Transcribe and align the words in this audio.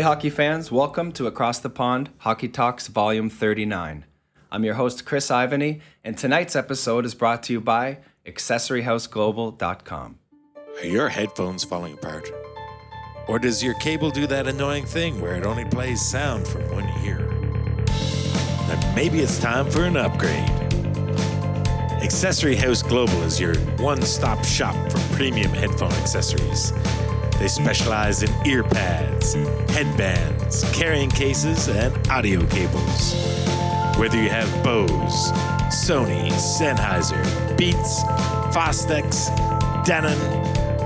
Hey, 0.00 0.04
hockey 0.04 0.30
fans, 0.30 0.72
welcome 0.72 1.12
to 1.12 1.26
Across 1.26 1.58
the 1.58 1.68
Pond 1.68 2.08
Hockey 2.20 2.48
Talks 2.48 2.86
Volume 2.86 3.28
39. 3.28 4.06
I'm 4.50 4.64
your 4.64 4.72
host, 4.72 5.04
Chris 5.04 5.28
Ivany, 5.28 5.82
and 6.02 6.16
tonight's 6.16 6.56
episode 6.56 7.04
is 7.04 7.14
brought 7.14 7.42
to 7.42 7.52
you 7.52 7.60
by 7.60 7.98
AccessoryHouseGlobal.com. 8.24 10.18
Are 10.78 10.86
your 10.86 11.10
headphones 11.10 11.64
falling 11.64 11.92
apart? 11.92 12.32
Or 13.28 13.38
does 13.38 13.62
your 13.62 13.74
cable 13.74 14.10
do 14.10 14.26
that 14.26 14.46
annoying 14.46 14.86
thing 14.86 15.20
where 15.20 15.34
it 15.34 15.44
only 15.44 15.66
plays 15.66 16.00
sound 16.00 16.48
from 16.48 16.62
one 16.72 16.88
ear? 17.04 17.18
Then 18.68 18.94
maybe 18.94 19.20
it's 19.20 19.38
time 19.38 19.70
for 19.70 19.84
an 19.84 19.98
upgrade. 19.98 20.48
Accessory 22.02 22.56
House 22.56 22.82
Global 22.82 23.22
is 23.24 23.38
your 23.38 23.54
one 23.76 24.00
stop 24.00 24.46
shop 24.46 24.74
for 24.90 25.14
premium 25.14 25.50
headphone 25.50 25.92
accessories. 25.92 26.72
They 27.40 27.48
specialize 27.48 28.22
in 28.22 28.30
ear 28.46 28.62
pads, 28.62 29.32
headbands, 29.72 30.62
carrying 30.74 31.08
cases, 31.08 31.68
and 31.68 32.08
audio 32.08 32.46
cables. 32.48 33.14
Whether 33.96 34.22
you 34.22 34.28
have 34.28 34.62
Bose, 34.62 35.32
Sony, 35.72 36.30
Sennheiser, 36.32 37.56
Beats, 37.56 38.02
Fostex, 38.54 39.34
Denon, 39.86 40.18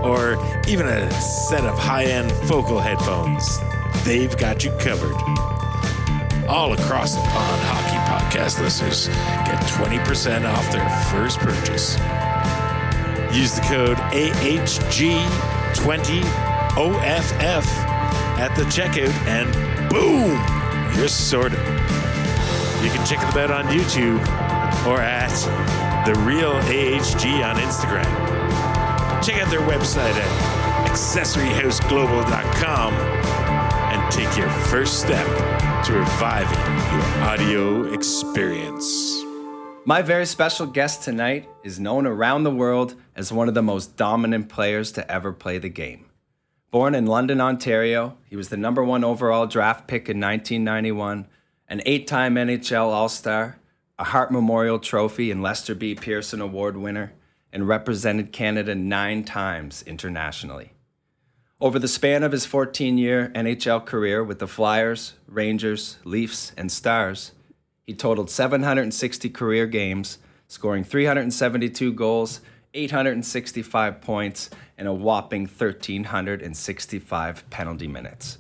or 0.05 0.39
even 0.69 0.87
a 0.87 1.11
set 1.21 1.65
of 1.65 1.77
high 1.77 2.05
end 2.05 2.31
focal 2.47 2.79
headphones, 2.79 3.59
they've 4.05 4.37
got 4.39 4.62
you 4.62 4.71
covered. 4.78 5.17
All 6.48 6.73
across 6.73 7.17
the 7.17 7.21
pond, 7.23 7.62
hockey 7.65 8.31
podcast 8.31 8.61
listeners 8.62 9.09
get 9.09 9.61
20% 9.73 10.48
off 10.48 10.71
their 10.71 10.89
first 11.11 11.41
purchase. 11.41 11.98
Use 13.37 13.56
the 13.56 13.62
code 13.62 13.98
AHG20OFF 16.75 17.67
at 18.39 18.55
the 18.56 18.64
checkout, 18.64 19.12
and 19.28 19.53
boom, 19.91 20.41
you're 20.97 21.08
sorted. 21.08 21.58
You 22.83 22.91
can 22.91 23.06
check 23.06 23.20
them 23.20 23.39
out 23.39 23.53
on 23.53 23.66
YouTube 23.66 24.20
or 24.84 25.00
at 25.00 25.31
The 26.05 26.14
Real 26.20 26.53
AHG 26.53 27.44
on 27.44 27.56
Instagram. 27.56 28.05
Check 29.25 29.41
out 29.41 29.50
their 29.50 29.61
website 29.61 30.14
at 30.14 30.91
accessoryhouseglobal.com 30.91 32.94
and 32.94 34.12
take 34.12 34.36
your 34.36 34.48
first 34.48 35.00
step 35.00 35.27
to 35.84 35.92
reviving 35.92 36.59
your 36.92 37.05
audio 37.22 37.92
experience. 37.92 39.22
My 39.86 40.03
very 40.03 40.27
special 40.27 40.66
guest 40.66 41.05
tonight 41.05 41.48
is 41.62 41.78
known 41.78 42.06
around 42.06 42.42
the 42.42 42.50
world 42.50 42.97
as 43.14 43.33
one 43.33 43.47
of 43.48 43.55
the 43.55 43.62
most 43.62 43.97
dominant 43.97 44.48
players 44.48 44.91
to 44.92 45.09
ever 45.11 45.33
play 45.33 45.59
the 45.59 45.69
game. 45.69 46.06
Born 46.75 46.97
in 46.97 47.06
London, 47.06 47.41
Ontario, 47.41 48.17
he 48.28 48.34
was 48.34 48.48
the 48.48 48.56
number 48.56 48.83
one 48.83 49.05
overall 49.05 49.47
draft 49.47 49.86
pick 49.86 50.08
in 50.08 50.19
1991, 50.19 51.28
an 51.69 51.83
eight 51.86 52.08
time 52.08 52.34
NHL 52.34 52.86
All 52.86 53.08
Star, 53.08 53.61
a 53.97 54.03
Hart 54.03 54.33
Memorial 54.33 54.81
Trophy 54.81 55.31
and 55.31 55.41
Lester 55.41 55.77
B. 55.77 55.94
Pearson 55.94 56.41
Award 56.41 56.77
winner, 56.77 57.12
and 57.53 57.69
represented 57.69 58.33
Canada 58.33 58.75
nine 58.75 59.22
times 59.22 59.84
internationally. 59.86 60.72
Over 61.61 61.78
the 61.78 61.86
span 61.86 62.25
of 62.25 62.33
his 62.33 62.44
14 62.44 62.98
year 62.98 63.31
NHL 63.36 63.86
career 63.86 64.25
with 64.25 64.41
the 64.41 64.48
Flyers, 64.48 65.14
Rangers, 65.28 65.98
Leafs, 66.03 66.50
and 66.56 66.72
Stars, 66.72 67.31
he 67.84 67.94
totaled 67.94 68.31
760 68.31 69.31
career 69.31 69.69
games, 69.69 70.19
scoring 70.49 70.82
372 70.82 71.93
goals, 71.93 72.41
865 72.75 74.01
points, 74.01 74.51
and 74.77 74.89
a 74.89 74.93
whopping 74.93 75.47
1,365 75.47 77.51
penalty 77.51 77.89
minutes. 77.89 78.39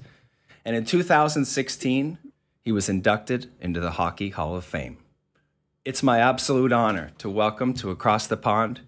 And 0.64 0.74
in 0.74 0.84
2016, 0.84 2.18
he 2.60 2.72
was 2.72 2.88
inducted 2.88 3.50
into 3.60 3.80
the 3.80 3.92
Hockey 3.92 4.30
Hall 4.30 4.56
of 4.56 4.64
Fame. 4.64 4.98
It's 5.84 6.02
my 6.02 6.18
absolute 6.18 6.72
honor 6.72 7.12
to 7.18 7.30
welcome 7.30 7.74
to 7.74 7.90
Across 7.90 8.26
the 8.26 8.36
Pond 8.36 8.80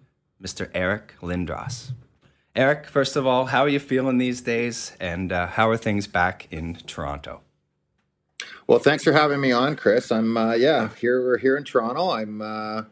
Mr. 0.42 0.70
Eric 0.74 1.14
Lindros. 1.20 1.92
Eric, 2.54 2.86
first 2.86 3.16
of 3.16 3.26
all, 3.26 3.46
how 3.46 3.62
are 3.62 3.68
you 3.68 3.78
feeling 3.78 4.16
these 4.16 4.40
days, 4.40 4.96
and 4.98 5.30
uh, 5.30 5.46
how 5.46 5.68
are 5.68 5.76
things 5.76 6.06
back 6.06 6.48
in 6.50 6.74
Toronto? 6.86 7.42
Well, 8.66 8.78
thanks 8.78 9.04
for 9.04 9.12
having 9.12 9.40
me 9.40 9.52
on, 9.52 9.76
Chris. 9.76 10.10
I'm 10.10 10.36
uh, 10.36 10.54
yeah 10.54 10.88
here. 10.98 11.22
We're 11.22 11.38
here 11.38 11.56
in 11.56 11.64
Toronto. 11.64 12.10
I'm 12.10 12.42
uh, 12.42 12.82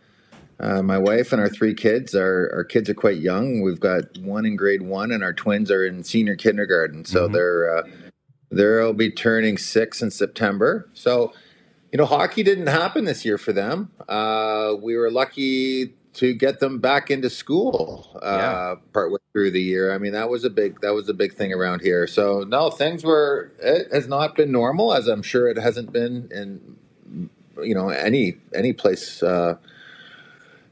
uh, 0.61 0.83
my 0.83 0.99
wife 0.99 1.33
and 1.33 1.41
our 1.41 1.49
three 1.49 1.75
kids. 1.75 2.15
Our 2.15 2.51
our 2.55 2.65
kids 2.65 2.89
are 2.91 2.95
quite 2.95 3.19
young. 3.19 3.63
We've 3.63 3.81
got 3.81 4.17
one 4.19 4.47
in 4.47 4.57
grade 4.57 4.83
one, 4.83 5.13
and 5.13 5.23
our 5.25 5.33
twins 5.35 5.71
are 5.71 5.85
in 5.85 6.05
senior 6.05 6.37
kindergarten. 6.37 7.05
So 7.05 7.29
Mhm. 7.29 7.33
they're 7.33 7.79
uh, 7.79 7.83
they'll 8.51 8.93
be 8.95 9.11
turning 9.11 9.59
six 9.59 10.03
in 10.03 10.11
September. 10.11 10.89
So 10.95 11.33
you 11.93 11.99
know, 11.99 12.07
hockey 12.07 12.43
didn't 12.43 12.67
happen 12.69 13.05
this 13.05 13.25
year 13.25 13.39
for 13.39 13.53
them. 13.53 13.91
Uh, 14.09 14.75
we 14.83 14.97
were 14.97 15.11
lucky 15.11 15.95
to 16.15 16.35
get 16.35 16.61
them 16.61 16.79
back 16.81 17.11
into 17.11 17.31
school 17.31 18.09
uh, 18.23 18.37
Yeah. 18.37 18.75
partway 18.93 19.19
through 19.33 19.53
the 19.53 19.63
year. 19.63 19.93
I 19.93 19.99
mean, 19.99 20.13
that 20.13 20.29
was 20.31 20.45
a 20.45 20.51
big 20.51 20.81
that 20.83 20.95
was 20.95 21.09
a 21.09 21.15
big 21.15 21.35
thing 21.35 21.53
around 21.53 21.83
here. 21.83 22.07
So 22.07 22.45
no, 22.49 22.71
things 22.71 23.05
were 23.05 23.53
it 23.61 23.93
has 23.93 24.09
not 24.09 24.37
been 24.37 24.53
normal, 24.53 24.95
as 24.95 25.09
I'm 25.09 25.23
sure 25.23 25.49
it 25.49 25.59
hasn't 25.59 25.93
been 25.93 26.29
in 26.33 26.77
you 27.63 27.75
know 27.75 27.89
any 27.91 28.37
any 28.55 28.73
place 28.73 29.23
uh, 29.23 29.57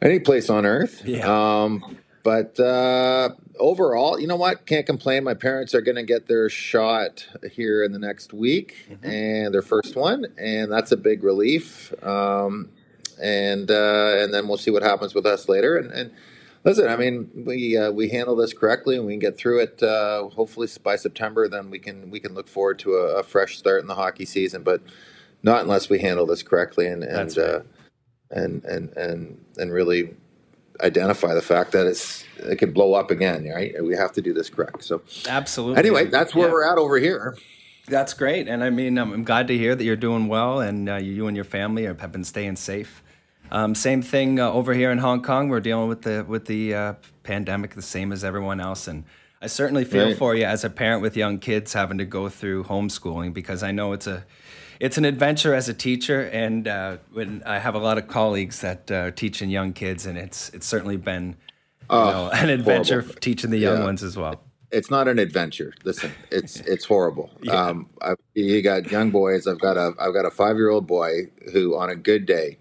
any 0.03 0.19
place 0.19 0.51
on 0.51 0.67
earth. 0.67 1.03
Yeah. 1.07 1.27
Um, 1.65 1.97
but 2.25 2.59
uh, 2.61 3.31
overall, 3.59 4.21
you 4.21 4.27
know 4.29 4.37
what? 4.37 4.67
Can't 4.67 4.87
complain. 4.87 5.25
My 5.25 5.35
parents 5.35 5.75
are 5.75 5.81
going 5.81 5.97
to 5.97 6.03
get 6.05 6.29
their 6.29 6.49
shot 6.49 7.27
here 7.51 7.83
in 7.83 7.93
the 7.93 7.99
next 7.99 8.33
week, 8.33 8.77
Mhm. 8.91 9.05
and 9.09 9.55
their 9.55 9.63
first 9.63 9.97
one, 9.97 10.27
and 10.39 10.71
that's 10.71 10.93
a 10.93 10.97
big 10.97 11.25
relief. 11.25 11.93
Um, 12.05 12.71
and 13.21 13.71
uh, 13.71 14.17
and 14.19 14.33
then 14.33 14.49
we'll 14.49 14.57
see 14.59 14.71
what 14.71 14.83
happens 14.83 15.15
with 15.15 15.27
us 15.27 15.49
later. 15.49 15.77
And, 15.77 15.91
and 15.93 16.11
listen, 16.65 16.87
I 16.89 16.97
mean, 16.97 17.31
we 17.45 17.77
uh, 17.77 17.91
we 17.91 18.09
handle 18.09 18.37
this 18.37 18.53
correctly, 18.53 18.97
and 18.97 19.05
we 19.07 19.13
can 19.15 19.21
get 19.21 19.37
through 19.37 19.61
it. 19.61 19.83
Uh, 19.83 20.29
hopefully 20.29 20.69
by 20.83 20.97
September, 20.97 21.49
then 21.49 21.71
we 21.71 21.79
can 21.81 22.11
we 22.11 22.21
can 22.21 22.35
look 22.35 22.49
forward 22.49 22.79
to 22.81 22.95
a, 22.95 23.17
a 23.19 23.23
fresh 23.23 23.59
start 23.59 23.83
in 23.83 23.89
the 23.89 23.95
hockey 23.97 24.25
season. 24.25 24.63
But 24.63 24.81
not 25.43 25.63
unless 25.63 25.91
we 25.91 25.99
handle 25.99 26.25
this 26.27 26.43
correctly 26.43 26.87
and 26.87 27.03
and 27.03 27.37
uh, 27.37 27.61
and 28.33 28.65
and 28.65 28.91
and 28.97 29.39
and 29.59 29.73
really 29.73 30.15
identify 30.83 31.35
the 31.35 31.43
fact 31.43 31.73
that 31.73 31.87
it's 31.87 32.25
it 32.39 32.57
can 32.59 32.73
blow 32.73 32.95
up 32.95 33.11
again. 33.11 33.49
Right? 33.49 33.73
We 33.83 33.95
have 33.97 34.13
to 34.13 34.23
do 34.23 34.33
this 34.33 34.51
correct. 34.51 34.85
So 34.85 35.03
Absolutely. 35.29 35.79
anyway, 35.79 36.07
that's 36.07 36.35
where 36.35 36.49
Yeah. 36.49 36.53
we're 36.53 36.65
at 36.73 36.79
over 36.79 36.99
here. 36.99 37.37
That's 37.89 38.15
great, 38.15 38.47
and 38.49 38.63
I 38.63 38.71
mean, 38.71 38.97
I'm, 38.97 39.13
I'm 39.13 39.25
glad 39.25 39.49
to 39.49 39.59
hear 39.59 39.75
that 39.75 39.83
you're 39.83 39.97
doing 39.97 40.29
well, 40.29 40.61
and 40.61 40.89
uh, 40.89 40.97
you 40.97 41.27
and 41.27 41.37
your 41.37 41.45
family 41.45 41.83
have 41.85 42.13
been 42.13 42.23
staying 42.25 42.57
safe. 42.57 43.03
Um, 43.51 43.75
same 43.75 44.03
thing 44.03 44.39
uh, 44.39 44.51
over 44.51 44.73
here 44.73 44.93
in 44.93 44.99
Hong 44.99 45.21
Kong. 45.21 45.49
We're 45.49 45.61
dealing 45.61 45.89
with 45.89 46.03
the 46.03 46.25
with 46.27 46.45
the 46.47 46.75
uh, 46.75 46.93
pandemic, 47.25 47.75
the 47.75 47.83
same 47.83 48.13
as 48.13 48.23
everyone 48.23 48.61
else, 48.61 48.87
and 48.87 49.03
I 49.43 49.49
certainly 49.49 49.85
feel 49.85 50.07
Right. 50.07 50.17
for 50.17 50.35
you 50.37 50.45
as 50.45 50.63
a 50.63 50.71
parent 50.71 51.03
with 51.03 51.17
young 51.17 51.39
kids 51.41 51.73
having 51.73 51.99
to 51.99 52.05
go 52.05 52.29
through 52.29 52.65
homeschooling 52.65 53.35
because 53.35 53.65
I 53.65 53.73
know 53.73 53.93
it's 53.93 54.07
a 54.07 54.25
it's 54.83 54.99
an 54.99 55.05
adventure 55.05 55.55
as 55.55 55.69
a 55.69 55.75
teacher, 55.75 56.29
and 56.33 56.67
uh, 56.67 56.97
when 57.13 57.43
I 57.47 57.59
have 57.59 57.75
a 57.75 57.79
lot 57.79 57.99
of 57.99 58.09
colleagues 58.09 58.61
that 58.63 58.91
uh, 58.91 58.95
are 58.95 59.11
teaching 59.13 59.49
young 59.49 59.73
kids, 59.73 60.07
and 60.07 60.19
it's 60.19 60.49
it's 60.51 60.67
certainly 60.67 60.97
been 60.97 61.37
you 61.91 61.97
know, 61.97 62.31
an 62.33 62.49
adventure 62.51 63.03
teaching 63.21 63.51
the 63.51 63.59
young 63.59 63.79
Yeah. 63.79 63.85
ones 63.85 64.03
as 64.03 64.17
well. 64.17 64.41
it's 64.73 64.91
not 64.91 65.07
an 65.07 65.19
adventure. 65.19 65.73
Listen, 65.85 66.11
it's 66.31 66.61
it's 66.75 66.85
horrible. 66.85 67.31
Yeah. 67.43 67.53
Um, 67.55 67.89
I, 68.03 68.15
you 68.35 68.61
got 68.63 68.91
young 68.91 69.11
boys. 69.11 69.47
I've 69.47 69.61
got 69.61 69.77
a 69.77 69.95
I've 70.01 70.15
got 70.15 70.25
a 70.27 70.31
five 70.31 70.57
year 70.57 70.71
old 70.71 70.87
boy 70.87 71.31
who, 71.53 71.77
on 71.77 71.89
a 71.91 71.95
good 71.97 72.27
day, 72.27 72.59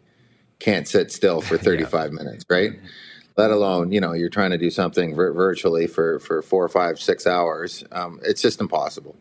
can't 0.59 0.88
sit 0.88 1.12
still 1.12 1.41
for 1.41 1.57
thirty 1.67 1.85
five 1.85 2.12
minutes. 2.12 2.45
Right. 2.50 2.74
Let 3.38 3.50
alone, 3.50 3.91
you 3.94 4.01
know, 4.01 4.13
you're 4.13 4.29
trying 4.29 4.51
to 4.51 4.57
do 4.57 4.69
something 4.69 5.15
vir- 5.15 5.33
virtually 5.33 5.88
for 5.88 6.19
for 6.19 6.41
four, 6.44 6.67
five, 6.69 7.00
six 7.00 7.25
hours. 7.25 7.83
Um, 7.91 8.19
it's 8.24 8.41
just 8.44 8.62
impossible. 8.62 9.15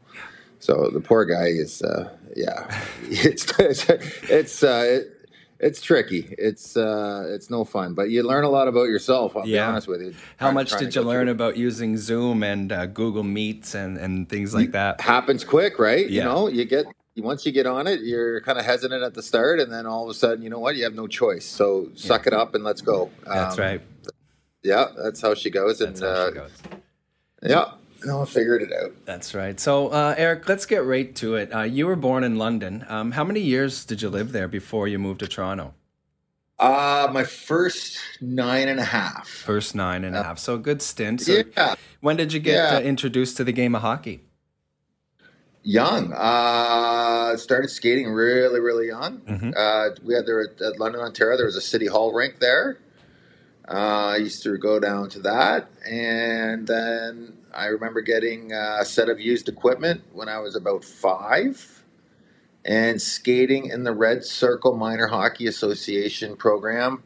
So 0.58 0.90
the 0.92 1.00
poor 1.00 1.24
guy 1.24 1.46
is, 1.46 1.80
uh, 1.80 2.10
yeah, 2.36 2.82
it's 3.08 3.46
it's 3.58 3.84
it's 4.30 4.62
uh, 4.62 4.84
it, 4.86 5.16
it's 5.58 5.82
tricky. 5.82 6.34
It's 6.38 6.76
uh, 6.76 7.26
it's 7.34 7.50
no 7.50 7.64
fun, 7.64 7.94
but 7.94 8.08
you 8.10 8.22
learn 8.22 8.44
a 8.44 8.48
lot 8.50 8.66
about 8.68 8.84
yourself. 8.88 9.36
I'll 9.36 9.46
Yeah. 9.46 9.66
be 9.66 9.70
honest 9.70 9.88
with 9.88 10.00
you. 10.00 10.14
How 10.38 10.46
Trying- 10.46 10.54
much 10.54 10.76
did 10.78 10.94
you 10.94 11.02
learn 11.02 11.26
through- 11.26 11.32
about 11.32 11.56
using 11.56 11.96
Zoom 11.98 12.42
and 12.42 12.72
uh, 12.72 12.86
Google 12.86 13.22
Meets 13.24 13.74
and, 13.74 13.98
and 13.98 14.28
things 14.28 14.54
like 14.54 14.72
that? 14.72 15.00
happens 15.00 15.44
quick, 15.44 15.78
right? 15.78 16.08
Yeah. 16.08 16.22
You 16.22 16.28
know, 16.28 16.48
you 16.48 16.64
get 16.64 16.86
once 17.18 17.44
you 17.44 17.52
get 17.52 17.66
on 17.66 17.86
it, 17.86 18.00
you're 18.00 18.40
kind 18.40 18.58
of 18.58 18.64
hesitant 18.64 19.02
at 19.02 19.12
the 19.12 19.22
start, 19.22 19.60
and 19.60 19.70
then 19.70 19.84
all 19.86 20.04
of 20.04 20.10
a 20.10 20.14
sudden, 20.14 20.42
you 20.42 20.48
know 20.48 20.58
what? 20.60 20.76
You 20.76 20.84
have 20.84 20.94
no 20.94 21.06
choice. 21.06 21.44
So 21.44 21.90
suck 21.94 22.26
it 22.26 22.32
up 22.32 22.54
and 22.54 22.64
let's 22.64 22.80
go. 22.80 23.10
That's 23.26 23.58
Um, 23.58 23.64
right. 23.64 23.80
Yeah, 24.62 24.86
that's 25.02 25.20
how 25.20 25.34
she 25.34 25.50
goes. 25.50 25.80
And 25.82 25.94
That's 25.96 26.00
how 26.00 26.06
uh, 26.06 26.28
she 26.28 26.34
goes. 26.34 26.50
yeah, 27.42 27.72
no, 28.04 28.22
I 28.22 28.24
figured 28.24 28.62
it 28.62 28.72
out. 28.72 28.92
That's 29.04 29.34
right. 29.34 29.58
So, 29.58 29.88
uh, 29.88 30.14
Eric, 30.16 30.48
let's 30.48 30.66
get 30.66 30.84
right 30.84 31.14
to 31.16 31.34
it. 31.36 31.54
Uh, 31.54 31.62
you 31.62 31.86
were 31.86 31.96
born 31.96 32.24
in 32.24 32.36
London. 32.36 32.84
Um, 32.88 33.12
how 33.12 33.24
many 33.24 33.40
years 33.40 33.84
did 33.84 34.02
you 34.02 34.08
live 34.08 34.32
there 34.32 34.48
before 34.48 34.88
you 34.88 34.98
moved 34.98 35.20
to 35.20 35.28
Toronto? 35.28 35.74
Uh, 36.58 37.08
my 37.12 37.24
first 37.24 37.98
nine 38.20 38.68
and 38.68 38.78
a 38.80 38.84
half. 38.84 39.28
First 39.28 39.74
nine 39.74 40.04
and 40.04 40.14
a 40.14 40.22
half. 40.22 40.38
So, 40.38 40.54
a 40.54 40.58
good 40.58 40.82
stint. 40.82 41.22
So, 41.22 41.42
yeah. 41.56 41.74
when 42.00 42.16
did 42.16 42.32
you 42.32 42.40
get 42.40 42.54
Yeah. 42.54 42.76
uh, 42.78 42.80
introduced 42.80 43.36
to 43.38 43.44
the 43.44 43.52
game 43.52 43.74
of 43.74 43.82
hockey? 43.82 44.20
Young. 45.62 46.12
Uh, 46.12 47.36
started 47.36 47.68
skating 47.68 48.08
really, 48.08 48.60
really 48.60 48.86
young. 48.86 49.18
Mm-hmm. 49.20 49.50
Uh, 49.54 49.90
we 50.02 50.14
had 50.14 50.26
there 50.26 50.40
at, 50.42 50.60
at, 50.60 50.78
London, 50.78 51.02
Ontario. 51.02 51.36
There 51.36 51.46
was 51.46 51.56
a 51.56 51.60
city 51.60 51.86
hall 51.86 52.12
rink 52.14 52.38
there. 52.40 52.78
Uh, 53.68 54.14
I 54.14 54.16
used 54.16 54.42
to 54.44 54.56
go 54.58 54.80
down 54.80 55.10
to 55.10 55.20
that, 55.20 55.68
and 55.86 56.66
then 56.66 57.34
I 57.54 57.66
remember 57.66 58.00
getting 58.00 58.52
a 58.52 58.84
set 58.84 59.08
of 59.08 59.20
used 59.20 59.48
equipment 59.48 60.02
when 60.12 60.28
I 60.28 60.38
was 60.38 60.56
about 60.56 60.84
five, 60.84 61.84
and 62.64 63.00
skating 63.00 63.66
in 63.66 63.84
the 63.84 63.92
Red 63.92 64.24
Circle 64.24 64.76
Minor 64.76 65.06
Hockey 65.06 65.46
Association 65.46 66.36
program. 66.36 67.02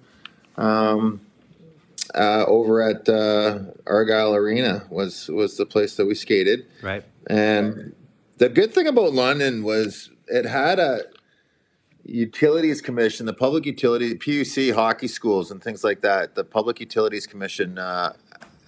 Um, 0.57 1.21
uh, 2.15 2.45
over 2.47 2.83
at 2.83 3.09
uh, 3.09 3.59
Argyle 3.87 4.35
Arena 4.35 4.85
was 4.91 5.29
was 5.29 5.57
the 5.57 5.67
place 5.67 5.97
that 5.97 6.07
we 6.07 6.15
skated. 6.15 6.67
Right. 6.83 7.03
And 7.29 7.95
the 8.39 8.49
good 8.49 8.73
thing 8.73 8.87
about 8.87 9.13
London 9.13 9.65
was 9.65 10.11
it 10.29 10.45
had 10.45 10.79
a 10.79 11.05
utilities 12.05 12.81
commission, 12.81 13.27
the 13.27 13.33
public 13.33 13.67
utility, 13.67 14.15
PUC 14.15 14.75
hockey 14.75 15.09
schools 15.09 15.51
and 15.51 15.63
things 15.63 15.83
like 15.83 16.03
that. 16.03 16.35
The 16.35 16.45
public 16.45 16.81
utilities 16.81 17.27
commission 17.27 17.79
uh, 17.79 18.13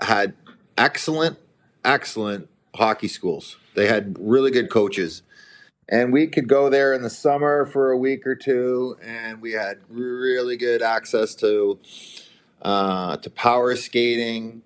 had 0.00 0.34
excellent, 0.78 1.38
excellent 1.86 2.48
hockey 2.74 3.08
schools. 3.08 3.56
They 3.74 3.86
had 3.86 4.16
really 4.18 4.50
good 4.50 4.70
coaches. 4.70 5.22
And 5.88 6.12
we 6.12 6.26
could 6.26 6.48
go 6.48 6.68
there 6.68 6.92
in 6.92 7.02
the 7.02 7.10
summer 7.10 7.64
for 7.64 7.92
a 7.92 7.96
week 7.96 8.26
or 8.26 8.34
two, 8.34 8.96
and 9.02 9.40
we 9.40 9.52
had 9.52 9.78
really 9.88 10.56
good 10.56 10.82
access 10.82 11.36
to 11.36 11.78
uh, 12.60 13.16
to 13.18 13.30
power 13.30 13.76
skating. 13.76 14.62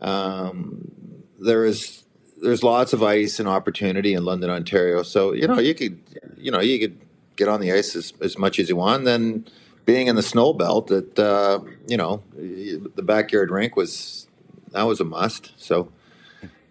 Um, 0.00 0.90
there 1.38 1.66
is 1.66 2.04
there's 2.40 2.62
lots 2.62 2.94
of 2.94 3.02
ice 3.02 3.38
and 3.38 3.48
opportunity 3.48 4.14
in 4.14 4.24
London, 4.24 4.48
Ontario. 4.48 5.02
So 5.02 5.34
you 5.34 5.46
know 5.46 5.58
you 5.58 5.74
could 5.74 6.00
you 6.38 6.50
know 6.50 6.60
you 6.60 6.78
could 6.78 6.98
get 7.36 7.48
on 7.48 7.60
the 7.60 7.70
ice 7.72 7.94
as, 7.94 8.14
as 8.22 8.38
much 8.38 8.58
as 8.58 8.70
you 8.70 8.76
want. 8.76 8.98
And 8.98 9.06
then 9.06 9.46
being 9.84 10.06
in 10.06 10.16
the 10.16 10.22
snow 10.22 10.54
belt, 10.54 10.86
that 10.86 11.18
uh, 11.18 11.60
you 11.86 11.98
know 11.98 12.22
the 12.32 13.02
backyard 13.02 13.50
rink 13.50 13.76
was 13.76 14.28
that 14.72 14.84
was 14.84 15.00
a 15.00 15.04
must. 15.04 15.52
So 15.56 15.92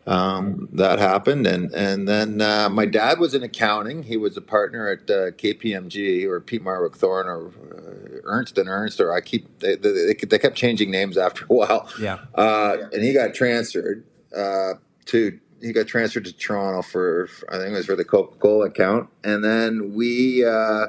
um, 0.07 0.69
that 0.71 0.99
happened, 0.99 1.45
and 1.45 1.71
and 1.73 2.07
then 2.07 2.41
uh, 2.41 2.69
my 2.69 2.85
dad 2.85 3.19
was 3.19 3.35
in 3.35 3.43
accounting. 3.43 4.03
He 4.03 4.15
was 4.15 4.37
a 4.37 4.41
partner 4.41 4.89
at 4.89 5.01
uh, 5.09 5.31
KPMG 5.31 6.23
or 6.25 6.39
Peat 6.39 6.63
Marwick 6.63 6.95
Thorne 6.95 7.27
or 7.27 7.47
uh, 7.47 8.21
Ernst 8.23 8.57
and 8.57 8.69
Ernst, 8.69 9.01
or 9.01 9.13
I 9.13 9.19
keep 9.19 9.59
they, 9.59 9.75
they, 9.75 10.13
they, 10.13 10.39
kept 10.39 10.55
changing 10.55 10.91
names 10.91 11.17
after 11.17 11.43
a 11.43 11.53
while. 11.53 11.89
Yeah, 11.99 12.19
uh, 12.35 12.77
and 12.93 13.03
he 13.03 13.11
got 13.11 13.33
transferred 13.33 14.05
uh, 14.35 14.75
to 15.07 15.39
he 15.61 15.73
got 15.73 15.87
transferred 15.87 16.23
to 16.25 16.33
Toronto 16.33 16.83
for, 16.83 17.27
for, 17.27 17.53
I 17.53 17.57
think 17.57 17.71
it 17.71 17.77
was 17.77 17.85
for 17.85 17.95
the 17.97 18.05
Coca 18.05 18.37
Cola 18.37 18.67
account, 18.67 19.09
and 19.25 19.43
then 19.43 19.93
we 19.93 20.45
uh, 20.45 20.87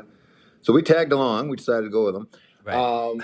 so 0.63 0.73
we 0.73 0.83
tagged 0.83 1.11
along. 1.11 1.49
We 1.49 1.57
decided 1.57 1.83
to 1.83 1.91
go 1.91 2.05
with 2.05 2.15
him. 2.15 2.29
Right. 2.63 2.77
Um, 2.77 3.21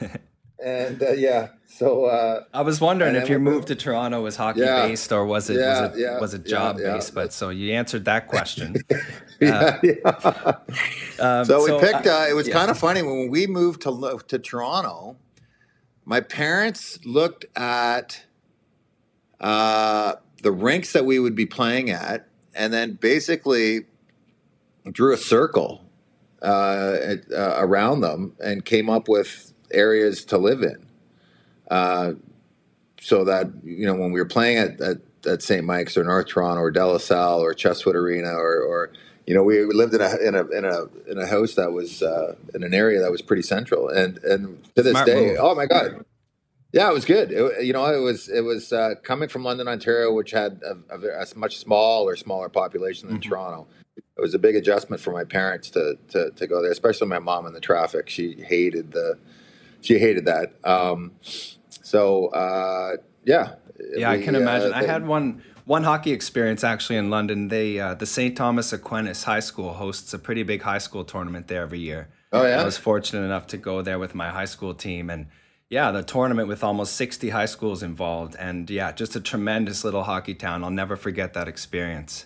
and 0.64 1.02
uh, 1.02 1.12
yeah, 1.12 1.48
so 1.66 2.06
uh, 2.06 2.44
I 2.52 2.62
was 2.62 2.80
wondering 2.80 3.14
if 3.14 3.28
your 3.28 3.38
move 3.38 3.66
to 3.66 3.76
Toronto 3.76 4.22
was 4.22 4.36
hockey 4.36 4.60
yeah, 4.60 4.86
based 4.86 5.12
or 5.12 5.24
was 5.24 5.48
it 5.50 5.60
yeah, 5.60 5.82
was 5.82 5.96
it, 5.96 6.00
yeah, 6.00 6.20
was 6.20 6.34
it 6.34 6.46
job 6.46 6.78
based? 6.78 7.14
But 7.14 7.32
so 7.32 7.50
you 7.50 7.72
answered 7.74 8.04
that 8.06 8.26
question. 8.26 8.76
yeah, 9.40 9.78
uh, 10.04 10.52
um, 11.20 11.44
so, 11.44 11.66
so, 11.66 11.76
we 11.76 11.80
picked. 11.80 12.06
Uh, 12.06 12.26
it 12.28 12.34
was 12.34 12.48
kind 12.48 12.70
of 12.70 12.78
funny 12.78 13.02
when 13.02 13.30
we 13.30 13.46
moved 13.46 13.82
to 13.82 14.20
to 14.26 14.38
Toronto. 14.38 15.16
My 16.04 16.20
parents 16.20 16.98
looked 17.04 17.44
at 17.54 18.24
uh, 19.40 20.14
the 20.42 20.50
rinks 20.50 20.92
that 20.92 21.04
we 21.04 21.20
would 21.20 21.36
be 21.36 21.46
playing 21.46 21.90
at, 21.90 22.26
and 22.54 22.72
then 22.72 22.94
basically 22.94 23.86
drew 24.90 25.12
a 25.12 25.18
circle 25.18 25.84
uh, 26.42 27.16
around 27.36 28.00
them 28.00 28.34
and 28.42 28.64
came 28.64 28.88
up 28.90 29.08
with 29.08 29.47
areas 29.70 30.24
to 30.26 30.38
live 30.38 30.62
in. 30.62 30.86
Uh, 31.70 32.14
so 33.00 33.24
that 33.24 33.48
you 33.64 33.86
know 33.86 33.94
when 33.94 34.12
we 34.12 34.20
were 34.20 34.26
playing 34.26 34.58
at, 34.58 34.80
at, 34.80 34.98
at 35.26 35.42
St. 35.42 35.64
Mike's 35.64 35.96
or 35.96 36.04
North 36.04 36.28
Toronto 36.28 36.60
or 36.60 36.70
De 36.70 36.84
La 36.84 36.98
Salle 36.98 37.40
or 37.40 37.54
Chesswood 37.54 37.94
Arena 37.94 38.30
or, 38.30 38.60
or 38.62 38.92
you 39.26 39.34
know 39.34 39.42
we 39.42 39.64
lived 39.64 39.94
in 39.94 40.00
a 40.00 40.16
in 40.16 40.34
a 40.34 40.46
in 40.48 40.64
a 40.64 41.10
in 41.10 41.18
a 41.18 41.26
house 41.26 41.54
that 41.54 41.72
was 41.72 42.02
uh, 42.02 42.34
in 42.54 42.64
an 42.64 42.74
area 42.74 43.00
that 43.00 43.10
was 43.10 43.22
pretty 43.22 43.42
central 43.42 43.88
and 43.88 44.18
and 44.24 44.62
to 44.74 44.82
this 44.82 44.92
Smart 44.92 45.06
day 45.06 45.26
move. 45.26 45.38
oh 45.40 45.54
my 45.54 45.66
god 45.66 46.04
yeah 46.72 46.88
it 46.88 46.94
was 46.94 47.04
good 47.04 47.30
it, 47.30 47.64
you 47.64 47.72
know 47.72 47.84
it 47.84 48.00
was 48.00 48.28
it 48.28 48.40
was 48.40 48.72
uh, 48.72 48.94
coming 49.02 49.28
from 49.28 49.44
London 49.44 49.68
Ontario 49.68 50.12
which 50.12 50.30
had 50.30 50.60
a, 50.64 50.94
a, 50.94 51.22
a 51.22 51.26
much 51.36 51.58
small 51.58 52.08
or 52.08 52.16
smaller 52.16 52.48
population 52.48 53.08
than 53.08 53.18
mm-hmm. 53.18 53.28
Toronto 53.28 53.66
it 53.96 54.20
was 54.20 54.34
a 54.34 54.38
big 54.38 54.56
adjustment 54.56 55.00
for 55.00 55.12
my 55.12 55.24
parents 55.24 55.70
to, 55.70 55.98
to 56.08 56.30
to 56.30 56.46
go 56.46 56.62
there 56.62 56.72
especially 56.72 57.06
my 57.06 57.18
mom 57.18 57.46
in 57.46 57.52
the 57.52 57.60
traffic 57.60 58.08
she 58.08 58.32
hated 58.32 58.92
the 58.92 59.18
she 59.80 59.98
hated 59.98 60.26
that. 60.26 60.54
Um, 60.64 61.12
so 61.22 62.26
uh, 62.28 62.96
yeah, 63.24 63.54
yeah, 63.94 64.12
we, 64.12 64.20
I 64.20 64.22
can 64.22 64.34
imagine. 64.34 64.72
Uh, 64.72 64.76
I 64.76 64.84
had 64.84 65.06
one 65.06 65.42
one 65.64 65.84
hockey 65.84 66.12
experience 66.12 66.64
actually 66.64 66.96
in 66.96 67.10
London. 67.10 67.48
They 67.48 67.78
uh, 67.78 67.94
the 67.94 68.06
St. 68.06 68.36
Thomas 68.36 68.72
Aquinas 68.72 69.24
High 69.24 69.40
School 69.40 69.74
hosts 69.74 70.12
a 70.14 70.18
pretty 70.18 70.42
big 70.42 70.62
high 70.62 70.78
school 70.78 71.04
tournament 71.04 71.48
there 71.48 71.62
every 71.62 71.80
year. 71.80 72.08
Oh 72.32 72.46
yeah, 72.46 72.60
I 72.60 72.64
was 72.64 72.76
fortunate 72.76 73.24
enough 73.24 73.46
to 73.48 73.56
go 73.56 73.82
there 73.82 73.98
with 73.98 74.14
my 74.14 74.30
high 74.30 74.46
school 74.46 74.74
team 74.74 75.10
and. 75.10 75.26
Yeah, 75.70 75.90
the 75.90 76.02
tournament 76.02 76.48
with 76.48 76.64
almost 76.64 76.94
60 76.94 77.28
high 77.28 77.44
schools 77.44 77.82
involved. 77.82 78.34
And 78.38 78.70
yeah, 78.70 78.90
just 78.90 79.14
a 79.16 79.20
tremendous 79.20 79.84
little 79.84 80.04
hockey 80.04 80.32
town. 80.32 80.64
I'll 80.64 80.70
never 80.70 80.96
forget 80.96 81.34
that 81.34 81.46
experience. 81.46 82.24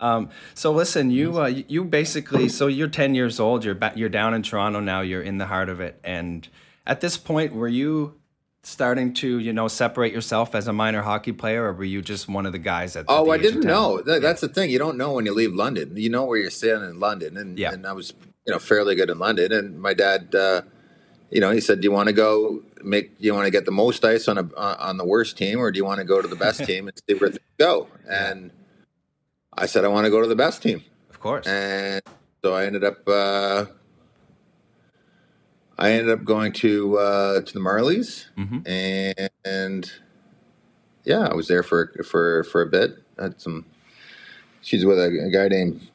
Um, 0.00 0.30
so 0.54 0.72
listen, 0.72 1.10
you 1.10 1.40
uh, 1.40 1.46
you 1.46 1.84
basically 1.84 2.48
so 2.48 2.66
you're 2.66 2.88
10 2.88 3.14
years 3.14 3.40
old. 3.40 3.64
You're 3.64 3.74
ba- 3.74 3.94
you're 3.94 4.08
down 4.08 4.34
in 4.34 4.42
Toronto 4.42 4.80
now. 4.80 5.00
You're 5.00 5.22
in 5.22 5.38
the 5.38 5.46
heart 5.46 5.68
of 5.68 5.80
it, 5.80 5.98
and 6.04 6.48
at 6.86 7.00
this 7.00 7.16
point, 7.16 7.54
were 7.54 7.68
you 7.68 8.14
starting 8.62 9.12
to 9.12 9.38
you 9.38 9.52
know 9.52 9.68
separate 9.68 10.12
yourself 10.12 10.54
as 10.54 10.66
a 10.66 10.72
minor 10.72 11.02
hockey 11.02 11.32
player, 11.32 11.64
or 11.64 11.72
were 11.72 11.84
you 11.84 12.02
just 12.02 12.28
one 12.28 12.46
of 12.46 12.52
the 12.52 12.58
guys 12.58 12.96
at? 12.96 13.06
oh, 13.08 13.30
I 13.30 13.38
didn't 13.38 13.64
know. 13.64 14.00
That's 14.00 14.40
the 14.40 14.48
thing. 14.48 14.70
You 14.70 14.78
don't 14.78 14.96
know 14.96 15.12
when 15.12 15.26
you 15.26 15.34
leave 15.34 15.54
London. 15.54 15.96
You 15.96 16.10
know 16.10 16.24
where 16.24 16.38
you're 16.38 16.50
staying 16.50 16.82
in 16.82 17.00
London, 17.00 17.36
and 17.36 17.58
yeah. 17.58 17.72
and 17.72 17.86
I 17.86 17.92
was 17.92 18.12
you 18.46 18.52
know 18.52 18.58
fairly 18.58 18.94
good 18.94 19.10
in 19.10 19.18
London, 19.18 19.52
and 19.52 19.80
my 19.80 19.94
dad. 19.94 20.34
Uh, 20.34 20.62
you 21.30 21.40
know, 21.40 21.50
he 21.50 21.60
said, 21.60 21.80
"Do 21.80 21.86
you 21.86 21.92
want 21.92 22.08
to 22.08 22.12
go 22.12 22.62
make? 22.84 23.18
Do 23.18 23.24
you 23.24 23.34
want 23.34 23.46
to 23.46 23.50
get 23.50 23.64
the 23.64 23.72
most 23.72 24.04
ice 24.04 24.28
on 24.28 24.38
a 24.38 24.56
on 24.56 24.98
the 24.98 25.04
worst 25.04 25.36
team, 25.36 25.58
or 25.58 25.72
do 25.72 25.78
you 25.78 25.84
want 25.84 25.98
to 25.98 26.04
go 26.04 26.22
to 26.22 26.28
the 26.28 26.36
best 26.36 26.64
team 26.66 26.86
and 26.86 26.96
see 27.08 27.14
where 27.16 27.30
things 27.30 27.40
go?" 27.58 27.88
And 28.08 28.52
I 29.52 29.66
said, 29.66 29.84
"I 29.84 29.88
want 29.88 30.04
to 30.04 30.10
go 30.10 30.20
to 30.20 30.28
the 30.28 30.36
best 30.36 30.62
team." 30.62 30.84
Of 31.10 31.18
course. 31.18 31.46
And 31.46 32.02
so 32.44 32.54
I 32.54 32.66
ended 32.66 32.84
up 32.84 33.08
uh, 33.08 33.64
I 35.84 35.90
ended 35.90 36.18
up 36.18 36.24
going 36.24 36.52
to 36.52 36.98
uh, 36.98 37.40
to 37.42 37.52
the 37.52 37.60
Marlies, 37.60 38.24
mm-hmm. 38.38 38.66
and, 38.66 39.30
and, 39.44 39.92
yeah, 41.04 41.28
I 41.30 41.34
was 41.34 41.46
there 41.46 41.62
for 41.62 41.92
for 42.02 42.42
for 42.44 42.62
a 42.62 42.66
bit. 42.66 42.96
had 43.18 43.38
some. 43.38 43.66
She's 44.62 44.86
with 44.86 44.98
a, 44.98 45.26
a, 45.26 45.30
guy 45.30 45.48
named 45.48 45.86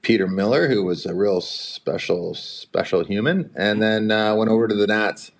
Peter 0.00 0.26
Miller, 0.26 0.68
who 0.68 0.84
was 0.84 1.04
a 1.04 1.14
real 1.14 1.42
special 1.42 2.34
special 2.34 3.04
human, 3.04 3.50
and 3.54 3.82
then 3.82 4.10
uh, 4.10 4.34
went 4.34 4.50
over 4.50 4.68
to 4.68 4.74
the 4.74 4.86
Nats. 4.86 5.30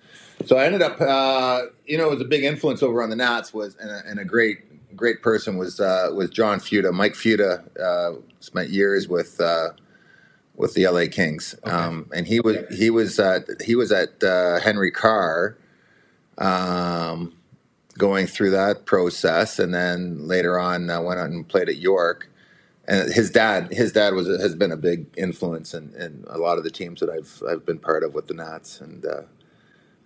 So 0.45 0.57
I 0.57 0.65
ended 0.65 0.83
up, 0.83 1.01
uh, 1.01 1.63
you 1.87 1.97
know, 1.97 2.05
it 2.05 2.11
was 2.11 2.21
a 2.21 2.25
big 2.25 2.43
influence 2.43 2.83
over 2.83 3.01
on 3.01 3.09
the 3.09 3.15
Nats 3.15 3.51
was 3.51 3.75
and 3.77 3.89
a, 3.89 4.03
and 4.05 4.19
a 4.19 4.25
great 4.25 4.95
great 4.95 5.23
person 5.23 5.57
was 5.57 5.79
uh, 5.79 6.11
was 6.13 6.29
John 6.29 6.59
Futa. 6.59 6.93
Mike 6.93 7.15
Futa 7.15 7.63
uh, 7.79 8.19
spent 8.41 8.69
years 8.69 9.07
with 9.07 9.41
uh, 9.41 9.69
with 10.57 10.73
the 10.73 10.87
LA 10.87 11.05
Kings, 11.11 11.55
okay. 11.65 11.71
um, 11.71 12.09
and 12.13 12.27
he 12.27 12.39
was 12.39 12.57
he 12.75 12.89
was 12.89 13.19
at 13.19 13.43
he 13.63 13.75
was 13.75 13.91
at 13.91 14.23
uh, 14.23 14.59
Henry 14.59 14.91
Carr, 14.91 15.57
um, 16.37 17.33
going 17.97 18.27
through 18.27 18.51
that 18.51 18.85
process, 18.85 19.59
and 19.59 19.73
then 19.73 20.27
later 20.27 20.59
on 20.59 20.89
uh, 20.89 21.01
went 21.01 21.19
out 21.19 21.29
and 21.29 21.47
played 21.47 21.69
at 21.69 21.77
York. 21.77 22.29
And 22.87 23.11
his 23.11 23.31
dad, 23.31 23.73
his 23.73 23.91
dad 23.91 24.13
was 24.13 24.27
has 24.27 24.55
been 24.55 24.71
a 24.71 24.77
big 24.77 25.07
influence 25.17 25.73
in, 25.73 25.93
in 25.95 26.23
a 26.27 26.37
lot 26.37 26.57
of 26.57 26.63
the 26.63 26.69
teams 26.69 26.99
that 26.99 27.09
I've 27.09 27.41
I've 27.49 27.65
been 27.65 27.79
part 27.79 28.03
of 28.03 28.13
with 28.13 28.27
the 28.27 28.35
Nats, 28.35 28.79
and 28.79 29.05
uh, 29.05 29.21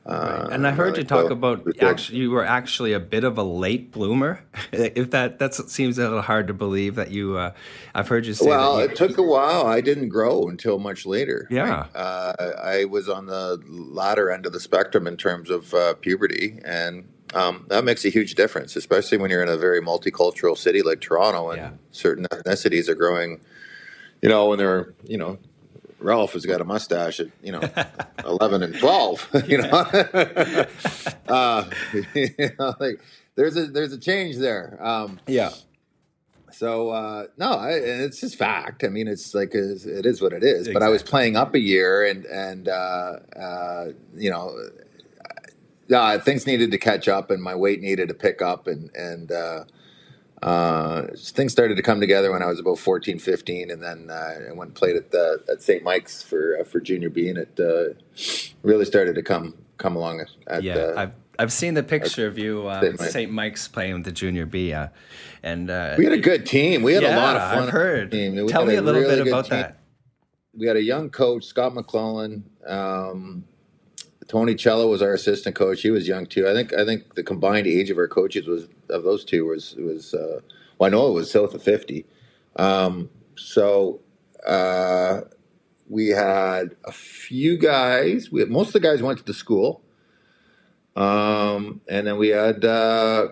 Right. 0.09 0.47
And 0.51 0.65
I 0.65 0.71
heard 0.71 0.97
you 0.97 1.03
talk 1.03 1.29
about 1.29 1.67
actually 1.81 2.19
you 2.19 2.31
were 2.31 2.43
actually 2.43 2.93
a 2.93 2.99
bit 2.99 3.23
of 3.23 3.37
a 3.37 3.43
late 3.43 3.91
bloomer. 3.91 4.43
if 4.71 5.11
that 5.11 5.37
that 5.39 5.53
seems 5.53 5.99
a 5.99 6.03
little 6.03 6.21
hard 6.21 6.47
to 6.47 6.53
believe 6.53 6.95
that 6.95 7.11
you. 7.11 7.37
Uh, 7.37 7.53
I've 7.93 8.07
heard 8.07 8.25
you 8.25 8.33
say. 8.33 8.47
Well, 8.47 8.79
you, 8.79 8.85
it 8.85 8.95
took 8.95 9.17
a 9.17 9.23
while. 9.23 9.67
I 9.67 9.81
didn't 9.81 10.09
grow 10.09 10.47
until 10.47 10.79
much 10.79 11.05
later. 11.05 11.47
Yeah, 11.51 11.69
right? 11.69 11.95
uh, 11.95 12.33
I 12.61 12.85
was 12.85 13.07
on 13.07 13.27
the 13.27 13.61
latter 13.67 14.31
end 14.31 14.45
of 14.45 14.53
the 14.53 14.59
spectrum 14.59 15.05
in 15.05 15.15
terms 15.15 15.51
of 15.51 15.73
uh, 15.75 15.93
puberty, 15.95 16.59
and 16.65 17.07
um, 17.35 17.65
that 17.69 17.83
makes 17.83 18.03
a 18.03 18.09
huge 18.09 18.33
difference, 18.33 18.75
especially 18.75 19.19
when 19.19 19.29
you're 19.29 19.43
in 19.43 19.49
a 19.49 19.57
very 19.57 19.81
multicultural 19.81 20.57
city 20.57 20.81
like 20.81 21.01
Toronto, 21.01 21.51
and 21.51 21.61
yeah. 21.61 21.71
certain 21.91 22.25
ethnicities 22.25 22.89
are 22.89 22.95
growing. 22.95 23.41
You 24.23 24.29
know, 24.29 24.49
when 24.49 24.57
they're 24.57 24.93
you 25.03 25.17
know 25.17 25.37
Ralph 25.99 26.33
has 26.33 26.45
got 26.45 26.61
a 26.61 26.63
mustache 26.63 27.19
at 27.19 27.27
you 27.43 27.51
know 27.51 27.61
eleven 28.25 28.63
and 28.63 28.77
twelve. 28.77 29.27
you 29.47 29.59
know, 29.59 29.69
uh, 31.27 31.69
you 32.13 32.29
know 32.57 32.73
like, 32.79 32.99
there's 33.35 33.57
a 33.57 33.67
there's 33.67 33.93
a 33.93 33.99
change 33.99 34.37
there. 34.37 34.77
Um, 34.81 35.19
yeah. 35.27 35.51
So 36.51 36.89
uh, 36.89 37.27
no, 37.37 37.51
I, 37.51 37.71
it's 37.71 38.19
just 38.19 38.35
fact. 38.35 38.83
I 38.83 38.89
mean, 38.89 39.07
it's 39.07 39.33
like 39.33 39.53
it 39.53 40.05
is 40.05 40.21
what 40.21 40.33
it 40.33 40.43
is. 40.43 40.67
But 40.67 40.83
I 40.83 40.89
was 40.89 41.03
playing 41.03 41.35
up 41.35 41.53
a 41.53 41.59
year, 41.59 42.05
and 42.05 42.25
and 42.25 42.67
uh, 42.67 43.17
uh, 43.39 43.85
you 44.15 44.29
know, 44.29 44.53
uh, 45.93 46.19
things 46.19 46.45
needed 46.45 46.71
to 46.71 46.77
catch 46.77 47.07
up, 47.07 47.31
and 47.31 47.41
my 47.41 47.55
weight 47.55 47.81
needed 47.81 48.09
to 48.09 48.13
pick 48.13 48.41
up, 48.41 48.67
and 48.67 48.93
and 48.95 49.31
uh, 50.41 51.07
things 51.15 51.51
started 51.51 51.75
to 51.75 51.83
come 51.83 51.99
together 51.99 52.31
when 52.31 52.41
I 52.41 52.45
was 52.45 52.59
about 52.59 52.79
14, 52.79 53.19
15, 53.19 53.71
and 53.71 53.83
then 53.83 54.09
uh, 54.09 54.49
I 54.49 54.53
went 54.53 54.69
and 54.69 54.75
played 54.75 54.95
at 54.95 55.11
the, 55.11 55.43
at 55.51 55.61
St. 55.61 55.83
Mike's 55.83 56.23
for 56.23 56.57
uh, 56.59 56.63
for 56.63 56.79
junior 56.79 57.09
B, 57.09 57.29
and 57.29 57.37
it 57.37 57.59
uh, 57.59 57.93
really 58.63 58.85
started 58.85 59.15
to 59.15 59.21
come 59.21 59.55
come 59.77 59.95
along. 59.95 60.23
At, 60.47 60.63
yeah, 60.63 60.93
I've 60.95 61.11
I've 61.37 61.51
seen 61.51 61.73
the 61.73 61.83
picture 61.83 62.27
of 62.27 62.37
you 62.37 62.67
uh, 62.67 62.81
St. 62.81 62.99
Mike's. 62.99 63.13
St. 63.13 63.31
Mike's 63.31 63.67
playing 63.67 63.93
with 63.95 64.03
the 64.05 64.11
junior 64.11 64.45
B, 64.45 64.71
uh, 64.71 64.87
and 65.43 65.69
uh, 65.69 65.95
we 65.97 66.05
had 66.05 66.13
a 66.13 66.17
good 66.17 66.45
team. 66.45 66.83
We 66.83 66.93
had 66.93 67.03
yeah, 67.03 67.17
a 67.17 67.19
lot 67.19 67.35
of 67.35 67.51
fun. 67.51 67.63
I've 67.63 67.69
heard. 67.69 68.11
team. 68.11 68.47
Tell 68.47 68.65
me 68.65 68.75
a 68.75 68.81
little 68.81 69.01
really 69.01 69.23
bit 69.23 69.27
about 69.27 69.45
team. 69.45 69.59
that. 69.59 69.79
We 70.53 70.67
had 70.67 70.77
a 70.77 70.83
young 70.83 71.09
coach, 71.09 71.45
Scott 71.45 71.73
McClellan. 71.73 72.49
Um, 72.65 73.45
Tony 74.29 74.53
Cello 74.53 74.87
was 74.87 75.01
our 75.01 75.13
assistant 75.13 75.55
coach. 75.55 75.81
He 75.81 75.89
was 75.89 76.07
young 76.07 76.27
too. 76.27 76.47
I 76.47 76.53
think 76.53 76.71
I 76.73 76.85
think 76.85 77.15
the 77.15 77.23
combined 77.23 77.65
age 77.65 77.89
of 77.89 77.97
our 77.97 78.07
coaches 78.07 78.47
was 78.47 78.67
of 78.87 79.03
those 79.03 79.25
two 79.25 79.47
was 79.47 79.75
was 79.75 80.13
uh, 80.13 80.41
well, 80.77 80.87
I 80.87 80.91
know 80.91 81.07
it 81.07 81.13
was 81.13 81.31
south 81.31 81.55
of 81.55 81.63
fifty. 81.63 82.05
Um, 82.55 83.09
so 83.35 84.01
uh, 84.45 85.21
we 85.89 86.09
had 86.09 86.75
a 86.85 86.91
few 86.91 87.57
guys. 87.57 88.31
We 88.31 88.41
had, 88.41 88.51
most 88.51 88.67
of 88.67 88.73
the 88.73 88.79
guys 88.79 89.01
went 89.01 89.17
to 89.17 89.25
the 89.25 89.33
school, 89.33 89.81
um, 90.95 91.81
and 91.89 92.05
then 92.05 92.17
we 92.17 92.29
had 92.29 92.63
uh, 92.63 93.29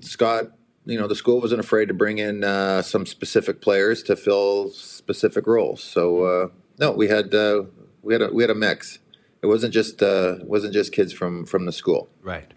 Scott. 0.00 0.52
You 0.86 0.98
know, 0.98 1.06
the 1.06 1.14
school 1.14 1.42
wasn't 1.42 1.60
afraid 1.60 1.88
to 1.88 1.94
bring 1.94 2.16
in 2.16 2.42
uh, 2.42 2.80
some 2.80 3.04
specific 3.04 3.60
players 3.60 4.02
to 4.04 4.16
fill 4.16 4.70
specific 4.70 5.46
roles. 5.46 5.82
So 5.82 6.22
uh, 6.24 6.48
no, 6.78 6.92
we 6.92 7.08
had 7.08 7.34
uh, 7.34 7.64
we 8.00 8.14
had 8.14 8.22
a, 8.22 8.32
we 8.32 8.42
had 8.42 8.50
a 8.50 8.54
mix. 8.54 8.98
It 9.42 9.46
wasn't 9.46 9.72
just 9.72 10.02
uh, 10.02 10.36
wasn't 10.42 10.72
just 10.72 10.92
kids 10.92 11.12
from 11.12 11.44
from 11.46 11.64
the 11.66 11.72
school, 11.72 12.08
Right. 12.22 12.52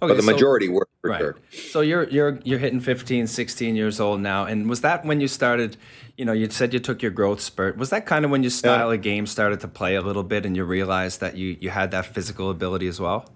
but 0.00 0.14
the 0.16 0.22
so- 0.22 0.32
majority 0.32 0.68
were 0.68 0.88
for 1.00 1.10
Right. 1.10 1.20
sure. 1.20 1.36
So 1.70 1.80
you're 1.80 2.08
you're 2.08 2.40
you're 2.44 2.58
hitting 2.58 2.80
15, 2.80 3.26
16 3.28 3.76
years 3.76 4.00
old 4.00 4.20
now, 4.20 4.44
and 4.44 4.68
was 4.68 4.80
that 4.80 5.04
when 5.04 5.20
you 5.20 5.28
started? 5.28 5.76
You 6.16 6.24
know, 6.24 6.32
you 6.32 6.50
said 6.50 6.72
you 6.74 6.80
took 6.80 7.00
your 7.02 7.12
growth 7.12 7.40
spurt. 7.40 7.76
Was 7.76 7.90
that 7.90 8.04
kind 8.04 8.24
of 8.24 8.32
when 8.32 8.42
your 8.42 8.50
style 8.50 8.90
of 8.90 9.00
game 9.02 9.26
started 9.26 9.60
to 9.60 9.68
play 9.68 9.94
a 9.94 10.02
little 10.02 10.24
bit, 10.24 10.44
and 10.44 10.56
you 10.56 10.64
realized 10.64 11.20
that 11.20 11.36
you 11.36 11.56
you 11.60 11.70
had 11.70 11.92
that 11.92 12.06
physical 12.06 12.50
ability 12.50 12.88
as 12.88 12.98
well? 13.00 13.30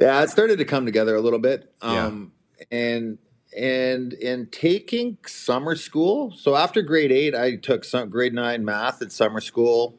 Yeah, 0.00 0.20
it 0.22 0.30
started 0.30 0.58
to 0.58 0.64
come 0.64 0.84
together 0.86 1.14
a 1.14 1.20
little 1.20 1.38
bit. 1.38 1.72
Yeah. 1.82 2.06
Um, 2.06 2.32
and 2.72 3.18
and 3.56 4.12
in 4.14 4.46
taking 4.50 5.18
summer 5.26 5.76
school, 5.76 6.32
so 6.36 6.56
after 6.56 6.82
grade 6.82 7.12
eight, 7.12 7.36
I 7.36 7.54
took 7.54 7.84
some 7.84 8.10
grade 8.10 8.34
nine 8.34 8.64
math 8.64 9.00
at 9.00 9.12
summer 9.12 9.40
school. 9.40 9.96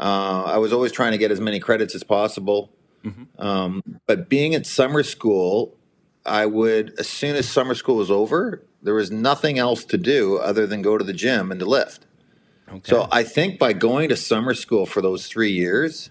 Uh, 0.00 0.44
I 0.46 0.58
was 0.58 0.72
always 0.72 0.92
trying 0.92 1.12
to 1.12 1.18
get 1.18 1.30
as 1.30 1.40
many 1.40 1.60
credits 1.60 1.94
as 1.94 2.04
possible. 2.04 2.70
Um, 3.38 3.82
but 4.06 4.28
being 4.28 4.54
at 4.54 4.66
summer 4.66 5.02
school, 5.02 5.76
I 6.26 6.46
would 6.46 6.94
as 6.98 7.08
soon 7.08 7.36
as 7.36 7.48
summer 7.48 7.74
school 7.74 7.96
was 7.96 8.10
over, 8.10 8.62
there 8.82 8.94
was 8.94 9.10
nothing 9.10 9.58
else 9.58 9.84
to 9.86 9.98
do 9.98 10.38
other 10.38 10.66
than 10.66 10.82
go 10.82 10.98
to 10.98 11.04
the 11.04 11.12
gym 11.12 11.50
and 11.50 11.60
to 11.60 11.66
lift. 11.66 12.06
Okay. 12.68 12.80
So 12.84 13.08
I 13.10 13.22
think 13.22 13.58
by 13.58 13.72
going 13.72 14.10
to 14.10 14.16
summer 14.16 14.54
school 14.54 14.84
for 14.84 15.00
those 15.00 15.26
three 15.26 15.52
years, 15.52 16.10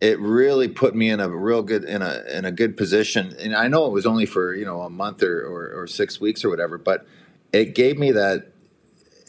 it 0.00 0.18
really 0.20 0.68
put 0.68 0.94
me 0.94 1.10
in 1.10 1.20
a 1.20 1.28
real 1.28 1.62
good 1.62 1.84
in 1.84 2.02
a 2.02 2.22
in 2.30 2.44
a 2.44 2.52
good 2.52 2.76
position. 2.76 3.34
And 3.38 3.54
I 3.54 3.68
know 3.68 3.86
it 3.86 3.92
was 3.92 4.06
only 4.06 4.26
for 4.26 4.54
you 4.54 4.64
know 4.64 4.82
a 4.82 4.90
month 4.90 5.22
or 5.22 5.42
or, 5.42 5.82
or 5.82 5.86
six 5.86 6.20
weeks 6.20 6.44
or 6.44 6.50
whatever, 6.50 6.78
but 6.78 7.06
it 7.52 7.74
gave 7.74 7.98
me 7.98 8.12
that. 8.12 8.48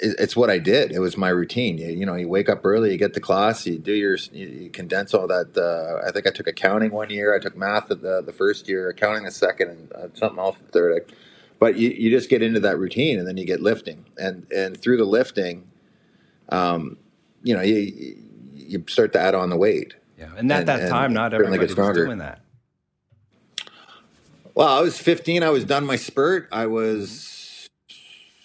It- 0.03 0.15
It's 0.19 0.35
what 0.35 0.49
I 0.49 0.59
did. 0.59 0.91
It 0.91 0.99
was 0.99 1.17
my 1.17 1.29
routine. 1.29 1.77
You, 1.77 1.87
you 1.89 2.05
know, 2.05 2.15
you 2.15 2.27
wake 2.27 2.49
up 2.49 2.61
early, 2.65 2.91
you 2.91 2.97
get 2.97 3.13
to 3.13 3.19
class, 3.19 3.65
you 3.65 3.77
do 3.79 3.93
your, 3.93 4.17
you, 4.31 4.47
you 4.47 4.69
condense 4.69 5.13
all 5.13 5.27
that. 5.27 5.57
Uh, 5.57 6.05
I 6.07 6.11
think 6.11 6.27
I 6.27 6.31
took 6.31 6.47
accounting 6.47 6.91
one 6.91 7.09
year. 7.09 7.33
I 7.35 7.39
took 7.39 7.55
math 7.57 7.87
the, 7.87 8.21
the 8.25 8.33
first 8.33 8.67
year, 8.67 8.89
accounting 8.89 9.23
the 9.23 9.31
second, 9.31 9.69
and 9.69 9.93
uh, 9.93 10.07
something 10.13 10.39
else 10.39 10.57
the 10.57 10.71
third. 10.71 11.01
I, 11.09 11.13
but 11.59 11.77
you, 11.77 11.89
you 11.89 12.09
just 12.09 12.29
get 12.29 12.41
into 12.41 12.59
that 12.61 12.77
routine, 12.77 13.17
and 13.19 13.27
then 13.27 13.37
you 13.37 13.45
get 13.45 13.61
lifting, 13.61 14.05
and 14.17 14.45
and 14.51 14.75
through 14.81 14.97
the 14.97 15.05
lifting, 15.05 15.69
um, 16.49 16.97
you 17.41 17.55
know, 17.55 17.61
you 17.61 18.17
you 18.53 18.83
start 18.89 19.13
to 19.13 19.19
add 19.19 19.33
on 19.33 19.49
the 19.49 19.55
weight. 19.55 19.93
yeah, 20.17 20.25
and 20.35 20.51
at 20.51 20.59
and- 20.59 20.67
that 20.67 20.79
and 20.81 20.89
time, 20.89 21.13
not 21.13 21.33
everybody 21.33 21.59
was 21.59 21.75
doing 22.05 22.17
that. 22.17 22.41
Well, 24.55 24.67
I 24.67 24.81
was 24.81 24.99
15. 24.99 25.41
I 25.41 25.49
was 25.49 25.63
done 25.65 25.85
my 25.85 25.95
spurt. 25.95 26.47
I 26.51 26.65
was. 26.67 27.29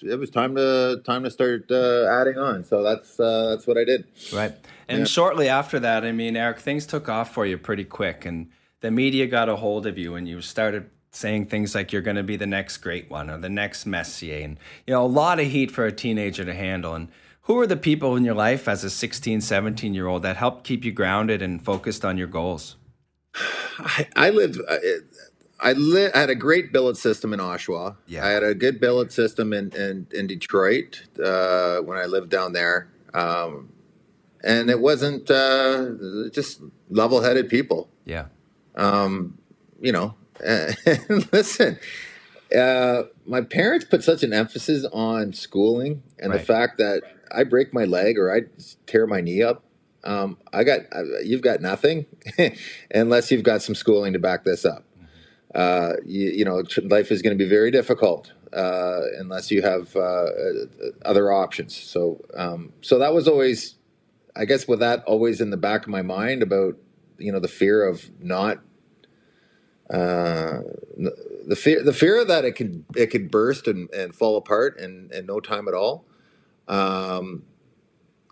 It 0.03 0.19
was 0.19 0.31
time 0.31 0.55
to 0.57 1.01
time 1.05 1.25
to 1.25 1.31
start 1.31 1.71
uh, 1.71 2.07
adding 2.07 2.39
on. 2.39 2.65
So 2.65 2.83
that's 2.83 3.19
uh, 3.19 3.51
that's 3.51 3.67
what 3.67 3.77
I 3.77 3.85
did. 3.85 4.05
Right. 4.33 4.53
And 4.89 5.01
Yeah. 5.01 5.05
shortly 5.05 5.49
after 5.49 5.79
that, 5.81 6.05
I 6.05 6.13
mean, 6.13 6.37
Eric, 6.37 6.61
things 6.61 6.87
took 6.87 7.09
off 7.09 7.33
for 7.35 7.45
you 7.47 7.59
pretty 7.59 7.85
quick, 7.85 8.25
and 8.25 8.49
the 8.81 8.91
media 8.91 9.27
got 9.27 9.49
a 9.49 9.57
hold 9.57 9.87
of 9.87 9.99
you, 9.99 10.15
and 10.15 10.29
you 10.29 10.41
started 10.41 10.91
saying 11.11 11.47
things 11.47 11.75
like 11.75 11.93
you're 11.93 12.03
going 12.03 12.17
to 12.17 12.23
be 12.23 12.37
the 12.37 12.47
next 12.47 12.79
great 12.79 13.11
one 13.11 13.29
or 13.31 13.39
the 13.39 13.49
next 13.49 13.87
Messier, 13.87 14.45
and 14.45 14.59
you 14.87 14.95
know, 14.95 15.05
a 15.05 15.07
lot 15.07 15.41
of 15.41 15.47
heat 15.47 15.71
for 15.71 15.85
a 15.85 15.93
teenager 15.93 16.45
to 16.45 16.55
handle. 16.55 16.95
And 16.95 17.09
who 17.43 17.59
are 17.59 17.67
the 17.67 17.77
people 17.77 18.15
in 18.15 18.25
your 18.25 18.35
life 18.35 18.69
as 18.69 18.85
a 18.85 18.91
16, 18.91 19.41
17 19.41 19.95
year 19.95 20.07
old 20.07 20.23
that 20.23 20.37
helped 20.37 20.65
keep 20.65 20.85
you 20.85 20.93
grounded 20.93 21.43
and 21.43 21.63
focused 21.63 22.05
on 22.05 22.19
your 22.19 22.27
goals? 22.29 22.77
I, 23.79 24.07
I 24.17 24.31
lived. 24.31 24.61
I, 25.61 25.73
li- 25.73 26.11
I 26.15 26.21
had 26.21 26.31
a 26.31 26.35
great 26.37 26.73
billet 26.73 26.97
system 26.97 27.33
in 27.33 27.41
Oshawa. 27.41 27.97
Yeah. 28.07 28.25
I 28.25 28.31
had 28.31 28.43
a 28.45 28.55
good 28.55 28.81
billet 28.81 29.13
system 29.13 29.53
in 29.53 29.73
in, 29.75 30.07
in 30.13 30.27
Detroit 30.27 31.03
uh, 31.23 31.79
when 31.79 31.99
I 31.99 32.05
lived 32.07 32.31
down 32.31 32.53
there, 32.53 32.89
um, 33.13 33.71
and 34.43 34.71
it 34.71 34.81
wasn't 34.81 35.31
uh, 35.31 35.87
just 36.33 36.61
level-headed 36.91 37.49
people. 37.49 37.89
Yeah. 38.05 38.27
um, 38.77 39.37
you 39.81 39.93
know, 39.93 40.15
listen, 41.33 41.79
uh, 42.57 43.03
my 43.27 43.41
parents 43.43 43.85
put 43.85 44.03
such 44.03 44.23
an 44.23 44.33
emphasis 44.33 44.87
on 44.93 45.33
schooling 45.33 46.03
and 46.19 46.33
the 46.33 46.39
fact 46.39 46.79
that 46.79 47.03
I 47.31 47.45
break 47.45 47.75
my 47.75 47.85
leg 47.85 48.19
or 48.19 48.33
I 48.33 48.43
tear 48.87 49.07
my 49.07 49.21
knee 49.21 49.43
up. 49.43 49.65
Um, 50.05 50.39
I 50.53 50.65
got, 50.65 50.81
uh, 50.93 51.19
you've 51.23 51.43
got 51.43 51.61
nothing 51.61 52.07
unless 52.95 53.31
you've 53.31 53.43
got 53.43 53.63
some 53.63 53.75
schooling 53.75 54.13
to 54.15 54.19
back 54.19 54.45
this 54.45 54.65
up. 54.65 54.85
Uh, 55.55 55.95
you, 56.05 56.31
you 56.31 56.45
know, 56.45 56.63
life 56.85 57.11
is 57.11 57.23
going 57.23 57.37
to 57.37 57.43
be 57.43 57.49
very 57.49 57.71
difficult 57.71 58.33
uh, 58.53 59.01
unless 59.19 59.51
you 59.51 59.63
have 59.63 59.95
uh, 59.97 60.01
uh, 60.01 60.27
other 61.05 61.33
options. 61.33 61.75
So, 61.75 62.25
um, 62.35 62.73
so 62.81 62.99
that 62.99 63.15
was 63.15 63.27
always, 63.27 63.77
I 64.37 64.45
guess, 64.45 64.69
with 64.69 64.81
that 64.81 65.05
always 65.05 65.41
in 65.41 65.51
the 65.51 65.57
back 65.57 65.83
of 65.83 65.89
my 65.89 66.03
mind 66.03 66.43
about 66.43 66.77
you 67.19 67.33
know 67.33 67.41
the 67.41 67.49
fear 67.49 67.87
of 67.87 68.11
not 68.21 68.59
uh, 69.91 70.61
the 70.97 71.57
fear 71.57 71.83
the 71.83 71.93
fear 71.93 72.25
that 72.25 72.45
it 72.45 72.53
could 72.53 72.85
it 72.95 73.07
could 73.07 73.31
burst 73.31 73.67
and, 73.67 73.93
and 73.93 74.15
fall 74.15 74.37
apart 74.37 74.79
in, 74.79 75.11
in 75.13 75.27
no 75.27 75.41
time 75.41 75.67
at 75.67 75.75
all 75.75 76.05
um, 76.69 77.43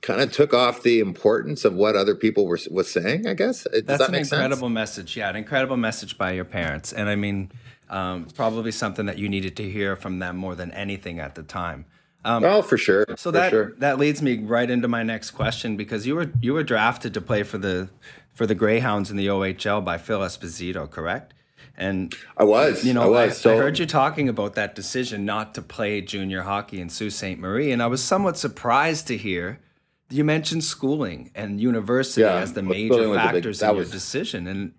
kind 0.03 0.21
of 0.21 0.31
took 0.33 0.55
off 0.55 0.83
the 0.83 1.01
importance 1.01 1.65
of 1.65 1.75
what 1.75 1.97
other 1.97 2.15
people 2.15 2.47
were 2.47 2.59
was 2.71 2.91
saying 2.91 3.27
I 3.27 3.35
guess 3.35 3.65
Does 3.65 3.83
That's 3.85 3.99
that 3.99 4.07
an 4.09 4.13
make 4.13 4.25
sense? 4.27 4.33
incredible 4.33 4.69
message. 4.69 5.17
Yeah, 5.17 5.29
an 5.31 5.37
incredible 5.37 5.77
message 5.77 6.17
by 6.19 6.33
your 6.33 6.45
parents. 6.45 6.93
And 6.93 7.09
I 7.09 7.17
mean, 7.17 7.51
um, 7.91 8.27
probably 8.35 8.73
something 8.73 9.07
that 9.07 9.19
you 9.19 9.29
needed 9.29 9.57
to 9.57 9.69
hear 9.71 9.97
from 9.97 10.19
them 10.19 10.37
more 10.37 10.55
than 10.55 10.71
anything 10.73 11.19
at 11.21 11.35
the 11.35 11.43
time. 11.43 11.87
oh 12.25 12.63
for 12.63 12.77
sure 12.77 13.05
So 13.11 13.31
for 13.31 13.33
that 13.33 13.51
sure. 13.51 13.73
that 13.79 13.99
leads 13.99 14.21
me 14.23 14.39
right 14.39 14.69
into 14.69 14.89
my 14.89 15.03
next 15.03 15.31
question 15.33 15.77
because 15.77 16.07
you 16.07 16.15
were 16.17 16.31
you 16.41 16.53
were 16.55 16.65
drafted 16.65 17.15
to 17.15 17.21
play 17.21 17.43
for 17.43 17.59
the 17.59 17.89
for 18.35 18.47
the 18.47 18.55
Greyhounds 18.55 19.11
in 19.11 19.17
the 19.17 19.29
OHL 19.29 19.83
by 19.85 19.97
Phil 19.97 20.21
Esposito, 20.21 20.91
correct? 20.91 21.33
And 21.79 22.15
I 22.37 22.45
was 22.45 22.85
you 22.85 22.93
know, 22.95 23.15
I 23.15 23.23
I, 23.23 23.27
was 23.27 23.39
so 23.39 23.55
I 23.55 23.57
heard 23.59 23.79
you 23.79 23.87
talking 23.87 24.29
about 24.29 24.55
that 24.55 24.75
decision 24.75 25.25
not 25.25 25.55
to 25.55 25.63
play 25.63 26.01
junior 26.01 26.43
hockey 26.43 26.81
in 26.81 26.89
Sault 26.91 27.13
Ste. 27.13 27.39
Marie, 27.39 27.71
and 27.73 27.83
I 27.83 27.87
was 27.87 28.03
somewhat 28.03 28.37
surprised 28.37 29.07
to 29.09 29.17
hear 29.17 29.61
you 30.11 30.25
mentioned 30.25 30.63
schooling 30.65 31.31
and 31.35 31.61
university 31.61 32.23
Yeah, 32.23 32.37
as 32.37 32.53
the 32.53 32.63
major 32.63 33.09
was 33.09 33.17
a 33.19 33.21
big- 33.33 33.35
factors 33.35 33.63
in 33.63 33.69
your 33.69 33.77
was- 33.77 33.91
decision. 33.91 34.47
And 34.47 34.73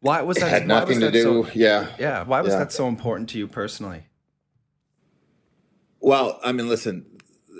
why 0.00 0.22
was 0.22 0.38
that? 0.38 0.48
had 0.48 0.66
nothing 0.66 1.00
to 1.00 1.10
do 1.10 1.22
So, 1.44 1.46
yeah 1.54 1.88
yeah, 1.98 2.24
why 2.24 2.40
was 2.40 2.52
Yeah. 2.52 2.58
that 2.60 2.72
so 2.72 2.88
important 2.88 3.28
to 3.30 3.38
you 3.38 3.46
personally? 3.46 4.04
Well, 6.00 6.40
I 6.42 6.52
mean, 6.52 6.68
listen, 6.68 7.06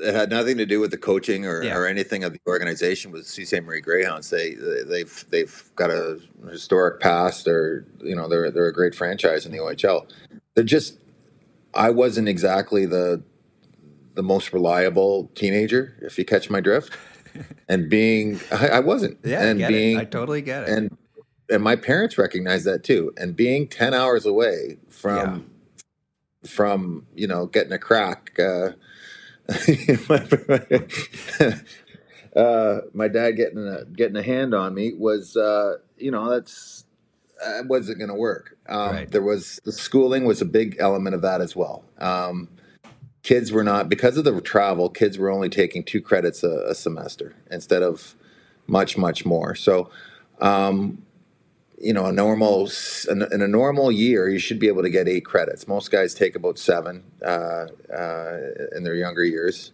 it 0.02 0.14
had 0.14 0.30
nothing 0.30 0.56
to 0.58 0.66
do 0.66 0.80
with 0.80 0.90
the 0.90 0.98
coaching 0.98 1.46
or, 1.46 1.62
Yeah. 1.62 1.76
or 1.76 1.86
anything 1.86 2.24
of 2.24 2.32
the 2.32 2.40
organization 2.48 3.12
with 3.12 3.26
Sault 3.26 3.46
Ste. 3.46 3.62
Marie 3.62 3.80
Greyhounds. 3.80 4.30
They 4.30 4.54
they've 4.54 5.24
they've 5.30 5.70
got 5.76 5.90
a 5.90 6.18
historic 6.50 6.98
past. 7.00 7.44
They're 7.44 7.84
you 8.02 8.16
know 8.16 8.28
they're 8.28 8.50
they're 8.50 8.66
a 8.66 8.72
great 8.72 8.94
franchise 8.96 9.46
in 9.46 9.52
the 9.52 9.58
OHL. 9.58 10.06
They're 10.54 10.64
just 10.64 10.98
I 11.74 11.90
wasn't 11.90 12.28
exactly 12.28 12.84
the 12.84 13.22
the 14.14 14.22
most 14.22 14.52
reliable 14.52 15.30
teenager, 15.34 15.94
if 16.02 16.18
you 16.18 16.24
catch 16.24 16.50
my 16.50 16.60
drift. 16.60 16.92
And 17.68 17.88
being 17.88 18.40
I, 18.50 18.68
I 18.68 18.80
wasn't. 18.80 19.18
Yeah, 19.24 19.42
and 19.42 19.62
I 19.62 19.68
being 19.68 19.96
it. 19.96 20.00
I 20.00 20.04
totally 20.04 20.42
get 20.42 20.64
it. 20.64 20.68
and 20.68 20.96
and 21.50 21.62
my 21.62 21.76
parents 21.76 22.18
recognized 22.18 22.64
that 22.66 22.84
too. 22.84 23.12
And 23.16 23.36
being 23.36 23.68
ten 23.68 23.94
hours 23.94 24.26
away 24.26 24.78
from 24.88 25.50
from 26.46 27.06
you 27.14 27.26
know 27.26 27.46
getting 27.46 27.72
a 27.72 27.78
crack. 27.78 28.38
Uh, 28.38 28.72
uh, 32.36 32.80
my 32.92 33.08
dad 33.08 33.32
getting 33.32 33.66
a 33.66 33.84
getting 33.84 34.16
a 34.16 34.22
hand 34.22 34.54
on 34.54 34.74
me 34.74 34.92
was 34.94 35.36
uh, 35.36 35.76
you 35.96 36.10
know 36.10 36.30
that's 36.30 36.84
uh, 37.44 37.62
wasn't 37.66 37.98
going 37.98 38.10
to 38.10 38.14
work. 38.14 38.56
Um, 38.68 38.92
Right. 38.92 39.10
There 39.10 39.22
was 39.22 39.60
the 39.64 39.72
schooling 39.72 40.24
was 40.24 40.40
a 40.40 40.44
big 40.46 40.76
element 40.78 41.14
of 41.14 41.22
that 41.22 41.40
as 41.40 41.56
well. 41.56 41.84
Um, 41.98 42.48
kids 43.22 43.52
were 43.52 43.64
not 43.64 43.88
because 43.88 44.16
of 44.16 44.24
the 44.24 44.40
travel. 44.40 44.88
Kids 44.88 45.18
were 45.18 45.30
only 45.30 45.48
taking 45.48 45.84
two 45.84 46.00
credits 46.00 46.42
a, 46.42 46.66
a 46.68 46.74
semester 46.74 47.34
instead 47.50 47.82
of 47.82 48.14
much 48.66 48.96
much 48.96 49.24
more. 49.24 49.54
So. 49.54 49.90
Um, 50.40 51.04
you 51.82 51.92
know, 51.92 52.06
a 52.06 52.12
normal 52.12 52.70
in 53.10 53.42
a 53.42 53.48
normal 53.48 53.90
year, 53.90 54.28
you 54.28 54.38
should 54.38 54.60
be 54.60 54.68
able 54.68 54.82
to 54.82 54.90
get 54.90 55.08
eight 55.08 55.24
credits. 55.24 55.66
Most 55.66 55.90
guys 55.90 56.14
take 56.14 56.36
about 56.36 56.56
seven 56.56 57.02
uh, 57.24 57.66
uh, 57.92 58.38
in 58.76 58.84
their 58.84 58.94
younger 58.94 59.24
years, 59.24 59.72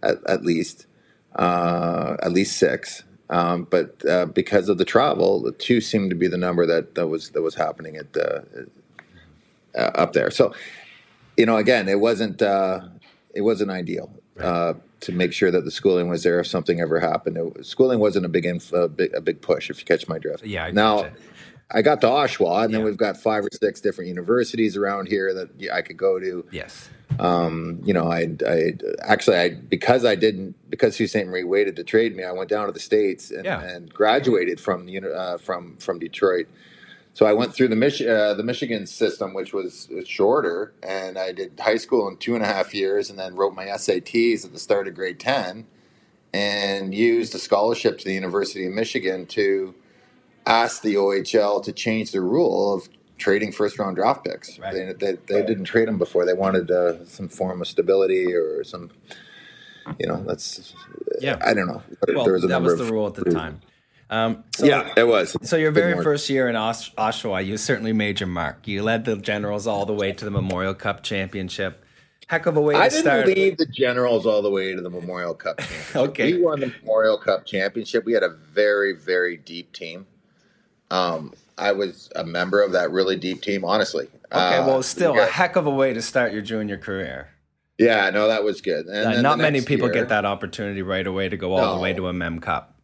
at, 0.00 0.18
at 0.28 0.44
least, 0.44 0.86
uh, 1.34 2.16
at 2.22 2.32
least 2.32 2.58
six. 2.58 3.02
Um, 3.28 3.66
but 3.68 4.08
uh, 4.08 4.26
because 4.26 4.68
of 4.68 4.78
the 4.78 4.84
travel, 4.84 5.42
the 5.42 5.50
two 5.52 5.80
seemed 5.80 6.10
to 6.10 6.16
be 6.16 6.28
the 6.28 6.38
number 6.38 6.64
that, 6.64 6.94
that 6.94 7.08
was 7.08 7.30
that 7.30 7.42
was 7.42 7.56
happening 7.56 7.96
at 7.96 8.16
uh, 8.16 8.40
uh, 9.76 9.90
up 9.96 10.12
there. 10.12 10.30
So, 10.30 10.54
you 11.38 11.46
know, 11.46 11.56
again, 11.56 11.88
it 11.88 12.00
wasn't 12.00 12.42
uh, 12.42 12.80
it 13.34 13.40
wasn't 13.42 13.70
ideal 13.70 14.12
uh, 14.40 14.74
to 15.00 15.12
make 15.12 15.32
sure 15.32 15.50
that 15.50 15.64
the 15.64 15.70
schooling 15.70 16.08
was 16.08 16.22
there 16.24 16.40
if 16.40 16.46
something 16.46 16.80
ever 16.80 16.98
happened. 17.00 17.36
It, 17.38 17.64
schooling 17.64 18.00
wasn't 18.00 18.26
a 18.26 18.28
big, 18.28 18.44
inf- 18.44 18.72
a 18.72 18.88
big 18.88 19.14
a 19.14 19.20
big 19.20 19.40
push. 19.40 19.70
If 19.70 19.78
you 19.78 19.84
catch 19.86 20.08
my 20.08 20.18
drift. 20.18 20.44
Yeah, 20.44 20.64
I 20.66 20.70
now. 20.72 21.02
gotcha. 21.02 21.14
I 21.70 21.82
got 21.82 22.00
to 22.00 22.06
Oshawa, 22.06 22.64
and 22.64 22.72
then 22.72 22.82
we've 22.82 22.96
got 22.96 23.18
five 23.18 23.44
or 23.44 23.50
six 23.52 23.78
different 23.82 24.08
universities 24.08 24.74
around 24.74 25.06
here 25.06 25.34
that 25.34 25.70
I 25.70 25.82
could 25.82 25.98
go 25.98 26.18
to. 26.18 26.46
Yes. 26.50 26.88
Um, 27.18 27.80
you 27.84 27.92
know, 27.92 28.10
I, 28.10 28.28
I 28.46 28.72
actually, 29.02 29.36
I 29.36 29.50
because 29.50 30.06
I 30.06 30.14
didn't 30.14 30.54
because 30.70 30.96
Sault 30.96 31.10
Ste. 31.10 31.26
Marie 31.26 31.44
waited 31.44 31.76
to 31.76 31.84
trade 31.84 32.16
me, 32.16 32.24
I 32.24 32.32
went 32.32 32.48
down 32.48 32.66
to 32.68 32.72
the 32.72 32.80
states 32.80 33.30
and, 33.30 33.44
Yeah. 33.44 33.60
and 33.60 33.92
graduated 33.92 34.58
from 34.60 34.86
the 34.86 34.98
uh, 35.14 35.36
from 35.36 35.76
from 35.76 35.98
Detroit. 35.98 36.46
So 37.18 37.26
I 37.26 37.32
went 37.32 37.52
through 37.52 37.66
the 37.66 37.74
Mich- 37.74 38.00
uh, 38.00 38.34
the 38.34 38.44
Michigan 38.44 38.86
system, 38.86 39.34
which 39.34 39.52
was, 39.52 39.88
shorter, 40.04 40.72
and 40.84 41.18
I 41.18 41.32
did 41.32 41.58
high 41.58 41.78
school 41.78 42.06
in 42.06 42.16
two 42.16 42.36
and 42.36 42.44
a 42.44 42.46
half 42.46 42.72
years, 42.72 43.10
and 43.10 43.18
then 43.18 43.34
wrote 43.34 43.56
my 43.56 43.64
SATs 43.64 44.44
at 44.44 44.52
the 44.52 44.58
start 44.60 44.86
of 44.86 44.94
grade 44.94 45.18
ten, 45.18 45.66
and 46.32 46.94
used 46.94 47.34
a 47.34 47.40
scholarship 47.40 47.98
to 47.98 48.04
the 48.04 48.14
University 48.14 48.64
of 48.66 48.72
Michigan 48.72 49.26
to 49.26 49.74
ask 50.46 50.82
the 50.82 50.94
OHL 50.94 51.60
to 51.64 51.72
change 51.72 52.12
the 52.12 52.20
rule 52.20 52.72
of 52.72 52.88
trading 53.16 53.50
first 53.50 53.80
round 53.80 53.96
draft 53.96 54.24
picks. 54.24 54.56
Right. 54.56 54.72
They, 54.72 54.92
they, 54.92 55.18
they 55.26 55.44
didn't 55.44 55.64
trade 55.64 55.88
them 55.88 55.98
before. 55.98 56.24
They 56.24 56.34
wanted 56.34 56.70
uh, 56.70 57.04
some 57.06 57.28
form 57.28 57.60
of 57.60 57.66
stability 57.66 58.32
or 58.32 58.62
some, 58.62 58.92
you 59.98 60.06
know, 60.06 60.22
that's, 60.22 60.72
Yeah. 61.20 61.36
I 61.44 61.52
don't 61.52 61.66
know. 61.66 61.82
Well, 62.14 62.22
there 62.22 62.34
was 62.34 62.44
a 62.44 62.46
that 62.46 62.52
number 62.52 62.76
was 62.76 62.86
the 62.86 62.92
rule 62.92 63.08
at 63.08 63.14
the 63.14 63.24
time. 63.24 63.60
Um, 64.10 64.44
so, 64.56 64.64
Yeah, 64.66 64.90
it 64.96 65.06
was. 65.06 65.36
So 65.42 65.56
your 65.56 65.70
Good 65.70 65.80
very 65.80 65.92
morning. 65.92 66.04
first 66.04 66.30
year 66.30 66.48
in 66.48 66.56
Os- 66.56 66.90
Oshawa, 66.96 67.44
you 67.44 67.56
certainly 67.56 67.92
made 67.92 68.20
your 68.20 68.28
mark. 68.28 68.66
You 68.66 68.82
led 68.82 69.04
the 69.04 69.16
Generals 69.16 69.66
all 69.66 69.84
the 69.86 69.92
way 69.92 70.12
to 70.12 70.24
the 70.24 70.30
Memorial 70.30 70.74
Cup 70.74 71.02
championship. 71.02 71.84
Heck 72.26 72.46
of 72.46 72.56
a 72.56 72.60
way 72.60 72.74
I 72.74 72.88
to 72.88 73.02
didn't 73.02 73.26
lead 73.26 73.58
the 73.58 73.66
Generals 73.66 74.26
all 74.26 74.42
the 74.42 74.50
way 74.50 74.74
to 74.74 74.80
the 74.80 74.90
Memorial 74.90 75.34
Cup 75.34 75.58
championship. 75.58 75.96
Okay. 75.96 76.32
We 76.34 76.42
won 76.42 76.60
the 76.60 76.72
Memorial 76.82 77.18
Cup 77.18 77.44
championship. 77.46 78.04
We 78.04 78.12
had 78.12 78.22
a 78.22 78.28
very, 78.28 78.92
very 78.94 79.36
deep 79.36 79.72
team. 79.72 80.06
Um, 80.90 81.34
I 81.58 81.72
was 81.72 82.08
a 82.16 82.24
member 82.24 82.62
of 82.62 82.72
that 82.72 82.90
really 82.90 83.16
deep 83.16 83.42
team, 83.42 83.64
honestly. 83.64 84.08
Okay, 84.32 84.56
Uh, 84.58 84.66
well, 84.66 84.82
still 84.82 85.14
we 85.14 85.20
a 85.20 85.26
heck 85.26 85.56
of 85.56 85.66
a 85.66 85.70
way 85.70 85.92
to 85.92 86.00
start 86.02 86.32
your 86.32 86.42
junior 86.42 86.76
career. 86.78 87.28
Yeah, 87.78 88.10
no, 88.10 88.28
that 88.28 88.42
was 88.44 88.60
good. 88.60 88.86
And 88.86 89.06
Uh, 89.18 89.22
not 89.22 89.38
many 89.38 89.60
people 89.60 89.88
year- 89.88 89.94
get 89.94 90.08
that 90.10 90.24
opportunity 90.24 90.82
right 90.82 91.06
away 91.06 91.28
to 91.28 91.36
go 91.36 91.54
all 91.54 91.74
the 91.76 91.80
way 91.82 91.92
to 91.94 92.08
a 92.08 92.12
Mem 92.12 92.40
Cup. 92.40 92.74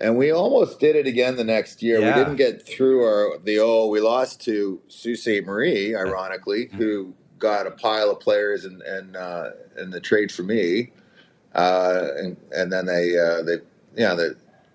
And 0.00 0.16
we 0.16 0.30
almost 0.30 0.78
did 0.78 0.94
it 0.96 1.06
again 1.06 1.36
the 1.36 1.44
next 1.44 1.82
year. 1.82 1.98
Yeah. 2.00 2.16
We 2.16 2.22
didn't 2.24 2.36
get 2.36 2.64
through 2.66 3.02
our 3.02 3.38
the 3.38 3.58
oh 3.58 3.88
we 3.88 4.00
lost 4.00 4.40
to 4.42 4.80
Sault 4.88 5.18
Ste. 5.18 5.44
Marie, 5.44 5.94
ironically, 5.96 6.66
Mm-hmm. 6.66 6.76
who 6.78 7.14
got 7.38 7.66
a 7.66 7.70
pile 7.72 8.10
of 8.10 8.20
players 8.20 8.64
and 8.64 8.80
and 8.82 9.16
uh, 9.16 9.50
in 9.80 9.90
the 9.90 10.00
trade 10.00 10.30
for 10.32 10.42
me, 10.44 10.92
uh, 11.54 12.08
and 12.16 12.36
and 12.52 12.72
then 12.72 12.86
they 12.86 13.18
uh, 13.18 13.42
they 13.42 13.56
yeah 13.96 14.14
they 14.14 14.28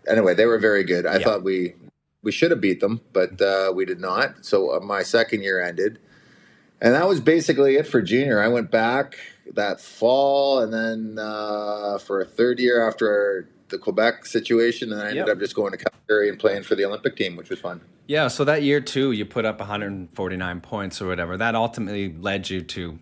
anyway 0.09 0.33
they 0.33 0.45
were 0.45 0.59
very 0.59 0.83
good. 0.83 1.05
I 1.05 1.17
Yeah. 1.17 1.23
thought 1.23 1.43
we 1.43 1.75
we 2.21 2.31
should 2.31 2.51
have 2.51 2.61
beat 2.61 2.79
them, 2.81 3.01
but 3.13 3.41
uh, 3.41 3.71
we 3.73 3.85
did 3.85 3.99
not. 4.01 4.45
So 4.45 4.75
uh, 4.75 4.79
my 4.81 5.03
second 5.03 5.41
year 5.43 5.61
ended, 5.61 5.99
and 6.81 6.93
that 6.95 7.07
was 7.07 7.19
basically 7.21 7.75
it 7.75 7.87
for 7.87 8.01
junior. 8.01 8.41
I 8.41 8.47
went 8.49 8.71
back 8.71 9.15
that 9.53 9.79
fall, 9.81 10.59
and 10.59 10.73
then 10.73 11.17
uh, 11.17 11.97
for 11.97 12.19
a 12.21 12.25
third 12.25 12.59
year 12.59 12.85
after 12.85 13.47
the 13.73 13.77
Quebec 13.79 14.25
situation, 14.25 14.93
and 14.93 15.01
I 15.01 15.09
ended 15.09 15.27
Yep. 15.27 15.35
up 15.35 15.39
just 15.39 15.55
going 15.55 15.71
to 15.71 15.77
Calgary 15.77 16.29
and 16.29 16.39
playing 16.39 16.63
for 16.63 16.75
the 16.75 16.85
Olympic 16.85 17.15
team, 17.17 17.35
which 17.35 17.49
was 17.49 17.59
fun. 17.59 17.81
Yeah, 18.07 18.27
so 18.27 18.43
that 18.45 18.63
year 18.63 18.79
too, 18.81 19.11
you 19.11 19.25
put 19.25 19.45
up 19.45 19.59
149 19.59 20.61
points 20.61 21.01
or 21.01 21.07
whatever. 21.07 21.37
That 21.37 21.55
ultimately 21.55 22.13
led 22.13 22.49
you 22.49 22.61
to 22.61 22.99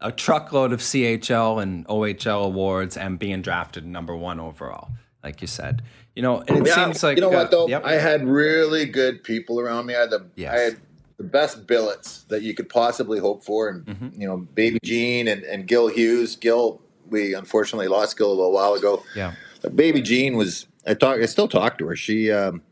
a 0.00 0.10
truckload 0.12 0.72
of 0.72 0.80
CHL 0.80 1.58
and 1.62 1.86
OHL 1.86 2.44
awards 2.44 2.96
and 2.96 3.18
being 3.18 3.42
drafted 3.42 3.86
number 3.86 4.16
one 4.16 4.40
overall, 4.40 4.88
like 5.22 5.40
you 5.40 5.46
said. 5.46 5.82
You 6.16 6.22
know, 6.22 6.40
and 6.46 6.58
it 6.58 6.66
Yeah, 6.66 6.74
seems 6.74 7.02
like 7.02 7.16
you 7.16 7.22
know 7.22 7.30
uh, 7.30 7.34
what 7.42 7.50
though, 7.50 7.68
yep. 7.68 7.84
I 7.84 7.92
had 7.94 8.26
really 8.26 8.84
good 8.84 9.22
people 9.24 9.58
around 9.60 9.86
me. 9.86 9.94
I 9.94 10.00
had 10.00 10.10
the 10.10 10.26
Yes. 10.36 10.52
I 10.52 10.58
had 10.58 10.76
the 11.16 11.24
best 11.24 11.66
billets 11.66 12.24
that 12.24 12.42
you 12.42 12.52
could 12.54 12.68
possibly 12.68 13.18
hope 13.20 13.44
for, 13.44 13.68
and 13.68 13.84
Mm-hmm. 13.86 14.20
you 14.20 14.26
know, 14.28 14.36
Baby 14.38 14.78
Jean 14.84 15.28
and, 15.28 15.42
and 15.44 15.66
Gil 15.66 15.88
Hughes. 15.88 16.36
Gil, 16.36 16.82
we 17.08 17.32
unfortunately 17.34 17.88
lost 17.88 18.18
Gil 18.18 18.28
a 18.28 18.34
little 18.34 18.52
while 18.52 18.74
ago. 18.74 19.02
yeah, 19.16 19.32
Baby 19.68 20.02
Jean 20.02 20.36
was 20.36 20.66
I 20.86 20.94
talk 20.94 21.20
I 21.20 21.26
still 21.26 21.48
talk 21.48 21.78
to 21.78 21.86
her. 21.88 21.96
She 21.96 22.30
um, 22.30 22.62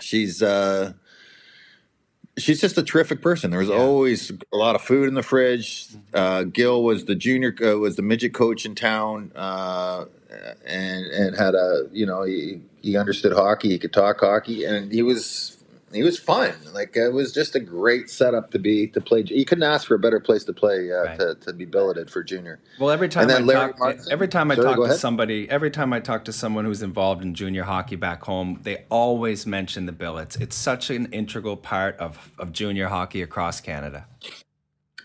she's 0.00 0.42
uh, 0.42 0.92
she's 2.38 2.60
just 2.60 2.76
a 2.78 2.82
terrific 2.82 3.22
person. 3.22 3.50
There 3.50 3.60
was 3.60 3.68
Yeah. 3.68 3.76
always 3.76 4.30
a 4.52 4.56
lot 4.56 4.74
of 4.74 4.82
food 4.82 5.08
in 5.08 5.14
the 5.14 5.22
fridge. 5.22 5.86
Uh, 6.14 6.44
Gil 6.44 6.82
was 6.82 7.04
the 7.06 7.14
junior 7.14 7.54
uh, 7.62 7.78
was 7.78 7.96
the 7.96 8.02
midget 8.02 8.34
coach 8.34 8.64
in 8.66 8.74
town, 8.74 9.32
uh, 9.34 10.06
and 10.66 11.06
and 11.06 11.36
had 11.36 11.54
a 11.54 11.84
you 11.92 12.06
know 12.06 12.22
he, 12.22 12.60
he 12.82 12.96
understood 12.96 13.32
hockey. 13.32 13.70
He 13.70 13.78
could 13.78 13.92
talk 13.92 14.20
hockey, 14.20 14.64
and 14.64 14.92
he 14.92 15.02
was 15.02 15.56
he 15.92 16.02
was 16.02 16.18
fun. 16.18 16.54
Like 16.72 16.96
it 16.96 17.12
was 17.12 17.32
just 17.32 17.54
a 17.54 17.60
great 17.60 18.08
setup 18.10 18.50
to 18.52 18.58
be 18.58 18.86
to 18.88 19.00
play. 19.00 19.24
You 19.26 19.44
couldn't 19.44 19.64
ask 19.64 19.86
for 19.88 19.94
a 19.94 19.98
better 19.98 20.20
place 20.20 20.44
to 20.44 20.52
play 20.52 20.92
uh, 20.92 21.02
Right. 21.04 21.18
to, 21.18 21.34
to 21.46 21.52
be 21.52 21.64
billeted 21.64 22.10
for 22.10 22.22
junior. 22.22 22.60
Well, 22.78 22.90
every 22.90 23.08
time 23.08 23.28
I 23.30 23.40
talk, 23.40 23.78
Martin. 23.78 24.04
every 24.10 24.28
time 24.28 24.50
I 24.50 24.54
Sorry, 24.54 24.74
talk 24.76 24.86
to 24.88 24.94
somebody, 24.98 25.48
every 25.50 25.70
time 25.70 25.92
I 25.92 26.00
talk 26.00 26.24
to 26.26 26.32
someone 26.32 26.64
who's 26.64 26.82
involved 26.82 27.22
in 27.22 27.34
junior 27.34 27.64
hockey 27.64 27.96
back 27.96 28.22
home, 28.24 28.60
they 28.62 28.84
always 28.90 29.46
mention 29.46 29.86
the 29.86 29.92
billets. 29.92 30.36
It's 30.36 30.56
such 30.56 30.90
an 30.90 31.06
integral 31.12 31.56
part 31.56 31.96
of, 31.98 32.30
of 32.38 32.52
junior 32.52 32.88
hockey 32.88 33.22
across 33.22 33.60
Canada. 33.60 34.06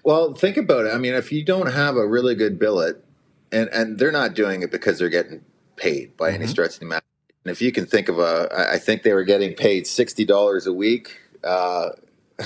Well, 0.03 0.33
think 0.35 0.57
about 0.57 0.85
it. 0.85 0.93
I 0.93 0.97
mean, 0.97 1.13
if 1.15 1.31
you 1.31 1.43
don't 1.43 1.71
have 1.71 1.95
a 1.95 2.05
really 2.07 2.35
good 2.35 2.59
billet, 2.59 3.03
and 3.51 3.69
and 3.69 3.97
they're 3.97 4.11
not 4.11 4.33
doing 4.33 4.61
it 4.63 4.71
because 4.71 4.99
they're 4.99 5.09
getting 5.09 5.41
paid 5.77 6.15
by 6.17 6.31
any 6.31 6.45
Mhm. 6.45 6.49
stretch 6.49 6.73
of 6.75 6.79
the 6.79 6.85
imagination. 6.85 7.05
And 7.45 7.51
if 7.51 7.61
you 7.61 7.71
can 7.71 7.85
think 7.85 8.09
of 8.09 8.17
a, 8.17 8.49
I 8.73 8.79
think 8.79 9.03
they 9.03 9.13
were 9.13 9.23
getting 9.23 9.53
paid 9.53 9.85
sixty 9.85 10.25
dollars 10.25 10.65
a 10.65 10.73
week, 10.73 11.19
uh, 11.43 11.89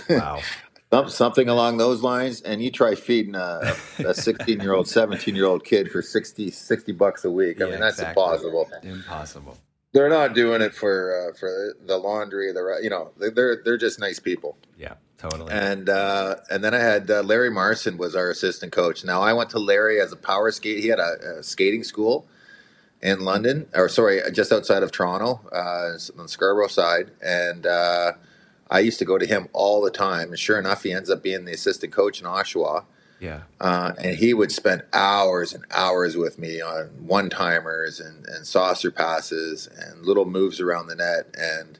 Wow. 0.09 0.41
something 1.07 1.47
along 1.47 1.77
those 1.77 2.03
lines. 2.03 2.41
And 2.41 2.61
you 2.61 2.69
try 2.69 2.95
feeding 2.95 3.33
a 3.35 3.75
a 3.99 4.13
sixteen 4.13 4.59
year 4.59 4.73
old, 4.73 4.87
seventeen 4.99 5.35
year 5.35 5.45
old 5.45 5.63
kid 5.63 5.89
for 5.89 6.01
60, 6.01 6.51
60 6.51 6.91
bucks 6.91 7.23
a 7.23 7.31
week. 7.31 7.61
I 7.61 7.65
Yeah, 7.65 7.71
mean, 7.71 7.79
that's 7.79 7.99
exactly. 7.99 8.21
impossible. 8.23 8.69
Impossible. 8.83 9.57
They're 9.93 10.09
not 10.09 10.35
doing 10.35 10.61
it 10.61 10.75
for 10.75 11.29
uh, 11.31 11.37
for 11.39 11.75
the 11.85 11.97
laundry. 11.97 12.51
The 12.51 12.79
you 12.83 12.89
know 12.89 13.11
they're 13.17 13.61
they're 13.63 13.77
just 13.77 13.99
nice 14.01 14.19
people. 14.19 14.57
Yeah, 14.77 14.95
totally. 15.17 15.53
and 15.53 15.87
uh, 15.87 16.35
and 16.51 16.61
then 16.61 16.73
I 16.73 16.79
had 16.79 17.09
uh, 17.09 17.21
Larry 17.23 17.49
Marson 17.51 17.97
was 17.97 18.15
our 18.17 18.29
assistant 18.29 18.73
coach. 18.73 19.05
Now 19.05 19.21
I 19.21 19.31
went 19.31 19.49
to 19.51 19.59
Larry 19.59 20.01
as 20.01 20.11
a 20.11 20.17
power 20.17 20.51
skate. 20.51 20.79
He 20.83 20.89
had 20.89 20.99
a, 20.99 21.37
a 21.39 21.43
skating 21.43 21.83
school 21.85 22.27
in 23.01 23.21
London, 23.21 23.67
or 23.73 23.87
sorry, 23.89 24.21
just 24.31 24.51
outside 24.51 24.83
of 24.83 24.91
Toronto, 24.91 25.41
uh, 25.51 25.97
on 26.17 26.23
the 26.23 26.27
Scarborough 26.27 26.67
side, 26.67 27.11
and 27.21 27.65
uh, 27.65 28.13
I 28.69 28.79
used 28.79 28.99
to 28.99 29.05
go 29.05 29.17
to 29.17 29.25
him 29.25 29.47
all 29.53 29.81
the 29.81 29.91
time. 29.91 30.29
And 30.29 30.39
sure 30.39 30.59
enough, 30.59 30.83
he 30.83 30.91
ends 30.91 31.09
up 31.09 31.23
being 31.23 31.45
the 31.45 31.53
assistant 31.53 31.93
coach 31.93 32.19
in 32.21 32.27
Oshawa. 32.27 32.83
yeah. 33.19 33.41
Uh, 33.59 33.93
and 33.97 34.17
he 34.17 34.33
would 34.33 34.51
spend 34.51 34.83
hours 34.93 35.53
and 35.53 35.65
hours 35.71 36.15
with 36.15 36.37
me 36.37 36.61
on 36.61 36.87
one 37.05 37.29
timers 37.29 37.99
and, 37.99 38.25
and 38.27 38.45
saucer 38.45 38.91
passes 38.91 39.67
and 39.67 40.05
little 40.05 40.25
moves 40.25 40.59
around 40.59 40.87
the 40.87 40.95
net 40.95 41.33
and 41.37 41.79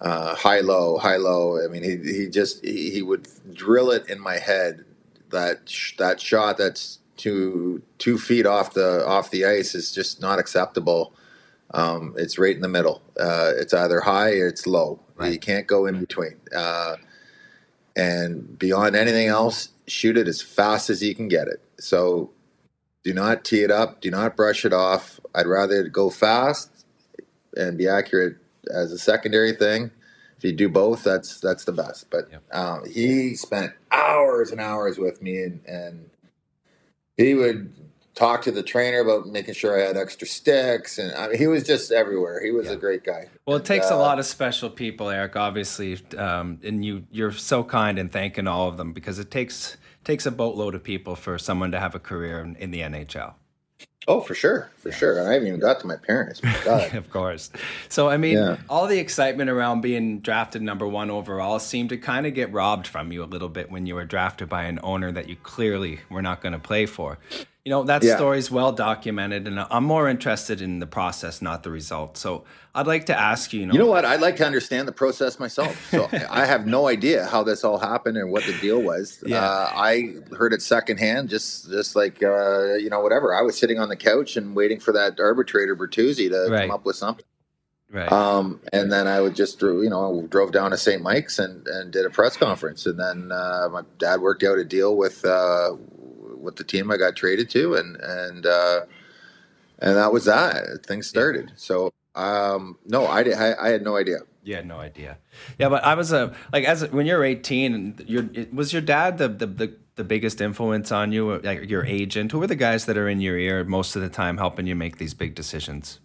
uh, 0.00 0.34
high 0.34 0.60
low, 0.60 0.98
high 0.98 1.16
low. 1.16 1.64
I 1.64 1.68
mean, 1.68 1.82
he, 1.82 1.96
he 1.96 2.28
just 2.28 2.64
he, 2.64 2.90
he 2.90 3.02
would 3.02 3.28
drill 3.52 3.90
it 3.90 4.08
in 4.08 4.20
my 4.20 4.38
head 4.38 4.84
that 5.30 5.68
sh- 5.68 5.96
that 5.96 6.20
shot 6.20 6.58
that's 6.58 6.98
two 7.16 7.82
two 7.98 8.18
feet 8.18 8.46
off 8.46 8.74
the 8.74 9.06
off 9.06 9.30
the 9.30 9.44
ice 9.44 9.74
is 9.74 9.92
just 9.92 10.20
not 10.20 10.38
acceptable. 10.38 11.12
Um, 11.72 12.14
it's 12.16 12.38
right 12.38 12.54
in 12.54 12.62
the 12.62 12.68
middle. 12.68 13.02
Uh, 13.18 13.52
it's 13.56 13.74
either 13.74 14.00
high 14.00 14.32
or 14.38 14.48
it's 14.48 14.66
low. 14.66 15.00
You 15.20 15.38
can't 15.38 15.66
go 15.66 15.86
in 15.86 15.98
between. 16.00 16.36
Uh, 16.54 16.96
and 17.96 18.58
beyond 18.58 18.96
anything 18.96 19.28
else, 19.28 19.68
shoot 19.86 20.16
it 20.16 20.28
as 20.28 20.42
fast 20.42 20.90
as 20.90 21.02
you 21.02 21.14
can 21.14 21.28
get 21.28 21.46
it. 21.48 21.60
So 21.78 22.30
do 23.04 23.12
not 23.14 23.44
tee 23.44 23.62
it 23.62 23.70
up, 23.70 24.00
do 24.00 24.10
not 24.10 24.36
brush 24.36 24.64
it 24.64 24.72
off. 24.72 25.20
I'd 25.34 25.46
rather 25.46 25.84
go 25.88 26.10
fast 26.10 26.70
and 27.56 27.78
be 27.78 27.86
accurate 27.88 28.36
as 28.72 28.92
a 28.92 28.98
secondary 28.98 29.52
thing. 29.52 29.90
If 30.36 30.44
you 30.44 30.52
do 30.52 30.68
both, 30.68 31.04
that's 31.04 31.38
that's 31.40 31.64
the 31.64 31.72
best. 31.72 32.10
But 32.10 32.28
Yep. 32.30 32.42
um, 32.54 32.84
he 32.90 33.34
spent 33.36 33.72
hours 33.92 34.50
and 34.50 34.60
hours 34.60 34.98
with 34.98 35.22
me, 35.22 35.42
and, 35.42 35.60
and 35.66 36.10
he 37.16 37.34
would 37.34 37.72
talk 38.14 38.42
to 38.42 38.52
the 38.52 38.62
trainer 38.62 39.00
about 39.00 39.26
making 39.26 39.54
sure 39.54 39.80
I 39.80 39.86
had 39.86 39.96
extra 39.96 40.26
sticks, 40.26 40.98
and 40.98 41.12
I 41.14 41.28
mean, 41.28 41.38
he 41.38 41.46
was 41.46 41.64
just 41.64 41.90
everywhere. 41.90 42.42
He 42.42 42.50
was 42.52 42.66
Yeah. 42.66 42.72
a 42.72 42.76
great 42.76 43.04
guy. 43.04 43.28
Well, 43.46 43.56
it 43.56 43.64
takes 43.64 43.90
a 43.90 43.94
uh, 43.94 43.98
lot 43.98 44.18
of 44.18 44.26
special 44.26 44.70
people, 44.70 45.10
Eric. 45.10 45.36
Obviously, 45.36 45.98
um, 46.16 46.60
and 46.62 46.84
you 46.84 47.04
you're 47.10 47.32
so 47.32 47.64
kind 47.64 47.98
in 47.98 48.08
thanking 48.08 48.46
all 48.46 48.68
of 48.68 48.76
them 48.76 48.92
because 48.92 49.18
it 49.18 49.30
takes 49.30 49.76
takes 50.04 50.26
a 50.26 50.30
boatload 50.30 50.74
of 50.74 50.84
people 50.84 51.16
for 51.16 51.38
someone 51.38 51.72
to 51.72 51.80
have 51.80 51.94
a 51.94 51.98
career 51.98 52.40
in, 52.40 52.56
in 52.56 52.70
the 52.70 52.80
NHL. 52.80 53.34
Oh, 54.06 54.20
for 54.20 54.34
sure, 54.34 54.70
for 54.76 54.92
sure. 54.92 55.18
And 55.18 55.28
I 55.28 55.32
haven't 55.32 55.48
even 55.48 55.60
got 55.60 55.80
to 55.80 55.86
my 55.86 55.96
parents. 55.96 56.42
My 56.42 56.54
God. 56.64 56.94
of 56.94 57.10
course. 57.10 57.50
So, 57.88 58.08
I 58.08 58.16
mean, 58.18 58.36
Yeah. 58.36 58.56
all 58.68 58.86
the 58.86 58.98
excitement 58.98 59.48
around 59.48 59.80
being 59.80 60.20
drafted 60.20 60.60
number 60.62 60.86
one 60.86 61.10
overall 61.10 61.58
seemed 61.58 61.88
to 61.88 61.96
kind 61.96 62.26
of 62.26 62.34
get 62.34 62.52
robbed 62.52 62.86
from 62.86 63.12
you 63.12 63.22
a 63.22 63.26
little 63.26 63.48
bit 63.48 63.70
when 63.70 63.86
you 63.86 63.94
were 63.94 64.04
drafted 64.04 64.48
by 64.48 64.64
an 64.64 64.78
owner 64.82 65.10
that 65.12 65.28
you 65.28 65.36
clearly 65.36 66.00
were 66.10 66.22
not 66.22 66.42
going 66.42 66.52
to 66.52 66.58
play 66.58 66.84
for. 66.86 67.18
You 67.64 67.70
know, 67.70 67.82
that 67.84 68.02
Yeah. 68.04 68.16
story's 68.16 68.50
well 68.50 68.72
documented, 68.72 69.48
and 69.48 69.58
I'm 69.58 69.84
more 69.84 70.06
interested 70.06 70.60
in 70.60 70.80
the 70.80 70.86
process, 70.86 71.40
not 71.40 71.62
the 71.62 71.70
result. 71.70 72.18
So, 72.18 72.44
I'd 72.74 72.86
like 72.86 73.06
to 73.06 73.18
ask 73.18 73.54
you, 73.54 73.60
you 73.60 73.66
know, 73.66 73.72
You 73.72 73.78
know 73.78 73.86
what? 73.86 74.04
I'd 74.04 74.20
like 74.20 74.36
to 74.36 74.44
understand 74.44 74.86
the 74.86 74.92
process 74.92 75.38
myself. 75.40 75.74
So 75.90 76.10
I 76.30 76.44
have 76.44 76.66
no 76.66 76.88
idea 76.88 77.24
how 77.24 77.42
this 77.42 77.64
all 77.64 77.78
happened 77.78 78.18
and 78.18 78.30
what 78.30 78.44
the 78.44 78.52
deal 78.60 78.82
was. 78.82 79.22
Yeah. 79.24 79.42
Uh, 79.42 79.72
I 79.74 80.14
heard 80.36 80.52
it 80.52 80.60
secondhand, 80.60 81.30
just 81.30 81.70
just 81.70 81.96
like 81.96 82.22
uh, 82.22 82.74
you 82.74 82.90
know, 82.90 83.00
whatever. 83.00 83.34
I 83.34 83.40
was 83.40 83.56
sitting 83.56 83.78
on 83.78 83.88
the 83.88 83.96
couch 83.96 84.36
and 84.36 84.54
waiting 84.54 84.78
for 84.78 84.92
that 84.92 85.18
arbitrator 85.18 85.74
Bertuzzi 85.74 86.28
to 86.28 86.50
Right. 86.50 86.62
come 86.62 86.70
up 86.70 86.84
with 86.84 86.96
something. 86.96 87.24
right? 87.90 88.12
Um, 88.12 88.60
and 88.74 88.92
then 88.92 89.06
I 89.06 89.22
would 89.22 89.34
just, 89.36 89.62
you 89.62 89.88
know, 89.88 90.26
drove 90.28 90.52
down 90.52 90.72
to 90.72 90.76
St. 90.76 91.00
Mike's 91.00 91.38
and, 91.38 91.66
and 91.66 91.90
did 91.92 92.04
a 92.04 92.10
press 92.10 92.36
conference. 92.36 92.84
And 92.84 92.98
then 93.00 93.32
uh, 93.32 93.68
my 93.72 93.82
dad 93.98 94.20
worked 94.20 94.42
out 94.42 94.58
a 94.58 94.64
deal 94.64 94.96
with 94.98 95.24
uh, 95.24 95.76
with 96.44 96.56
the 96.56 96.64
team 96.64 96.90
I 96.90 96.96
got 96.96 97.16
traded 97.16 97.50
to, 97.50 97.74
and 97.74 97.96
and 97.96 98.46
uh, 98.46 98.80
and 99.78 99.96
that 99.96 100.12
was 100.12 100.24
that. 100.26 100.84
Things 100.86 101.06
started. 101.06 101.52
So 101.56 101.92
um, 102.14 102.78
no, 102.86 103.06
I, 103.06 103.22
did, 103.22 103.34
I 103.34 103.54
I 103.60 103.68
had 103.70 103.82
no 103.82 103.96
idea. 103.96 104.18
You 104.44 104.56
had 104.56 104.66
no 104.66 104.78
idea. 104.78 105.18
Yeah, 105.58 105.68
but 105.68 105.82
I 105.84 105.94
was 105.94 106.12
a 106.12 106.34
like 106.52 106.64
as 106.64 106.82
a, 106.82 106.88
when 106.88 107.06
you're 107.06 107.24
18, 107.24 107.74
and 107.74 108.04
your 108.06 108.28
was 108.52 108.72
your 108.72 108.82
dad 108.82 109.18
the, 109.18 109.28
the 109.28 109.46
the 109.46 109.76
the 109.96 110.04
biggest 110.04 110.40
influence 110.40 110.92
on 110.92 111.12
you, 111.12 111.38
like 111.38 111.68
your 111.68 111.84
agent. 111.84 112.32
Who 112.32 112.42
are 112.42 112.46
the 112.46 112.56
guys 112.56 112.86
that 112.86 112.96
are 112.96 113.08
in 113.08 113.20
your 113.20 113.38
ear 113.38 113.64
most 113.64 113.96
of 113.96 114.02
the 114.02 114.08
time, 114.08 114.38
helping 114.38 114.66
you 114.66 114.74
make 114.74 114.98
these 114.98 115.14
big 115.14 115.34
decisions? 115.34 116.00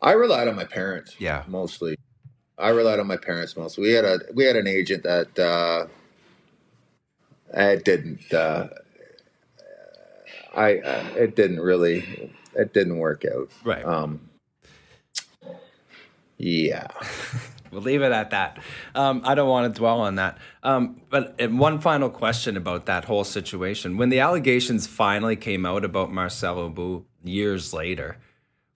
I 0.00 0.12
relied 0.12 0.48
on 0.48 0.56
my 0.56 0.64
parents. 0.64 1.14
Yeah. 1.18 1.44
mostly. 1.46 1.96
I 2.58 2.70
relied 2.70 2.98
on 2.98 3.06
my 3.06 3.16
parents 3.16 3.56
mostly. 3.56 3.84
We 3.84 3.92
had 3.92 4.04
a 4.04 4.18
we 4.34 4.44
had 4.44 4.56
an 4.56 4.66
agent 4.66 5.04
that 5.04 5.38
uh, 5.38 5.86
I 7.56 7.76
didn't. 7.76 8.32
Uh, 8.32 8.68
I 10.54 10.78
uh, 10.78 11.06
it 11.16 11.36
didn't 11.36 11.60
really 11.60 12.32
it 12.54 12.72
didn't 12.72 12.98
work 12.98 13.24
out. 13.24 13.50
Right. 13.64 13.84
Um, 13.84 14.28
yeah. 16.38 16.88
We'll 17.72 17.80
leave 17.80 18.02
it 18.02 18.12
at 18.12 18.30
that. 18.30 18.58
Um, 18.94 19.22
I 19.24 19.34
don't 19.34 19.48
want 19.48 19.72
to 19.74 19.78
dwell 19.78 20.00
on 20.00 20.16
that. 20.16 20.36
Um, 20.62 21.00
but 21.08 21.40
one 21.50 21.80
final 21.80 22.10
question 22.10 22.58
about 22.58 22.84
that 22.84 23.06
whole 23.06 23.24
situation: 23.24 23.96
when 23.96 24.10
the 24.10 24.20
allegations 24.20 24.86
finally 24.86 25.36
came 25.36 25.64
out 25.64 25.82
about 25.82 26.12
Marcel 26.12 26.58
Aubut 26.58 27.04
years 27.24 27.72
later, 27.72 28.18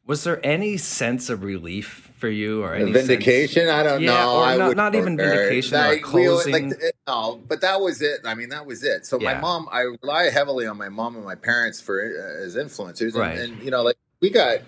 was 0.06 0.24
there 0.24 0.40
any 0.44 0.78
sense 0.78 1.28
of 1.28 1.42
relief 1.42 2.05
for 2.16 2.29
you 2.29 2.62
or 2.62 2.74
any 2.74 2.92
sense- 2.92 3.07
vindication? 3.07 3.68
I 3.68 3.83
don't 3.83 4.00
Yeah, 4.02 4.12
know. 4.24 4.37
or 4.37 4.42
I 4.44 4.57
not- 4.57 4.68
would 4.68 4.76
not 4.76 4.94
even 4.94 5.16
vindication, 5.16 5.76
or 5.79 5.90
we- 5.90 5.98
closing. 6.00 6.70
like, 6.70 6.81
no, 7.07 7.40
but 7.48 7.61
that 7.61 7.81
was 7.81 8.02
it. 8.02 8.20
I 8.24 8.35
mean, 8.35 8.48
that 8.50 8.66
was 8.66 8.83
it. 8.85 9.07
So 9.07 9.20
Yeah. 9.20 9.35
my 9.35 9.40
mom, 9.40 9.68
I 9.70 9.83
rely 10.02 10.31
heavily 10.31 10.66
on 10.66 10.76
my 10.79 10.88
mom 10.88 11.16
and 11.16 11.24
my 11.24 11.35
parents 11.35 11.81
for 11.81 12.00
uh, 12.00 12.44
as 12.44 12.57
influencers, 12.57 13.09
and, 13.12 13.16
Right. 13.16 13.38
and 13.38 13.62
you 13.62 13.70
know, 13.70 13.83
like 13.83 13.96
we 14.20 14.31
got. 14.31 14.61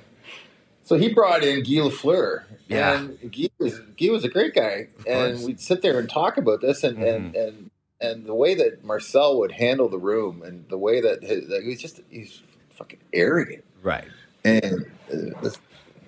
So 0.85 0.97
he 0.97 1.13
brought 1.13 1.45
in 1.45 1.63
Guy 1.63 1.83
Lafleur, 1.87 2.45
Yeah. 2.69 2.99
and 3.01 3.19
Guy 3.33 3.49
was 3.59 3.79
Guy 4.01 4.09
was 4.11 4.25
a 4.25 4.29
great 4.29 4.55
guy, 4.55 4.89
and 5.07 5.43
we'd 5.45 5.61
sit 5.61 5.83
there 5.83 5.99
and 5.99 6.09
talk 6.09 6.37
about 6.39 6.61
this, 6.61 6.83
and 6.85 7.03
and 7.03 7.35
Mhm. 7.35 7.49
and 7.49 7.71
and 8.01 8.27
the 8.27 8.35
way 8.35 8.55
that 8.55 8.85
Marcel 8.85 9.39
would 9.41 9.53
handle 9.53 9.89
the 9.89 9.99
room, 9.99 10.41
and 10.43 10.65
the 10.69 10.79
way 10.79 11.01
that 11.01 11.23
his, 11.25 11.49
like, 11.49 11.63
he 11.63 11.69
was 11.71 11.81
just 11.81 12.01
he's 12.11 12.43
fucking 12.71 13.01
arrogant 13.13 13.65
Right. 13.83 14.05
and 14.45 14.87
uh, 15.13 15.51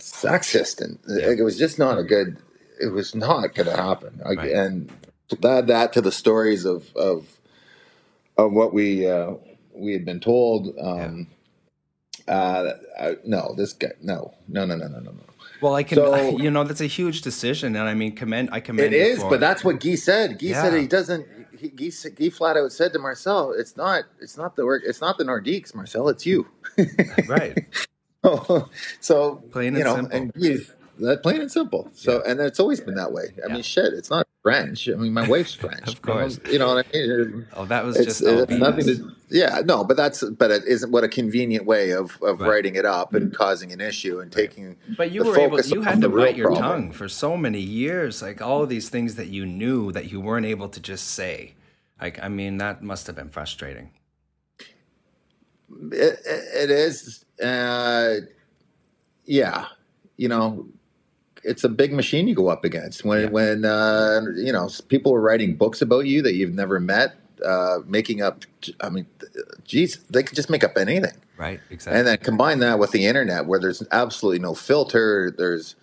sexist, 0.00 0.80
and 0.80 0.98
Yeah. 1.08 1.28
like, 1.28 1.38
it 1.38 1.42
was 1.42 1.58
just 1.58 1.78
not 1.78 1.98
a 1.98 2.02
good. 2.04 2.36
It 2.80 2.92
was 2.92 3.14
not 3.14 3.54
going 3.54 3.68
to 3.68 3.76
happen, 3.76 4.20
Like, 4.24 4.38
Right. 4.38 4.52
and 4.52 4.90
to 5.28 5.48
add 5.48 5.66
that 5.68 5.92
to 5.94 6.00
the 6.00 6.10
stories 6.12 6.64
of 6.64 6.94
of 6.96 7.38
of 8.36 8.52
what 8.52 8.72
we 8.72 9.06
uh, 9.08 9.34
we 9.74 9.92
had 9.92 10.04
been 10.04 10.20
told. 10.20 10.74
Um, 10.80 11.26
uh, 12.28 12.72
uh, 12.98 13.12
no, 13.24 13.54
this 13.56 13.72
guy, 13.72 13.92
no, 14.02 14.34
no, 14.48 14.64
no, 14.64 14.76
no, 14.76 14.86
no, 14.88 14.98
no, 15.00 15.10
no. 15.10 15.20
Well, 15.60 15.74
I 15.74 15.82
can, 15.82 15.96
So- 15.96 16.38
you 16.38 16.50
know, 16.50 16.64
that's 16.64 16.80
a 16.80 16.86
huge 16.86 17.22
decision, 17.22 17.76
and 17.76 17.88
I 17.88 17.94
mean, 17.94 18.12
commend, 18.14 18.48
I 18.52 18.60
commend 18.60 18.94
It 18.94 19.18
for 19.18 19.28
but 19.30 19.34
it. 19.36 19.40
that's 19.40 19.64
what 19.64 19.80
Guy 19.80 19.94
said. 19.96 20.38
Guy 20.38 20.52
said 20.52 20.74
he 20.80 20.86
doesn't. 20.86 21.26
He, 21.58 21.68
Guy, 21.68 21.90
Guy 22.14 22.30
flat 22.30 22.56
out 22.56 22.72
said 22.72 22.92
to 22.94 22.98
Marcel, 22.98 23.52
"It's 23.52 23.76
not. 23.76 24.04
It's 24.20 24.36
not 24.38 24.56
the 24.56 24.64
work. 24.64 24.82
It's 24.86 25.00
not 25.02 25.18
the 25.18 25.24
Nordiques, 25.24 25.74
Marcel. 25.74 26.08
It's 26.08 26.24
you." 26.24 26.46
right. 27.28 27.58
so 29.00 29.36
Plain 29.52 29.74
you 29.74 29.80
and 29.80 29.84
know, 29.88 29.94
simple. 29.96 30.16
and 30.16 30.32
Guy- 30.34 30.56
that 31.00 31.22
plain 31.22 31.40
and 31.40 31.50
simple. 31.50 31.88
So, 31.94 32.22
and 32.26 32.38
it's 32.40 32.60
always 32.60 32.78
been 32.80 32.94
that 32.96 33.10
way. 33.10 33.28
I 33.42 33.46
Yeah. 33.48 33.54
mean, 33.54 33.62
shit, 33.62 33.94
it's 33.94 34.10
not 34.10 34.26
French. 34.42 34.86
I 34.86 34.92
mean, 34.96 35.14
my 35.14 35.26
wife's 35.26 35.54
French. 35.54 35.88
Of 35.88 36.02
course. 36.02 36.38
you 36.50 36.58
know 36.58 36.74
what 36.74 36.86
I 36.86 36.92
mean. 36.92 37.46
Oh, 37.54 37.64
that 37.64 37.84
was 37.86 37.96
It's, 37.96 38.18
just 38.18 38.22
it's 38.22 38.52
nothing 38.52 38.84
to. 38.84 39.10
Yeah, 39.30 39.62
no, 39.64 39.82
but 39.82 39.96
that's 39.96 40.22
but 40.22 40.50
it 40.50 40.64
isn't 40.66 40.90
what 40.92 41.02
a 41.04 41.08
convenient 41.08 41.64
way 41.64 41.92
of 41.92 42.18
of 42.22 42.40
Right. 42.40 42.50
writing 42.50 42.74
it 42.76 42.84
up 42.84 43.14
and 43.14 43.28
mm-hmm. 43.28 43.34
causing 43.34 43.72
an 43.72 43.80
issue 43.80 44.20
and 44.20 44.30
taking. 44.30 44.76
But 44.98 45.10
you 45.10 45.22
the 45.24 45.30
were 45.30 45.38
able, 45.38 45.50
focus 45.56 45.70
you 45.70 45.80
had 45.80 46.02
to 46.02 46.10
real 46.10 46.26
bite 46.26 46.36
your 46.36 46.48
problem. 46.48 46.82
tongue 46.82 46.92
for 46.92 47.08
so 47.08 47.34
many 47.36 47.60
years. 47.60 48.20
Like 48.20 48.42
all 48.42 48.62
of 48.62 48.68
these 48.68 48.90
things 48.90 49.14
that 49.14 49.28
you 49.28 49.46
knew 49.46 49.92
that 49.92 50.10
you 50.12 50.20
weren't 50.20 50.44
able 50.46 50.68
to 50.68 50.80
just 50.80 51.08
say. 51.08 51.54
Like, 52.00 52.22
I 52.22 52.28
mean, 52.28 52.58
that 52.58 52.82
must 52.82 53.06
have 53.06 53.16
been 53.16 53.28
frustrating. 53.30 53.90
It, 55.92 56.18
it 56.24 56.70
is, 56.70 57.24
uh, 57.42 58.16
yeah. 59.24 59.66
You 60.16 60.28
know, 60.28 60.66
it's 61.42 61.64
a 61.64 61.68
big 61.68 61.92
machine 61.92 62.28
you 62.28 62.34
go 62.34 62.48
up 62.48 62.64
against 62.64 63.04
when 63.04 63.20
Yeah. 63.22 63.28
when 63.28 63.64
uh, 63.64 64.20
you 64.36 64.52
know 64.52 64.68
people 64.88 65.14
are 65.14 65.20
writing 65.20 65.54
books 65.56 65.80
about 65.80 66.06
you 66.06 66.20
that 66.22 66.34
you've 66.34 66.54
never 66.54 66.78
met, 66.80 67.14
uh, 67.44 67.78
making 67.86 68.20
up. 68.20 68.44
I 68.80 68.90
mean, 68.90 69.06
geez, 69.64 69.98
they 70.10 70.22
could 70.22 70.36
just 70.36 70.50
make 70.50 70.62
up 70.62 70.76
anything, 70.76 71.14
Right. 71.38 71.60
Exactly. 71.70 71.98
and 71.98 72.06
then 72.06 72.18
combine 72.18 72.58
that 72.58 72.78
with 72.78 72.90
the 72.90 73.06
internet, 73.06 73.46
where 73.46 73.58
there's 73.58 73.82
absolutely 73.92 74.40
no 74.40 74.54
filter. 74.54 75.32
There's 75.36 75.76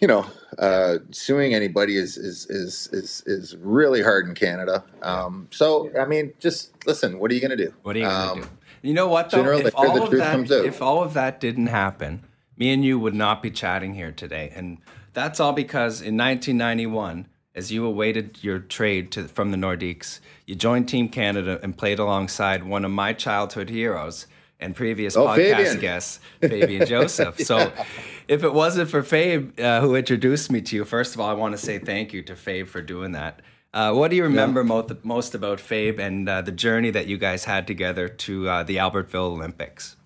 you 0.00 0.06
know, 0.08 0.26
uh, 0.58 0.98
suing 1.10 1.54
anybody 1.54 1.96
is, 1.96 2.18
is 2.18 2.46
is 2.50 2.88
is 2.92 3.22
is 3.26 3.56
really 3.56 4.02
hard 4.02 4.26
in 4.28 4.34
Canada. 4.34 4.84
Um, 5.02 5.48
so 5.52 5.90
I 5.98 6.04
mean, 6.04 6.32
just 6.40 6.72
listen. 6.86 7.18
What 7.20 7.30
are 7.30 7.34
you 7.34 7.40
going 7.40 7.56
to 7.56 7.64
do? 7.64 7.72
What 7.82 7.94
are 7.96 8.00
you 8.00 8.04
gonna 8.04 8.32
Um, 8.32 8.40
do? 8.42 8.48
You 8.86 8.94
know 8.94 9.08
what 9.08 9.30
though? 9.30 9.42
or 9.44 9.52
If 9.54 9.74
all 9.76 10.02
of 10.02 10.10
that, 10.12 10.48
if 10.64 10.80
all 10.80 11.02
of 11.02 11.14
that 11.14 11.40
didn't 11.40 11.66
happen, 11.66 12.22
me 12.56 12.72
and 12.72 12.84
you 12.84 12.98
would 12.98 13.14
not 13.14 13.42
be 13.42 13.50
chatting 13.50 13.94
here 13.94 14.12
today, 14.12 14.52
and 14.54 14.78
that's 15.12 15.40
all 15.40 15.52
because 15.52 16.00
in 16.00 16.16
1991, 16.16 17.26
as 17.54 17.72
you 17.72 17.84
awaited 17.86 18.38
your 18.42 18.58
trade 18.58 19.10
to, 19.12 19.24
from 19.28 19.50
the 19.50 19.56
Nordiques, 19.56 20.20
you 20.46 20.54
joined 20.54 20.88
Team 20.88 21.08
Canada 21.08 21.58
and 21.62 21.76
played 21.76 21.98
alongside 21.98 22.64
one 22.64 22.84
of 22.84 22.90
my 22.90 23.12
childhood 23.12 23.70
heroes 23.70 24.26
and 24.60 24.74
previous 24.76 25.16
Oh, 25.16 25.26
podcast 25.26 25.36
Fabian. 25.56 25.80
guest, 25.80 26.20
Fabian 26.40 26.86
Joseph. 26.86 27.40
So, 27.40 27.72
if 28.28 28.44
it 28.44 28.52
wasn't 28.54 28.88
for 28.90 29.02
Fabe, 29.02 29.58
uh, 29.60 29.80
who 29.80 29.94
introduced 29.96 30.50
me 30.52 30.60
to 30.62 30.76
you, 30.76 30.84
first 30.84 31.14
of 31.14 31.20
all, 31.20 31.28
I 31.28 31.34
want 31.34 31.52
to 31.52 31.58
say 31.58 31.78
thank 31.78 32.12
you 32.12 32.22
to 32.22 32.34
Fabe 32.34 32.68
for 32.68 32.80
doing 32.82 33.12
that. 33.12 33.40
Uh, 33.76 33.92
what 33.92 34.10
do 34.10 34.16
you 34.16 34.22
remember 34.22 34.64
most, 34.64 35.04
most 35.04 35.34
about 35.34 35.58
Fabe 35.58 35.98
and 35.98 36.26
uh, 36.26 36.40
the 36.40 36.50
journey 36.50 36.90
that 36.90 37.08
you 37.08 37.18
guys 37.18 37.44
had 37.44 37.66
together 37.66 38.08
to 38.08 38.48
uh, 38.48 38.62
the 38.62 38.76
Albertville 38.76 39.32
Olympics? 39.32 39.96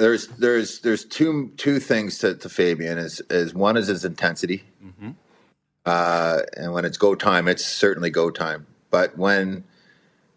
there's 0.00 0.28
there's 0.28 0.80
there's 0.80 1.04
two 1.04 1.52
two 1.58 1.78
things 1.78 2.16
to, 2.18 2.34
to 2.34 2.48
Fabian 2.48 2.96
is 2.96 3.20
is 3.28 3.54
one 3.54 3.76
is 3.76 3.88
his 3.88 4.06
intensity, 4.06 4.64
uh, 5.84 6.38
and 6.56 6.72
when 6.72 6.86
it's 6.86 6.96
go 6.96 7.14
time, 7.14 7.46
it's 7.46 7.64
certainly 7.64 8.08
go 8.08 8.30
time. 8.30 8.66
But 8.90 9.18
when 9.18 9.64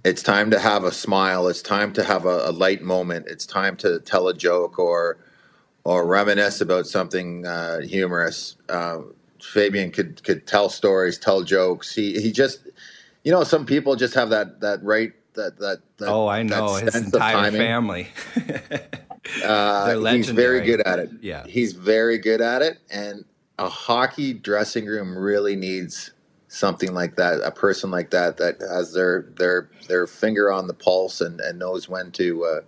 it's 0.03 0.21
time 0.21 0.51
to 0.51 0.59
have 0.59 0.83
a 0.83 0.91
smile, 0.91 1.47
it's 1.47 1.61
time 1.61 1.93
to 1.93 2.03
have 2.03 2.25
a, 2.25 2.49
a 2.49 2.51
light 2.51 2.81
moment, 2.81 3.27
it's 3.29 3.45
time 3.45 3.77
to 3.77 4.01
tell 4.01 4.27
a 4.27 4.33
joke 4.33 4.77
or 4.77 5.17
or 5.85 6.05
reminisce 6.05 6.59
about 6.59 6.85
something 6.85 7.45
uh, 7.45 7.79
humorous. 7.79 8.57
Fabian 9.43 9.91
could 9.91 10.23
could 10.23 10.47
tell 10.47 10.69
stories, 10.69 11.17
tell 11.17 11.43
jokes. 11.43 11.93
He 11.93 12.21
he 12.21 12.31
just 12.31 12.59
you 13.23 13.31
know, 13.31 13.43
some 13.43 13.65
people 13.65 13.95
just 13.95 14.13
have 14.15 14.29
that 14.29 14.61
that 14.61 14.83
right 14.83 15.13
that 15.33 15.57
that. 15.59 15.81
that 15.97 16.07
oh, 16.07 16.27
I 16.27 16.43
know 16.43 16.75
his 16.75 16.95
entire 16.95 17.51
family. 17.51 18.07
uh, 19.43 19.99
he's 20.11 20.29
very 20.29 20.61
good 20.61 20.81
at 20.81 20.99
it. 20.99 21.11
Yeah, 21.21 21.45
he's 21.47 21.73
very 21.73 22.17
good 22.17 22.41
at 22.41 22.61
it, 22.61 22.79
and 22.91 23.25
a 23.59 23.69
hockey 23.69 24.33
dressing 24.33 24.85
room 24.85 25.17
really 25.17 25.55
needs 25.55 26.11
something 26.47 26.93
like 26.93 27.15
that, 27.15 27.41
a 27.43 27.51
person 27.51 27.89
like 27.89 28.11
that 28.11 28.37
that 28.37 28.61
has 28.61 28.93
their 28.93 29.25
their 29.37 29.69
their 29.87 30.05
finger 30.05 30.51
on 30.51 30.67
the 30.67 30.73
pulse 30.73 31.21
and, 31.21 31.39
and 31.41 31.57
knows 31.59 31.89
when 31.89 32.11
to 32.11 32.45
uh, 32.45 32.61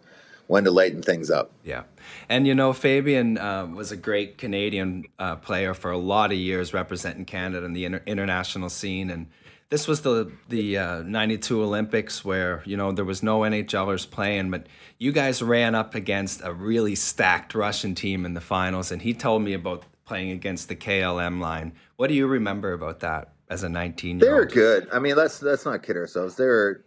when 0.48 0.64
to 0.64 0.72
lighten 0.72 1.02
things 1.02 1.30
up. 1.30 1.52
Yeah, 1.64 1.84
and 2.30 2.48
you 2.48 2.56
know 2.56 2.74
Fabian 2.74 3.38
uh, 3.38 3.68
was 3.68 3.92
a 3.92 3.98
great 3.98 4.38
Canadian 4.38 5.06
uh, 5.20 5.36
player 5.38 5.74
for 5.74 5.92
a 5.92 5.98
lot 5.98 6.32
of 6.32 6.38
years, 6.38 6.74
representing 6.74 7.26
Canada 7.26 7.66
in 7.66 7.74
the 7.74 7.86
inter- 7.86 8.04
international 8.06 8.70
scene, 8.70 9.10
and 9.10 9.28
this 9.70 9.88
was 9.88 10.02
the 10.02 10.32
the 10.50 10.78
'92 11.04 11.62
uh, 11.62 11.66
Olympics 11.66 12.24
where 12.24 12.64
you 12.66 12.78
know 12.78 12.92
there 12.92 13.06
was 13.06 13.24
no 13.24 13.42
NHLers 13.42 14.10
playing, 14.10 14.52
but 14.52 14.68
you 14.98 15.12
guys 15.12 15.42
ran 15.42 15.76
up 15.76 15.96
against 15.96 16.42
a 16.44 16.54
really 16.54 16.96
stacked 16.96 17.56
Russian 17.56 17.96
team 17.96 18.26
in 18.26 18.34
the 18.34 18.42
finals, 18.42 18.92
and 18.92 19.02
he 19.02 19.14
told 19.14 19.42
me 19.42 19.54
about 19.54 19.84
playing 20.06 20.32
against 20.32 20.70
the 20.70 20.76
KLM 20.76 21.40
line. 21.42 21.74
What 21.96 22.08
do 22.08 22.14
you 22.14 22.28
remember 22.28 22.74
about 22.74 23.00
that? 23.02 23.32
as 23.50 23.64
a 23.64 23.70
19 23.70 24.20
year 24.20 24.28
old. 24.28 24.28
They 24.28 24.34
were 24.34 24.46
good. 24.46 24.88
I 24.92 25.00
mean, 25.00 25.16
let's 25.16 25.42
let's 25.42 25.66
not 25.66 25.84
kid 25.84 25.98
ourselves. 25.98 26.36
They 26.36 26.46
were 26.46 26.86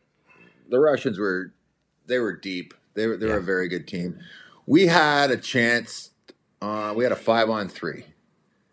the 0.69 0.79
Russians 0.79 1.19
were 1.19 1.53
they 2.07 2.19
were 2.19 2.35
deep. 2.35 2.75
They 2.95 3.07
were 3.07 3.17
they 3.17 3.27
yeah. 3.27 3.35
were 3.35 3.39
a 3.39 3.43
very 3.43 3.69
good 3.69 3.87
team. 3.87 4.19
We 4.69 4.87
had 4.87 5.31
a 5.31 5.37
chance. 5.37 6.11
Uh, 6.61 6.93
we 6.95 7.05
had 7.05 7.13
a 7.13 7.17
five 7.17 7.49
on 7.49 7.69
3 7.69 8.05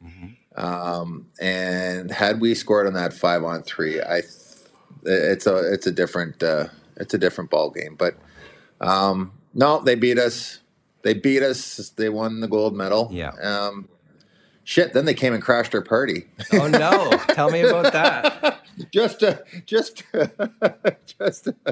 mm-hmm. 0.03 0.61
um, 0.61 1.27
and 1.39 2.11
had 2.11 2.41
we 2.41 2.55
scored 2.55 2.87
on 2.87 2.93
that 2.93 3.13
five 3.13 3.43
on 3.43 3.61
three, 3.61 4.01
I 4.01 4.23
it's 5.03 5.45
a 5.45 5.73
it's 5.73 5.87
a 5.87 5.91
different 5.91 6.41
uh, 6.41 6.67
it's 6.97 7.13
a 7.13 7.17
different 7.17 7.49
ball 7.49 7.69
game. 7.69 7.95
But 7.95 8.17
um, 8.81 9.31
no, 9.53 9.79
they 9.79 9.95
beat 9.95 10.17
us. 10.17 10.59
They 11.03 11.13
beat 11.13 11.43
us. 11.43 11.89
They 11.95 12.09
won 12.09 12.41
the 12.41 12.47
gold 12.47 12.75
medal. 12.75 13.09
Yeah. 13.11 13.29
Um, 13.41 13.87
Shit, 14.67 14.93
then 14.93 15.05
they 15.05 15.13
came 15.13 15.31
and 15.31 15.43
crashed 15.43 15.75
our 15.75 15.83
party. 15.83 16.25
Oh 16.51 16.67
no! 16.67 17.11
Tell 17.35 17.51
me 17.51 17.61
about 17.61 17.93
that. 17.93 18.65
just, 18.91 19.21
uh, 19.21 19.37
just, 19.67 20.01
uh, 20.11 20.25
just. 21.05 21.47
Uh, 21.47 21.71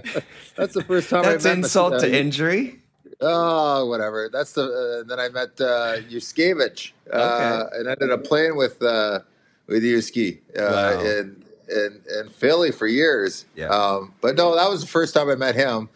that's 0.56 0.76
the 0.76 0.84
first 0.88 1.10
time. 1.10 1.24
That's 1.24 1.44
insult 1.44 2.02
to 2.02 2.16
injury. 2.16 2.83
Oh, 3.26 3.86
whatever. 3.86 4.30
That's 4.32 4.54
the. 4.54 4.64
Uh, 4.64 5.08
then 5.08 5.20
I 5.20 5.30
met 5.30 5.60
uh, 5.62 6.02
Yushkevich, 6.10 6.92
uh, 7.12 7.18
okay. 7.66 7.78
and 7.78 7.88
ended 7.88 8.12
up 8.12 8.24
playing 8.26 8.58
with 8.58 8.82
uh, 8.84 9.20
with 9.68 9.84
Yuski 9.84 10.40
uh, 10.58 10.62
wow. 10.62 11.00
in, 11.00 11.44
in 11.70 12.02
in 12.20 12.30
Philly 12.30 12.72
for 12.72 12.86
years. 12.86 13.46
Yeah. 13.56 13.68
Um, 13.68 14.14
but 14.22 14.36
no, 14.36 14.56
that 14.56 14.70
was 14.70 14.82
the 14.82 14.88
first 14.88 15.14
time 15.14 15.30
I 15.30 15.36
met 15.36 15.56
him. 15.56 15.90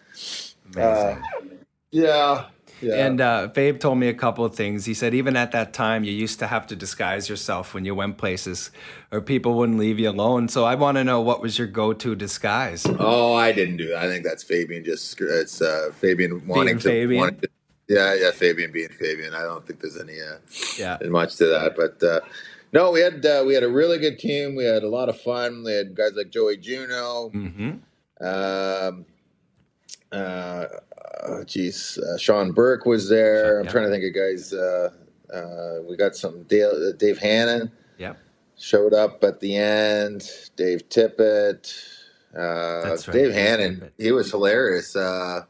Amazing. 0.74 0.82
Uh, 0.82 1.22
yeah. 1.92 2.46
Yeah. 2.82 3.06
And 3.06 3.22
uh, 3.22 3.50
Fabe 3.54 3.80
told 3.80 3.98
me 3.98 4.08
a 4.08 4.14
couple 4.14 4.46
of 4.46 4.56
things. 4.56 4.86
He 4.86 4.94
said 4.94 5.14
even 5.14 5.36
at 5.36 5.52
that 5.52 5.74
time, 5.74 6.04
you 6.04 6.12
used 6.12 6.40
to 6.40 6.48
have 6.48 6.68
to 6.68 6.76
disguise 6.76 7.28
yourself 7.28 7.74
when 7.74 7.86
you 7.86 7.96
went 7.96 8.18
places, 8.18 8.72
or 9.12 9.22
people 9.22 9.56
wouldn't 9.56 9.80
leave 9.80 10.00
you 10.00 10.10
alone. 10.10 10.48
So 10.48 10.66
I 10.66 10.76
want 10.76 10.98
to 10.98 11.04
know 11.04 11.22
what 11.22 11.42
was 11.42 11.58
your 11.58 11.68
go-to 11.68 12.16
disguise? 12.16 12.86
Oh, 13.00 13.34
I 13.34 13.52
didn't 13.52 13.78
do 13.78 13.90
that. 13.90 14.04
I 14.04 14.08
think 14.08 14.24
that's 14.24 14.44
Fabian. 14.44 14.84
Just 14.84 15.20
it's 15.20 15.62
uh, 15.62 15.92
Fabian 15.94 16.46
wanting 16.48 16.78
to, 16.80 16.90
Fabian. 16.90 17.22
wanting 17.22 17.40
to. 17.42 17.50
Yeah, 17.88 18.14
yeah, 18.14 18.32
Fabian 18.32 18.72
being 18.72 18.90
Fabian. 18.90 19.34
I 19.34 19.44
don't 19.44 19.66
think 19.66 19.80
there's 19.82 20.00
any 20.00 20.20
uh, 20.22 20.38
yeah 20.78 20.98
much 21.10 21.36
to 21.38 21.48
that, 21.48 21.76
but. 21.76 22.02
Uh, 22.04 22.22
no, 22.74 22.92
we 22.92 23.00
had 23.00 23.26
uh, 23.26 23.46
we 23.48 23.54
had 23.54 23.64
a 23.64 23.70
really 23.70 23.98
good 23.98 24.20
team. 24.20 24.54
We 24.54 24.66
had 24.66 24.84
a 24.84 24.90
lot 24.90 25.08
of 25.08 25.20
fun. 25.22 25.64
We 25.64 25.72
had 25.72 25.96
guys 25.96 26.12
like 26.18 26.32
Joé 26.32 26.62
Juneau. 26.62 27.32
mm-hmm. 27.34 28.26
um, 28.26 29.06
uh, 30.12 30.66
oh, 31.24 31.44
geez, 31.44 31.98
uh, 31.98 32.18
Sean 32.18 32.52
Burke 32.52 32.86
was 32.86 33.10
there. 33.10 33.60
I'm 33.60 33.66
yeah. 33.66 33.72
trying 33.72 33.86
to 33.86 33.92
think 33.92 34.04
of 34.04 34.14
guys. 34.14 34.54
Uh, 34.54 34.90
uh, 35.34 35.82
we 35.88 35.96
got 35.96 36.16
some 36.16 36.44
Dale, 36.44 36.90
uh, 36.90 36.92
Dave 36.98 37.18
Hannan. 37.18 37.72
Yeah. 37.98 38.14
Showed 38.58 38.94
up 38.94 39.24
at 39.24 39.40
the 39.40 39.56
end. 39.56 40.30
Dave 40.56 40.90
Tippett. 40.90 41.74
Uh, 42.36 42.90
right. 42.90 43.10
Dave 43.12 43.34
Hannan. 43.34 43.76
Tippett. 43.76 43.92
He 43.98 44.12
was 44.12 44.32
hilarious. 44.32 44.96
Uh, 44.96 45.42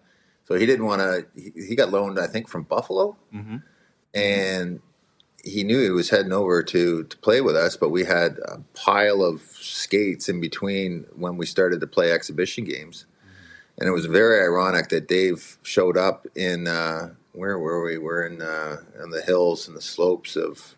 so 0.45 0.55
he 0.55 0.65
didn't 0.65 0.85
want 0.85 1.01
to. 1.01 1.25
He, 1.35 1.67
he, 1.67 1.75
got 1.75 1.91
loaned, 1.91 2.19
I 2.19 2.27
think, 2.27 2.47
from 2.47 2.63
Buffalo, 2.63 3.17
mm-hmm. 3.33 3.57
and 4.13 4.79
he 5.43 5.63
knew 5.63 5.81
he 5.81 5.89
was 5.89 6.09
heading 6.09 6.31
over 6.31 6.63
to 6.63 7.03
to 7.03 7.17
play 7.17 7.41
with 7.41 7.55
us. 7.55 7.75
But 7.75 7.89
we 7.89 8.05
had 8.05 8.39
a 8.39 8.59
pile 8.73 9.21
of 9.21 9.41
skates 9.41 10.29
in 10.29 10.39
between 10.39 11.05
when 11.15 11.37
we 11.37 11.45
started 11.45 11.81
to 11.81 11.87
play 11.87 12.11
exhibition 12.11 12.63
games 12.63 13.05
and 13.77 13.87
it 13.87 13.91
was 13.91 14.05
very 14.05 14.41
ironic 14.41 14.89
that 14.89 15.07
Dave 15.07 15.57
showed 15.61 15.97
up 15.97 16.27
in 16.35 16.67
uh, 16.67 17.13
where 17.33 17.59
were 17.59 17.83
we? 17.83 17.97
We're 17.97 18.25
in 18.25 18.41
uh, 18.41 18.77
in 19.03 19.11
the 19.11 19.21
hills 19.21 19.67
and 19.67 19.77
the 19.77 19.81
slopes 19.81 20.35
of 20.35 20.75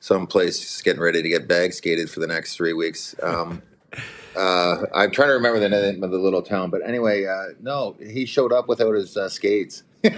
some 0.00 0.26
place, 0.26 0.80
getting 0.82 1.02
ready 1.02 1.22
to 1.22 1.28
get 1.28 1.48
bag 1.48 1.72
skated 1.72 2.10
for 2.10 2.20
the 2.20 2.26
next 2.26 2.56
three 2.56 2.72
weeks. 2.72 3.14
Um, 3.22 3.62
uh, 4.36 4.82
I'm 4.94 5.10
trying 5.10 5.28
to 5.28 5.34
remember 5.34 5.60
the 5.60 5.68
name 5.68 6.02
of 6.02 6.10
the 6.10 6.18
little 6.18 6.42
town, 6.42 6.70
but 6.70 6.80
anyway, 6.86 7.26
uh, 7.26 7.54
no, 7.60 7.96
he 8.00 8.24
showed 8.24 8.52
up 8.52 8.68
without 8.68 8.94
his 8.94 9.16
uh, 9.16 9.28
skates. 9.28 9.82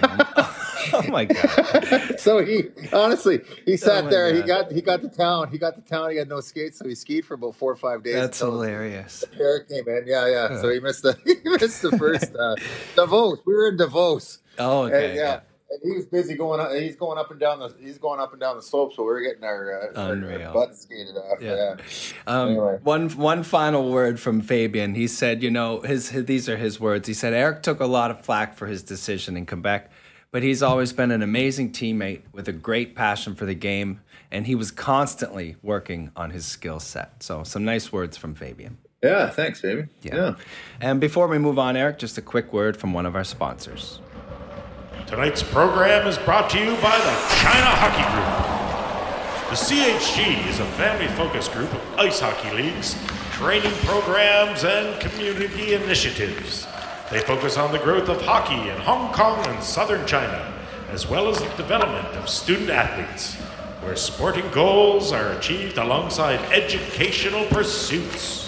oh 0.93 1.03
my 1.09 1.25
god! 1.25 2.15
so 2.19 2.43
he 2.43 2.65
honestly 2.93 3.41
he 3.65 3.77
sat 3.77 4.05
oh 4.05 4.09
there. 4.09 4.31
God. 4.31 4.35
He 4.35 4.47
got 4.47 4.71
he 4.71 4.81
got 4.81 5.01
to 5.01 5.09
town. 5.09 5.49
He 5.51 5.57
got 5.57 5.75
to 5.75 5.81
town. 5.81 6.11
He 6.11 6.17
had 6.17 6.29
no 6.29 6.41
skates, 6.41 6.79
so 6.79 6.87
he 6.87 6.95
skied 6.95 7.25
for 7.25 7.33
about 7.33 7.55
four 7.55 7.71
or 7.71 7.75
five 7.75 8.03
days. 8.03 8.15
That's 8.15 8.39
hilarious. 8.39 9.23
Eric 9.39 9.69
came 9.69 9.87
in. 9.87 10.03
Yeah, 10.05 10.27
yeah. 10.27 10.61
So 10.61 10.69
he 10.69 10.79
missed 10.79 11.03
the 11.03 11.17
he 11.25 11.49
missed 11.49 11.81
the 11.81 11.97
first 11.97 12.35
uh, 12.35 12.55
Davos. 12.95 13.39
We 13.45 13.53
were 13.53 13.69
in 13.69 13.77
Davos. 13.77 14.39
Oh, 14.57 14.83
okay. 14.83 15.07
And, 15.07 15.15
yeah. 15.15 15.21
yeah. 15.21 15.39
And 15.71 15.79
he 15.83 15.95
was 15.95 16.05
busy 16.05 16.35
going. 16.35 16.59
Up, 16.59 16.71
he's 16.71 16.95
going 16.95 17.17
up 17.17 17.31
and 17.31 17.39
down 17.39 17.59
the. 17.59 17.73
He's 17.79 17.97
going 17.97 18.19
up 18.19 18.31
and 18.31 18.39
down 18.39 18.55
the 18.55 18.61
slope. 18.61 18.93
So 18.93 19.03
we 19.03 19.11
are 19.11 19.21
getting 19.21 19.43
our, 19.43 19.91
uh, 19.95 20.01
our, 20.01 20.43
our 20.43 20.53
butt 20.53 20.75
skated 20.75 21.15
off. 21.15 21.41
Yeah. 21.41 21.75
yeah. 21.77 21.83
Um, 22.25 22.49
anyway. 22.49 22.79
One 22.83 23.09
one 23.09 23.43
final 23.43 23.91
word 23.91 24.19
from 24.19 24.41
Fabian. 24.41 24.95
He 24.95 25.07
said, 25.07 25.43
you 25.43 25.51
know, 25.51 25.81
his, 25.81 26.09
his 26.09 26.25
these 26.25 26.49
are 26.49 26.57
his 26.57 26.79
words. 26.79 27.07
He 27.07 27.13
said 27.13 27.33
Eric 27.33 27.63
took 27.63 27.79
a 27.79 27.85
lot 27.85 28.11
of 28.11 28.21
flack 28.25 28.55
for 28.55 28.67
his 28.67 28.83
decision 28.83 29.37
in 29.37 29.45
Quebec 29.45 29.91
but 30.31 30.43
he's 30.43 30.61
always 30.61 30.93
been 30.93 31.11
an 31.11 31.21
amazing 31.21 31.71
teammate 31.71 32.21
with 32.31 32.47
a 32.47 32.51
great 32.51 32.95
passion 32.95 33.35
for 33.35 33.45
the 33.45 33.55
game, 33.55 34.01
and 34.31 34.45
he 34.45 34.55
was 34.55 34.71
constantly 34.71 35.55
working 35.61 36.11
on 36.15 36.29
his 36.31 36.45
skill 36.45 36.79
set. 36.79 37.23
So, 37.23 37.43
some 37.43 37.65
nice 37.65 37.91
words 37.91 38.17
from 38.17 38.35
Fabian. 38.35 38.77
Yeah, 39.01 39.29
thanks, 39.29 39.61
baby. 39.61 39.87
Yeah. 40.01 40.15
yeah. 40.15 40.35
And 40.81 40.99
before 40.99 41.27
we 41.27 41.37
move 41.37 41.57
on, 41.57 41.77
Eric, 41.77 41.99
just 41.99 42.17
a 42.17 42.21
quick 42.21 42.51
word 42.51 42.75
from 42.75 42.93
one 42.93 43.05
of 43.05 43.15
our 43.15 43.23
sponsors. 43.23 44.01
Tonight's 45.07 45.41
program 45.41 46.07
is 46.07 46.17
brought 46.19 46.49
to 46.51 46.59
you 46.59 46.75
by 46.75 46.97
the 46.97 47.15
China 47.41 47.65
Hockey 47.77 48.03
Group. 48.13 49.49
The 49.49 49.55
CHG 49.55 50.47
is 50.47 50.59
a 50.59 50.65
family 50.73 51.07
focused 51.15 51.51
group 51.53 51.73
of 51.73 51.99
ice 51.99 52.19
hockey 52.19 52.51
leagues, 52.51 52.95
training 53.31 53.71
programs, 53.85 54.63
and 54.63 54.99
community 54.99 55.73
initiatives. 55.73 56.67
They 57.09 57.21
focus 57.21 57.57
on 57.57 57.71
the 57.71 57.79
growth 57.79 58.09
of 58.09 58.21
hockey 58.21 58.69
in 58.69 58.77
Hong 58.77 59.11
Kong 59.13 59.43
and 59.47 59.63
southern 59.63 60.05
China, 60.05 60.53
as 60.91 61.09
well 61.09 61.27
as 61.27 61.39
the 61.39 61.49
development 61.55 62.07
of 62.15 62.29
student 62.29 62.69
athletes, 62.69 63.35
where 63.81 63.95
sporting 63.95 64.49
goals 64.51 65.11
are 65.11 65.31
achieved 65.33 65.77
alongside 65.77 66.39
educational 66.51 67.45
pursuits. 67.47 68.47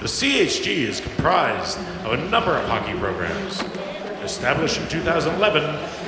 The 0.00 0.06
CHG 0.06 0.66
is 0.66 1.00
comprised 1.00 1.78
of 2.04 2.12
a 2.12 2.28
number 2.28 2.56
of 2.56 2.68
hockey 2.68 2.98
programs. 2.98 3.62
Established 4.30 4.80
in 4.80 4.88
2011, 4.88 5.60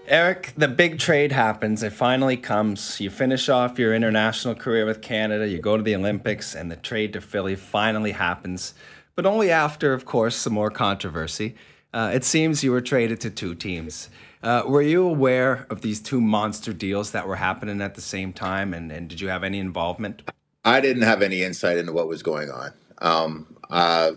Eric, 0.06 0.54
the 0.56 0.68
big 0.68 0.98
trade 0.98 1.32
happens. 1.32 1.82
It 1.82 1.92
finally 1.92 2.38
comes. 2.38 2.98
You 3.00 3.10
finish 3.10 3.50
off 3.50 3.78
your 3.78 3.94
international 3.94 4.54
career 4.54 4.86
with 4.86 5.02
Canada, 5.02 5.46
you 5.46 5.58
go 5.58 5.76
to 5.76 5.82
the 5.82 5.94
Olympics, 5.94 6.54
and 6.54 6.70
the 6.70 6.76
trade 6.76 7.12
to 7.12 7.20
Philly 7.20 7.56
finally 7.56 8.12
happens, 8.12 8.72
but 9.18 9.26
only 9.26 9.50
after, 9.50 9.94
of 9.94 10.04
course, 10.04 10.36
some 10.36 10.52
more 10.52 10.70
controversy. 10.70 11.56
Uh, 11.92 12.12
it 12.14 12.22
seems 12.22 12.62
you 12.62 12.70
were 12.70 12.80
traded 12.80 13.20
to 13.20 13.28
two 13.28 13.52
teams. 13.52 14.10
Uh, 14.44 14.62
were 14.64 14.80
you 14.80 15.04
aware 15.04 15.66
of 15.70 15.80
these 15.80 16.00
two 16.00 16.20
monster 16.20 16.72
deals 16.72 17.10
that 17.10 17.26
were 17.26 17.34
happening 17.34 17.80
at 17.80 17.96
the 17.96 18.00
same 18.00 18.32
time, 18.32 18.72
and, 18.72 18.92
and 18.92 19.08
did 19.08 19.20
you 19.20 19.26
have 19.26 19.42
any 19.42 19.58
involvement? 19.58 20.22
I 20.64 20.80
didn't 20.80 21.02
have 21.02 21.20
any 21.20 21.42
insight 21.42 21.78
into 21.78 21.90
what 21.92 22.06
was 22.06 22.22
going 22.22 22.48
on. 22.48 22.70
Um, 22.98 23.56
uh, 23.70 24.12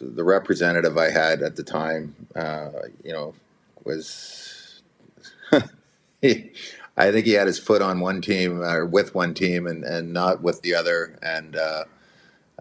the 0.00 0.22
representative 0.22 0.96
I 0.96 1.10
had 1.10 1.42
at 1.42 1.56
the 1.56 1.64
time, 1.64 2.14
uh, 2.36 2.70
you 3.02 3.12
know, 3.12 3.34
was 3.82 4.82
he, 6.22 6.52
I 6.96 7.10
think 7.10 7.26
he 7.26 7.32
had 7.32 7.48
his 7.48 7.58
foot 7.58 7.82
on 7.82 7.98
one 7.98 8.20
team 8.20 8.62
or 8.62 8.86
with 8.86 9.16
one 9.16 9.34
team 9.34 9.66
and, 9.66 9.82
and 9.82 10.12
not 10.12 10.42
with 10.42 10.62
the 10.62 10.76
other. 10.76 11.18
And 11.22 11.56
uh, 11.56 11.86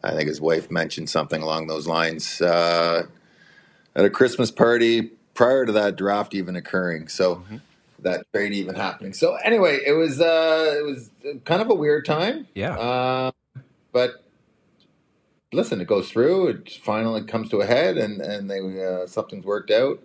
I 0.05 0.15
think 0.15 0.29
his 0.29 0.39
wife 0.39 0.69
mentioned 0.69 1.09
something 1.09 1.41
along 1.41 1.67
those 1.67 1.87
lines 1.87 2.41
uh, 2.41 3.03
at 3.95 4.05
a 4.05 4.09
Christmas 4.09 4.51
party 4.51 5.11
prior 5.33 5.65
to 5.65 5.71
that 5.73 5.95
draft 5.95 6.33
even 6.33 6.55
occurring. 6.55 7.07
So 7.07 7.37
mm-hmm. 7.37 7.57
that 7.99 8.25
trade 8.33 8.53
even 8.53 8.75
happening. 8.75 9.13
So 9.13 9.35
anyway, 9.35 9.79
it 9.85 9.93
was 9.93 10.21
uh, 10.21 10.75
it 10.77 10.85
was 10.85 11.09
kind 11.45 11.61
of 11.61 11.69
a 11.69 11.75
weird 11.75 12.05
time. 12.05 12.47
Yeah. 12.53 12.77
Uh, 12.77 13.31
but 13.91 14.23
listen, 15.51 15.81
it 15.81 15.87
goes 15.87 16.09
through. 16.09 16.47
It 16.47 16.79
finally 16.83 17.23
comes 17.23 17.49
to 17.49 17.61
a 17.61 17.65
head, 17.65 17.97
and 17.97 18.21
and 18.21 18.49
they 18.49 18.59
uh, 18.83 19.07
something's 19.07 19.45
worked 19.45 19.71
out. 19.71 19.99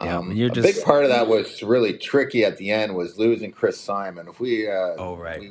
Yeah, 0.00 0.18
um, 0.18 0.32
you're 0.32 0.48
a 0.48 0.52
just, 0.52 0.76
big 0.76 0.84
part 0.84 1.02
of 1.02 1.10
that 1.10 1.26
was 1.26 1.60
really 1.60 1.98
tricky 1.98 2.44
at 2.44 2.56
the 2.56 2.70
end 2.70 2.94
was 2.94 3.18
losing 3.18 3.50
Chris 3.50 3.80
Simon. 3.80 4.28
If 4.28 4.38
we, 4.38 4.68
uh, 4.70 4.94
oh 4.96 5.16
right, 5.16 5.40
we 5.40 5.50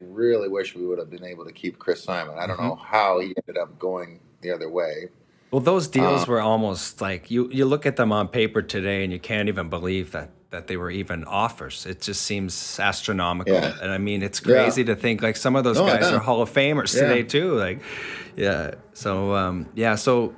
really 0.00 0.48
wish 0.48 0.74
we 0.74 0.86
would 0.86 0.98
have 0.98 1.10
been 1.10 1.24
able 1.24 1.44
to 1.44 1.52
keep 1.52 1.78
Chris 1.78 2.02
Simon. 2.02 2.36
I 2.38 2.46
don't 2.46 2.56
mm-hmm. 2.56 2.68
know 2.68 2.74
how 2.76 3.20
he 3.20 3.34
ended 3.36 3.60
up 3.60 3.78
going 3.78 4.20
the 4.40 4.50
other 4.50 4.68
way. 4.68 5.08
Well, 5.50 5.60
those 5.60 5.86
deals 5.86 6.22
uh, 6.22 6.32
were 6.32 6.40
almost 6.40 7.00
like 7.00 7.30
you. 7.30 7.48
You 7.50 7.64
look 7.64 7.86
at 7.86 7.96
them 7.96 8.10
on 8.10 8.28
paper 8.28 8.60
today, 8.60 9.04
and 9.04 9.12
you 9.12 9.20
can't 9.20 9.48
even 9.48 9.68
believe 9.68 10.10
that 10.10 10.30
that 10.50 10.68
they 10.68 10.76
were 10.76 10.90
even 10.90 11.24
offers. 11.24 11.84
It 11.84 12.00
just 12.00 12.22
seems 12.22 12.78
astronomical. 12.80 13.54
Yeah. 13.54 13.76
And 13.82 13.90
I 13.90 13.98
mean, 13.98 14.22
it's 14.22 14.40
crazy 14.40 14.82
yeah. 14.82 14.94
to 14.94 14.96
think 14.96 15.22
like 15.22 15.36
some 15.36 15.56
of 15.56 15.64
those 15.64 15.78
no, 15.78 15.86
guys 15.86 16.10
are 16.10 16.18
Hall 16.18 16.42
of 16.42 16.52
Famers 16.52 16.94
yeah. 16.94 17.02
today 17.02 17.22
too. 17.24 17.54
Like, 17.54 17.80
yeah. 18.36 18.74
So 18.94 19.34
um, 19.34 19.68
yeah. 19.74 19.96
So 19.96 20.34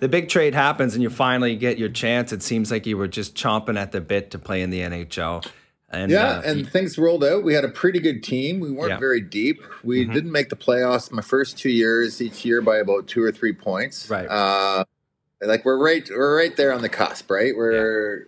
the 0.00 0.08
big 0.08 0.28
trade 0.28 0.54
happens, 0.54 0.94
and 0.94 1.02
you 1.02 1.10
finally 1.10 1.56
get 1.56 1.78
your 1.78 1.88
chance. 1.88 2.32
It 2.32 2.42
seems 2.42 2.70
like 2.70 2.86
you 2.86 2.96
were 2.96 3.08
just 3.08 3.34
chomping 3.34 3.78
at 3.78 3.92
the 3.92 4.00
bit 4.00 4.30
to 4.32 4.38
play 4.38 4.62
in 4.62 4.70
the 4.70 4.80
NHL. 4.80 5.46
And, 5.88 6.10
yeah, 6.10 6.38
uh, 6.38 6.42
and 6.44 6.68
things 6.68 6.98
rolled 6.98 7.22
out. 7.22 7.44
We 7.44 7.54
had 7.54 7.64
a 7.64 7.68
pretty 7.68 8.00
good 8.00 8.22
team. 8.22 8.58
We 8.58 8.72
weren't 8.72 8.98
very 8.98 9.20
deep. 9.20 9.62
We 9.84 10.02
mm-hmm. 10.02 10.12
didn't 10.12 10.32
make 10.32 10.48
the 10.48 10.56
playoffs 10.56 11.12
my 11.12 11.22
first 11.22 11.56
two 11.58 11.70
years 11.70 12.20
each 12.20 12.44
year 12.44 12.60
by 12.60 12.78
about 12.78 13.06
two 13.06 13.22
or 13.22 13.30
three 13.30 13.52
points. 13.52 14.10
Right. 14.10 14.26
Uh, 14.26 14.84
like 15.40 15.64
we're 15.64 15.78
right, 15.78 16.08
we're 16.10 16.36
right 16.36 16.56
there 16.56 16.72
on 16.72 16.82
the 16.82 16.88
cusp, 16.88 17.30
right? 17.30 17.54
We're 17.56 18.26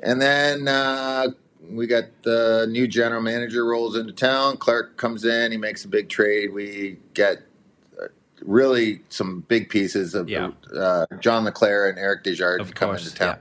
and 0.00 0.20
then 0.20 0.68
uh, 0.68 1.28
we 1.68 1.86
got 1.86 2.04
the 2.22 2.66
new 2.70 2.86
general 2.86 3.22
manager 3.22 3.64
rolls 3.64 3.96
into 3.96 4.12
town. 4.12 4.56
Clarke 4.58 4.96
comes 4.96 5.24
in. 5.24 5.52
He 5.52 5.58
makes 5.58 5.84
a 5.84 5.88
big 5.88 6.08
trade. 6.08 6.52
We 6.52 6.98
get 7.14 7.38
uh, 8.00 8.08
really 8.42 9.02
some 9.08 9.40
big 9.48 9.68
pieces 9.68 10.14
of 10.14 10.28
yeah. 10.28 10.50
uh, 10.74 11.06
John 11.20 11.44
LeClair 11.44 11.88
and 11.88 11.98
Eric 11.98 12.24
Desjardins 12.24 12.70
come 12.72 12.94
into 12.94 13.14
town. 13.14 13.38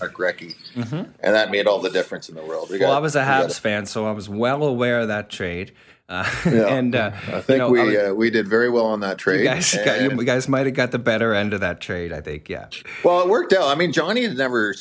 Mark 0.00 0.14
Recchi, 0.14 0.54
mm-hmm. 0.74 0.94
and 0.94 1.34
that 1.34 1.50
made 1.50 1.66
all 1.66 1.80
the 1.80 1.90
difference 1.90 2.28
in 2.28 2.34
the 2.34 2.44
world. 2.44 2.70
We 2.70 2.78
well, 2.78 2.90
got, 2.90 2.96
I 2.96 3.00
was 3.00 3.16
a 3.16 3.22
Habs 3.22 3.58
fan, 3.58 3.86
so 3.86 4.06
I 4.06 4.12
was 4.12 4.28
well 4.28 4.62
aware 4.62 5.00
of 5.00 5.08
that 5.08 5.30
trade. 5.30 5.72
Uh, 6.08 6.30
yeah. 6.46 6.66
and 6.66 6.94
uh, 6.94 7.12
I 7.28 7.40
think 7.40 7.48
you 7.48 7.58
know, 7.58 7.70
we 7.70 7.80
was, 7.80 7.96
uh, 7.96 8.14
we 8.14 8.30
did 8.30 8.46
very 8.46 8.70
well 8.70 8.86
on 8.86 9.00
that 9.00 9.18
trade. 9.18 9.40
You 9.40 9.46
guys, 9.46 9.74
got, 9.84 10.00
you 10.00 10.24
guys 10.24 10.48
might 10.48 10.66
have 10.66 10.74
got 10.74 10.90
the 10.90 10.98
better 10.98 11.34
end 11.34 11.54
of 11.54 11.60
that 11.60 11.80
trade. 11.80 12.12
I 12.12 12.20
think, 12.20 12.48
yeah. 12.48 12.66
Well, 13.02 13.20
it 13.22 13.28
worked 13.28 13.52
out. 13.52 13.68
I 13.68 13.74
mean, 13.74 13.92
Johnny 13.92 14.22
had 14.22 14.36
never 14.36 14.74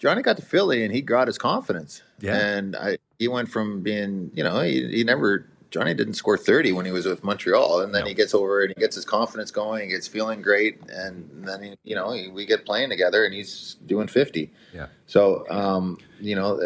Johnny 0.00 0.22
got 0.22 0.36
to 0.36 0.42
Philly 0.42 0.82
and 0.82 0.92
he 0.92 1.02
got 1.02 1.26
his 1.26 1.36
confidence. 1.36 2.02
Yeah. 2.20 2.36
And 2.36 2.74
I, 2.74 2.98
he 3.18 3.28
went 3.28 3.50
from 3.50 3.82
being, 3.82 4.30
you 4.34 4.42
know, 4.42 4.60
he, 4.60 4.88
he 4.88 5.04
never, 5.04 5.46
Johnny 5.70 5.94
didn't 5.94 6.14
score 6.14 6.36
30 6.36 6.72
when 6.72 6.84
he 6.84 6.92
was 6.92 7.06
with 7.06 7.22
Montreal. 7.22 7.80
And 7.80 7.94
then 7.94 8.02
no. 8.02 8.08
he 8.08 8.14
gets 8.14 8.34
over 8.34 8.62
it, 8.62 8.72
he 8.76 8.80
gets 8.80 8.96
his 8.96 9.04
confidence 9.04 9.50
going, 9.50 9.84
he 9.84 9.94
gets 9.94 10.08
feeling 10.08 10.42
great. 10.42 10.80
And 10.90 11.46
then, 11.46 11.62
he, 11.62 11.74
you 11.84 11.94
know, 11.94 12.12
he, 12.12 12.28
we 12.28 12.46
get 12.46 12.64
playing 12.64 12.90
together 12.90 13.24
and 13.24 13.32
he's 13.32 13.76
doing 13.86 14.08
50. 14.08 14.50
Yeah. 14.74 14.86
So, 15.06 15.48
um, 15.48 15.98
you 16.20 16.34
know, 16.34 16.60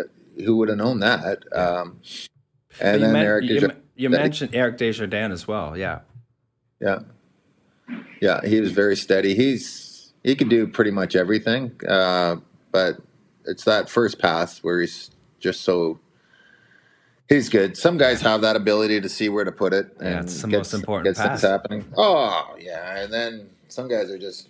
who 0.45 0.57
would 0.57 0.69
have 0.69 0.79
known 0.79 1.01
that? 1.01 1.45
Yeah. 1.53 1.59
Um, 1.59 2.01
and 2.81 3.03
then 3.03 3.12
meant, 3.12 3.27
Eric, 3.27 3.45
you, 3.45 3.71
you 3.95 4.11
mentioned 4.11 4.55
Eric 4.55 4.79
Desjardins 4.79 5.33
as 5.33 5.47
well. 5.47 5.77
Yeah. 5.77 6.01
Yeah. 6.81 7.01
Yeah. 8.21 8.40
He 8.45 8.61
was 8.61 8.73
very 8.73 8.97
steady. 8.97 9.35
He's, 9.35 10.12
he 10.23 10.35
could 10.35 10.49
do 10.49 10.67
pretty 10.67 10.90
much 10.90 11.14
everything. 11.14 11.79
Uh, 11.87 12.37
but 12.73 12.97
it's 13.45 13.64
that 13.64 13.88
first 13.90 14.19
pass 14.19 14.59
where 14.64 14.81
he's 14.81 15.11
just 15.38 15.61
so 15.61 16.01
he's 17.28 17.48
good. 17.48 17.76
Some 17.76 17.98
guys 17.98 18.20
have 18.22 18.40
that 18.42 18.56
ability 18.56 19.00
to 19.00 19.08
see 19.08 19.28
where 19.28 19.44
to 19.44 19.52
put 19.52 19.72
it. 19.72 19.94
And 20.00 20.08
yeah, 20.08 20.20
it's 20.20 20.40
the 20.40 20.48
most 20.48 20.74
important 20.74 21.16
pass. 21.16 21.42
happening. 21.42 21.84
Oh 21.96 22.56
yeah, 22.58 23.00
and 23.00 23.12
then 23.12 23.50
some 23.68 23.88
guys 23.88 24.10
are 24.10 24.18
just 24.18 24.48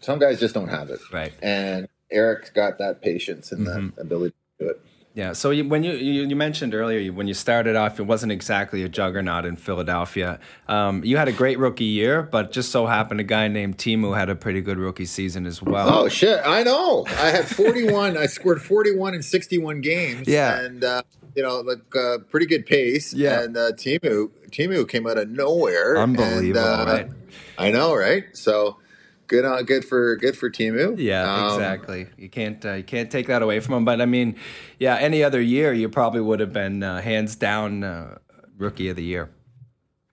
some 0.00 0.18
guys 0.18 0.40
just 0.40 0.54
don't 0.54 0.68
have 0.68 0.90
it. 0.90 1.00
Right. 1.12 1.32
And 1.42 1.88
Eric's 2.10 2.50
got 2.50 2.78
that 2.78 3.02
patience 3.02 3.52
and 3.52 3.66
mm-hmm. 3.66 3.96
that 3.96 4.02
ability 4.02 4.34
to 4.58 4.64
do 4.64 4.70
it. 4.70 4.80
Yeah. 5.14 5.32
So 5.32 5.50
you, 5.50 5.66
when 5.66 5.82
you, 5.82 5.92
you, 5.92 6.26
you 6.26 6.36
mentioned 6.36 6.74
earlier 6.74 7.10
when 7.10 7.26
you 7.26 7.32
started 7.32 7.74
off, 7.74 7.98
it 7.98 8.02
wasn't 8.02 8.32
exactly 8.32 8.82
a 8.82 8.88
juggernaut 8.88 9.46
in 9.46 9.56
Philadelphia. 9.56 10.38
Um, 10.68 11.02
you 11.04 11.16
had 11.16 11.26
a 11.26 11.32
great 11.32 11.58
rookie 11.58 11.84
year, 11.84 12.22
but 12.22 12.52
just 12.52 12.70
so 12.70 12.84
happened 12.84 13.20
a 13.20 13.24
guy 13.24 13.48
named 13.48 13.78
Teemu 13.78 14.14
had 14.14 14.28
a 14.28 14.34
pretty 14.34 14.60
good 14.60 14.76
rookie 14.76 15.06
season 15.06 15.46
as 15.46 15.62
well. 15.62 15.88
Oh 15.88 16.08
shit! 16.08 16.38
I 16.44 16.62
know. 16.64 17.06
I 17.08 17.30
had 17.30 17.46
41. 17.46 18.18
I 18.18 18.26
scored 18.26 18.60
41 18.60 19.14
in 19.14 19.22
61 19.22 19.80
games. 19.80 20.28
Yeah. 20.36 20.60
And 20.60 20.84
uh, 20.84 21.02
you 21.36 21.42
know, 21.42 21.60
like 21.60 21.94
uh, 21.94 22.18
pretty 22.30 22.46
good 22.46 22.66
pace. 22.66 23.12
Yeah. 23.12 23.42
And 23.42 23.56
uh, 23.56 23.72
Teemu 23.72 24.30
Teemu 24.50 24.88
came 24.88 25.06
out 25.06 25.18
of 25.18 25.28
nowhere. 25.28 25.98
Unbelievable, 25.98 26.66
and, 26.66 26.88
uh, 26.88 26.92
right? 26.92 27.10
I 27.58 27.70
know, 27.70 27.94
right? 27.94 28.24
So 28.32 28.78
good 29.26 29.44
on 29.44 29.64
good 29.64 29.84
for 29.84 30.16
good 30.16 30.36
for 30.36 30.50
Teemu. 30.50 30.98
Yeah, 30.98 31.32
um, 31.32 31.52
exactly. 31.52 32.08
You 32.16 32.28
can't 32.28 32.64
uh, 32.64 32.72
you 32.72 32.84
can't 32.84 33.10
take 33.10 33.26
that 33.26 33.42
away 33.42 33.60
from 33.60 33.74
him. 33.74 33.84
But 33.84 34.00
I 34.00 34.06
mean, 34.06 34.36
yeah, 34.78 34.96
any 34.96 35.22
other 35.22 35.40
year 35.40 35.72
you 35.72 35.88
probably 35.88 36.22
would 36.22 36.40
have 36.40 36.52
been 36.52 36.82
uh, 36.82 37.00
hands 37.02 37.36
down 37.36 37.84
uh, 37.84 38.18
rookie 38.56 38.88
of 38.88 38.96
the 38.96 39.04
year. 39.04 39.30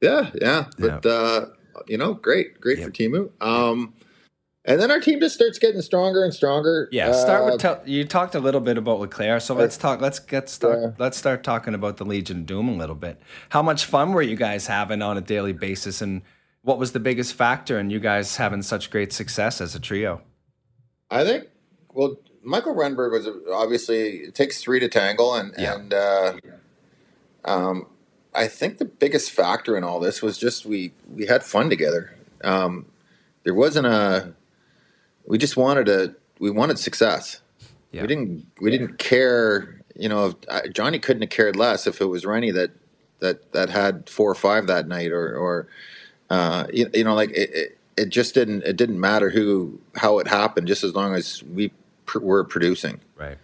Yeah, 0.01 0.29
yeah, 0.39 0.65
but 0.77 1.05
yeah. 1.05 1.11
Uh, 1.11 1.45
you 1.87 1.97
know, 1.97 2.13
great, 2.13 2.59
great 2.59 2.77
yep. 2.77 2.87
for 2.87 2.91
Teemu. 2.91 3.31
Um, 3.41 3.93
and 4.65 4.79
then 4.79 4.91
our 4.91 4.99
team 4.99 5.19
just 5.19 5.35
starts 5.35 5.59
getting 5.59 5.81
stronger 5.81 6.23
and 6.23 6.33
stronger. 6.33 6.87
Yeah, 6.91 7.11
start 7.11 7.45
with 7.45 7.65
uh, 7.65 7.79
you 7.85 8.05
talked 8.05 8.33
a 8.33 8.39
little 8.39 8.61
bit 8.61 8.77
about 8.77 8.99
LeClair, 8.99 9.39
so 9.39 9.53
let's 9.53 9.77
talk. 9.77 9.99
Let's 9.99 10.19
get 10.19 10.49
start. 10.49 10.79
Yeah. 10.81 10.91
Let's 10.97 11.17
start 11.17 11.43
talking 11.43 11.73
about 11.73 11.97
the 11.97 12.05
Legion 12.05 12.39
of 12.39 12.45
Doom 12.45 12.69
a 12.69 12.73
little 12.73 12.95
bit. 12.95 13.21
How 13.49 13.61
much 13.61 13.85
fun 13.85 14.13
were 14.13 14.21
you 14.21 14.37
guys 14.37 14.67
having 14.67 15.01
on 15.01 15.17
a 15.17 15.21
daily 15.21 15.53
basis, 15.53 16.01
and 16.01 16.21
what 16.61 16.79
was 16.79 16.93
the 16.93 16.99
biggest 16.99 17.33
factor 17.33 17.77
in 17.77 17.89
you 17.89 17.99
guys 17.99 18.37
having 18.37 18.61
such 18.61 18.89
great 18.89 19.11
success 19.11 19.59
as 19.59 19.75
a 19.75 19.79
trio? 19.79 20.21
I 21.11 21.25
think, 21.25 21.49
well, 21.93 22.15
Mikael 22.41 22.73
Renberg 22.73 23.11
was 23.11 23.27
obviously 23.51 24.17
it 24.19 24.35
takes 24.35 24.61
three 24.61 24.79
to 24.79 24.87
tangle, 24.87 25.35
and 25.35 25.53
yeah. 25.57 25.75
and 25.75 25.93
uh, 25.93 26.33
um, 27.43 27.87
I 28.33 28.47
think 28.47 28.77
the 28.77 28.85
biggest 28.85 29.31
factor 29.31 29.75
in 29.75 29.83
all 29.83 29.99
this 29.99 30.21
was 30.21 30.37
just 30.37 30.65
we 30.65 30.93
we 31.13 31.25
had 31.25 31.43
fun 31.43 31.69
together. 31.69 32.15
Um, 32.45 32.85
there 33.43 33.53
wasn't 33.53 33.87
a 33.87 34.33
we 35.25 35.37
just 35.37 35.57
wanted 35.57 35.89
a 35.89 36.15
we 36.39 36.49
wanted 36.49 36.79
success. 36.79 37.41
Yeah. 37.91 38.01
We 38.01 38.07
didn't 38.07 38.45
we 38.59 38.71
didn't 38.71 38.97
care. 38.97 39.79
You 39.95 40.09
know, 40.09 40.27
if, 40.27 40.35
uh, 40.47 40.67
Johnny 40.69 40.97
couldn't 40.97 41.21
have 41.21 41.29
cared 41.29 41.55
less 41.55 41.85
if 41.85 42.01
it 42.01 42.05
was 42.05 42.25
Rennie 42.25 42.51
that 42.51 42.71
that 43.19 43.51
that 43.53 43.69
had 43.69 44.09
four 44.09 44.29
or 44.29 44.35
five 44.35 44.67
that 44.67 44.87
night, 44.87 45.11
or 45.11 45.35
or 45.35 45.67
uh, 46.29 46.65
you, 46.73 46.89
you, 46.93 47.03
know, 47.03 47.13
like 47.15 47.29
it, 47.31 47.49
it, 47.53 47.77
it, 47.97 48.09
just 48.09 48.33
didn't 48.33 48.63
it 48.63 48.75
didn't 48.75 48.99
matter 48.99 49.29
who 49.29 49.79
how 49.95 50.19
it 50.19 50.27
happened, 50.27 50.67
just 50.67 50.83
as 50.83 50.93
long 50.93 51.13
as 51.15 51.43
we 51.43 51.71
pr- 52.05 52.19
were 52.19 52.43
producing. 52.43 52.99
Right. 53.15 53.37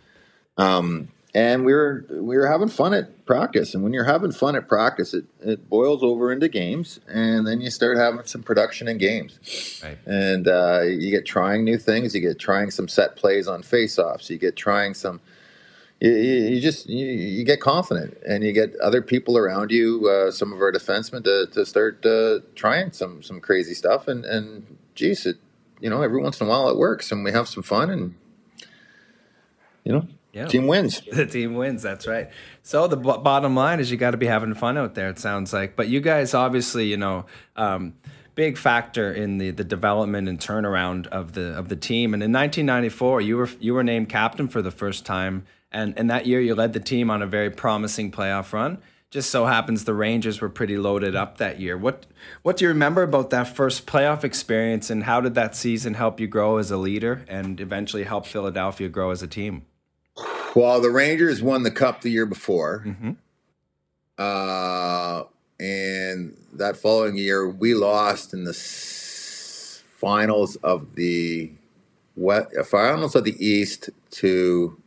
Um, 0.58 1.10
and 1.34 1.66
we 1.66 1.74
were 1.74 2.06
we 2.10 2.36
were 2.38 2.48
having 2.48 2.70
fun 2.70 2.94
at 2.94 3.26
practice, 3.26 3.74
and 3.76 3.84
when 3.84 3.94
you're 3.94 4.06
having 4.06 4.32
fun 4.32 4.56
at 4.56 4.68
practice, 4.68 5.14
it, 5.14 5.26
it 5.42 5.70
boils 5.70 6.04
over 6.04 6.32
into 6.32 6.48
games, 6.50 7.00
and 7.08 7.46
then 7.46 7.62
you 7.62 7.70
start 7.70 7.98
having 7.98 8.26
some 8.26 8.42
production 8.42 8.88
in 8.88 8.98
games. 8.98 9.82
Right. 9.84 9.98
And 10.06 10.48
uh, 10.48 10.82
you 10.82 11.12
get 11.12 11.26
trying 11.26 11.64
new 11.64 11.78
things. 11.78 12.16
You 12.16 12.22
get 12.22 12.40
trying 12.40 12.72
some 12.72 12.88
set 12.88 13.16
plays 13.16 13.48
on 13.48 13.62
face-offs. 13.62 14.30
You 14.30 14.38
get 14.38 14.56
trying 14.56 14.94
some 14.96 15.22
you, 16.02 16.12
you 16.12 16.62
just 16.62 16.90
you, 16.90 17.06
you, 17.06 17.44
get 17.44 17.60
confident 17.60 18.18
and 18.28 18.44
you 18.44 18.54
get 18.54 18.76
other 18.78 19.02
people 19.02 19.38
around 19.38 19.72
you 19.72 20.08
uh, 20.08 20.32
some 20.32 20.54
of 20.54 20.60
our 20.62 20.72
defensemen 20.72 21.24
to, 21.26 21.48
to 21.52 21.66
start 21.66 22.06
uh, 22.06 22.40
trying 22.56 22.92
some 22.92 23.22
some 23.22 23.42
crazy 23.42 23.74
stuff 23.74 24.08
and 24.08 24.24
and 24.26 24.78
geez 24.96 25.26
it 25.26 25.38
you 25.82 25.90
know 25.90 26.02
every 26.02 26.22
once 26.22 26.40
in 26.40 26.48
a 26.48 26.50
while 26.50 26.70
it 26.70 26.78
works 26.78 27.12
and 27.12 27.24
we 27.24 27.32
have 27.32 27.48
some 27.48 27.64
fun 27.64 27.90
and 27.90 28.16
you 29.84 29.92
know 29.92 30.08
Yeah. 30.40 30.48
Team 30.48 30.68
wins. 30.68 31.02
The 31.12 31.26
team 31.26 31.56
wins. 31.56 31.82
That's 31.84 32.08
right. 32.08 32.30
So 32.64 32.88
the 32.88 32.96
b- 32.96 33.20
bottom 33.22 33.56
line 33.56 33.80
is 33.80 33.92
you 33.92 33.98
got 33.98 34.12
to 34.12 34.18
be 34.18 34.26
having 34.28 34.54
fun 34.54 34.78
out 34.78 34.96
there. 34.96 35.10
It 35.10 35.20
sounds 35.20 35.52
like, 35.52 35.76
but 35.76 35.90
you 35.90 36.00
guys 36.00 36.34
obviously, 36.34 36.86
you 36.88 36.98
know, 36.98 37.26
um, 37.58 37.94
big 38.36 38.58
factor 38.58 39.12
in 39.12 39.38
the 39.38 39.52
the 39.52 39.66
development 39.66 40.30
and 40.30 40.40
turnaround 40.40 41.08
of 41.08 41.34
the 41.34 41.58
of 41.58 41.68
the 41.68 41.76
team. 41.76 42.14
And 42.14 42.24
in 42.24 42.32
1994, 42.32 43.20
you 43.22 43.36
were 43.36 43.50
you 43.60 43.74
were 43.74 43.84
named 43.84 44.08
captain 44.08 44.48
for 44.48 44.62
the 44.62 44.72
first 44.72 45.06
time, 45.06 45.46
and 45.74 45.94
and 45.98 46.10
that 46.10 46.26
year 46.26 46.40
you 46.40 46.56
led 46.56 46.72
the 46.72 46.80
team 46.80 47.10
on 47.12 47.22
a 47.22 47.28
very 47.28 47.50
promising 47.50 48.12
playoff 48.12 48.54
run. 48.54 48.78
Just 49.12 49.32
so 49.32 49.46
happens 49.46 49.86
the 49.86 49.94
Rangers 49.96 50.40
were 50.40 50.50
pretty 50.50 50.78
loaded 50.78 51.16
up 51.16 51.38
that 51.40 51.60
year. 51.60 51.78
What 51.78 52.06
what 52.44 52.56
do 52.56 52.64
you 52.64 52.70
remember 52.70 53.04
about 53.04 53.30
that 53.32 53.54
first 53.56 53.86
playoff 53.86 54.24
experience, 54.24 54.90
and 54.90 55.04
how 55.04 55.20
did 55.20 55.36
that 55.36 55.54
season 55.54 55.96
help 55.96 56.20
you 56.22 56.28
grow 56.28 56.58
as 56.58 56.72
a 56.72 56.78
leader, 56.78 57.26
and 57.28 57.60
eventually 57.60 58.06
help 58.06 58.26
Philadelphia 58.26 58.88
grow 58.88 59.10
as 59.12 59.22
a 59.22 59.28
team? 59.28 59.66
Well, 60.56 60.82
the 60.82 60.90
Rangers 60.90 61.42
won 61.42 61.64
the 61.64 61.72
cup 61.72 62.02
the 62.02 62.10
year 62.10 62.26
before. 62.26 62.84
Mm-hmm. 62.86 63.12
Uh, 64.18 65.24
and 65.60 66.36
that 66.54 66.76
following 66.78 67.18
year, 67.18 67.48
we 67.50 67.74
lost 67.74 68.34
in 68.34 68.44
the 68.44 68.52
s- 68.52 69.84
finals 69.98 70.56
of 70.58 70.96
the 70.96 71.52
what 72.16 72.52
finals 72.68 73.16
of 73.16 73.24
the 73.24 73.36
East 73.46 73.90
to 74.12 74.78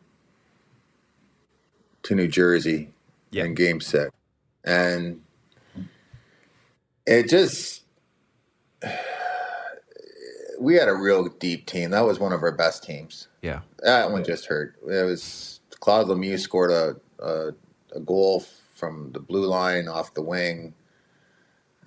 to 2.03 2.15
New 2.15 2.29
Jersey 2.29 2.91
Yeah. 3.31 3.45
in 3.45 3.55
Game 3.55 3.81
Six, 3.81 4.11
and 4.65 5.23
it 7.07 7.29
just 7.29 7.83
we 10.61 10.75
had 10.75 10.89
a 10.89 10.95
real 10.95 11.29
deep 11.29 11.67
team. 11.67 11.91
That 11.91 12.05
was 12.05 12.19
one 12.19 12.33
of 12.33 12.43
our 12.43 12.53
best 12.53 12.83
teams. 12.85 13.29
Yeah. 13.43 13.61
That 13.81 14.11
one 14.13 14.25
just 14.25 14.47
hurt. 14.47 14.77
It 14.89 15.05
was 15.05 15.61
Claude 15.81 16.07
Lemieux 16.07 16.39
scored 16.39 16.71
a, 16.71 16.97
a 17.19 17.53
a 17.95 18.01
goal 18.01 18.45
from 18.75 19.13
the 19.13 19.21
blue 19.21 19.47
line 19.47 19.89
off 19.89 20.15
the 20.15 20.23
wing, 20.23 20.75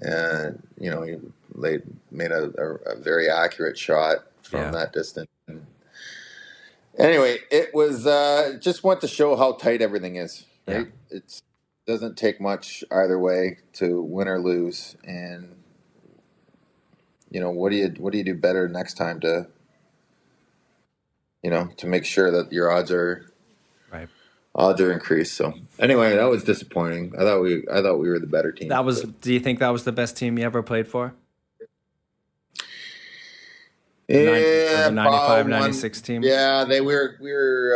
and 0.01 0.61
you 0.79 0.91
know 0.91 1.01
he 1.01 1.15
laid, 1.53 1.81
made 2.11 2.31
a, 2.31 2.51
a, 2.85 2.95
very 2.97 3.29
accurate 3.29 3.77
shot 3.77 4.17
from 4.43 4.59
Yeah. 4.59 4.71
that 4.71 4.93
distance. 4.93 5.29
Anyway, 6.97 7.39
it 7.51 7.73
was 7.73 8.05
uh, 8.05 8.57
just 8.61 8.83
went 8.83 9.01
to 9.01 9.07
show 9.07 9.35
how 9.35 9.53
tight 9.53 9.81
everything 9.81 10.15
is. 10.15 10.45
Right? 10.67 10.87
It 11.09 11.41
doesn't 11.85 12.17
take 12.17 12.39
much 12.39 12.83
either 12.91 13.19
way 13.19 13.57
to 13.73 14.01
win 14.01 14.27
or 14.27 14.39
lose, 14.39 14.95
and 15.03 15.55
you 17.29 17.39
know 17.39 17.49
what 17.49 17.71
do 17.71 17.77
you 17.77 17.93
what 17.97 18.11
do 18.11 18.17
you 18.17 18.23
do 18.23 18.35
better 18.35 18.67
next 18.67 18.95
time 18.95 19.19
to 19.21 19.47
you 21.45 21.51
know 21.51 21.69
to 21.77 21.85
make 21.85 22.05
sure 22.05 22.31
that 22.31 22.51
your 22.51 22.71
odds 22.71 22.91
are 22.91 23.31
Right. 23.93 24.09
odds 24.55 24.81
are 24.81 24.91
increased. 24.91 25.35
So 25.35 25.53
anyway, 25.77 26.15
that 26.15 26.25
was 26.25 26.43
disappointing. 26.43 27.13
I 27.15 27.21
thought 27.21 27.41
we 27.41 27.63
I 27.71 27.83
thought 27.83 27.97
we 27.99 28.09
were 28.09 28.17
the 28.17 28.25
better 28.37 28.51
team. 28.51 28.69
That 28.69 28.83
was. 28.83 29.03
Do 29.03 29.31
you 29.31 29.39
think 29.39 29.59
that 29.59 29.69
was 29.69 29.83
the 29.83 29.91
best 29.91 30.17
team 30.17 30.39
you 30.39 30.43
ever 30.43 30.63
played 30.63 30.87
for? 30.87 31.13
The 34.07 34.13
yeah, 34.13 34.83
the 34.85 34.91
95, 34.91 35.47
96 35.47 36.01
team? 36.01 36.23
Yeah, 36.23 36.63
they 36.63 36.81
were 36.81 37.15
we 37.21 37.31
were 37.31 37.73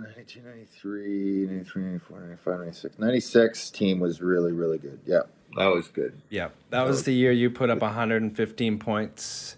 uh, 0.00 0.04
1993, 0.16 1.46
93, 1.46 1.82
94, 1.82 2.20
95, 2.20 2.58
96. 2.58 2.98
96 2.98 3.70
team 3.70 4.00
was 4.00 4.20
really 4.20 4.52
really 4.52 4.78
good. 4.78 4.98
Yeah, 5.06 5.22
that 5.56 5.66
was 5.66 5.86
good. 5.88 6.20
Yeah, 6.28 6.48
that 6.70 6.86
was 6.86 7.04
the 7.04 7.12
year 7.14 7.30
you 7.32 7.50
put 7.50 7.70
up 7.70 7.80
115 7.82 8.78
points, 8.78 9.56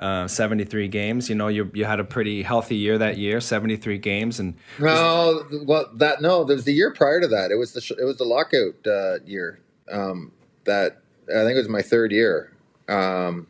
uh, 0.00 0.26
73 0.26 0.88
games. 0.88 1.28
You 1.28 1.34
know, 1.34 1.48
you 1.48 1.70
you 1.74 1.84
had 1.84 2.00
a 2.00 2.04
pretty 2.04 2.42
healthy 2.42 2.76
year 2.76 2.98
that 2.98 3.18
year, 3.18 3.40
73 3.40 3.98
games, 3.98 4.40
and 4.40 4.54
No, 4.78 5.44
well, 5.64 5.90
that 5.94 6.22
no, 6.22 6.44
there's 6.44 6.64
the 6.64 6.72
year 6.72 6.92
prior 6.92 7.20
to 7.20 7.28
that. 7.28 7.50
It 7.50 7.56
was 7.56 7.72
the 7.72 7.80
sh- 7.80 7.92
it 7.92 8.04
was 8.04 8.16
the 8.16 8.24
lockout 8.24 8.74
uh, 8.86 9.18
year. 9.24 9.60
Um, 9.90 10.32
that 10.64 11.00
I 11.28 11.44
think 11.44 11.52
it 11.52 11.58
was 11.58 11.68
my 11.68 11.82
third 11.82 12.12
year. 12.12 12.52
Um, 12.88 13.46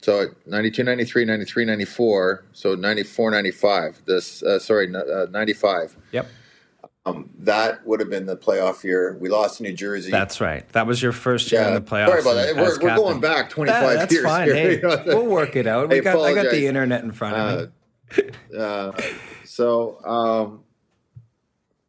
so 0.00 0.28
92, 0.46 0.84
93, 0.84 1.24
93, 1.24 1.64
94. 1.64 2.44
So 2.52 2.74
94, 2.74 3.30
95. 3.30 4.02
This 4.06 4.42
uh, 4.42 4.58
sorry, 4.58 4.94
uh, 4.94 5.26
95. 5.30 5.96
yep, 6.12 6.28
Um, 7.08 7.30
that 7.40 7.86
would 7.86 8.00
have 8.00 8.10
been 8.10 8.26
the 8.26 8.36
playoff 8.36 8.82
year. 8.84 9.16
We 9.20 9.28
lost 9.28 9.56
to 9.58 9.62
New 9.62 9.72
Jersey. 9.72 10.10
that's 10.10 10.40
right. 10.40 10.68
That 10.70 10.86
was 10.86 11.02
your 11.02 11.12
first 11.12 11.50
year 11.52 11.62
in 11.62 11.74
the 11.74 11.80
playoffs. 11.80 12.08
Sorry 12.08 12.20
about 12.20 12.34
that. 12.34 12.56
We're, 12.56 12.78
we're 12.80 12.96
going 12.96 13.20
back 13.20 13.50
25 13.50 13.80
That- 13.82 13.94
that's 13.96 14.12
years. 14.12 14.24
fine. 14.24 14.46
here. 14.46 14.54
Hey, 14.54 14.76
You 14.76 14.82
know, 14.82 15.02
we'll 15.06 15.26
work 15.26 15.56
it 15.56 15.66
out. 15.66 15.88
We 15.90 15.98
I 15.98 16.00
got, 16.00 16.18
I 16.20 16.34
got 16.34 16.50
the 16.50 16.66
internet 16.66 17.02
in 17.04 17.12
front 17.12 17.36
of 17.36 17.70
me. 18.16 18.24
Uh, 18.54 18.58
uh, 18.58 19.00
so 19.44 20.04
um, 20.04 20.64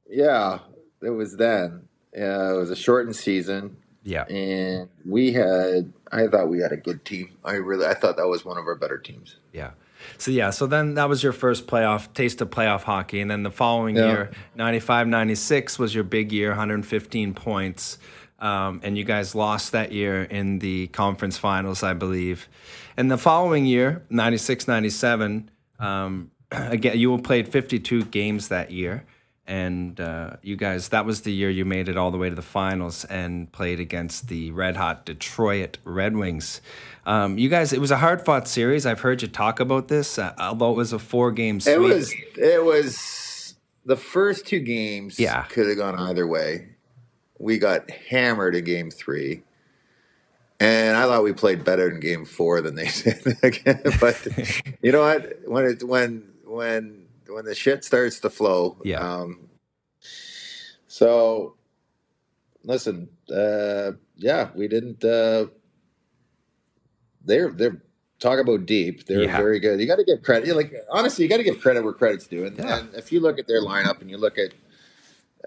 yeah, 0.10 0.60
it 1.02 1.10
was 1.10 1.38
then. 1.38 1.88
Uh, 2.18 2.56
it 2.56 2.58
was 2.58 2.72
a 2.72 2.76
shortened 2.76 3.16
season, 3.16 3.78
Yeah, 4.04 4.24
and 4.26 4.90
we 5.06 5.32
had. 5.34 5.94
I 6.12 6.26
thought 6.28 6.50
we 6.50 6.60
had 6.60 6.72
a 6.72 6.78
good 6.78 7.06
team. 7.06 7.30
I 7.46 7.54
really, 7.54 7.86
I 7.86 7.94
thought 7.94 8.18
that 8.18 8.28
was 8.28 8.44
one 8.44 8.58
of 8.58 8.66
our 8.66 8.76
better 8.76 8.98
teams. 8.98 9.36
yeah. 9.54 9.72
So 10.18 10.32
yeah, 10.32 10.49
so 10.49 10.68
then 10.68 10.95
that 10.95 11.07
was 11.10 11.24
your 11.24 11.34
first 11.34 11.68
playoff 11.68 12.14
taste 12.14 12.41
of 12.41 12.49
playoff 12.49 12.84
hockey, 12.84 13.22
and 13.22 13.30
then 13.30 13.43
the 13.43 13.51
following 13.51 13.95
Yeah. 13.95 14.07
year, 14.07 14.32
95, 14.55 15.07
96 15.07 15.78
was 15.80 15.93
your 15.95 16.03
big 16.03 16.32
year, 16.32 16.49
115 16.49 17.34
points. 17.34 17.97
Um, 18.39 18.80
and 18.84 18.97
you 18.97 19.03
guys 19.03 19.36
lost 19.36 19.74
that 19.74 19.91
year 19.91 20.24
in 20.24 20.60
the 20.60 20.88
conference 20.88 21.38
finals, 21.38 21.84
I 21.84 21.93
believe. 21.93 22.47
And 22.95 23.12
the 23.12 23.18
following 23.18 23.66
year, 23.66 24.03
96 24.10 24.66
97, 24.68 25.49
um, 25.80 26.32
again, 26.51 26.97
you 26.97 27.18
played 27.18 27.49
52 27.49 28.05
games 28.05 28.47
that 28.47 28.72
year. 28.72 29.03
And 29.45 29.99
uh, 29.99 30.38
you 30.43 30.55
guys, 30.55 30.89
that 30.89 31.07
was 31.07 31.22
the 31.22 31.32
year 31.32 31.49
you 31.49 31.66
made 31.66 31.89
it 31.89 31.97
all 31.97 32.12
the 32.12 32.20
way 32.20 32.30
to 32.30 32.36
the 32.36 32.41
finals 32.43 33.03
and 33.05 33.51
played 33.51 33.80
against 33.80 34.28
the 34.28 34.51
red 34.51 34.76
hot 34.78 35.05
Detroit 35.07 35.80
Red 35.84 36.16
Wings. 36.16 36.62
Um, 37.10 37.39
you 37.39 37.49
guys, 37.49 37.74
it 37.74 37.82
was 37.82 37.89
a 37.89 37.97
hard 37.97 38.24
fought 38.24 38.47
series. 38.47 38.86
I've 38.86 38.99
heard 38.99 39.24
you 39.24 39.28
talk 39.28 39.60
about 39.60 39.88
this, 39.88 40.20
uh, 40.20 40.32
although 40.38 40.70
it 40.70 40.78
was 40.78 40.93
a 40.93 40.99
four 40.99 41.32
game 41.32 41.60
sweep. 41.60 41.76
It 41.76 41.80
was. 41.80 42.14
It 42.38 42.64
was 42.64 43.55
the 43.84 43.95
first 43.97 44.45
two 44.45 44.60
games. 44.60 45.20
Yeah. 45.20 45.41
could 45.43 45.68
have 45.68 45.78
gone 45.78 45.97
either 45.97 46.28
way. 46.28 46.70
We 47.39 47.57
got 47.57 47.89
hammered 47.89 48.53
in 48.55 48.64
game 48.64 48.91
three. 48.91 49.41
And 50.60 50.95
I 50.97 51.05
thought 51.05 51.24
we 51.24 51.34
played 51.34 51.64
better 51.64 51.89
in 51.89 51.99
game 51.99 52.26
four 52.26 52.62
than 52.62 52.76
they 52.76 52.89
did. 53.03 53.24
but 53.99 54.28
you 54.84 54.91
know 54.91 55.01
what? 55.01 55.39
When 55.45 55.66
it 55.66 55.82
when 55.84 56.30
when 56.45 57.07
when 57.28 57.45
the 57.45 57.55
shit 57.55 57.84
starts 57.84 58.20
to 58.20 58.30
flow, 58.30 58.78
Yeah. 58.84 58.99
Um, 58.99 59.49
so 60.88 61.55
listen, 62.64 63.10
uh, 63.36 63.93
yeah, 64.16 64.49
we 64.53 64.68
didn't. 64.68 65.03
Uh, 65.03 65.47
they're 67.24 67.50
they're 67.52 67.82
talk 68.20 68.40
about 68.40 68.66
deep. 68.66 69.06
They're 69.06 69.24
Yeah. 69.24 69.38
very 69.38 69.60
good. 69.60 69.80
You 69.80 69.88
got 69.88 69.96
to 69.96 70.04
give 70.04 70.22
credit. 70.24 70.54
like 70.56 70.74
honestly, 70.92 71.24
you 71.24 71.30
got 71.30 71.38
to 71.38 71.44
give 71.44 71.60
credit 71.62 71.84
where 71.84 71.94
credit's 71.94 72.28
due. 72.28 72.46
And, 72.46 72.58
Yeah. 72.58 72.80
and 72.80 72.94
if 72.96 73.12
you 73.12 73.20
look 73.22 73.40
at 73.40 73.48
their 73.48 73.62
lineup 73.62 74.02
and 74.02 74.10
you 74.10 74.18
look 74.18 74.38
at 74.38 74.52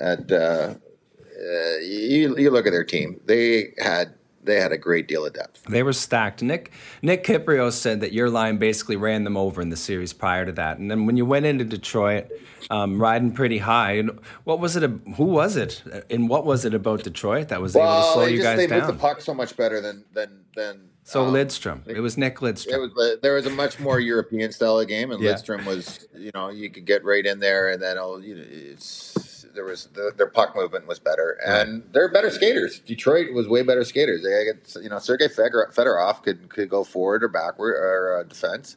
at 0.00 0.32
uh, 0.32 0.74
uh, 0.74 1.76
you 1.82 2.34
you 2.38 2.50
look 2.50 2.66
at 2.66 2.72
their 2.72 2.84
team, 2.84 3.20
they 3.26 3.74
had 3.78 4.14
they 4.44 4.58
had 4.58 4.72
a 4.72 4.78
great 4.78 5.06
deal 5.06 5.24
of 5.24 5.32
depth. 5.34 5.62
They 5.68 5.82
were 5.82 5.92
stacked. 5.92 6.42
Nick 6.42 6.72
Nick 7.02 7.24
Kypreos 7.24 7.72
said 7.74 8.00
that 8.00 8.12
your 8.12 8.28
line 8.30 8.56
basically 8.56 8.96
ran 8.96 9.24
them 9.24 9.36
over 9.36 9.60
in 9.60 9.68
the 9.68 9.76
series 9.76 10.12
prior 10.12 10.44
to 10.46 10.52
that. 10.52 10.78
And 10.78 10.90
then 10.90 11.06
when 11.06 11.16
you 11.16 11.24
went 11.26 11.46
into 11.46 11.64
Detroit, 11.64 12.26
um, 12.70 13.00
riding 13.00 13.32
pretty 13.32 13.58
high, 13.58 13.92
and 13.92 14.18
what 14.44 14.58
was 14.60 14.76
it? 14.76 14.82
Who 15.16 15.24
was 15.24 15.56
it? 15.56 15.82
And 16.10 16.28
what 16.28 16.44
was 16.46 16.64
it 16.64 16.74
about 16.74 17.04
Detroit 17.04 17.48
that 17.48 17.60
was 17.60 17.76
able 17.76 17.86
to 17.86 18.12
slow 18.14 18.24
they 18.24 18.30
you 18.32 18.36
just 18.38 18.44
guys 18.48 18.56
they 18.56 18.66
moved 18.74 18.88
the 18.88 18.92
down? 18.92 18.98
puck 18.98 19.20
so 19.20 19.34
much 19.34 19.56
better 19.56 19.80
than 19.80 20.04
than 20.14 20.40
than. 20.56 20.88
So 21.04 21.24
um, 21.24 21.34
Lidstrom. 21.34 21.86
It 21.88 22.00
was 22.00 22.16
Nick 22.16 22.34
It 22.34 22.40
Lidstrom. 22.40 22.94
was 22.94 23.18
there 23.22 23.34
was 23.34 23.46
a 23.46 23.50
much 23.50 23.80
more 23.80 23.98
European 24.00 24.52
style 24.52 24.78
of 24.78 24.86
game, 24.88 25.10
and 25.10 25.20
Yeah. 25.22 25.32
Lidstrom 25.34 25.64
was 25.64 26.06
you 26.16 26.30
know 26.34 26.48
you 26.50 26.70
could 26.70 26.84
get 26.84 27.04
right 27.04 27.24
in 27.26 27.40
there, 27.40 27.68
and 27.70 27.82
then 27.82 27.96
oh, 27.98 28.18
you 28.18 28.34
know, 28.36 28.44
it's 28.46 29.46
there 29.54 29.64
was 29.64 29.86
the, 29.92 30.12
their 30.16 30.28
puck 30.28 30.54
movement 30.56 30.86
was 30.86 30.98
better, 30.98 31.38
and 31.44 31.82
they're 31.92 32.10
better 32.10 32.30
skaters. 32.30 32.78
Detroit 32.80 33.32
was 33.34 33.48
way 33.48 33.62
better 33.62 33.84
skaters. 33.84 34.22
They 34.22 34.80
you 34.80 34.88
know 34.88 34.98
Sergei 34.98 35.28
Fedor- 35.28 35.70
Fedorov 35.74 36.22
could 36.22 36.48
could 36.48 36.70
go 36.70 36.84
forward 36.84 37.24
or 37.24 37.28
backward 37.28 37.74
or 37.74 38.20
uh, 38.20 38.22
defense. 38.22 38.76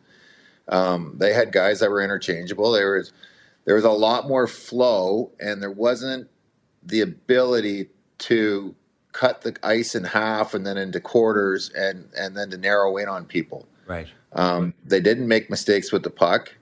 Um, 0.68 1.14
they 1.18 1.32
had 1.32 1.52
guys 1.52 1.80
that 1.80 1.92
were 1.92 2.02
interchangeable. 2.02 2.72
There 2.72 2.96
was 2.98 3.14
there 3.66 3.76
was 3.76 3.84
a 3.86 3.92
lot 3.92 4.28
more 4.28 4.48
flow, 4.48 5.32
and 5.40 5.62
there 5.62 5.72
wasn't 5.72 6.28
the 6.84 7.02
ability 7.02 7.90
to 8.18 8.76
cut 9.16 9.44
the 9.44 9.56
ice 9.64 9.96
in 9.96 10.04
half 10.04 10.54
and 10.54 10.68
then 10.68 10.78
into 10.78 11.00
quarters 11.00 11.70
and 11.70 12.10
and 12.18 12.36
then 12.36 12.50
to 12.50 12.58
narrow 12.58 12.98
in 12.98 13.08
on 13.08 13.26
people. 13.26 13.66
right. 13.88 14.08
Um, 14.34 14.74
they 14.84 15.00
didn't 15.00 15.30
make 15.30 15.50
mistakes 15.50 15.94
with 15.94 16.04
the 16.04 16.10
puck, 16.10 16.54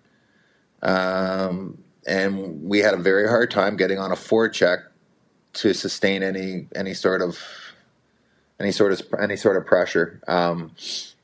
um, 0.84 1.80
and 2.06 2.64
we 2.64 2.80
had 2.80 2.93
a 2.93 2.97
very 2.97 3.28
hard 3.28 3.49
time 3.49 3.78
getting 3.78 3.97
on 3.97 4.12
a 4.12 4.16
forecheck 4.16 4.84
to 5.54 5.74
sustain 5.74 6.22
any 6.22 6.68
any 6.76 6.93
sort 6.93 7.24
of 7.24 7.39
any 8.60 8.72
sort 8.72 8.91
of 8.91 9.01
any 9.20 9.36
sort 9.36 9.58
of 9.58 9.66
pressure. 9.66 10.22
Um, 10.28 10.76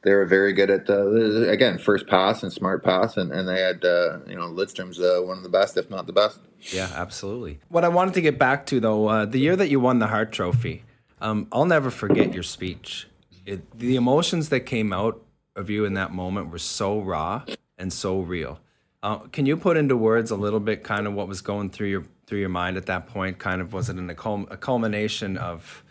they 0.02 0.14
were 0.14 0.26
very 0.26 0.54
good 0.54 0.72
at 0.72 0.90
uh, 0.90 1.48
again 1.50 1.78
first 1.78 2.08
pass 2.08 2.42
and 2.42 2.52
smart 2.52 2.84
pass, 2.84 3.16
and, 3.16 3.32
and 3.32 3.48
they 3.48 3.62
had 3.62 3.86
uh, 3.86 4.22
you 4.26 4.36
know 4.36 4.48
Lidstrom's 4.48 5.00
uh, 5.00 5.22
one 5.22 5.38
of 5.38 5.44
the 5.44 5.50
best, 5.50 5.78
if 5.78 5.92
not 5.92 6.08
the 6.08 6.14
best. 6.14 6.40
Yeah, 6.74 6.90
absolutely. 6.96 7.60
What 7.70 7.86
I 7.86 7.90
wanted 7.90 8.16
to 8.16 8.22
get 8.22 8.40
back 8.40 8.66
to 8.68 8.80
though, 8.80 9.08
uh, 9.08 9.26
the 9.26 9.40
year 9.40 9.56
that 9.56 9.70
you 9.70 9.80
won 9.80 10.00
the 10.00 10.08
Hart 10.08 10.32
Trophy, 10.32 10.84
um, 11.22 11.48
I'll 11.52 11.66
never 11.66 11.90
forget 11.90 12.34
your 12.34 12.44
speech. 12.44 13.08
It, 13.46 13.78
the 13.78 13.96
emotions 13.96 14.50
that 14.50 14.62
came 14.62 14.94
out 14.94 15.22
of 15.56 15.70
you 15.70 15.86
in 15.86 15.96
that 15.96 16.12
moment 16.12 16.52
were 16.52 16.60
so 16.60 17.00
raw 17.00 17.44
and 17.78 17.92
so 17.92 18.20
real. 18.20 18.60
Uh, 19.02 19.20
can 19.32 19.46
you 19.46 19.56
put 19.56 19.78
into 19.78 19.96
words 19.96 20.32
a 20.32 20.36
little 20.36 20.60
bit, 20.60 20.84
kind 20.84 21.08
of 21.08 21.14
what 21.14 21.28
was 21.28 21.42
going 21.42 21.70
through 21.70 21.88
your 21.88 22.04
through 22.28 22.40
your 22.40 22.50
mind 22.50 22.78
at 22.78 22.86
that 22.86 23.08
point? 23.08 23.40
Kind 23.40 23.62
of 23.62 23.74
was 23.74 23.90
it 23.90 23.98
in 23.98 24.10
a, 24.10 24.16
cul- 24.16 24.48
a 24.52 24.58
culmination 24.58 25.38
of 25.38 25.84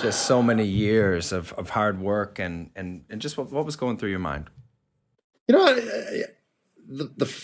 just 0.00 0.26
so 0.26 0.42
many 0.42 0.64
years 0.64 1.32
of, 1.32 1.52
of 1.54 1.70
hard 1.70 2.00
work 2.00 2.38
and, 2.38 2.70
and, 2.76 3.04
and 3.08 3.20
just 3.20 3.36
what, 3.36 3.50
what 3.50 3.64
was 3.64 3.74
going 3.74 3.96
through 3.96 4.10
your 4.10 4.18
mind? 4.18 4.50
You 5.48 5.56
know, 5.56 5.74
the, 5.74 7.10
the 7.16 7.34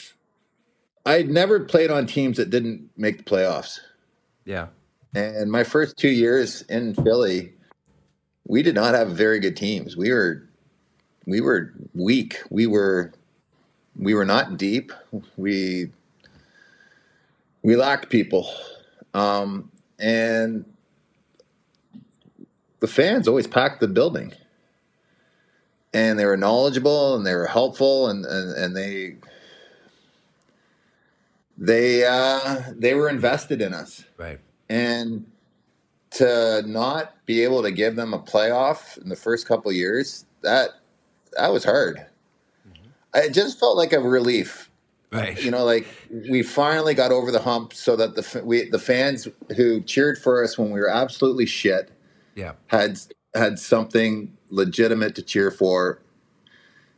I'd 1.07 1.29
never 1.29 1.61
played 1.61 1.91
on 1.91 2.07
teams 2.07 2.37
that 2.37 2.51
didn't 2.51 2.91
make 2.97 3.19
the 3.19 3.25
playoffs. 3.25 3.81
Yeah. 4.45 4.69
And 5.15 5.51
my 5.51 5.65
first 5.65 5.97
two 5.97 6.09
years 6.09 6.62
in 6.62 6.95
Philly, 6.95 7.53
we 8.47 8.62
did 8.62 8.75
not 8.75 8.95
have 8.95 9.11
very 9.11 9.39
good 9.39 9.57
teams. 9.57 9.97
We 9.97 10.12
were 10.12 10.49
we 11.27 11.41
were 11.41 11.73
weak. 11.95 12.39
We 12.51 12.67
were 12.67 13.12
we 13.97 14.15
were 14.15 14.25
not 14.25 14.57
deep. 14.57 14.93
We 15.37 15.91
we 17.62 17.77
lacked 17.77 18.11
people. 18.11 18.53
Um, 19.15 19.71
and 19.99 20.65
the 22.81 22.89
fans 22.89 23.29
always 23.29 23.47
packed 23.47 23.81
the 23.81 23.89
building 23.89 24.35
and 25.95 26.19
they 26.19 26.27
were 26.27 26.37
knowledgeable 26.37 27.15
and 27.15 27.25
they 27.25 27.35
were 27.35 27.47
helpful 27.47 28.09
and, 28.09 28.27
and, 28.27 28.53
and 28.53 28.77
they 28.77 29.17
they 31.57 32.05
uh, 32.05 32.62
they 32.77 32.95
were 32.95 33.09
invested 33.09 33.62
in 33.62 33.73
us 33.73 34.05
right 34.19 34.41
and 34.75 35.27
to 36.11 36.62
not 36.66 37.14
be 37.27 37.43
able 37.43 37.62
to 37.62 37.70
give 37.70 37.97
them 37.97 38.14
a 38.14 38.18
playoff 38.18 38.99
in 38.99 39.09
the 39.09 39.16
first 39.16 39.47
couple 39.47 39.72
years 39.72 40.27
that 40.43 40.70
that 41.37 41.53
was 41.53 41.64
hard 41.64 42.07
mm-hmm. 42.68 42.89
it 43.14 43.33
just 43.33 43.59
felt 43.59 43.77
like 43.77 43.93
a 43.93 44.01
relief 44.01 44.70
right 45.12 45.43
you 45.43 45.51
know 45.51 45.64
like 45.64 45.87
we 46.31 46.43
finally 46.43 46.95
got 46.95 47.11
over 47.11 47.31
the 47.31 47.41
hump 47.41 47.72
so 47.72 47.97
that 47.97 48.14
the 48.14 48.43
we 48.45 48.68
the 48.70 48.79
fans 48.79 49.29
who 49.57 49.81
cheered 49.81 50.18
for 50.18 50.43
us 50.43 50.57
when 50.57 50.70
we 50.70 50.79
were 50.79 50.91
absolutely 50.91 51.47
shit 51.47 51.91
yeah. 52.35 52.53
had 52.66 52.99
had 53.35 53.59
something 53.59 54.37
legitimate 54.51 55.14
to 55.16 55.22
cheer 55.22 55.51
for. 55.51 56.01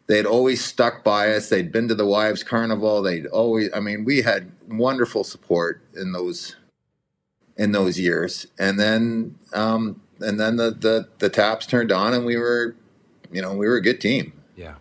They'd 0.06 0.26
always 0.26 0.64
stuck 0.64 1.02
by 1.02 1.32
us. 1.32 1.48
They'd 1.48 1.72
been 1.72 1.88
to 1.88 1.94
the 1.94 2.06
wives' 2.06 2.44
carnival. 2.44 3.02
They'd 3.02 3.26
always. 3.26 3.70
I 3.74 3.80
mean, 3.80 4.04
we 4.04 4.22
had 4.22 4.52
wonderful 4.68 5.24
support 5.24 5.82
in 5.96 6.12
those 6.12 6.56
in 7.56 7.72
those 7.72 7.98
years. 7.98 8.46
And 8.58 8.78
then 8.78 9.38
um, 9.52 10.00
and 10.20 10.38
then 10.38 10.56
the, 10.56 10.70
the 10.70 11.08
the 11.18 11.28
taps 11.28 11.66
turned 11.66 11.92
on, 11.92 12.14
and 12.14 12.24
we 12.24 12.36
were, 12.36 12.76
you 13.30 13.42
know, 13.42 13.54
we 13.54 13.66
were 13.66 13.76
a 13.76 13.82
good 13.82 14.00
team. 14.00 14.32
Yeah. 14.54 14.74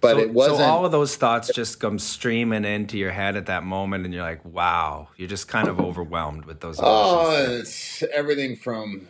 But 0.00 0.16
so, 0.16 0.18
it 0.18 0.30
wasn't. 0.32 0.58
So 0.58 0.64
all 0.64 0.84
of 0.84 0.92
those 0.92 1.16
thoughts 1.16 1.50
just 1.54 1.80
come 1.80 1.98
streaming 1.98 2.64
into 2.64 2.98
your 2.98 3.10
head 3.10 3.36
at 3.36 3.46
that 3.46 3.64
moment, 3.64 4.04
and 4.04 4.12
you're 4.12 4.22
like, 4.22 4.44
"Wow!" 4.44 5.08
You're 5.16 5.28
just 5.28 5.48
kind 5.48 5.68
of 5.68 5.80
overwhelmed 5.80 6.44
with 6.44 6.60
those. 6.60 6.78
Emotions. 6.78 7.48
Oh, 7.48 7.58
it's 7.58 8.02
everything 8.12 8.56
from 8.56 9.06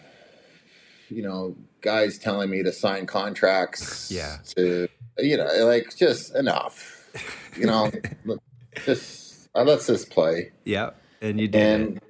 you 1.10 1.22
know, 1.22 1.56
guys 1.80 2.18
telling 2.18 2.50
me 2.50 2.62
to 2.62 2.72
sign 2.72 3.06
contracts. 3.06 4.10
Yeah. 4.10 4.38
To 4.56 4.88
you 5.18 5.36
know, 5.36 5.46
like 5.64 5.96
just 5.96 6.34
enough. 6.34 7.08
You 7.56 7.66
know, 7.66 7.90
just 8.84 9.48
uh, 9.54 9.62
let's 9.62 9.86
just 9.86 10.10
play. 10.10 10.52
Yeah, 10.64 10.90
and 11.20 11.40
you 11.40 11.48
did. 11.48 11.62
And 11.62 12.00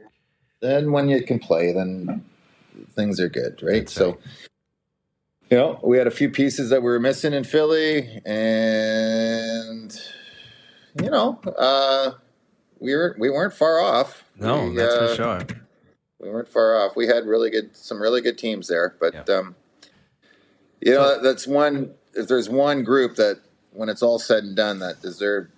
then 0.64 0.92
when 0.92 1.08
you 1.08 1.22
can 1.22 1.38
play, 1.38 1.72
then 1.72 2.24
things 2.94 3.20
are 3.20 3.28
good, 3.28 3.62
right? 3.62 3.80
That's 3.80 3.92
so. 3.92 4.10
Right. 4.10 4.18
You 5.50 5.58
know, 5.58 5.80
we 5.84 5.98
had 5.98 6.06
a 6.06 6.10
few 6.10 6.30
pieces 6.30 6.70
that 6.70 6.82
we 6.82 6.90
were 6.90 6.98
missing 6.98 7.34
in 7.34 7.44
Philly, 7.44 8.20
and 8.24 9.94
you 11.02 11.10
know, 11.10 11.38
uh, 11.58 12.12
we 12.80 12.94
were 12.94 13.14
we 13.18 13.30
weren't 13.30 13.52
far 13.52 13.78
off. 13.78 14.24
No, 14.38 14.68
we, 14.68 14.76
that's 14.76 14.94
uh, 14.94 15.08
for 15.08 15.14
sure 15.14 15.40
we 16.24 16.30
weren't 16.30 16.48
far 16.48 16.76
off. 16.76 16.96
We 16.96 17.06
had 17.06 17.26
really 17.26 17.50
good, 17.50 17.76
some 17.76 18.00
really 18.00 18.20
good 18.20 18.38
teams 18.38 18.66
there. 18.68 18.96
But 18.98 19.14
yeah. 19.14 19.34
um, 19.34 19.54
you 20.80 20.94
know, 20.94 21.22
that's 21.22 21.46
one. 21.46 21.94
If 22.14 22.28
there's 22.28 22.48
one 22.48 22.82
group 22.84 23.16
that, 23.16 23.40
when 23.72 23.88
it's 23.88 24.02
all 24.02 24.18
said 24.18 24.44
and 24.44 24.56
done, 24.56 24.78
that 24.78 25.02
deserved 25.02 25.50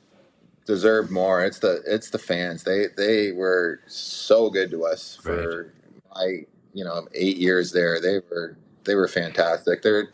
deserved 0.67 1.11
more, 1.11 1.45
it's 1.45 1.61
the 1.61 1.83
it's 1.87 2.11
the 2.11 2.19
fans. 2.19 2.65
They 2.65 2.87
they 2.97 3.33
were 3.33 3.81
so 3.87 4.51
good 4.51 4.71
to 4.73 4.85
us 4.85 5.17
for 5.23 5.73
right. 6.15 6.15
my 6.15 6.47
you 6.75 6.85
know 6.85 7.09
eight 7.15 7.39
years 7.39 7.73
there. 7.73 8.01
They 8.01 8.21
were 8.31 8.57
they 8.85 8.95
were 8.95 9.09
fantastic. 9.09 9.83
They're 9.83 10.11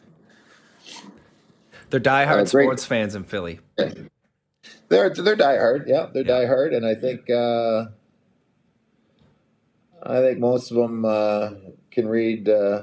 they're 1.90 2.00
diehard 2.00 2.42
uh, 2.42 2.46
sports 2.46 2.84
fans 2.84 3.14
in 3.14 3.24
Philly. 3.24 3.60
Yeah. 3.78 3.92
They're 4.88 5.08
they're 5.08 5.36
diehard. 5.36 5.88
Yeah, 5.88 6.08
they're 6.12 6.22
yeah. 6.22 6.44
diehard, 6.44 6.76
and 6.76 6.84
I 6.84 6.94
think. 6.94 7.30
Uh, 7.30 7.86
I 10.02 10.20
think 10.20 10.38
most 10.38 10.70
of 10.70 10.76
them 10.76 11.04
uh, 11.04 11.50
can 11.90 12.08
read. 12.08 12.48
Uh, 12.48 12.82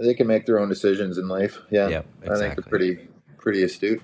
they 0.00 0.14
can 0.14 0.26
make 0.26 0.46
their 0.46 0.58
own 0.58 0.68
decisions 0.68 1.18
in 1.18 1.28
life. 1.28 1.58
Yeah, 1.70 1.88
yep, 1.88 2.06
exactly. 2.22 2.34
I 2.34 2.48
think 2.48 2.56
they're 2.56 2.70
pretty 2.70 3.08
pretty 3.42 3.62
astute. 3.62 4.00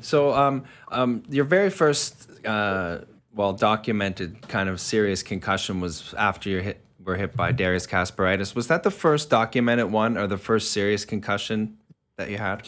So, 0.00 0.32
um, 0.32 0.64
um, 0.90 1.22
your 1.28 1.44
very 1.44 1.70
first, 1.70 2.28
uh, 2.44 3.00
well, 3.34 3.52
documented 3.52 4.48
kind 4.48 4.68
of 4.68 4.80
serious 4.80 5.22
concussion 5.22 5.80
was 5.80 6.14
after 6.14 6.50
you 6.50 6.60
hit 6.60 6.80
were 7.04 7.16
hit 7.16 7.36
by 7.36 7.52
Darius 7.52 7.86
Kasparaitis. 7.86 8.54
Was 8.54 8.66
that 8.66 8.82
the 8.82 8.90
first 8.90 9.30
documented 9.30 9.92
one, 9.92 10.18
or 10.18 10.26
the 10.26 10.36
first 10.38 10.72
serious 10.72 11.04
concussion 11.04 11.78
that 12.16 12.30
you 12.30 12.38
had? 12.38 12.66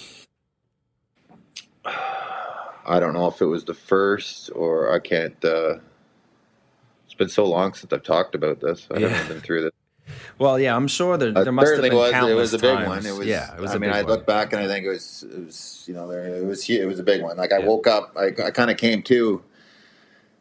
I 1.85 2.99
don't 2.99 3.15
know 3.15 3.27
if 3.27 3.41
it 3.41 3.47
was 3.47 3.65
the 3.65 3.75
first, 3.75 4.51
or 4.55 4.93
I 4.93 4.99
can't. 5.01 5.45
Uh, 5.45 5.77
it's 7.05 7.15
been 7.15 7.29
so 7.29 7.45
long 7.45 7.75
since 7.75 7.93
I've 7.93 8.03
talked 8.03 8.35
about 8.35 8.61
this. 8.61 8.87
I 8.91 8.99
yeah. 8.99 9.09
haven't 9.09 9.35
been 9.35 9.41
through 9.41 9.63
this. 9.65 9.73
Well, 10.43 10.59
yeah, 10.59 10.75
I'm 10.75 10.89
sure 10.89 11.17
there, 11.17 11.31
there 11.31 11.53
must 11.53 11.73
have 11.73 11.83
been 11.83 11.95
was, 11.95 12.11
countless 12.11 12.33
It 12.33 12.35
was 12.35 12.55
a 12.55 12.59
big 12.59 12.75
times. 12.75 12.89
one. 12.89 13.07
It 13.07 13.17
was. 13.17 13.27
Yeah, 13.29 13.55
it 13.55 13.61
was. 13.61 13.71
I 13.71 13.79
mean, 13.79 13.91
I 13.91 14.03
one. 14.03 14.11
look 14.11 14.27
back 14.27 14.53
and 14.53 14.61
I 14.61 14.67
think 14.67 14.85
it 14.85 14.89
was. 14.89 15.23
It 15.23 15.39
was. 15.39 15.85
You 15.87 15.95
know, 15.95 16.09
there, 16.09 16.25
it 16.35 16.45
was. 16.45 16.69
It 16.69 16.85
was 16.85 16.99
a 16.99 17.05
big 17.05 17.23
one. 17.23 17.37
Like 17.37 17.53
I 17.53 17.59
yeah. 17.59 17.67
woke 17.67 17.87
up. 17.87 18.17
I, 18.17 18.33
I 18.45 18.51
kind 18.51 18.69
of 18.69 18.77
came 18.77 19.05
to. 19.05 19.41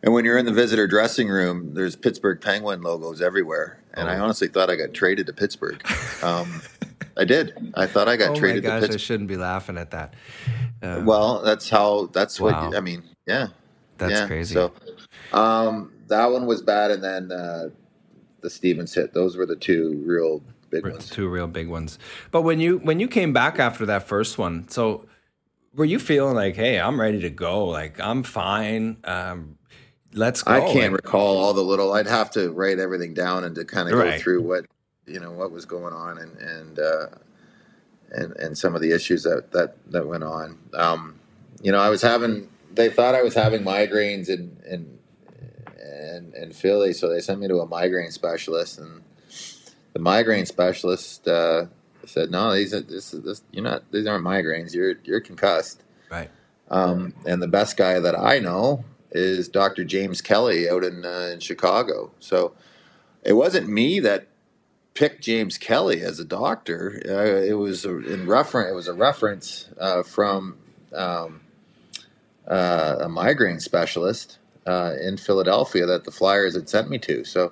And 0.01 0.11
when 0.11 0.25
you're 0.25 0.39
in 0.39 0.47
the 0.47 0.53
visitor 0.53 0.87
dressing 0.87 1.29
room, 1.29 1.75
there's 1.75 1.95
Pittsburgh 1.95 2.41
Penguin 2.41 2.81
logos 2.81 3.21
everywhere, 3.21 3.77
and 3.93 4.09
oh. 4.09 4.11
I 4.11 4.17
honestly 4.17 4.47
thought 4.47 4.71
I 4.71 4.75
got 4.75 4.95
traded 4.95 5.27
to 5.27 5.33
Pittsburgh. 5.33 5.85
Um, 6.23 6.63
I 7.15 7.23
did. 7.23 7.71
I 7.75 7.85
thought 7.85 8.07
I 8.07 8.17
got 8.17 8.29
oh 8.35 8.35
traded. 8.35 8.63
my 8.63 8.69
gosh, 8.69 8.81
to 8.81 8.87
Pittsburgh. 8.87 8.95
I 8.95 9.03
shouldn't 9.03 9.29
be 9.29 9.37
laughing 9.37 9.77
at 9.77 9.91
that. 9.91 10.15
Uh, 10.81 11.03
well, 11.05 11.43
that's 11.43 11.69
how. 11.69 12.07
That's 12.07 12.39
wow. 12.39 12.69
what 12.69 12.75
I 12.75 12.81
mean. 12.81 13.03
Yeah, 13.27 13.49
that's 13.99 14.13
yeah. 14.13 14.25
crazy. 14.25 14.55
So, 14.55 14.71
um, 15.31 15.93
that 16.07 16.25
one 16.25 16.47
was 16.47 16.63
bad, 16.63 16.89
and 16.89 17.03
then 17.03 17.31
uh, 17.31 17.69
the 18.41 18.49
Stevens 18.49 18.93
hit. 18.93 19.13
Those 19.13 19.37
were 19.37 19.45
the 19.45 19.55
two 19.55 20.01
real 20.05 20.41
big 20.69 20.83
ones. 20.83 21.09
Two 21.09 21.29
real 21.29 21.47
big 21.47 21.67
ones. 21.67 21.99
But 22.31 22.41
when 22.41 22.59
you 22.59 22.79
when 22.79 22.99
you 22.99 23.07
came 23.07 23.33
back 23.33 23.59
after 23.59 23.85
that 23.85 24.07
first 24.07 24.37
one, 24.37 24.67
so 24.69 25.05
were 25.73 25.85
you 25.85 25.99
feeling 25.99 26.35
like, 26.35 26.55
hey, 26.55 26.79
I'm 26.79 26.99
ready 26.99 27.19
to 27.21 27.29
go? 27.29 27.65
Like 27.65 27.99
I'm 27.99 28.23
fine. 28.23 28.97
Um, 29.03 29.57
let's 30.13 30.43
go. 30.43 30.53
I 30.53 30.59
can't 30.61 30.93
like, 30.93 31.03
recall 31.03 31.37
all 31.37 31.53
the 31.53 31.63
little. 31.63 31.93
I'd 31.93 32.07
have 32.07 32.31
to 32.31 32.51
write 32.51 32.79
everything 32.79 33.13
down 33.13 33.43
and 33.43 33.55
to 33.55 33.65
kind 33.65 33.89
of 33.89 33.97
right. 33.97 34.17
go 34.17 34.19
through 34.19 34.41
what 34.41 34.65
you 35.05 35.19
know 35.19 35.31
what 35.31 35.51
was 35.51 35.65
going 35.65 35.93
on 35.93 36.17
and 36.17 36.37
and 36.37 36.79
uh, 36.79 37.07
and 38.11 38.35
and 38.37 38.57
some 38.57 38.75
of 38.75 38.81
the 38.81 38.91
issues 38.91 39.23
that 39.23 39.51
that 39.51 39.75
that 39.91 40.07
went 40.07 40.23
on. 40.23 40.57
Um, 40.73 41.19
you 41.61 41.71
know, 41.71 41.79
I 41.79 41.89
was 41.89 42.01
having. 42.01 42.49
They 42.73 42.89
thought 42.89 43.15
I 43.15 43.21
was 43.21 43.33
having 43.33 43.63
migraines 43.63 44.29
and 44.29 44.57
and 44.61 44.99
in, 46.35 46.43
in 46.43 46.51
Philly, 46.51 46.93
so 46.93 47.09
they 47.09 47.19
sent 47.19 47.39
me 47.39 47.47
to 47.47 47.59
a 47.59 47.65
migraine 47.65 48.11
specialist, 48.11 48.79
and 48.79 49.01
the 49.93 49.99
migraine 49.99 50.45
specialist 50.45 51.27
uh, 51.27 51.65
said, 52.05 52.31
"No, 52.31 52.53
these 52.53 52.73
are, 52.73 52.81
this 52.81 53.11
this 53.11 53.41
you're 53.51 53.63
not 53.63 53.83
these 53.91 54.07
aren't 54.07 54.25
migraines. 54.25 54.73
You're 54.73 54.95
you're 55.03 55.21
concussed." 55.21 55.83
Right. 56.09 56.29
Um, 56.69 57.13
and 57.25 57.41
the 57.41 57.47
best 57.47 57.77
guy 57.77 57.99
that 57.99 58.17
I 58.17 58.39
know 58.39 58.85
is 59.11 59.49
Dr. 59.49 59.83
James 59.83 60.21
Kelly 60.21 60.69
out 60.69 60.83
in 60.83 61.05
uh, 61.05 61.29
in 61.33 61.39
Chicago. 61.39 62.11
So 62.19 62.53
it 63.23 63.33
wasn't 63.33 63.67
me 63.67 63.99
that 63.99 64.27
picked 64.93 65.23
James 65.23 65.57
Kelly 65.57 66.01
as 66.01 66.19
a 66.19 66.25
doctor. 66.25 67.01
Uh, 67.07 67.41
it 67.45 67.57
was 67.57 67.85
a, 67.85 67.97
in 67.99 68.27
reference. 68.27 68.71
It 68.71 68.75
was 68.75 68.87
a 68.87 68.93
reference 68.93 69.69
uh, 69.79 70.03
from 70.03 70.57
um, 70.93 71.41
uh, 72.47 72.97
a 73.01 73.09
migraine 73.09 73.59
specialist 73.59 74.37
uh, 74.65 74.93
in 75.01 75.17
Philadelphia 75.17 75.85
that 75.85 76.03
the 76.03 76.11
Flyers 76.11 76.55
had 76.55 76.69
sent 76.69 76.89
me 76.89 76.97
to. 76.99 77.23
So 77.23 77.51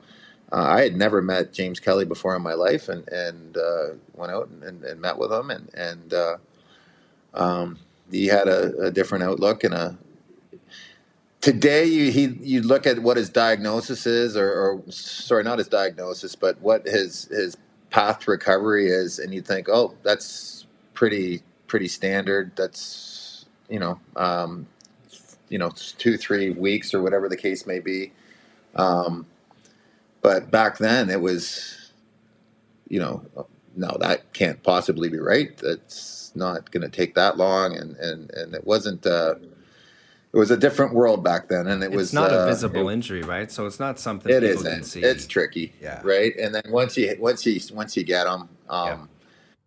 uh, 0.52 0.64
I 0.68 0.82
had 0.82 0.96
never 0.96 1.22
met 1.22 1.54
James 1.54 1.80
Kelly 1.80 2.06
before 2.06 2.36
in 2.36 2.42
my 2.42 2.54
life, 2.54 2.90
and 2.90 3.08
and 3.10 3.58
uh, 3.58 3.88
went 4.16 4.32
out 4.32 4.48
and, 4.50 4.64
and, 4.64 4.84
and, 4.84 5.02
met 5.02 5.18
with 5.18 5.32
him, 5.32 5.50
and 5.52 5.70
and 5.76 6.14
uh, 6.14 6.38
um, 7.34 7.78
he 8.12 8.28
had 8.28 8.48
a, 8.48 8.76
a, 8.86 8.92
different 8.92 9.24
outlook 9.24 9.64
and 9.64 9.74
a. 9.74 9.98
Today, 11.42 11.86
you 11.86 12.12
he 12.12 12.38
you 12.42 12.62
look 12.62 12.88
at 12.88 13.00
what 13.00 13.16
his 13.16 13.30
diagnosis 13.30 14.08
is, 14.08 14.36
or, 14.36 14.52
or 14.52 14.92
sorry, 14.92 15.44
not 15.44 15.60
his 15.60 15.68
diagnosis, 15.68 16.36
but 16.36 16.60
what 16.62 16.86
his 16.86 17.26
his 17.26 17.56
path 17.92 18.20
to 18.22 18.32
recovery 18.32 18.88
is, 18.88 19.20
and 19.20 19.34
you 19.34 19.42
think, 19.42 19.70
oh, 19.70 19.96
that's 20.04 20.66
pretty 20.94 21.44
pretty 21.68 21.88
standard. 21.88 22.52
That's 22.56 23.46
you 23.70 23.80
know, 23.80 24.00
um, 24.16 24.68
you 25.50 25.58
know, 25.58 25.72
two 25.98 26.18
three 26.18 26.52
weeks 26.52 26.94
or 26.94 27.02
whatever 27.02 27.28
the 27.28 27.38
case 27.38 27.66
may 27.66 27.80
be. 27.80 28.12
Um, 28.76 29.26
but 30.22 30.52
back 30.52 30.78
then 30.78 31.10
it 31.10 31.22
was, 31.22 31.92
you 32.88 33.00
know, 33.00 33.24
no, 33.76 33.98
that 34.00 34.34
can't 34.34 34.62
possibly 34.64 35.10
be 35.10 35.20
right. 35.20 35.56
That's 35.58 36.32
not 36.36 36.70
going 36.72 36.84
to 36.84 36.90
take 36.90 37.16
that 37.16 37.38
long. 37.38 37.76
And, 37.76 37.96
and, 37.98 38.32
and 38.32 38.54
it 38.54 38.66
wasn't, 38.66 39.06
uh, 39.06 39.36
it 40.32 40.38
was 40.38 40.52
a 40.52 40.58
different 40.58 40.94
world 40.94 41.24
back 41.24 41.48
then, 41.48 41.66
and 41.66 41.82
it 41.82 41.88
it's 41.88 41.96
was 41.96 42.14
not 42.14 42.32
uh, 42.32 42.40
a 42.40 42.46
visible 42.46 42.90
it, 42.90 42.94
injury, 42.94 43.24
right? 43.24 43.52
So 43.52 43.66
it's 43.66 43.80
not 43.80 43.98
something 44.00 44.32
it 44.32 44.44
isn't. 44.44 44.96
It's 44.96 45.26
tricky, 45.26 45.74
yeah. 45.82 46.02
Right, 46.04 46.36
and 46.38 46.54
then 46.54 46.62
once 46.70 46.96
you 46.98 47.16
once 47.20 47.48
you 47.48 47.60
once 47.74 47.98
you 47.98 48.04
get 48.04 48.26
them, 48.26 48.48
um, 48.70 48.88
yeah. 48.88 48.98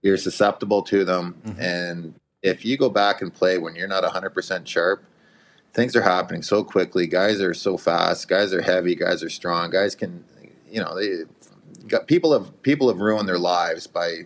you're 0.02 0.16
susceptible 0.16 0.82
to 0.82 1.04
them, 1.04 1.34
mm-hmm. 1.44 1.60
and 1.60 2.14
if 2.42 2.64
you 2.64 2.76
go 2.76 2.88
back 2.88 3.22
and 3.22 3.34
play 3.34 3.58
when 3.58 3.74
you're 3.74 3.88
not 3.88 4.04
100 4.04 4.30
percent 4.30 4.68
sharp, 4.68 5.02
things 5.72 5.96
are 5.96 6.02
happening 6.02 6.42
so 6.42 6.62
quickly. 6.62 7.06
Guys 7.06 7.40
are 7.40 7.54
so 7.54 7.76
fast. 7.76 8.28
Guys 8.28 8.52
are 8.52 8.62
heavy. 8.62 8.94
Guys 8.94 9.22
are 9.22 9.30
strong. 9.30 9.70
Guys 9.70 9.94
can 9.94 10.24
you 10.72 10.80
know, 10.80 10.96
they 10.98 11.24
got 11.86 12.06
people 12.06 12.32
have 12.32 12.62
people 12.62 12.88
have 12.88 12.98
ruined 12.98 13.28
their 13.28 13.38
lives 13.38 13.86
by 13.86 14.22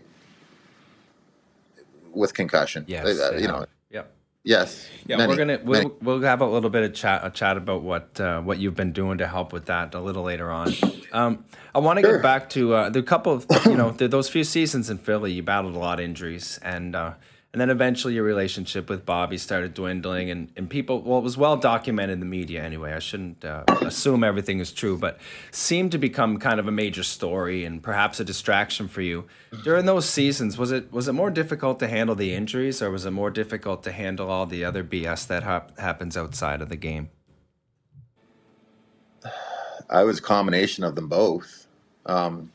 with 2.12 2.32
concussion. 2.32 2.84
Yes, 2.86 3.20
uh, 3.20 3.36
you 3.36 3.49
know. 3.49 3.66
Yep. 3.90 4.12
Yes. 4.44 4.88
Yeah, 5.07 5.16
many, 5.16 5.28
we're 5.28 5.36
gonna 5.36 5.61
we'll, 5.64 5.82
many. 5.82 5.94
we'll 6.01 6.20
have 6.22 6.40
a 6.40 6.47
little 6.47 6.70
bit 6.70 6.84
of 6.84 6.94
chat 6.94 7.22
a 7.24 7.30
chat 7.30 7.57
about 7.57 7.82
what 7.82 8.18
uh, 8.20 8.40
what 8.40 8.59
you've 8.59 8.76
been 8.76 8.92
doing 8.92 9.18
to 9.18 9.26
help 9.26 9.53
with 9.53 9.66
that 9.66 9.94
a 9.94 10.01
little 10.01 10.22
later 10.22 10.51
on. 10.51 10.72
Um, 11.12 11.44
I 11.74 11.80
want 11.80 11.99
to 11.99 12.05
sure. 12.05 12.16
get 12.16 12.22
back 12.22 12.49
to 12.51 12.74
uh, 12.74 12.90
the 12.90 13.03
couple 13.03 13.32
of 13.32 13.47
you 13.66 13.76
know 13.76 13.90
the, 13.99 14.07
those 14.07 14.28
few 14.28 14.44
seasons 14.44 14.88
in 14.88 14.99
Philly. 14.99 15.32
You 15.32 15.42
battled 15.42 15.74
a 15.74 15.78
lot 15.78 15.99
of 15.99 16.05
injuries 16.05 16.59
and. 16.62 16.97
And 17.57 17.61
then 17.62 17.70
eventually 17.70 18.12
your 18.12 18.24
relationship 18.24 18.90
with 18.90 19.07
Bobby 19.07 19.38
started 19.38 19.72
dwindling, 19.72 20.30
and, 20.30 20.52
and 20.59 20.68
people, 20.68 21.00
well, 21.00 21.20
it 21.20 21.22
was 21.22 21.38
well 21.38 21.57
documented 21.57 22.12
in 22.12 22.20
the 22.20 22.26
media 22.26 22.62
anyway. 22.62 22.92
I 22.92 22.98
shouldn't 22.98 23.46
uh, 23.46 23.64
assume 23.80 24.22
everything 24.24 24.61
is 24.61 24.70
true, 24.70 24.98
but 24.98 25.18
seemed 25.52 25.90
to 25.92 25.96
become 25.96 26.36
kind 26.36 26.61
of 26.61 26.68
a 26.68 26.70
major 26.70 27.02
story 27.02 27.64
and 27.64 27.82
perhaps 27.82 28.20
a 28.20 28.26
distraction 28.26 28.88
for 28.88 29.00
you. 29.00 29.24
During 29.64 29.86
those 29.86 30.07
seasons, 30.07 30.59
was 30.59 30.70
it 30.70 30.92
was 30.92 31.09
it 31.09 31.14
more 31.14 31.30
difficult 31.30 31.78
to 31.78 31.88
handle 31.88 32.14
the 32.14 32.34
injuries, 32.34 32.82
or 32.82 32.90
was 32.90 33.07
it 33.07 33.12
more 33.12 33.30
difficult 33.30 33.82
to 33.84 33.92
handle 33.92 34.30
all 34.30 34.44
the 34.44 34.62
other 34.62 34.84
BS 34.84 35.26
that 35.28 35.42
ha- 35.44 35.64
happens 35.78 36.14
outside 36.14 36.61
of 36.61 36.68
the 36.68 36.76
game? 36.76 37.09
I 39.88 40.04
was 40.04 40.18
a 40.18 40.22
combination 40.22 40.84
of 40.84 40.94
them 40.94 41.09
both. 41.09 41.66
Um, 42.04 42.52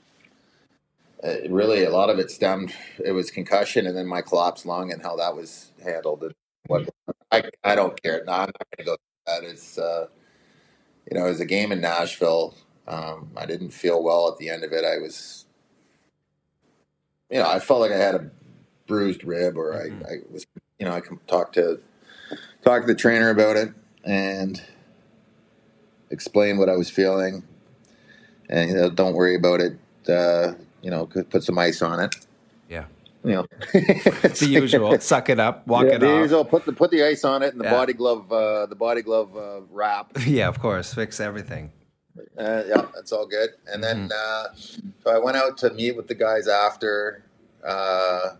uh, 1.23 1.47
really 1.49 1.83
a 1.83 1.89
lot 1.89 2.09
of 2.09 2.19
it 2.19 2.31
stemmed 2.31 2.73
it 3.03 3.11
was 3.11 3.29
concussion 3.29 3.85
and 3.85 3.95
then 3.95 4.07
my 4.07 4.21
collapsed 4.21 4.65
lung 4.65 4.91
and 4.91 5.01
how 5.01 5.15
that 5.15 5.35
was 5.35 5.71
handled 5.83 6.23
and 6.23 6.33
what 6.67 6.89
I, 7.31 7.43
I 7.63 7.75
don't 7.75 8.01
care. 8.01 8.23
No, 8.25 8.33
I'm 8.33 8.39
not 8.39 8.67
gonna 8.77 8.85
go 8.85 8.95
through 8.95 9.41
that. 9.41 9.43
It's 9.43 9.77
uh, 9.77 10.07
you 11.09 11.17
know 11.17 11.25
it 11.25 11.29
was 11.29 11.39
a 11.39 11.45
game 11.45 11.71
in 11.71 11.81
Nashville. 11.81 12.55
Um, 12.87 13.31
I 13.37 13.45
didn't 13.45 13.71
feel 13.71 14.03
well 14.03 14.29
at 14.29 14.37
the 14.37 14.49
end 14.49 14.63
of 14.63 14.71
it. 14.73 14.83
I 14.83 14.97
was 14.97 15.45
you 17.29 17.39
know 17.39 17.49
I 17.49 17.59
felt 17.59 17.81
like 17.81 17.91
I 17.91 17.97
had 17.97 18.15
a 18.15 18.29
bruised 18.87 19.23
rib 19.23 19.57
or 19.57 19.73
mm-hmm. 19.73 20.03
I, 20.05 20.09
I 20.09 20.17
was 20.31 20.45
you 20.79 20.85
know 20.85 20.93
I 20.93 21.01
can 21.01 21.19
talk 21.27 21.53
to 21.53 21.79
talk 22.63 22.81
to 22.81 22.87
the 22.87 22.95
trainer 22.95 23.29
about 23.29 23.57
it 23.57 23.73
and 24.03 24.61
explain 26.09 26.57
what 26.57 26.69
I 26.69 26.75
was 26.75 26.89
feeling 26.89 27.43
and 28.49 28.69
you 28.69 28.75
know 28.75 28.89
don't 28.89 29.13
worry 29.13 29.35
about 29.35 29.61
it 29.61 29.77
uh, 30.09 30.53
you 30.81 30.89
know, 30.89 31.05
put 31.05 31.43
some 31.43 31.57
ice 31.57 31.81
on 31.81 31.99
it. 31.99 32.15
Yeah. 32.69 32.85
You 33.23 33.33
know, 33.33 33.45
it's 33.73 34.39
the 34.39 34.47
usual. 34.47 34.99
Suck 34.99 35.29
it 35.29 35.39
up, 35.39 35.67
walk 35.67 35.85
yeah, 35.85 35.95
it 35.95 35.99
the 35.99 36.11
off. 36.11 36.21
Usual, 36.21 36.45
put 36.45 36.65
the 36.65 36.73
put 36.73 36.89
the 36.89 37.03
ice 37.03 37.23
on 37.23 37.43
it 37.43 37.51
and 37.51 37.61
the 37.61 37.65
yeah. 37.65 37.71
body 37.71 37.93
glove, 37.93 38.31
uh, 38.31 38.65
the 38.65 38.75
body 38.75 39.03
glove 39.03 39.35
uh, 39.37 39.61
wrap. 39.69 40.17
Yeah, 40.25 40.47
of 40.47 40.59
course, 40.59 40.93
fix 40.93 41.19
everything. 41.19 41.71
Uh, 42.37 42.63
yeah, 42.67 42.85
that's 42.95 43.11
all 43.11 43.27
good. 43.27 43.51
And 43.67 43.83
then 43.83 44.09
mm-hmm. 44.09 44.81
uh, 44.81 44.91
so 45.03 45.15
I 45.15 45.19
went 45.19 45.37
out 45.37 45.57
to 45.59 45.69
meet 45.71 45.95
with 45.95 46.07
the 46.07 46.15
guys 46.15 46.47
after. 46.47 47.23
Uh, 47.63 48.35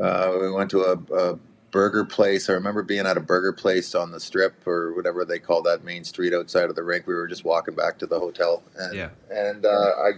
uh, 0.00 0.38
we 0.40 0.50
went 0.50 0.70
to 0.70 0.80
a, 0.80 1.14
a, 1.14 1.38
burger 1.70 2.04
place. 2.04 2.50
I 2.50 2.52
remember 2.52 2.82
being 2.82 3.06
at 3.06 3.16
a 3.16 3.20
burger 3.20 3.52
place 3.52 3.94
on 3.94 4.10
the 4.10 4.20
strip 4.20 4.66
or 4.66 4.92
whatever 4.92 5.24
they 5.24 5.38
call 5.38 5.62
that 5.62 5.84
main 5.84 6.04
street 6.04 6.34
outside 6.34 6.68
of 6.68 6.76
the 6.76 6.82
rink. 6.82 7.06
We 7.06 7.14
were 7.14 7.26
just 7.26 7.46
walking 7.46 7.74
back 7.74 7.98
to 8.00 8.06
the 8.06 8.18
hotel, 8.18 8.62
and 8.76 8.94
yeah. 8.94 9.08
and 9.30 9.64
I 9.64 10.10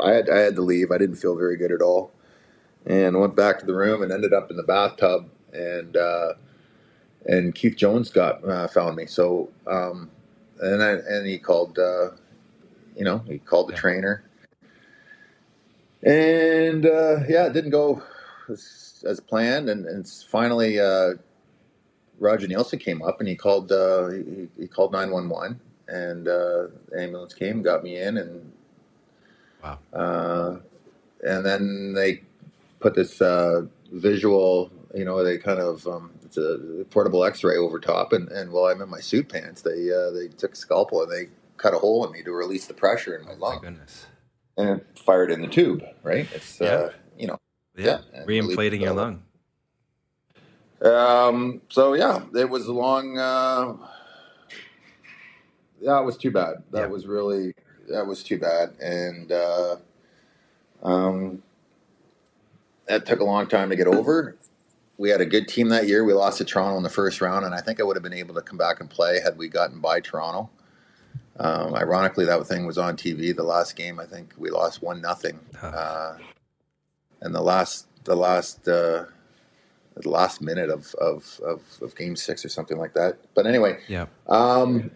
I 0.00 0.12
had 0.12 0.30
I 0.30 0.38
had 0.38 0.56
to 0.56 0.62
leave. 0.62 0.90
I 0.90 0.98
didn't 0.98 1.16
feel 1.16 1.36
very 1.36 1.56
good 1.56 1.72
at 1.72 1.82
all, 1.82 2.12
and 2.86 3.18
went 3.18 3.36
back 3.36 3.58
to 3.60 3.66
the 3.66 3.74
room 3.74 4.02
and 4.02 4.12
ended 4.12 4.32
up 4.32 4.50
in 4.50 4.56
the 4.56 4.62
bathtub. 4.62 5.28
And 5.52 5.96
uh, 5.96 6.34
and 7.26 7.54
Keith 7.54 7.76
Jones 7.76 8.10
got 8.10 8.46
uh, 8.48 8.68
found 8.68 8.96
me. 8.96 9.06
So 9.06 9.50
um, 9.66 10.10
and 10.60 10.82
I, 10.82 10.90
and 10.92 11.26
he 11.26 11.38
called, 11.38 11.78
uh, 11.78 12.10
you 12.96 13.04
know, 13.04 13.18
he 13.26 13.38
called 13.38 13.68
the 13.68 13.74
trainer, 13.74 14.24
and 16.02 16.86
uh, 16.86 17.20
yeah, 17.28 17.46
it 17.46 17.52
didn't 17.52 17.70
go 17.70 18.02
as, 18.48 19.04
as 19.06 19.20
planned. 19.20 19.68
And, 19.68 19.86
and 19.86 20.08
finally, 20.08 20.80
uh, 20.80 21.14
Roger 22.18 22.48
Neilson 22.48 22.80
came 22.80 23.02
up 23.02 23.20
and 23.20 23.28
he 23.28 23.36
called 23.36 23.70
uh, 23.72 24.08
he, 24.10 24.48
he 24.58 24.66
called 24.66 24.92
nine 24.92 25.10
one 25.10 25.28
one, 25.28 25.60
and 25.86 26.26
the 26.26 26.72
ambulance 26.98 27.34
came, 27.34 27.62
got 27.62 27.82
me 27.82 27.98
in, 27.98 28.18
and 28.18 28.52
Wow. 29.62 29.78
Uh, 29.92 30.56
and 31.24 31.44
then 31.44 31.94
they 31.94 32.22
put 32.80 32.94
this 32.94 33.20
uh, 33.20 33.62
visual, 33.92 34.70
you 34.94 35.04
know, 35.04 35.22
they 35.24 35.38
kind 35.38 35.58
of 35.58 35.86
um, 35.86 36.12
it's 36.24 36.36
a 36.36 36.84
portable 36.90 37.24
X-ray 37.24 37.56
over 37.56 37.80
top, 37.80 38.12
and, 38.12 38.28
and 38.28 38.52
while 38.52 38.66
I'm 38.66 38.82
in 38.82 38.88
my 38.88 39.00
suit 39.00 39.28
pants, 39.28 39.62
they 39.62 39.90
uh, 39.90 40.10
they 40.10 40.28
took 40.28 40.52
a 40.52 40.56
scalpel 40.56 41.02
and 41.02 41.10
they 41.10 41.30
cut 41.56 41.74
a 41.74 41.78
hole 41.78 42.06
in 42.06 42.12
me 42.12 42.22
to 42.22 42.32
release 42.32 42.66
the 42.66 42.74
pressure 42.74 43.16
in 43.16 43.24
my 43.24 43.32
oh, 43.32 43.40
lung. 43.40 43.56
My 43.56 43.62
goodness. 43.62 44.06
And 44.56 44.80
it 44.80 44.86
fired 44.98 45.30
in 45.30 45.40
the 45.40 45.48
tube, 45.48 45.82
right? 46.02 46.28
It's 46.34 46.60
uh, 46.60 46.64
yeah. 46.64 46.70
uh, 46.70 46.90
you 47.18 47.26
know, 47.28 47.38
yeah, 47.76 47.98
yeah 48.12 48.24
re-inflating 48.26 48.82
your 48.82 48.92
lung. 48.92 49.22
Um. 50.82 51.62
So 51.70 51.94
yeah, 51.94 52.22
it 52.34 52.48
was 52.48 52.66
a 52.66 52.72
long. 52.72 53.18
Uh, 53.18 53.74
yeah, 55.80 56.00
it 56.00 56.04
was 56.04 56.16
too 56.16 56.30
bad. 56.30 56.56
That 56.72 56.80
yeah. 56.80 56.86
was 56.86 57.06
really 57.06 57.54
that 57.90 58.06
was 58.06 58.22
too 58.22 58.38
bad, 58.38 58.74
and 58.80 59.32
uh, 59.32 59.76
um, 60.82 61.42
that 62.86 63.06
took 63.06 63.20
a 63.20 63.24
long 63.24 63.46
time 63.46 63.70
to 63.70 63.76
get 63.76 63.86
over. 63.86 64.36
We 64.96 65.10
had 65.10 65.20
a 65.20 65.26
good 65.26 65.46
team 65.46 65.68
that 65.68 65.86
year. 65.86 66.04
We 66.04 66.12
lost 66.12 66.38
to 66.38 66.44
Toronto 66.44 66.76
in 66.76 66.82
the 66.82 66.90
first 66.90 67.20
round, 67.20 67.44
and 67.44 67.54
I 67.54 67.60
think 67.60 67.80
I 67.80 67.84
would 67.84 67.96
have 67.96 68.02
been 68.02 68.12
able 68.12 68.34
to 68.34 68.42
come 68.42 68.58
back 68.58 68.80
and 68.80 68.90
play 68.90 69.20
had 69.20 69.38
we 69.38 69.48
gotten 69.48 69.80
by 69.80 70.00
Toronto. 70.00 70.50
Um, 71.38 71.74
ironically, 71.74 72.24
that 72.24 72.44
thing 72.46 72.66
was 72.66 72.78
on 72.78 72.96
TV. 72.96 73.34
The 73.34 73.44
last 73.44 73.76
game, 73.76 74.00
I 74.00 74.06
think 74.06 74.34
we 74.36 74.50
lost 74.50 74.82
one 74.82 75.00
nothing, 75.00 75.38
uh, 75.62 76.16
and 77.20 77.34
the 77.34 77.40
last 77.40 77.86
the 78.04 78.16
last 78.16 78.66
uh, 78.66 79.04
the 79.94 80.08
last 80.08 80.40
minute 80.40 80.68
of, 80.68 80.94
of, 80.96 81.40
of 81.44 81.62
of 81.80 81.94
game 81.94 82.16
six 82.16 82.44
or 82.44 82.48
something 82.48 82.76
like 82.76 82.94
that. 82.94 83.18
But 83.34 83.46
anyway, 83.46 83.78
yeah. 83.86 84.06
Um, 84.26 84.90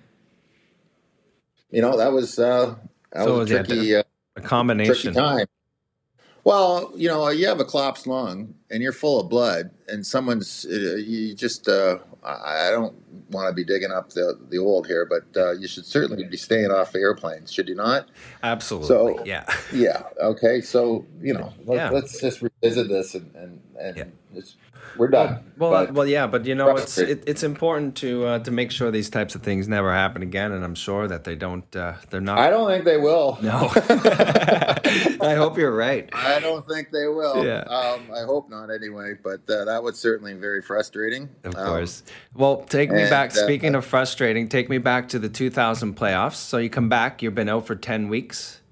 you 1.72 1.82
know 1.82 1.96
that 1.96 2.12
was 2.12 2.38
uh, 2.38 2.76
that 3.12 3.24
so 3.24 3.38
was 3.38 3.50
a 3.50 3.64
tricky, 3.64 3.96
uh, 3.96 4.02
a 4.36 4.40
combination 4.40 5.14
time. 5.14 5.46
Well, 6.44 6.92
you 6.96 7.08
know, 7.08 7.28
you 7.28 7.46
have 7.46 7.60
a 7.60 7.64
collapsed 7.64 8.06
lung 8.06 8.54
and 8.70 8.82
you're 8.82 8.92
full 8.92 9.20
of 9.20 9.28
blood, 9.28 9.70
and 9.88 10.04
someone's 10.04 10.66
uh, 10.68 10.96
you 10.96 11.34
just 11.34 11.68
uh, 11.68 11.98
I 12.24 12.70
don't 12.70 12.94
want 13.30 13.48
to 13.48 13.54
be 13.54 13.64
digging 13.64 13.90
up 13.90 14.10
the 14.10 14.38
the 14.50 14.58
old 14.58 14.86
here, 14.86 15.06
but 15.06 15.24
uh, 15.40 15.52
you 15.52 15.66
should 15.66 15.86
certainly 15.86 16.24
be 16.24 16.36
staying 16.36 16.70
off 16.70 16.94
airplanes, 16.94 17.52
should 17.52 17.68
you 17.68 17.74
not? 17.74 18.08
Absolutely. 18.42 18.88
So 18.88 19.24
yeah, 19.24 19.44
yeah. 19.72 20.02
Okay, 20.20 20.60
so 20.60 21.06
you 21.20 21.34
know, 21.34 21.52
let, 21.64 21.92
us 21.92 22.20
just 22.20 22.42
revisit 22.42 22.88
this 22.88 23.14
and 23.14 23.34
and, 23.34 23.60
and 23.80 23.96
yeah. 23.96 24.42
We're 24.97 25.09
done. 25.09 25.45
Well, 25.57 25.70
well, 25.70 25.93
well, 25.93 26.07
yeah, 26.07 26.26
but 26.26 26.45
you 26.47 26.55
know, 26.55 26.76
it's 26.76 26.99
it, 26.99 27.24
it's 27.26 27.43
important 27.43 27.97
to 27.97 28.26
uh, 28.26 28.38
to 28.40 28.51
make 28.51 28.70
sure 28.70 28.90
these 28.90 29.11
types 29.11 29.34
of 29.34 29.43
things 29.43 29.68
never 29.68 29.93
happen 29.93 30.22
again, 30.22 30.53
and 30.53 30.64
I'm 30.64 30.74
sure 30.74 31.07
that 31.09 31.24
they 31.24 31.36
don't. 31.36 31.64
Uh, 31.74 31.95
they're 32.11 32.20
not. 32.20 32.38
I 32.38 32.51
don't 32.51 32.68
think 32.68 32.84
they 32.84 32.97
will. 32.97 33.38
No, 33.43 33.70
I 35.20 35.34
hope 35.36 35.59
you're 35.59 35.74
right. 35.74 36.09
I 36.12 36.40
don't 36.40 36.66
think 36.68 36.90
they 36.90 37.07
will. 37.07 37.45
Yeah. 37.45 37.61
Um, 37.61 38.11
I 38.14 38.22
hope 38.24 38.51
not, 38.51 38.70
anyway. 38.70 39.14
But 39.22 39.49
uh, 39.49 39.64
that 39.66 39.82
was 39.82 39.99
certainly 39.99 40.34
very 40.34 40.62
frustrating. 40.62 41.28
Of 41.45 41.57
um, 41.57 41.66
course. 41.66 42.03
Well, 42.34 42.62
take 42.62 42.90
me 42.90 43.03
and, 43.03 43.11
back. 43.11 43.32
Speaking 43.32 43.74
uh, 43.74 43.78
of 43.78 43.84
frustrating, 43.84 44.49
take 44.49 44.68
me 44.68 44.78
back 44.78 45.09
to 45.11 45.18
the 45.18 45.28
2000 45.28 45.97
playoffs. 45.97 46.34
So 46.34 46.59
you 46.59 46.70
come 46.70 46.88
back. 46.88 47.22
You've 47.22 47.34
been 47.34 47.49
out 47.49 47.66
for 47.66 47.76
10 47.76 48.09
weeks. 48.09 48.62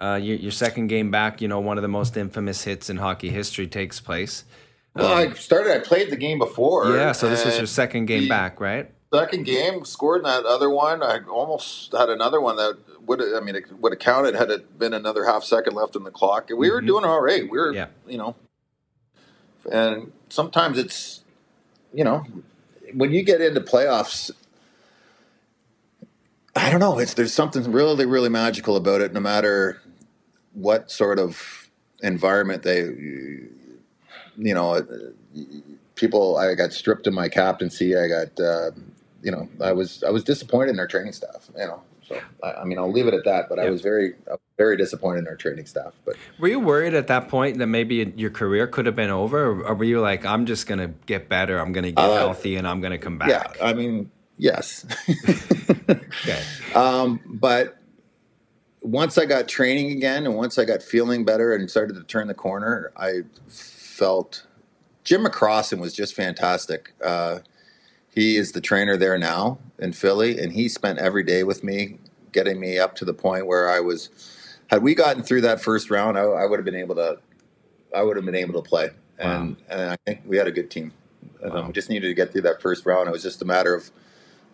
Uh, 0.00 0.16
your, 0.20 0.36
your 0.36 0.50
second 0.50 0.88
game 0.88 1.10
back, 1.10 1.40
you 1.40 1.48
know, 1.48 1.60
one 1.60 1.78
of 1.78 1.82
the 1.82 1.88
most 1.88 2.16
infamous 2.16 2.64
hits 2.64 2.90
in 2.90 2.96
hockey 2.96 3.30
history 3.30 3.66
takes 3.66 4.00
place. 4.00 4.44
Well, 4.94 5.12
I 5.12 5.32
started. 5.34 5.72
I 5.72 5.78
played 5.80 6.10
the 6.10 6.16
game 6.16 6.38
before. 6.38 6.94
Yeah, 6.96 7.12
so 7.12 7.28
this 7.28 7.44
was 7.44 7.56
your 7.56 7.66
second 7.66 8.06
game 8.06 8.28
back, 8.28 8.60
right? 8.60 8.90
Second 9.12 9.44
game, 9.44 9.84
scored 9.84 10.18
in 10.18 10.24
that 10.24 10.44
other 10.44 10.70
one. 10.70 11.02
I 11.02 11.20
almost 11.28 11.92
had 11.92 12.08
another 12.08 12.40
one 12.40 12.56
that 12.56 12.78
would. 13.06 13.20
I 13.20 13.40
mean, 13.40 13.56
it 13.56 13.64
would 13.78 13.92
have 13.92 13.98
counted 13.98 14.34
had 14.34 14.50
it 14.50 14.78
been 14.78 14.92
another 14.94 15.24
half 15.24 15.44
second 15.44 15.74
left 15.74 15.96
in 15.96 16.04
the 16.04 16.10
clock. 16.10 16.48
We 16.48 16.70
were 16.70 16.78
mm-hmm. 16.78 16.86
doing 16.86 17.04
all 17.04 17.20
right. 17.20 17.42
We 17.42 17.58
were, 17.58 17.72
Yeah. 17.72 17.86
you 18.06 18.18
know, 18.18 18.36
and 19.70 20.12
sometimes 20.28 20.78
it's, 20.78 21.22
you 21.92 22.04
know, 22.04 22.26
when 22.92 23.12
you 23.12 23.22
get 23.22 23.40
into 23.40 23.60
playoffs. 23.60 24.30
I 26.56 26.70
don't 26.70 26.78
know. 26.78 27.00
It's 27.00 27.14
there's 27.14 27.32
something 27.32 27.72
really, 27.72 28.06
really 28.06 28.28
magical 28.28 28.76
about 28.76 29.00
it. 29.00 29.12
No 29.12 29.18
matter 29.18 29.82
what 30.52 30.88
sort 30.90 31.18
of 31.18 31.68
environment 32.00 32.62
they, 32.62 32.82
you 34.36 34.54
know, 34.54 34.84
people. 35.94 36.36
I 36.36 36.54
got 36.54 36.72
stripped 36.72 37.06
of 37.06 37.14
my 37.14 37.28
captaincy. 37.28 37.96
I 37.96 38.08
got, 38.08 38.40
uh, 38.40 38.70
you 39.22 39.30
know, 39.30 39.48
I 39.60 39.72
was 39.72 40.02
I 40.02 40.10
was 40.10 40.24
disappointed 40.24 40.70
in 40.70 40.78
our 40.80 40.86
training 40.86 41.12
staff. 41.12 41.50
You 41.56 41.66
know, 41.66 41.82
so 42.06 42.20
I, 42.42 42.52
I 42.52 42.64
mean, 42.64 42.78
I'll 42.78 42.90
leave 42.92 43.06
it 43.06 43.14
at 43.14 43.24
that. 43.24 43.48
But 43.48 43.58
I 43.58 43.64
Yeah. 43.64 43.70
was 43.70 43.80
very, 43.82 44.14
I 44.28 44.32
was 44.32 44.40
very 44.58 44.76
disappointed 44.76 45.20
in 45.20 45.28
our 45.28 45.36
training 45.36 45.66
staff. 45.66 45.92
But 46.04 46.16
Were 46.38 46.48
you 46.48 46.60
worried 46.60 46.94
at 46.94 47.06
that 47.08 47.28
point 47.28 47.58
that 47.58 47.66
maybe 47.66 48.12
your 48.16 48.30
career 48.30 48.66
could 48.66 48.86
have 48.86 48.96
been 48.96 49.10
over, 49.10 49.44
or, 49.46 49.66
or 49.68 49.74
were 49.74 49.84
you 49.84 50.00
like, 50.00 50.24
I'm 50.26 50.46
just 50.46 50.66
gonna 50.66 50.88
get 51.06 51.28
better, 51.28 51.58
I'm 51.58 51.72
gonna 51.72 51.92
get 51.92 52.04
Uh, 52.04 52.16
healthy, 52.18 52.56
and 52.56 52.66
I'm 52.66 52.80
gonna 52.80 52.98
come 52.98 53.18
back? 53.18 53.56
yeah, 53.58 53.66
I 53.66 53.72
mean, 53.74 54.10
yes. 54.38 54.84
Okay. 55.08 56.44
Um, 56.74 57.20
but 57.24 57.78
once 58.80 59.16
I 59.16 59.26
got 59.26 59.46
training 59.46 59.92
again, 59.92 60.26
and 60.26 60.34
once 60.36 60.58
I 60.58 60.64
got 60.64 60.82
feeling 60.82 61.24
better 61.24 61.54
and 61.54 61.70
started 61.70 61.94
to 61.94 62.02
turn 62.02 62.26
the 62.26 62.34
corner, 62.34 62.92
I 62.96 63.20
felt 63.94 64.46
Jim 65.04 65.24
McCrossin 65.24 65.78
was 65.80 65.94
just 65.94 66.14
fantastic. 66.14 66.92
Uh, 67.02 67.40
he 68.14 68.36
is 68.36 68.52
the 68.52 68.60
trainer 68.60 68.96
there 68.96 69.18
now 69.18 69.58
in 69.78 69.92
Philly, 69.92 70.38
and 70.38 70.52
he 70.52 70.68
spent 70.68 70.98
every 70.98 71.22
day 71.22 71.42
with 71.42 71.64
me, 71.64 71.98
getting 72.32 72.60
me 72.60 72.78
up 72.78 72.94
to 72.96 73.04
the 73.04 73.14
point 73.14 73.46
where 73.46 73.68
I 73.68 73.80
was. 73.80 74.08
Had 74.68 74.82
we 74.82 74.94
gotten 74.94 75.22
through 75.22 75.42
that 75.42 75.60
first 75.60 75.90
round, 75.90 76.16
I, 76.16 76.22
I 76.22 76.46
would 76.46 76.58
have 76.58 76.64
been 76.64 76.74
able 76.74 76.94
to. 76.96 77.18
I 77.94 78.02
would 78.02 78.16
have 78.16 78.24
been 78.24 78.34
able 78.34 78.60
to 78.62 78.68
play, 78.68 78.90
and 79.18 79.56
and 79.68 79.90
I 79.90 79.96
think 80.06 80.22
we 80.24 80.36
had 80.36 80.46
a 80.46 80.52
good 80.52 80.70
team. 80.70 80.92
Um, 81.42 81.68
we 81.68 81.72
just 81.72 81.90
needed 81.90 82.08
to 82.08 82.14
get 82.14 82.32
through 82.32 82.42
that 82.42 82.62
first 82.62 82.86
round. 82.86 83.08
It 83.08 83.12
was 83.12 83.22
just 83.22 83.42
a 83.42 83.44
matter 83.44 83.74
of 83.74 83.90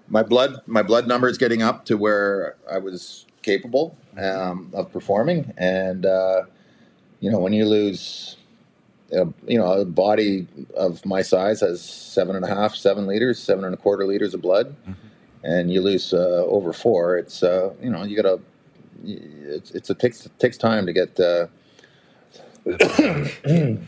my 0.09 0.23
blood 0.23 0.61
my 0.67 0.83
blood 0.83 1.07
numbers 1.07 1.39
getting 1.39 1.63
up 1.63 1.85
to 1.87 1.97
where 1.97 2.57
I 2.71 2.79
was 2.79 3.27
capable 3.43 3.97
um, 4.19 4.71
of 4.75 4.93
performing, 4.93 5.55
and 5.57 6.05
uh, 6.05 6.43
you 7.21 7.31
know 7.31 7.39
when 7.39 7.53
you 7.53 7.67
lose, 7.67 8.37
you 9.47 9.59
know 9.59 9.73
a 9.73 9.85
body 9.85 10.47
of 10.75 11.05
my 11.05 11.23
size 11.23 11.61
has 11.61 11.83
seven 11.83 12.37
and 12.37 12.45
a 12.45 12.49
half, 12.49 12.75
seven 12.75 13.07
liters, 13.07 13.39
seven 13.39 13.65
and 13.65 13.75
a 13.75 13.77
quarter 13.77 14.07
liters 14.07 14.35
of 14.35 14.43
blood, 14.43 14.75
and 15.43 15.73
you 15.73 15.81
lose 15.81 16.13
uh, 16.13 16.45
over 16.47 16.73
four. 16.73 17.19
It's 17.19 17.43
uh, 17.43 17.73
you 17.83 17.91
know 17.91 18.05
you 18.05 18.17
gotta. 18.17 18.41
It's 19.03 19.71
it's 19.71 19.91
a 19.91 19.95
takes 19.95 20.29
takes 20.39 20.59
time 20.59 20.87
to 20.87 20.93
get 20.93 21.19
uh, 21.19 21.47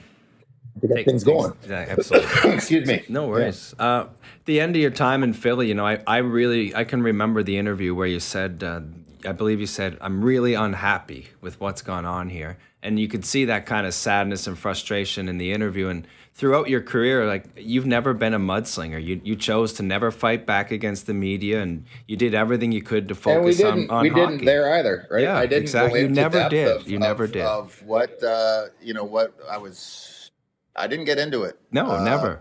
to 0.80 0.88
get 0.88 0.94
Take 0.96 1.06
things 1.06 1.24
going. 1.24 1.52
Yeah, 1.68 1.86
absolutely. 1.88 2.52
Excuse 2.54 2.88
me. 2.88 3.04
No 3.08 3.28
worries. 3.28 3.74
Uh, 3.78 4.06
the 4.46 4.60
end 4.60 4.74
of 4.74 4.82
your 4.82 4.90
time 4.90 5.22
in 5.22 5.32
Philly, 5.32 5.68
you 5.68 5.74
know, 5.74 5.86
I, 5.86 6.02
I 6.06 6.18
really 6.18 6.74
I 6.74 6.84
can 6.84 7.02
remember 7.02 7.42
the 7.42 7.58
interview 7.58 7.94
where 7.94 8.06
you 8.06 8.20
said, 8.20 8.64
uh, 8.64 8.80
I 9.26 9.32
believe 9.32 9.60
you 9.60 9.66
said, 9.66 9.96
I'm 10.00 10.24
really 10.24 10.54
unhappy 10.54 11.28
with 11.40 11.60
what's 11.60 11.82
gone 11.82 12.04
on 12.04 12.28
here, 12.30 12.58
and 12.82 12.98
you 12.98 13.08
could 13.08 13.24
see 13.24 13.44
that 13.46 13.66
kind 13.66 13.86
of 13.86 13.94
sadness 13.94 14.46
and 14.46 14.58
frustration 14.58 15.28
in 15.28 15.38
the 15.38 15.52
interview. 15.52 15.88
And 15.88 16.06
throughout 16.34 16.68
your 16.68 16.80
career, 16.80 17.26
like 17.26 17.44
you've 17.56 17.86
never 17.86 18.14
been 18.14 18.34
a 18.34 18.38
mudslinger. 18.38 19.02
You 19.02 19.20
you 19.24 19.36
chose 19.36 19.72
to 19.74 19.82
never 19.82 20.10
fight 20.10 20.46
back 20.46 20.70
against 20.70 21.06
the 21.06 21.14
media, 21.14 21.60
and 21.62 21.84
you 22.08 22.16
did 22.16 22.34
everything 22.34 22.72
you 22.72 22.82
could 22.82 23.08
to 23.08 23.14
and 23.30 23.44
we 23.44 23.52
focus 23.52 23.56
didn't 23.58 23.90
on 23.90 23.96
on 23.98 24.02
we 24.02 24.08
hockey. 24.10 24.20
didn't 24.32 24.44
there 24.46 24.74
either 24.78 25.06
right 25.10 25.22
Yeah, 25.22 25.36
i 25.36 25.46
didn't 25.46 25.62
exactly. 25.62 26.00
You 26.02 26.08
never 26.08 26.48
did. 26.48 26.68
of, 26.68 26.88
You 26.88 26.96
of- 26.96 27.02
never 27.02 27.26
did. 27.26 27.42
of 27.42 27.82
what 27.84 28.22
uh 28.24 28.66
you 28.80 28.94
know 28.94 29.04
what 29.04 29.34
i 29.50 29.58
was 29.58 30.30
i 30.74 30.86
didn't 30.86 31.04
get 31.04 31.18
into 31.18 31.42
it 31.44 31.58
no, 31.70 31.90
Uh, 31.90 32.02
never. 32.04 32.40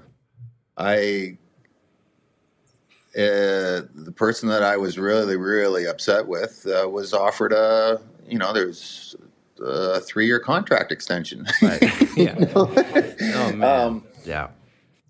i 0.78 1.38
uh, 3.16 3.82
the 3.94 4.14
person 4.16 4.48
that 4.50 4.64
i 4.64 4.78
was 4.78 4.98
really 4.98 5.36
really 5.38 5.86
upset 5.86 6.28
with 6.28 6.66
uh, 6.68 6.88
was 6.90 7.14
offered 7.14 7.52
a 7.54 8.00
you 8.28 8.38
know 8.38 8.54
there's 8.54 9.16
a 9.64 10.00
three-year 10.00 10.40
contract 10.40 10.92
extension 10.92 11.46
Right. 11.62 11.82
yeah. 12.18 12.36
Oh 12.56 13.52
man. 13.54 13.64
um, 13.64 14.04
yeah. 14.26 14.48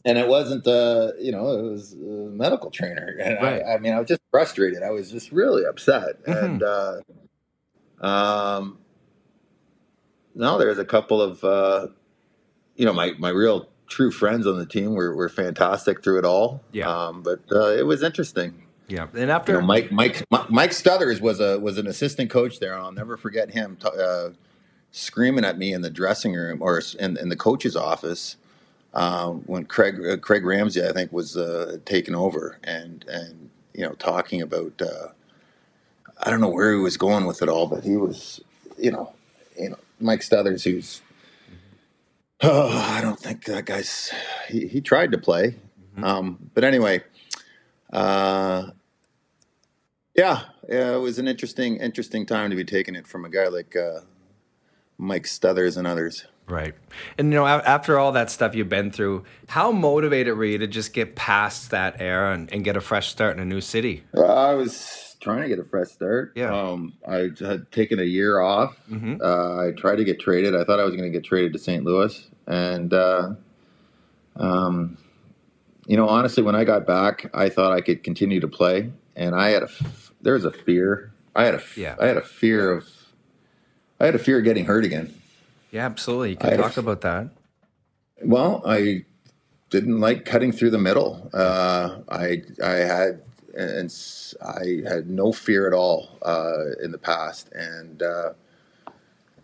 and 0.03 0.17
it 0.17 0.27
wasn't 0.27 0.65
uh 0.67 1.11
you 1.19 1.31
know 1.31 1.51
it 1.51 1.61
was 1.61 1.93
a 1.93 1.97
medical 1.97 2.69
trainer 2.71 3.15
and 3.21 3.37
Right. 3.41 3.61
I, 3.63 3.75
I 3.75 3.77
mean 3.77 3.93
i 3.93 3.99
was 3.99 4.07
just 4.07 4.21
frustrated 4.31 4.81
i 4.83 4.89
was 4.89 5.11
just 5.11 5.31
really 5.31 5.63
upset 5.65 6.23
Mhm. 6.25 6.43
and 6.43 6.63
uh 6.63 7.01
um 8.05 8.77
no 10.35 10.57
there's 10.57 10.79
a 10.79 10.85
couple 10.85 11.21
of 11.21 11.43
uh 11.43 11.87
you 12.75 12.85
know 12.85 12.93
my 12.93 13.13
my 13.19 13.29
real 13.29 13.69
true 13.91 14.09
friends 14.11 14.47
on 14.47 14.57
the 14.57 14.65
team 14.65 14.93
were, 14.93 15.13
were 15.15 15.27
fantastic 15.29 16.01
through 16.03 16.17
it 16.19 16.25
all 16.25 16.61
Yeah. 16.71 16.87
um 16.89 17.21
but 17.21 17.41
uh 17.51 17.71
it 17.81 17.85
was 17.85 18.01
interesting 18.03 18.53
Yeah. 18.87 19.07
And 19.13 19.27
you 19.29 19.35
after 19.37 19.53
know, 19.53 19.61
Mike, 19.61 19.91
Mike, 19.91 20.23
Mike 20.49 20.71
Stothers 20.71 21.19
was 21.21 21.39
a 21.39 21.59
was 21.59 21.77
an 21.77 21.87
assistant 21.87 22.29
coach 22.29 22.59
there, 22.59 22.73
and 22.73 22.81
I'll 22.83 22.91
never 23.03 23.15
forget 23.17 23.51
him 23.51 23.77
t- 23.81 23.87
uh, 24.07 24.29
screaming 24.91 25.45
at 25.45 25.57
me 25.57 25.71
in 25.73 25.81
the 25.81 25.89
dressing 25.89 26.33
room 26.33 26.61
or 26.61 26.81
in, 26.99 27.15
in 27.17 27.29
the 27.29 27.37
coach's 27.37 27.75
office 27.77 28.35
um, 28.93 29.43
when 29.45 29.63
Craig 29.65 29.95
uh, 30.05 30.17
Craig 30.17 30.43
Ramsay, 30.45 30.85
I 30.85 30.91
think, 30.91 31.13
was 31.13 31.37
uh, 31.37 31.77
taking 31.85 32.15
over, 32.15 32.57
and 32.65 33.05
and 33.07 33.49
you 33.73 33.83
know 33.85 33.93
talking 33.93 34.41
about 34.41 34.81
uh, 34.81 35.07
I 36.23 36.29
don't 36.29 36.41
know 36.41 36.49
where 36.49 36.73
he 36.73 36.79
was 36.79 36.97
going 36.97 37.25
with 37.25 37.41
it 37.41 37.47
all, 37.49 37.67
but 37.67 37.83
he 37.85 37.95
was 37.95 38.41
you 38.77 38.91
know 38.91 39.13
you 39.57 39.69
know 39.69 39.79
Mike 40.01 40.19
Stothers, 40.21 40.63
who's 40.65 41.01
oh, 42.43 42.69
I 42.69 43.01
don't 43.01 43.19
think 43.19 43.45
that 43.45 43.65
guy's 43.65 44.11
he, 44.47 44.67
he 44.67 44.81
tried 44.81 45.11
to 45.11 45.17
play, 45.17 45.55
um, 46.01 46.49
but 46.53 46.63
anyway. 46.63 47.01
Uh, 47.91 48.71
yeah, 50.15 50.43
yeah, 50.67 50.93
it 50.93 50.99
was 50.99 51.19
an 51.19 51.27
interesting, 51.27 51.77
interesting 51.77 52.25
time 52.25 52.49
to 52.49 52.55
be 52.55 52.63
taking 52.63 52.95
it 52.95 53.07
from 53.07 53.25
a 53.25 53.29
guy 53.29 53.47
like 53.47 53.75
uh, 53.75 54.01
Mike 54.97 55.23
Stothers 55.23 55.77
and 55.77 55.87
others. 55.87 56.25
Right. 56.47 56.73
And 57.17 57.31
you 57.31 57.39
know, 57.39 57.45
after 57.45 57.97
all 57.97 58.11
that 58.11 58.29
stuff 58.29 58.55
you've 58.55 58.67
been 58.67 58.91
through, 58.91 59.23
how 59.47 59.71
motivated 59.71 60.35
were 60.35 60.43
you 60.43 60.57
to 60.57 60.67
just 60.67 60.91
get 60.91 61.15
past 61.15 61.71
that 61.71 61.95
era 61.99 62.33
and, 62.33 62.51
and 62.51 62.63
get 62.63 62.75
a 62.75 62.81
fresh 62.81 63.07
start 63.09 63.37
in 63.37 63.41
a 63.41 63.45
new 63.45 63.61
city? 63.61 64.03
Uh, 64.15 64.25
I 64.25 64.53
was 64.53 65.10
trying 65.21 65.43
to 65.43 65.47
get 65.47 65.59
a 65.59 65.63
fresh 65.63 65.87
start. 65.89 66.33
Yeah. 66.35 66.51
Um, 66.53 66.93
I 67.07 67.29
had 67.39 67.71
taken 67.71 67.99
a 67.99 68.03
year 68.03 68.39
off. 68.41 68.75
hmm 68.89 69.15
Uh, 69.21 69.67
I 69.67 69.71
tried 69.71 69.97
to 69.97 70.03
get 70.03 70.19
traded. 70.19 70.55
I 70.55 70.63
thought 70.65 70.79
I 70.79 70.83
was 70.83 70.95
going 70.95 71.09
to 71.11 71.17
get 71.17 71.23
traded 71.23 71.53
to 71.53 71.59
St. 71.59 71.83
Louis, 71.85 72.27
and 72.47 72.93
uh, 72.93 73.33
um, 74.35 74.97
you 75.87 75.97
know, 75.97 76.07
honestly, 76.07 76.43
when 76.43 76.55
I 76.55 76.63
got 76.63 76.85
back, 76.85 77.29
I 77.33 77.49
thought 77.49 77.71
I 77.71 77.81
could 77.81 78.03
continue 78.03 78.39
to 78.39 78.47
play, 78.47 78.91
and 79.15 79.35
I 79.35 79.49
had 79.49 79.63
a 79.63 79.65
f- 79.65 80.11
there 80.21 80.33
was 80.33 80.45
a 80.45 80.51
fear. 80.51 81.11
I 81.35 81.45
had 81.45 81.53
a 81.53 81.57
f- 81.57 81.77
Yeah. 81.77 81.95
I 81.99 82.07
had 82.07 82.17
a 82.17 82.21
fear 82.21 82.71
of 82.71 82.87
I 83.99 84.05
had 84.05 84.15
a 84.15 84.19
fear 84.19 84.39
of 84.39 84.43
getting 84.43 84.65
hurt 84.65 84.83
again. 84.85 85.13
Yeah, 85.71 85.85
absolutely. 85.85 86.31
You 86.31 86.37
can 86.37 86.53
I- 86.53 86.57
talk 86.57 86.77
about 86.77 87.01
that. 87.01 87.29
Well, 88.23 88.61
I 88.65 89.05
didn't 89.71 89.99
like 89.99 90.25
cutting 90.25 90.51
through 90.51 90.69
the 90.71 90.77
middle. 90.77 91.29
Uh, 91.33 91.99
I 92.09 92.43
I 92.63 92.71
had 92.73 93.21
and 93.55 93.93
I 94.41 94.83
had 94.89 95.09
no 95.09 95.31
fear 95.33 95.67
at 95.67 95.73
all 95.73 96.17
uh, 96.23 96.71
in 96.83 96.91
the 96.91 96.99
past, 96.99 97.51
and 97.53 98.01
uh, 98.03 98.33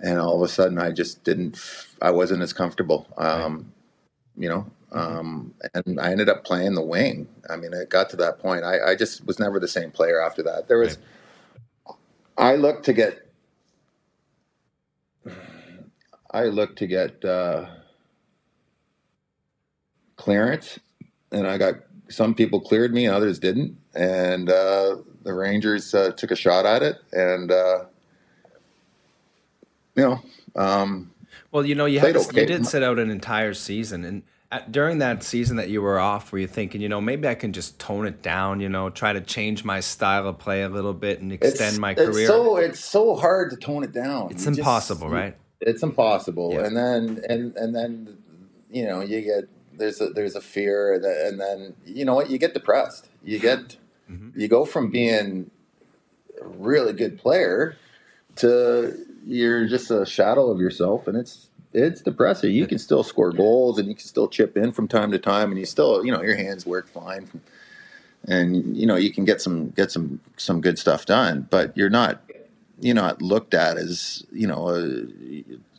and 0.01 0.19
all 0.19 0.37
of 0.37 0.43
a 0.43 0.51
sudden 0.53 0.79
I 0.79 0.91
just 0.91 1.23
didn't. 1.23 1.59
I 2.01 2.11
wasn't 2.11 2.43
as 2.43 2.53
comfortable. 2.53 3.07
Um, 3.17 3.73
you 4.37 4.49
know, 4.49 4.67
um, 4.91 5.53
and 5.73 5.99
I 5.99 6.11
ended 6.11 6.29
up 6.29 6.45
playing 6.45 6.75
the 6.75 6.83
wing. 6.83 7.27
I 7.49 7.57
mean, 7.57 7.73
it 7.73 7.89
got 7.89 8.09
to 8.11 8.17
that 8.17 8.39
point. 8.39 8.63
I, 8.65 8.91
I 8.91 8.95
just 8.95 9.25
was 9.25 9.39
never 9.39 9.59
the 9.59 9.67
same 9.69 9.91
player 9.91 10.21
after 10.21 10.43
that. 10.43 10.67
There 10.67 10.79
was. 10.79 10.97
I 12.37 12.55
looked 12.55 12.85
to 12.85 12.93
get. 12.93 13.27
I 16.31 16.45
looked 16.45 16.79
to 16.79 16.87
get. 16.87 17.25
Uh, 17.25 17.67
clearance, 20.17 20.79
and 21.31 21.47
I 21.47 21.57
got 21.57 21.75
some 22.09 22.35
people 22.35 22.59
cleared 22.61 22.93
me, 22.93 23.05
and 23.05 23.15
others 23.15 23.39
didn't, 23.39 23.77
and 23.97 24.49
uh, 24.49 24.97
the 25.23 25.33
Rangers 25.33 25.93
uh, 25.93 26.11
took 26.11 26.31
a 26.31 26.35
shot 26.35 26.65
at 26.65 26.83
it, 26.83 26.97
and 27.11 27.51
uh, 27.51 27.85
you 29.95 30.03
know, 30.03 30.19
um, 30.55 31.11
Well, 31.51 31.65
you 31.65 31.75
know, 31.75 31.85
you 31.85 31.99
had 31.99 32.15
okay. 32.15 32.41
you 32.41 32.47
did 32.47 32.65
sit 32.65 32.83
out 32.83 32.99
an 32.99 33.09
entire 33.09 33.53
season, 33.53 34.05
and 34.05 34.23
At, 34.51 34.71
during 34.71 34.99
that 34.99 35.23
season 35.23 35.57
that 35.57 35.69
you 35.69 35.81
were 35.81 35.99
off, 35.99 36.31
were 36.31 36.37
you 36.39 36.47
thinking, 36.47 36.79
you 36.81 36.89
know, 36.89 37.01
maybe 37.01 37.27
I 37.27 37.35
can 37.35 37.51
just 37.51 37.79
tone 37.79 38.05
it 38.05 38.21
down, 38.21 38.59
you 38.59 38.69
know, 38.69 38.89
try 38.89 39.11
to 39.13 39.21
change 39.21 39.63
my 39.65 39.79
style 39.79 40.27
of 40.27 40.37
play 40.37 40.61
a 40.61 40.69
little 40.69 40.93
bit 40.93 41.19
and 41.19 41.33
extend 41.33 41.71
it's, 41.71 41.79
my 41.79 41.91
it's 41.91 42.01
career? 42.01 42.27
so 42.27 42.57
it's 42.57 42.79
so 42.79 43.15
hard 43.15 43.49
to 43.51 43.57
tone 43.57 43.83
it 43.83 43.91
down. 43.91 44.31
it's 44.31 44.43
You 44.45 44.51
just- 44.51 44.59
impossible, 44.59 45.09
right? 45.09 45.35
It's 45.59 45.81
impossible. 45.81 46.53
Yeah. 46.53 46.65
And 46.65 46.77
then 46.77 47.23
and 47.27 47.57
and 47.57 47.75
then 47.75 48.15
you 48.69 48.85
know 48.85 49.01
you 49.01 49.21
get 49.21 49.45
there's 49.73 49.99
a 49.99 50.09
there's 50.09 50.35
a 50.35 50.41
fear 50.41 50.99
that, 50.99 51.25
and 51.27 51.39
then 51.39 51.73
you 51.83 52.05
know 52.05 52.13
what 52.13 52.29
you 52.29 52.37
get 52.37 52.53
depressed. 52.53 53.09
You 53.23 53.39
get 53.39 53.75
Mm-hmm. 54.09 54.39
you 54.39 54.47
go 54.47 54.63
from 54.65 54.89
being 54.89 55.51
a 56.41 56.47
really 56.47 56.93
good 56.93 57.19
player 57.19 57.75
to 58.37 59.05
you're 59.25 59.67
just 59.67 59.91
a 59.91 60.05
shadow 60.05 60.49
of 60.49 60.59
yourself, 60.59 61.07
and 61.07 61.17
it's 61.17 61.49
it's 61.73 62.01
depressing. 62.01 62.53
You 62.53 62.67
can 62.67 62.79
still 62.79 63.03
score 63.03 63.31
goals, 63.31 63.77
and 63.77 63.87
you 63.87 63.95
can 63.95 64.05
still 64.05 64.27
chip 64.27 64.55
in 64.55 64.71
from 64.71 64.87
time 64.87 65.11
to 65.11 65.19
time, 65.19 65.51
and 65.51 65.59
you 65.59 65.65
still 65.65 66.05
you 66.05 66.11
know 66.11 66.21
your 66.21 66.35
hands 66.35 66.65
work 66.65 66.87
fine, 66.87 67.27
and 68.25 68.77
you 68.77 68.85
know 68.85 68.95
you 68.95 69.11
can 69.11 69.25
get 69.25 69.41
some 69.41 69.69
get 69.71 69.91
some 69.91 70.21
some 70.37 70.61
good 70.61 70.79
stuff 70.79 71.05
done, 71.05 71.47
but 71.49 71.75
you're 71.75 71.89
not 71.89 72.21
you're 72.79 72.95
not 72.95 73.21
looked 73.21 73.53
at 73.53 73.77
as 73.77 74.23
you 74.31 74.47
know 74.47 74.69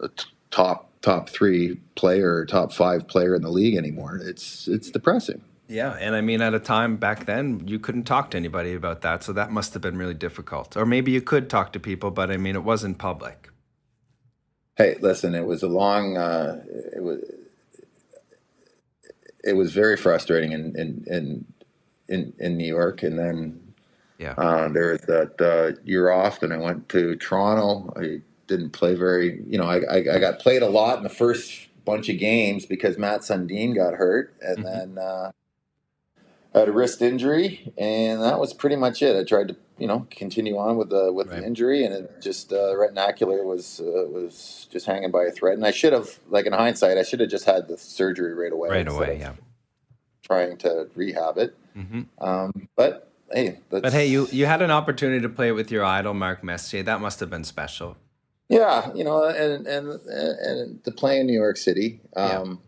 a 0.00 0.10
top 0.50 0.90
top 1.00 1.30
three 1.30 1.76
player, 1.94 2.36
or 2.36 2.46
top 2.46 2.72
five 2.72 3.08
player 3.08 3.34
in 3.34 3.42
the 3.42 3.50
league 3.50 3.76
anymore. 3.76 4.20
It's 4.22 4.68
it's 4.68 4.90
depressing. 4.90 5.42
Yeah, 5.68 5.94
and 5.94 6.16
I 6.16 6.22
mean, 6.22 6.42
at 6.42 6.54
a 6.54 6.60
time 6.60 6.96
back 6.98 7.26
then, 7.26 7.68
you 7.68 7.80
couldn't 7.80 8.04
talk 8.04 8.30
to 8.32 8.38
anybody 8.38 8.74
about 8.74 9.02
that, 9.02 9.24
so 9.24 9.34
that 9.34 9.52
must 9.52 9.74
have 9.74 9.82
been 9.82 9.98
really 9.98 10.14
difficult. 10.14 10.76
Or 10.78 10.86
maybe 10.86 11.12
you 11.12 11.22
could 11.22 11.50
talk 11.50 11.72
to 11.74 11.80
people, 11.80 12.12
but 12.12 12.30
I 12.30 12.38
mean, 12.38 12.56
it 12.56 12.64
wasn't 12.64 12.98
public. 12.98 13.50
Hey, 14.76 14.96
listen, 15.00 15.34
it 15.34 15.46
was 15.46 15.62
a 15.62 15.68
long. 15.68 16.16
Uh, 16.18 16.62
it 16.96 17.02
was. 17.02 17.20
It 19.44 19.54
was 19.54 19.72
very 19.72 19.96
frustrating 19.96 20.52
in 20.52 20.76
in 20.78 21.04
in 21.08 21.46
in, 22.08 22.34
in 22.38 22.56
New 22.58 22.66
York, 22.66 23.02
and 23.02 23.18
then 23.18 23.74
Yeah, 24.18 24.36
uh, 24.36 24.68
there 24.68 24.92
was 24.92 25.02
that 25.02 25.40
uh, 25.40 25.80
year 25.84 26.10
off, 26.10 26.42
and 26.42 26.52
I 26.52 26.58
went 26.58 26.88
to 26.90 27.16
Toronto. 27.16 27.92
I 27.96 28.22
didn't 28.48 28.70
play 28.72 28.94
very. 28.96 29.42
You 29.46 29.58
know, 29.58 29.66
I, 29.66 29.78
I 29.80 29.96
I 30.16 30.20
got 30.20 30.40
played 30.40 30.62
a 30.62 30.68
lot 30.70 30.98
in 30.98 31.04
the 31.04 31.10
first 31.10 31.68
bunch 31.84 32.08
of 32.08 32.18
games 32.18 32.66
because 32.66 32.98
Mats 32.98 33.28
Sundin 33.30 33.74
got 33.74 33.94
hurt, 33.94 34.34
and 34.42 34.64
Mhm. 34.64 34.66
then 34.66 34.98
uh, 34.98 35.32
I 36.54 36.60
had 36.60 36.68
a 36.68 36.72
wrist 36.72 37.02
injury, 37.02 37.72
and 37.76 38.22
that 38.22 38.40
was 38.40 38.54
pretty 38.54 38.76
much 38.76 39.02
it. 39.02 39.16
I 39.16 39.24
tried 39.24 39.48
to 39.48 39.56
you 39.78 39.86
know 39.86 40.06
continue 40.10 40.56
on 40.56 40.76
with 40.76 40.88
the 40.90 41.12
with 41.12 41.28
Right. 41.28 41.40
the 41.40 41.46
injury, 41.46 41.84
and 41.84 41.94
it 41.94 42.22
just 42.22 42.52
uh, 42.52 42.74
retinacular 42.74 43.44
was 43.44 43.80
uh, 43.80 44.08
was 44.10 44.66
just 44.72 44.86
hanging 44.86 45.10
by 45.10 45.24
a 45.24 45.30
thread. 45.30 45.54
And 45.54 45.66
I 45.66 45.70
should 45.70 45.92
have, 45.92 46.18
like 46.28 46.46
in 46.46 46.52
hindsight, 46.52 46.96
I 46.98 47.02
should 47.02 47.20
have 47.20 47.28
just 47.30 47.44
had 47.44 47.68
the 47.68 47.76
surgery 47.76 48.32
right 48.34 48.52
away. 48.52 48.68
right 48.70 48.88
away. 48.88 49.18
Yeah. 49.20 49.34
Trying 50.22 50.56
to 50.58 50.88
rehab 50.94 51.38
it, 51.38 51.54
hmm 51.74 52.02
um, 52.18 52.68
but 52.76 53.10
hey, 53.32 53.60
that's, 53.70 53.82
But 53.82 53.92
hey, 53.92 54.06
you 54.06 54.26
you 54.30 54.44
had 54.46 54.60
an 54.62 54.70
opportunity 54.70 55.20
to 55.22 55.28
play 55.28 55.52
with 55.52 55.70
your 55.70 55.84
idol, 55.84 56.12
Mark 56.12 56.42
Messier. 56.44 56.82
That 56.82 57.00
must 57.00 57.20
have 57.20 57.30
been 57.30 57.44
special. 57.44 57.96
Yeah, 58.50 58.90
you 58.94 59.04
know, 59.04 59.24
and 59.24 59.66
and 59.66 59.88
and 60.06 60.84
to 60.84 60.90
play 60.90 61.20
in 61.20 61.26
New 61.26 61.38
York 61.38 61.56
City, 61.56 62.00
um, 62.16 62.60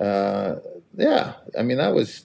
uh, 0.00 0.56
yeah. 0.96 1.34
I 1.58 1.62
mean, 1.62 1.78
that 1.78 1.94
was 1.94 2.24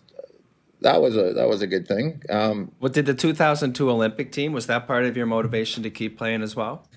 that 0.81 1.01
was 1.01 1.15
a 1.17 1.33
that 1.33 1.47
was 1.47 1.61
a 1.61 1.67
good 1.67 1.87
thing. 1.87 2.21
Um, 2.29 2.71
What 2.79 2.93
did 2.93 3.05
the 3.05 3.13
2002 3.13 3.89
Olympic 3.89 4.31
team? 4.31 4.53
Was 4.53 4.67
that 4.67 4.87
part 4.87 5.05
of 5.05 5.17
your 5.17 5.25
motivation 5.25 5.83
to 5.83 5.89
keep 5.89 6.17
playing 6.17 6.41
as 6.41 6.55
well? 6.55 6.87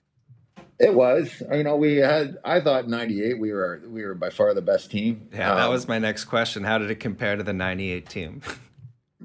it 0.79 0.95
was, 0.95 1.43
you 1.53 1.63
know, 1.63 1.77
we 1.77 1.97
had. 1.97 2.39
I 2.43 2.59
thought 2.61 2.89
'98 2.89 3.39
we 3.39 3.53
were 3.53 3.83
we 3.87 4.03
were 4.03 4.15
by 4.15 4.31
far 4.31 4.55
the 4.55 4.63
best 4.63 4.91
team. 4.91 5.29
Yeah, 5.33 5.55
that 5.55 5.65
Um, 5.67 5.71
was 5.73 5.87
my 5.87 5.99
next 5.99 6.25
question. 6.25 6.65
How 6.65 6.79
did 6.79 6.91
it 6.91 7.01
compare 7.01 7.37
to 7.37 7.43
the 7.43 7.53
98 7.53 8.09
team? 8.09 8.41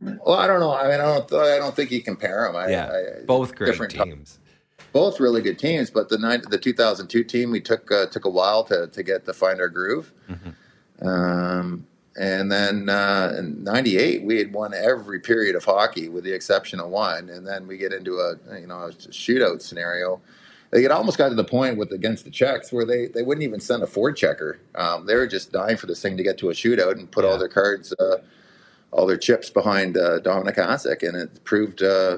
Well, 0.01 0.35
I 0.37 0.47
don't 0.47 0.59
know. 0.59 0.73
I 0.73 0.83
mean, 0.89 0.99
I 0.99 1.05
don't. 1.05 1.33
I 1.33 1.57
don't 1.57 1.73
think 1.73 1.91
you 1.91 2.03
compare 2.03 2.45
them. 2.45 2.57
I, 2.57 2.67
yeah, 2.69 2.91
I, 3.21 3.25
both 3.25 3.55
great 3.55 3.77
top- 3.89 4.05
teams. 4.05 4.39
both 4.91 5.21
really 5.21 5.41
good 5.41 5.57
teams. 5.57 5.89
But 5.89 6.09
the 6.09 6.17
nine, 6.17 6.41
the 6.49 6.57
2002 6.57 7.23
team, 7.23 7.51
we 7.51 7.61
took 7.61 7.89
uh, 7.89 8.07
took 8.07 8.25
a 8.25 8.29
while 8.29 8.65
to 8.65 8.87
to 8.87 9.03
get 9.03 9.23
to 9.25 9.33
find 9.33 9.61
our 9.61 9.69
groove. 9.69 10.11
Mhm. 10.29 11.07
Um, 11.07 11.87
and 12.15 12.51
then 12.51 12.89
uh, 12.89 13.35
in 13.37 13.63
'98, 13.63 14.23
we 14.23 14.37
had 14.37 14.53
won 14.53 14.73
every 14.73 15.19
period 15.19 15.55
of 15.55 15.65
hockey 15.65 16.09
with 16.09 16.23
the 16.23 16.33
exception 16.33 16.79
of 16.79 16.89
one. 16.89 17.29
And 17.29 17.45
then 17.45 17.67
we 17.67 17.77
get 17.77 17.91
into 17.93 18.19
a 18.19 18.35
you 18.59 18.67
know 18.67 18.83
a 18.83 18.89
shootout 18.91 19.61
scenario. 19.61 20.21
They 20.71 20.81
had 20.81 20.91
almost 20.91 21.17
got 21.17 21.29
to 21.29 21.35
the 21.35 21.43
point 21.43 21.77
with 21.77 21.91
against 21.91 22.25
the 22.25 22.31
Czechs 22.31 22.71
where 22.73 22.85
they, 22.85 23.07
they 23.07 23.21
wouldn't 23.23 23.43
even 23.43 23.59
send 23.61 23.83
a 23.83 23.87
forward 23.87 24.17
checker. 24.17 24.59
Um, 24.73 25.05
they 25.05 25.15
were 25.15 25.27
just 25.27 25.51
dying 25.53 25.77
for 25.77 25.85
this 25.87 26.01
thing 26.01 26.17
to 26.17 26.23
get 26.23 26.37
to 26.39 26.49
a 26.49 26.53
shootout 26.53 26.93
and 26.93 27.09
put 27.09 27.23
Yeah. 27.23 27.31
all 27.31 27.37
their 27.37 27.47
cards, 27.47 27.93
uh, 27.99 28.17
all 28.91 29.05
their 29.05 29.17
chips 29.17 29.49
behind 29.49 29.95
uh, 29.95 30.19
Dominik 30.19 30.55
Hasek, 30.57 31.07
and 31.07 31.15
it 31.15 31.43
proved 31.43 31.81
uh, 31.83 32.17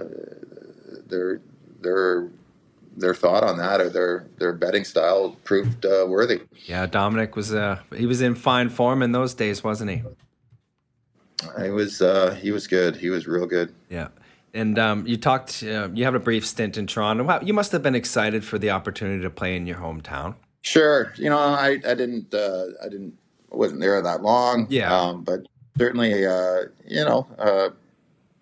their 1.07 1.41
their 1.81 2.29
their 2.97 3.13
thought 3.13 3.43
on 3.43 3.57
that 3.57 3.79
or 3.79 3.89
their 3.89 4.27
their 4.37 4.51
betting 4.53 4.83
style 4.83 5.37
proved 5.43 5.85
uh, 5.85 6.05
worthy. 6.07 6.41
Yeah, 6.65 6.87
Dominik 6.87 7.35
was 7.35 7.53
uh, 7.53 7.79
he 7.95 8.05
was 8.05 8.21
in 8.21 8.35
fine 8.35 8.69
form 8.69 9.01
in 9.01 9.11
those 9.11 9.33
days, 9.33 9.63
wasn't 9.63 9.91
he? 9.91 10.03
He 11.61 11.69
was 11.69 12.01
uh, 12.01 12.37
he 12.41 12.51
was 12.51 12.67
good. 12.67 12.95
He 12.97 13.09
was 13.09 13.27
real 13.27 13.45
good. 13.45 13.73
Yeah. 13.89 14.09
And 14.53 14.79
um, 14.79 15.05
you 15.05 15.17
talked. 15.17 15.63
Uh, 15.63 15.89
you 15.93 16.03
have 16.03 16.15
a 16.15 16.19
brief 16.19 16.45
stint 16.45 16.77
in 16.77 16.87
Toronto. 16.87 17.23
Wow, 17.23 17.41
you 17.41 17.53
must 17.53 17.71
have 17.71 17.83
been 17.83 17.95
excited 17.95 18.43
for 18.43 18.57
the 18.57 18.71
opportunity 18.71 19.21
to 19.21 19.29
play 19.29 19.55
in 19.55 19.67
your 19.67 19.77
hometown. 19.77 20.35
Sure, 20.61 21.13
you 21.15 21.29
know 21.29 21.37
I 21.37 21.79
I 21.87 21.93
didn't 21.93 22.33
uh, 22.33 22.65
I 22.83 22.89
didn't 22.89 23.13
wasn't 23.49 23.81
there 23.81 24.01
that 24.01 24.23
long. 24.23 24.67
Yeah. 24.69 24.93
um, 24.93 25.23
but 25.23 25.41
certainly 25.77 26.25
uh, 26.25 26.63
you 26.87 27.05
know 27.05 27.27
uh, 27.37 27.69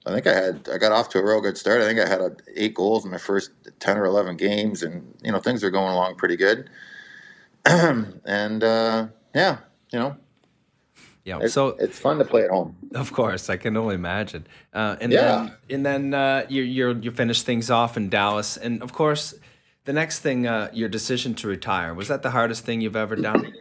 I 0.08 0.12
think 0.14 0.28
I 0.28 0.34
had 0.34 0.70
I 0.72 0.78
got 0.78 0.92
off 0.92 1.10
to 1.10 1.20
a 1.20 1.26
real 1.26 1.42
good 1.42 1.58
start. 1.58 1.82
I 1.82 1.86
think 1.86 2.00
I 2.00 2.08
had 2.08 2.22
uh 2.22 2.30
eight 2.56 2.74
goals 2.76 3.06
in 3.06 3.12
my 3.12 3.18
first 3.18 3.52
ten 3.80 3.98
or 3.98 4.06
eleven 4.06 4.38
games, 4.38 4.84
and 4.84 5.14
you 5.24 5.32
know 5.32 5.40
things 5.40 5.64
are 5.64 5.72
going 5.72 5.94
along 5.94 6.16
pretty 6.16 6.36
good. 6.36 6.70
and 7.66 8.64
uh, 8.64 9.08
yeah, 9.34 9.58
you 9.92 10.00
know 10.00 10.16
Yeah. 11.24 11.40
it's, 11.42 11.54
so 11.54 11.70
it's 11.80 11.98
fun 11.98 12.20
to 12.20 12.26
play 12.26 12.44
at 12.44 12.52
home. 12.52 12.76
Of 12.94 13.12
course, 13.12 13.50
I 13.50 13.58
can 13.58 13.76
only 13.78 13.96
imagine. 13.96 14.46
Uh, 14.74 14.96
and 15.02 15.12
Yeah. 15.12 15.22
then, 15.22 15.54
and 15.70 15.86
then 15.86 16.14
uh, 16.14 16.46
you 16.50 16.62
you 16.62 16.94
you 17.02 17.12
finish 17.12 17.42
things 17.42 17.72
off 17.72 17.98
in 17.98 18.10
Dallas, 18.10 18.58
and 18.58 18.84
of 18.84 18.94
course, 18.94 19.34
the 19.86 19.94
next 19.94 20.20
thing, 20.20 20.46
uh, 20.48 20.70
your 20.74 20.90
decision 20.90 21.34
to 21.36 21.48
retire 21.48 21.94
was 21.94 22.08
that 22.08 22.22
the 22.22 22.32
hardest 22.32 22.64
thing 22.66 22.82
you've 22.82 22.96
ever 22.96 23.16
done? 23.16 23.54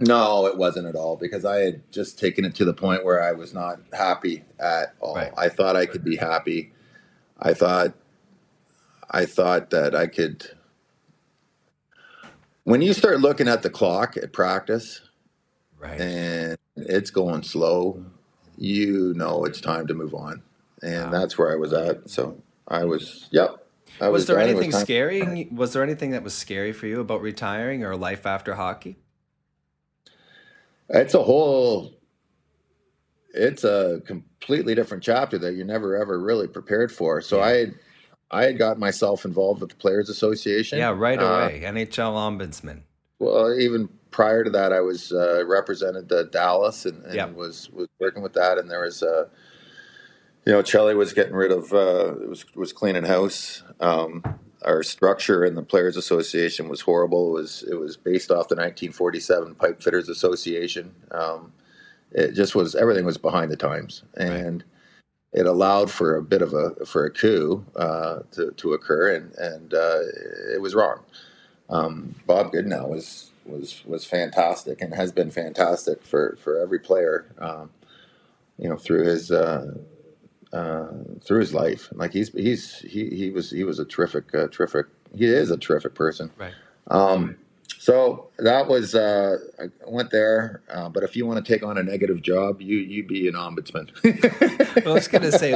No, 0.00 0.46
it 0.46 0.56
wasn't 0.56 0.86
at 0.86 0.96
all 0.96 1.16
because 1.16 1.44
I 1.44 1.58
had 1.58 1.92
just 1.92 2.18
taken 2.18 2.44
it 2.46 2.54
to 2.56 2.64
the 2.64 2.72
point 2.72 3.04
where 3.04 3.22
I 3.22 3.32
was 3.32 3.52
not 3.52 3.80
happy 3.92 4.44
at 4.58 4.94
all. 5.00 5.14
Right. 5.16 5.32
I 5.36 5.48
thought 5.50 5.76
I 5.76 5.84
could 5.86 6.02
be 6.02 6.16
happy. 6.16 6.72
I 7.38 7.52
thought 7.54 7.92
I 9.10 9.26
thought 9.26 9.70
that 9.70 9.94
I 9.94 10.06
could 10.06 10.46
when 12.64 12.82
you 12.82 12.92
start 12.94 13.20
looking 13.20 13.48
at 13.48 13.62
the 13.62 13.70
clock 13.70 14.16
at 14.16 14.32
practice 14.32 15.02
Right. 15.78 16.00
and 16.00 16.58
it's 16.76 17.10
going 17.10 17.42
slow, 17.42 18.04
you 18.58 19.12
know 19.16 19.44
it's 19.44 19.60
time 19.60 19.86
to 19.86 19.94
move 19.94 20.14
on. 20.14 20.42
And 20.82 21.10
Wow. 21.12 21.18
that's 21.20 21.36
where 21.38 21.52
I 21.52 21.56
was 21.56 21.72
at. 21.72 22.08
So 22.08 22.40
I 22.68 22.84
was 22.84 23.28
yep. 23.30 23.66
I 24.00 24.08
Was 24.08 24.26
there 24.26 24.36
done. 24.36 24.44
Was 24.46 24.52
anything 24.52 24.70
time- 24.72 24.80
scary? 24.82 25.48
Was 25.52 25.72
there 25.74 25.82
anything 25.82 26.12
that 26.12 26.22
was 26.22 26.32
scary 26.32 26.72
for 26.72 26.86
you 26.86 27.00
about 27.00 27.20
retiring 27.20 27.84
or 27.84 27.96
life 27.96 28.24
after 28.24 28.54
hockey? 28.54 28.96
It's 30.90 31.14
a 31.14 31.22
whole. 31.22 31.96
It's 33.32 33.62
a 33.64 34.02
completely 34.06 34.74
different 34.74 35.02
chapter 35.04 35.38
that 35.38 35.54
you 35.54 35.64
never 35.64 35.96
ever 35.96 36.18
really 36.18 36.48
prepared 36.48 36.90
for. 36.90 37.20
So 37.20 37.38
Yeah. 37.38 37.44
I, 37.44 37.50
had, 37.58 37.74
I 38.32 38.42
had 38.44 38.58
got 38.58 38.78
myself 38.78 39.24
involved 39.24 39.60
with 39.60 39.70
the 39.70 39.76
Players 39.76 40.08
Association. 40.08 40.78
Yeah, 40.78 40.90
right 40.96 41.18
Uh, 41.20 41.24
away. 41.26 41.62
NHL 41.64 42.12
ombudsman. 42.14 42.82
well, 43.20 43.56
even 43.58 43.88
prior 44.10 44.42
to 44.42 44.50
that, 44.50 44.72
I 44.72 44.80
was 44.80 45.12
uh, 45.12 45.46
represented 45.46 46.08
the 46.08 46.24
Dallas 46.24 46.84
and, 46.86 47.04
and 47.04 47.14
Yeah. 47.14 47.26
was 47.26 47.70
was 47.70 47.86
working 48.00 48.22
with 48.22 48.32
that. 48.32 48.58
And 48.58 48.68
there 48.68 48.82
was, 48.82 49.02
uh, 49.04 49.26
you 50.44 50.52
know, 50.52 50.62
Chelly 50.62 50.96
was 50.96 51.12
getting 51.12 51.34
rid 51.34 51.52
of 51.52 51.72
uh, 51.72 52.14
was 52.28 52.44
was 52.56 52.72
cleaning 52.72 53.04
house. 53.04 53.62
Um, 53.78 54.24
our 54.64 54.82
structure 54.82 55.44
in 55.44 55.54
the 55.54 55.62
Players 55.62 55.96
Association 55.96 56.68
was 56.68 56.80
horrible. 56.82 57.28
It 57.28 57.40
was 57.40 57.62
it 57.70 57.74
was 57.74 57.96
based 57.96 58.30
off 58.30 58.48
the 58.48 58.56
1947 58.56 59.54
Pipe 59.54 59.82
Fitters 59.82 60.08
Association. 60.08 60.94
Um, 61.10 61.52
it 62.12 62.32
just 62.32 62.54
was 62.54 62.74
everything 62.74 63.04
was 63.04 63.18
behind 63.18 63.50
the 63.50 63.56
times, 63.56 64.02
and 64.16 64.64
it 65.32 65.46
allowed 65.46 65.90
for 65.90 66.16
a 66.16 66.22
bit 66.22 66.42
of 66.42 66.52
a 66.54 66.84
for 66.84 67.04
a 67.04 67.10
coup 67.10 67.64
uh, 67.76 68.20
to 68.32 68.50
to 68.52 68.72
occur, 68.72 69.14
and 69.14 69.34
and 69.36 69.74
uh, 69.74 70.00
it 70.52 70.60
was 70.60 70.74
wrong. 70.74 71.00
Um, 71.68 72.14
Bob 72.26 72.52
Goodenow 72.52 72.88
was 72.88 73.30
was 73.46 73.84
was 73.86 74.04
fantastic 74.04 74.82
and 74.82 74.94
has 74.94 75.12
been 75.12 75.30
fantastic 75.30 76.02
for 76.04 76.36
for 76.42 76.58
every 76.60 76.78
player. 76.78 77.26
Um, 77.38 77.70
you 78.58 78.68
know, 78.68 78.76
through 78.76 79.04
his 79.04 79.30
uh, 79.30 79.74
uh, 80.52 80.86
through 81.24 81.40
his 81.40 81.54
life, 81.54 81.88
like 81.92 82.12
he's 82.12 82.30
he's 82.32 82.78
he 82.80 83.08
he 83.10 83.30
was 83.30 83.50
he 83.50 83.64
was 83.64 83.78
a 83.78 83.84
terrific 83.84 84.34
uh, 84.34 84.48
terrific. 84.50 84.86
He 85.16 85.26
is 85.26 85.50
a 85.50 85.56
terrific 85.56 85.94
person. 85.94 86.30
Right. 86.36 86.54
Um, 86.88 87.36
So 87.78 88.28
that 88.38 88.68
was 88.68 88.94
uh, 88.94 89.38
I 89.58 89.64
went 89.86 90.10
there. 90.10 90.60
Uh, 90.68 90.88
but 90.90 91.02
if 91.02 91.16
you 91.16 91.24
want 91.26 91.42
to 91.44 91.52
take 91.52 91.62
on 91.62 91.78
a 91.78 91.82
negative 91.82 92.20
job, 92.20 92.60
you 92.60 92.76
you 92.76 93.04
be 93.06 93.26
an 93.28 93.34
ombudsman. 93.34 93.86
well, 94.84 94.92
I 94.92 94.94
was 94.94 95.08
going 95.08 95.22
to 95.22 95.32
say, 95.32 95.52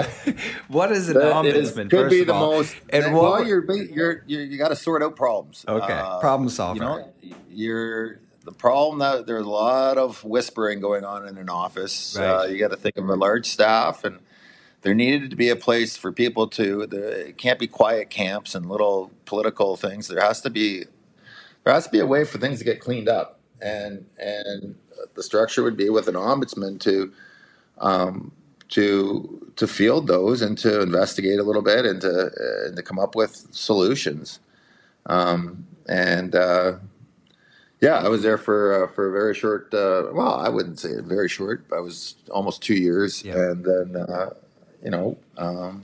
what 0.69 0.91
is 0.91 1.09
an 1.11 1.15
That 1.19 1.33
ombudsman? 1.35 1.85
is- 1.87 1.91
could 1.91 2.09
be 2.11 2.25
the 2.25 2.33
all? 2.33 2.53
most. 2.53 2.75
And 2.89 3.13
well, 3.13 3.33
what? 3.33 3.47
you're 3.47 3.65
you're, 3.77 4.23
you're 4.27 4.43
you 4.45 4.57
got 4.59 4.69
to 4.69 4.77
sort 4.77 5.03
out 5.03 5.17
problems. 5.17 5.65
Okay, 5.69 5.93
Uh, 5.93 6.19
problem 6.21 6.49
solver. 6.49 6.77
You 6.77 6.81
know, 6.81 7.13
you're 7.51 8.21
the 8.45 8.53
problem 8.53 8.99
that 9.01 9.27
there's 9.27 9.45
a 9.47 9.51
lot 9.51 9.99
of 9.99 10.23
whispering 10.25 10.81
going 10.81 11.05
on 11.05 11.27
in 11.29 11.37
an 11.37 11.51
office. 11.51 12.17
Uh, 12.17 12.23
Right. 12.23 12.51
you 12.51 12.59
got 12.59 12.71
to 12.71 12.77
think 12.77 12.97
of 12.97 13.09
a 13.09 13.17
large 13.17 13.47
staff, 13.47 14.05
and 14.05 14.19
there 14.85 14.95
needed 14.95 15.31
to 15.31 15.37
be 15.37 15.49
a 15.51 15.57
place 15.57 15.97
for 15.97 16.13
people 16.13 16.47
to. 16.49 16.87
There 16.87 17.11
it 17.11 17.39
can't 17.39 17.59
be 17.59 17.67
quiet 17.67 18.11
camps 18.11 18.55
and 18.55 18.69
little 18.69 19.11
political 19.27 19.77
things. 19.77 20.09
There 20.09 20.21
has 20.23 20.41
to 20.43 20.51
be 20.51 20.85
there 21.65 21.75
has 21.75 21.87
to 21.87 21.91
be 21.91 22.01
a 22.01 22.07
way 22.07 22.25
for 22.25 22.39
things 22.39 22.61
to 22.61 22.65
get 22.65 22.81
cleaned 22.81 23.09
up, 23.09 23.41
and 23.61 24.07
and 24.19 24.77
the 25.17 25.23
structure 25.25 25.65
would 25.65 25.77
be 25.77 25.91
with 25.91 26.09
an 26.09 26.15
ombudsman 26.15 26.79
to. 26.83 27.13
Um, 27.79 28.33
to 28.71 29.53
to 29.57 29.67
field 29.69 30.07
those 30.09 30.43
and 30.43 30.57
to 30.59 30.81
investigate 30.83 31.39
a 31.39 31.43
little 31.45 31.63
bit 31.63 31.85
and 31.85 32.01
to 32.01 32.09
uh, 32.27 32.67
and 32.67 32.77
to 32.77 32.83
come 32.83 32.99
up 32.99 33.15
with 33.15 33.47
solutions. 33.53 34.41
Um, 35.07 35.67
and 35.89 36.35
uh, 36.35 36.77
yeah, 37.81 37.97
I 37.99 38.09
was 38.09 38.23
there 38.23 38.39
for 38.39 38.85
uh, 38.85 38.93
for 38.93 39.09
a 39.09 39.13
very 39.13 39.35
short. 39.35 39.73
Uh, 39.75 40.09
well, 40.13 40.35
I 40.35 40.49
wouldn't 40.49 40.81
say 40.81 40.91
very 41.03 41.29
short. 41.29 41.65
I 41.77 41.81
was 41.81 42.17
almost 42.31 42.63
two 42.63 42.75
years, 42.75 43.23
Yeah. 43.23 43.35
and 43.37 43.65
then 43.65 43.97
uh, 43.97 44.31
you 44.85 44.91
know, 44.91 45.17
um, 45.39 45.83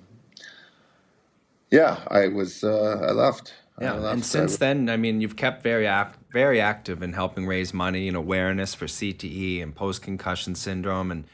yeah, 1.71 2.01
I 2.09 2.29
was. 2.29 2.63
Uh, 2.63 3.01
I 3.09 3.13
left. 3.13 3.55
I 3.79 3.85
Yeah, 3.85 3.93
left. 3.95 4.15
and 4.15 4.23
I 4.23 4.27
since 4.27 4.53
was- 4.53 4.59
then, 4.59 4.89
I 4.91 4.97
mean, 4.97 5.21
you've 5.21 5.37
kept 5.37 5.63
very 5.63 5.87
act, 5.87 6.19
very 6.33 6.61
active 6.61 7.03
in 7.03 7.13
helping 7.15 7.47
raise 7.47 7.73
money 7.73 8.09
and 8.09 8.17
awareness 8.17 8.75
for 8.75 8.87
CTE 8.87 9.63
and 9.63 9.75
post 9.75 10.03
concussion 10.03 10.55
syndrome, 10.55 11.11
and 11.11 11.25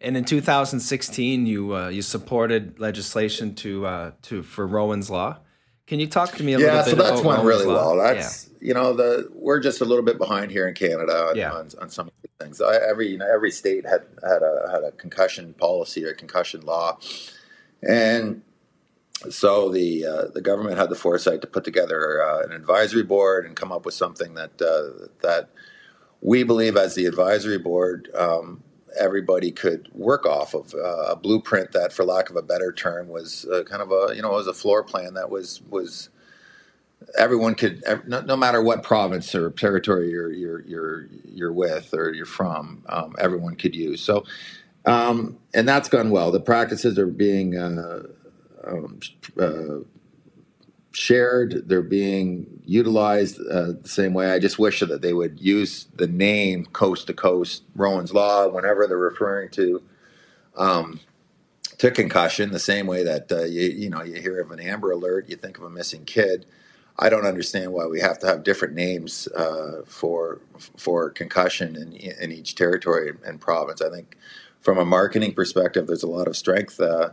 and 0.00 0.16
in 0.16 0.24
2016, 0.24 1.46
you 1.46 1.76
uh, 1.76 1.88
you 1.88 2.02
supported 2.02 2.80
legislation 2.80 3.54
to 3.56 3.86
uh, 3.86 4.10
to 4.22 4.42
for 4.42 4.66
Rowan's 4.66 5.08
Law. 5.10 5.38
Can 5.92 6.00
you 6.00 6.06
talk 6.06 6.34
to 6.36 6.42
me 6.42 6.54
a 6.54 6.58
yeah, 6.58 6.66
little 6.68 6.84
so 6.84 6.90
bit 6.92 7.02
that's 7.02 7.20
about 7.20 7.24
went 7.26 7.42
really 7.42 7.66
well. 7.66 7.98
That's 7.98 8.48
you 8.62 8.72
know 8.72 8.94
the 8.94 9.28
we're 9.34 9.60
just 9.60 9.82
a 9.82 9.84
little 9.84 10.02
bit 10.02 10.16
behind 10.16 10.50
here 10.50 10.66
in 10.66 10.72
Canada 10.72 11.26
on, 11.28 11.36
Yeah. 11.36 11.52
on, 11.52 11.68
on 11.82 11.90
some 11.90 12.06
of 12.06 12.14
these 12.22 12.32
things. 12.40 12.62
I, 12.62 12.76
every 12.76 13.08
you 13.08 13.18
know 13.18 13.30
every 13.30 13.50
state 13.50 13.84
had 13.84 14.00
had 14.24 14.40
a 14.40 14.70
had 14.72 14.84
a 14.84 14.92
concussion 14.92 15.52
policy 15.52 16.02
or 16.06 16.14
concussion 16.14 16.62
law, 16.62 16.96
and 17.86 18.40
so 19.28 19.68
the 19.68 20.06
uh, 20.06 20.24
the 20.32 20.40
government 20.40 20.78
had 20.78 20.88
the 20.88 20.94
foresight 20.96 21.42
to 21.42 21.46
put 21.46 21.62
together 21.62 22.22
uh, 22.22 22.42
an 22.42 22.52
advisory 22.52 23.02
board 23.02 23.44
and 23.44 23.54
come 23.54 23.70
up 23.70 23.84
with 23.84 23.92
something 23.92 24.32
that 24.32 24.62
uh, 24.62 25.08
that 25.20 25.50
we 26.22 26.42
believe 26.42 26.78
as 26.78 26.94
the 26.94 27.04
advisory 27.04 27.58
board. 27.58 28.08
Um, 28.14 28.62
Everybody 28.98 29.50
could 29.52 29.88
work 29.94 30.26
off 30.26 30.54
of. 30.54 30.74
Uh, 30.74 31.12
a 31.12 31.16
blueprint 31.16 31.72
that, 31.72 31.92
for 31.92 32.04
lack 32.04 32.30
of 32.30 32.36
a 32.36 32.42
better 32.42 32.72
term, 32.72 33.08
was 33.08 33.46
uh, 33.52 33.64
kind 33.64 33.82
of 33.82 33.90
a 33.92 34.14
you 34.14 34.22
know 34.22 34.30
was 34.30 34.46
a 34.46 34.54
floor 34.54 34.82
plan 34.82 35.14
that 35.14 35.30
was 35.30 35.62
was 35.70 36.10
everyone 37.18 37.54
could 37.54 37.82
no, 38.06 38.20
no 38.22 38.36
matter 38.36 38.62
what 38.62 38.82
province 38.82 39.34
or 39.34 39.50
territory 39.50 40.10
you're 40.10 40.32
you're 40.32 40.60
you're 40.62 41.06
you're 41.24 41.52
with 41.52 41.92
or 41.94 42.12
you're 42.12 42.26
from 42.26 42.82
um, 42.88 43.14
everyone 43.18 43.56
could 43.56 43.74
use. 43.74 44.02
So 44.02 44.24
um, 44.84 45.38
and 45.54 45.68
that's 45.68 45.88
gone 45.88 46.10
well. 46.10 46.30
The 46.30 46.40
practices 46.40 46.98
are 46.98 47.06
being 47.06 47.56
uh, 47.56 48.02
um, 48.66 49.00
uh, 49.40 49.78
shared 50.92 51.68
they're 51.68 51.82
being 51.82 52.62
utilized 52.64 53.40
uh, 53.50 53.72
the 53.82 53.88
same 53.88 54.12
way 54.14 54.30
i 54.30 54.38
just 54.38 54.58
wish 54.58 54.80
that 54.80 55.02
they 55.02 55.12
would 55.12 55.40
use 55.40 55.86
the 55.96 56.06
name 56.06 56.66
coast 56.66 57.06
to 57.06 57.14
coast 57.14 57.62
rowan's 57.74 58.12
law 58.12 58.46
whenever 58.48 58.86
they're 58.86 58.96
referring 58.98 59.48
to 59.50 59.82
um, 60.56 61.00
to 61.78 61.90
concussion 61.90 62.52
the 62.52 62.58
same 62.58 62.86
way 62.86 63.02
that 63.02 63.32
uh, 63.32 63.44
you 63.44 63.62
you 63.62 63.90
know 63.90 64.02
you 64.02 64.20
hear 64.20 64.40
of 64.40 64.50
an 64.50 64.60
amber 64.60 64.90
alert 64.90 65.28
you 65.28 65.36
think 65.36 65.58
of 65.58 65.64
a 65.64 65.70
missing 65.70 66.04
kid 66.04 66.46
I 66.98 67.08
don't 67.08 67.26
understand 67.26 67.72
why 67.72 67.86
we 67.86 68.00
have 68.00 68.18
to 68.20 68.26
have 68.26 68.44
different 68.44 68.74
names 68.74 69.26
uh, 69.28 69.82
for 69.86 70.40
for 70.76 71.10
concussion 71.10 71.76
in, 71.76 71.92
in 71.92 72.32
each 72.32 72.54
territory 72.54 73.12
and 73.24 73.40
province. 73.40 73.80
I 73.80 73.90
think 73.90 74.16
from 74.60 74.78
a 74.78 74.84
marketing 74.84 75.32
perspective, 75.34 75.86
there's 75.86 76.02
a 76.02 76.08
lot 76.08 76.28
of 76.28 76.36
strength 76.36 76.80
uh, 76.80 77.10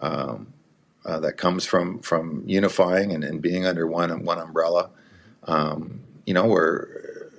um, 0.00 0.52
uh, 1.04 1.20
that 1.20 1.36
comes 1.36 1.64
from 1.64 2.00
from 2.00 2.42
unifying 2.46 3.12
and, 3.12 3.24
and 3.24 3.40
being 3.40 3.66
under 3.66 3.86
one 3.86 4.24
one 4.24 4.38
umbrella. 4.38 4.90
Um, 5.44 6.00
you 6.26 6.34
know, 6.34 6.46
where 6.46 7.30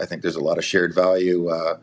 I 0.00 0.06
think 0.06 0.22
there's 0.22 0.36
a 0.36 0.40
lot 0.40 0.58
of 0.58 0.64
shared 0.64 0.94
value. 0.94 1.48
Uh, 1.48 1.78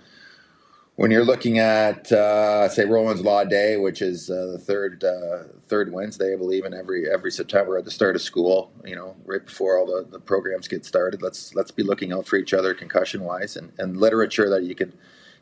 when 0.95 1.11
you're 1.11 1.25
looking 1.25 1.59
at, 1.59 2.09
uh, 2.11 2.69
say, 2.69 2.86
Rowan's 2.86 3.19
Law 3.19 3.43
Day, 3.43 3.75
which 3.75 4.01
is 4.01 4.29
uh, 4.29 4.51
the 4.53 4.57
third 4.57 5.03
uh, 5.03 5.43
third 5.67 5.91
Wednesday, 5.91 6.33
I 6.33 6.38
believe, 6.38 6.63
in 6.63 6.73
every 6.73 7.11
every 7.11 7.31
September 7.31 7.77
at 7.77 7.86
the 7.86 7.91
start 7.91 8.15
of 8.15 8.21
school, 8.21 8.71
you 8.86 8.95
know, 8.95 9.15
right 9.25 9.45
before 9.45 9.77
all 9.77 9.86
the, 9.86 10.07
the 10.09 10.19
programs 10.19 10.67
get 10.67 10.86
started, 10.86 11.21
let's 11.21 11.53
let's 11.53 11.71
be 11.71 11.83
looking 11.83 12.13
out 12.13 12.27
for 12.27 12.38
each 12.38 12.53
other 12.53 12.73
concussion 12.73 13.23
wise, 13.23 13.57
and, 13.57 13.73
and 13.77 13.97
literature 13.97 14.49
that 14.49 14.63
you 14.63 14.73
could 14.73 14.93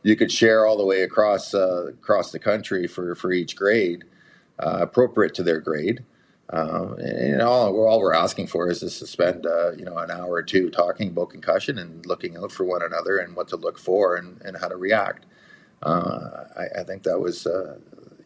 you 0.02 0.16
could 0.16 0.32
share 0.32 0.66
all 0.66 0.78
the 0.78 0.86
way 0.86 1.04
across 1.04 1.54
across 1.54 2.32
the 2.32 2.40
country 2.40 2.88
for 2.88 3.14
for 3.14 3.32
each 3.32 3.56
grade, 3.56 4.06
appropriate 4.60 5.34
to 5.36 5.44
their 5.44 5.60
grade. 5.60 6.04
Um, 6.50 7.00
and 7.00 7.42
all, 7.42 7.76
all 7.88 8.00
we're 8.00 8.14
asking 8.14 8.48
for 8.48 8.70
is 8.70 8.80
to 8.82 8.90
spend, 8.90 9.46
uh, 9.46 9.72
you 9.72 9.86
know, 9.86 9.98
an 9.98 10.12
hour 10.12 10.34
or 10.34 10.44
two 10.44 10.70
talking 10.70 11.08
about 11.10 11.30
concussion 11.30 11.80
and 11.80 12.06
looking 12.06 12.38
out 12.38 12.52
for 12.52 12.64
one 12.64 12.84
another 12.84 13.18
and 13.18 13.36
what 13.36 13.48
to 13.48 13.56
look 13.56 13.80
for 13.80 14.16
and, 14.16 14.40
and 14.42 14.58
how 14.58 14.68
to 14.68 14.76
react. 14.76 15.26
Uh, 15.82 16.46
I, 16.58 16.82
I 16.82 16.84
think 16.84 17.04
that 17.04 17.20
was, 17.20 17.48
uh, 17.48 17.78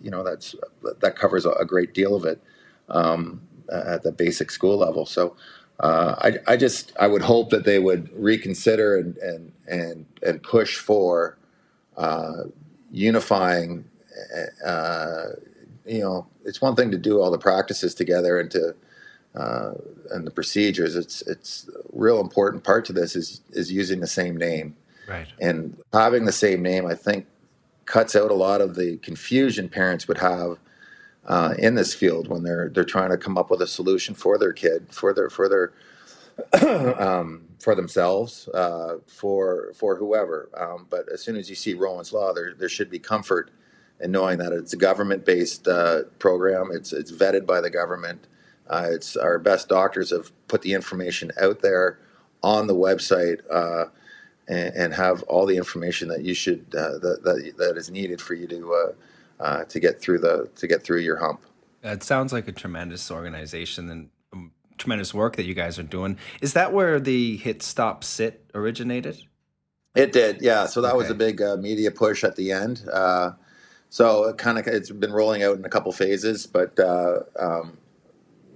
you 0.01 0.11
know, 0.11 0.23
that's 0.23 0.55
that 0.99 1.15
covers 1.15 1.45
a, 1.45 1.51
a 1.51 1.65
great 1.65 1.93
deal 1.93 2.15
of 2.15 2.25
it 2.25 2.41
um, 2.89 3.41
at 3.71 4.03
the 4.03 4.11
basic 4.11 4.51
school 4.51 4.77
level. 4.77 5.05
So 5.05 5.35
uh, 5.79 6.15
I, 6.19 6.53
I 6.53 6.57
just 6.57 6.91
I 6.99 7.07
would 7.07 7.21
hope 7.21 7.49
that 7.51 7.63
they 7.63 7.79
would 7.79 8.09
reconsider 8.13 8.97
and 8.97 9.17
and 9.17 9.51
and, 9.67 10.05
and 10.21 10.43
push 10.43 10.77
for 10.77 11.37
uh, 11.95 12.43
unifying. 12.91 13.85
You 15.87 16.01
know, 16.01 16.27
it's 16.45 16.61
one 16.61 16.75
thing 16.75 16.91
to 16.91 16.97
do 16.97 17.21
all 17.21 17.31
the 17.31 17.37
practices 17.37 17.95
together 17.95 18.39
and 18.39 18.51
to 18.51 18.75
uh, 19.35 19.73
and 20.11 20.25
the 20.25 20.31
procedures. 20.31 20.95
It's 20.95 21.21
it's 21.23 21.69
a 21.69 21.79
real 21.93 22.19
important 22.19 22.63
part 22.63 22.85
to 22.85 22.93
this 22.93 23.15
is 23.15 23.41
is 23.51 23.71
using 23.71 23.99
the 23.99 24.07
same 24.07 24.35
name 24.37 24.75
Right. 25.07 25.27
and 25.39 25.77
having 25.93 26.25
the 26.25 26.31
same 26.33 26.61
name. 26.61 26.85
I 26.85 26.95
think 26.95 27.25
cuts 27.85 28.15
out 28.15 28.31
a 28.31 28.35
lot 28.35 28.59
of 28.59 28.75
the 28.75 28.97
confusion 28.97 29.69
parents 29.69 30.07
would 30.09 30.17
have 30.17 30.57
uh, 31.25 31.53
in 31.57 31.75
this 31.75 31.93
field 31.93 32.27
when 32.27 32.43
they're 32.43 32.69
they're 32.69 32.83
trying 32.83 33.11
to 33.11 33.17
come 33.17 33.37
up 33.37 33.49
with 33.49 33.61
a 33.61 33.67
solution 33.67 34.15
for 34.15 34.37
their 34.37 34.53
kid, 34.53 34.87
for 34.89 35.13
their 35.13 35.29
for 35.29 35.47
their 35.47 35.71
um, 37.01 37.43
for 37.59 37.75
themselves, 37.75 38.47
uh, 38.49 38.97
for 39.07 39.71
for 39.75 39.95
whoever. 39.95 40.49
Um, 40.57 40.87
but 40.89 41.07
as 41.11 41.21
soon 41.21 41.35
as 41.37 41.49
you 41.49 41.55
see 41.55 41.73
Rowan's 41.73 42.11
Law, 42.11 42.33
there 42.33 42.53
there 42.53 42.69
should 42.69 42.89
be 42.89 42.99
comfort 42.99 43.51
in 43.99 44.11
knowing 44.11 44.37
that 44.39 44.53
it's 44.53 44.73
a 44.73 44.77
government 44.77 45.25
based 45.25 45.67
uh, 45.67 46.03
program. 46.19 46.69
It's 46.71 46.93
it's 46.93 47.11
vetted 47.11 47.45
by 47.45 47.61
the 47.61 47.69
government. 47.69 48.27
Uh, 48.69 48.87
it's 48.91 49.15
our 49.15 49.39
best 49.39 49.69
doctors 49.69 50.11
have 50.11 50.31
put 50.47 50.61
the 50.61 50.73
information 50.73 51.31
out 51.39 51.61
there 51.61 51.99
on 52.43 52.67
the 52.67 52.75
website. 52.75 53.39
Uh, 53.49 53.85
and, 54.47 54.75
and 54.75 54.93
have 54.93 55.23
all 55.23 55.45
the 55.45 55.57
information 55.57 56.07
that 56.07 56.23
you 56.23 56.33
should 56.33 56.65
uh, 56.73 56.97
that, 56.99 57.21
that 57.23 57.53
that 57.57 57.77
is 57.77 57.91
needed 57.91 58.21
for 58.21 58.33
you 58.33 58.47
to 58.47 58.73
uh, 58.73 59.43
uh, 59.43 59.63
to 59.65 59.79
get 59.79 59.99
through 59.99 60.19
the 60.19 60.49
to 60.55 60.67
get 60.67 60.83
through 60.83 60.99
your 60.99 61.17
hump. 61.17 61.41
It 61.83 62.03
sounds 62.03 62.33
like 62.33 62.47
a 62.47 62.51
tremendous 62.51 63.11
organization 63.11 63.89
and 63.89 64.09
um, 64.33 64.51
tremendous 64.77 65.13
work 65.13 65.35
that 65.35 65.45
you 65.45 65.53
guys 65.53 65.77
are 65.77 65.83
doing. 65.83 66.17
Is 66.41 66.53
that 66.53 66.73
where 66.73 66.99
the 66.99 67.37
hit 67.37 67.61
stop 67.61 68.03
sit 68.03 68.49
originated? 68.53 69.21
It 69.95 70.11
did, 70.11 70.41
yeah. 70.41 70.67
So 70.67 70.81
that 70.81 70.95
was 70.95 71.09
a 71.09 71.15
big 71.15 71.41
uh, 71.41 71.57
media 71.57 71.89
push 71.89 72.23
at 72.23 72.35
the 72.35 72.51
end. 72.51 72.83
So 73.89 74.25
it 74.25 74.37
kind 74.37 74.57
of 74.57 74.67
it's 74.67 74.91
been 74.91 75.13
rolling 75.13 75.43
out 75.43 75.57
in 75.57 75.65
a 75.65 75.69
couple 75.69 75.91
phases, 75.91 76.45
but 76.45 76.77
uh, 76.79 77.19
um, 77.39 77.77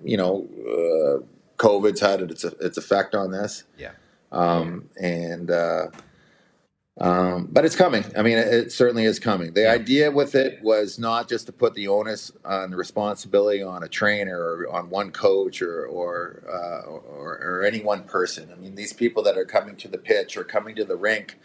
you 0.04 0.18
know, 0.18 0.48
uh, 0.68 1.26
COVID's 1.58 2.02
had 2.02 2.22
its 2.22 2.44
its 2.44 2.78
effect 2.78 3.16
on 3.16 3.32
this. 3.32 3.64
Yeah. 3.78 3.92
um, 4.32 4.90
and 5.02 5.50
uh, 5.52 5.88
um, 7.00 7.48
but 7.50 7.64
it's 7.66 7.76
coming. 7.76 8.04
I 8.18 8.22
mean, 8.22 8.38
it, 8.38 8.48
it 8.48 8.72
certainly 8.72 9.06
is 9.06 9.18
coming. 9.20 9.54
The 9.54 9.62
Yeah. 9.62 9.72
idea 9.72 10.12
with 10.12 10.36
it 10.36 10.62
was 10.62 11.00
not 11.00 11.30
just 11.30 11.46
to 11.48 11.54
put 11.54 11.74
the 11.74 11.88
onus 11.88 12.32
on 12.44 12.70
the 12.70 12.78
responsibility 12.78 13.64
on 13.64 13.82
a 13.84 13.88
trainer 13.88 14.38
or 14.38 14.70
on 14.70 14.90
one 14.90 15.12
coach 15.12 15.62
or 15.62 15.86
or, 15.86 16.44
uh, 16.48 16.90
or 16.90 17.40
or 17.42 17.64
any 17.64 17.80
one 17.82 18.04
person. 18.04 18.50
I 18.52 18.56
mean, 18.60 18.76
these 18.76 18.92
people 18.94 19.24
that 19.24 19.38
are 19.38 19.46
coming 19.46 19.78
to 19.78 19.88
the 19.88 19.98
pitch 19.98 20.36
or 20.36 20.44
coming 20.44 20.76
to 20.76 20.84
the 20.84 20.98
rink. 20.98 21.40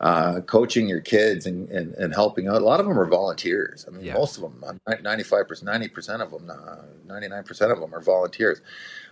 Uh, 0.00 0.40
coaching 0.42 0.88
your 0.88 1.00
kids 1.00 1.44
and, 1.44 1.68
and, 1.70 1.92
and 1.94 2.14
helping 2.14 2.46
out. 2.46 2.62
A 2.62 2.64
lot 2.64 2.78
of 2.78 2.86
them 2.86 2.96
are 2.96 3.06
volunteers. 3.06 3.84
I 3.88 3.90
mean, 3.90 4.04
Yeah. 4.04 4.14
most 4.14 4.36
of 4.38 4.42
them, 4.42 4.80
95%, 4.86 5.64
90% 5.64 6.20
of 6.22 6.30
them, 6.30 6.48
uh, 6.48 6.82
99% 7.12 7.72
of 7.72 7.80
them 7.80 7.92
are 7.92 8.00
volunteers 8.00 8.60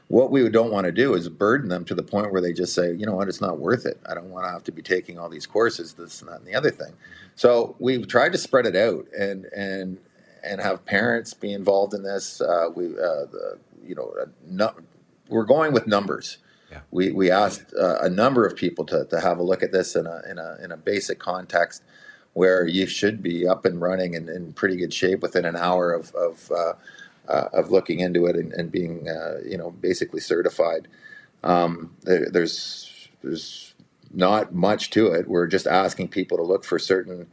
what 0.08 0.30
we 0.30 0.48
don't 0.48 0.70
want 0.70 0.84
to 0.84 0.92
do 0.92 1.14
is 1.14 1.28
burden 1.28 1.68
them 1.68 1.84
to 1.84 1.94
the 1.94 2.02
point 2.02 2.30
where 2.30 2.40
they 2.40 2.52
just 2.52 2.74
say, 2.74 2.92
you 2.92 3.06
know 3.06 3.14
what, 3.14 3.28
it's 3.28 3.40
not 3.40 3.58
worth 3.58 3.86
it. 3.86 3.98
I 4.08 4.14
don't 4.14 4.30
want 4.30 4.46
to 4.46 4.50
have 4.50 4.62
to 4.64 4.72
be 4.72 4.82
taking 4.82 5.18
all 5.18 5.28
these 5.28 5.46
courses, 5.46 5.94
this 5.94 6.20
and 6.20 6.30
that 6.30 6.38
and 6.38 6.46
the 6.46 6.54
other 6.54 6.70
thing. 6.70 6.92
So 7.34 7.74
we've 7.78 8.06
tried 8.06 8.32
to 8.32 8.38
spread 8.38 8.66
it 8.66 8.76
out 8.76 9.06
and 9.18 9.46
and 9.46 9.98
and 10.44 10.60
have 10.60 10.84
parents 10.84 11.34
be 11.34 11.52
involved 11.52 11.92
in 11.92 12.04
this. 12.04 12.40
Uh, 12.40 12.68
we, 12.74 12.86
uh, 12.86 13.26
the, 13.26 13.58
you 13.84 13.96
know, 13.96 14.14
no, 14.46 14.72
we're 15.28 15.44
going 15.44 15.72
with 15.72 15.88
numbers. 15.88 16.38
We 16.90 17.12
we 17.12 17.30
asked 17.30 17.72
uh, 17.78 17.98
a 18.00 18.08
number 18.08 18.46
of 18.46 18.56
people 18.56 18.84
to, 18.86 19.04
to 19.06 19.20
have 19.20 19.38
a 19.38 19.42
look 19.42 19.62
at 19.62 19.72
this 19.72 19.96
in 19.96 20.06
a 20.06 20.22
in 20.28 20.38
a 20.38 20.56
in 20.62 20.72
a 20.72 20.76
basic 20.76 21.18
context 21.18 21.82
where 22.34 22.66
you 22.66 22.86
should 22.86 23.22
be 23.22 23.48
up 23.48 23.64
and 23.64 23.80
running 23.80 24.14
and 24.14 24.28
in 24.28 24.52
pretty 24.52 24.76
good 24.76 24.92
shape 24.92 25.22
within 25.22 25.44
an 25.44 25.56
hour 25.56 25.92
of 25.92 26.14
of 26.14 26.52
uh, 26.52 26.72
uh, 27.28 27.48
of 27.52 27.70
looking 27.70 28.00
into 28.00 28.26
it 28.26 28.36
and, 28.36 28.52
and 28.52 28.70
being 28.70 29.08
uh, 29.08 29.38
you 29.44 29.56
know 29.56 29.70
basically 29.70 30.20
certified. 30.20 30.88
Um, 31.42 31.94
there, 32.02 32.28
there's 32.30 33.08
there's 33.22 33.74
not 34.12 34.54
much 34.54 34.90
to 34.90 35.08
it. 35.08 35.28
We're 35.28 35.46
just 35.46 35.66
asking 35.66 36.08
people 36.08 36.36
to 36.36 36.42
look 36.42 36.64
for 36.64 36.78
certain 36.78 37.26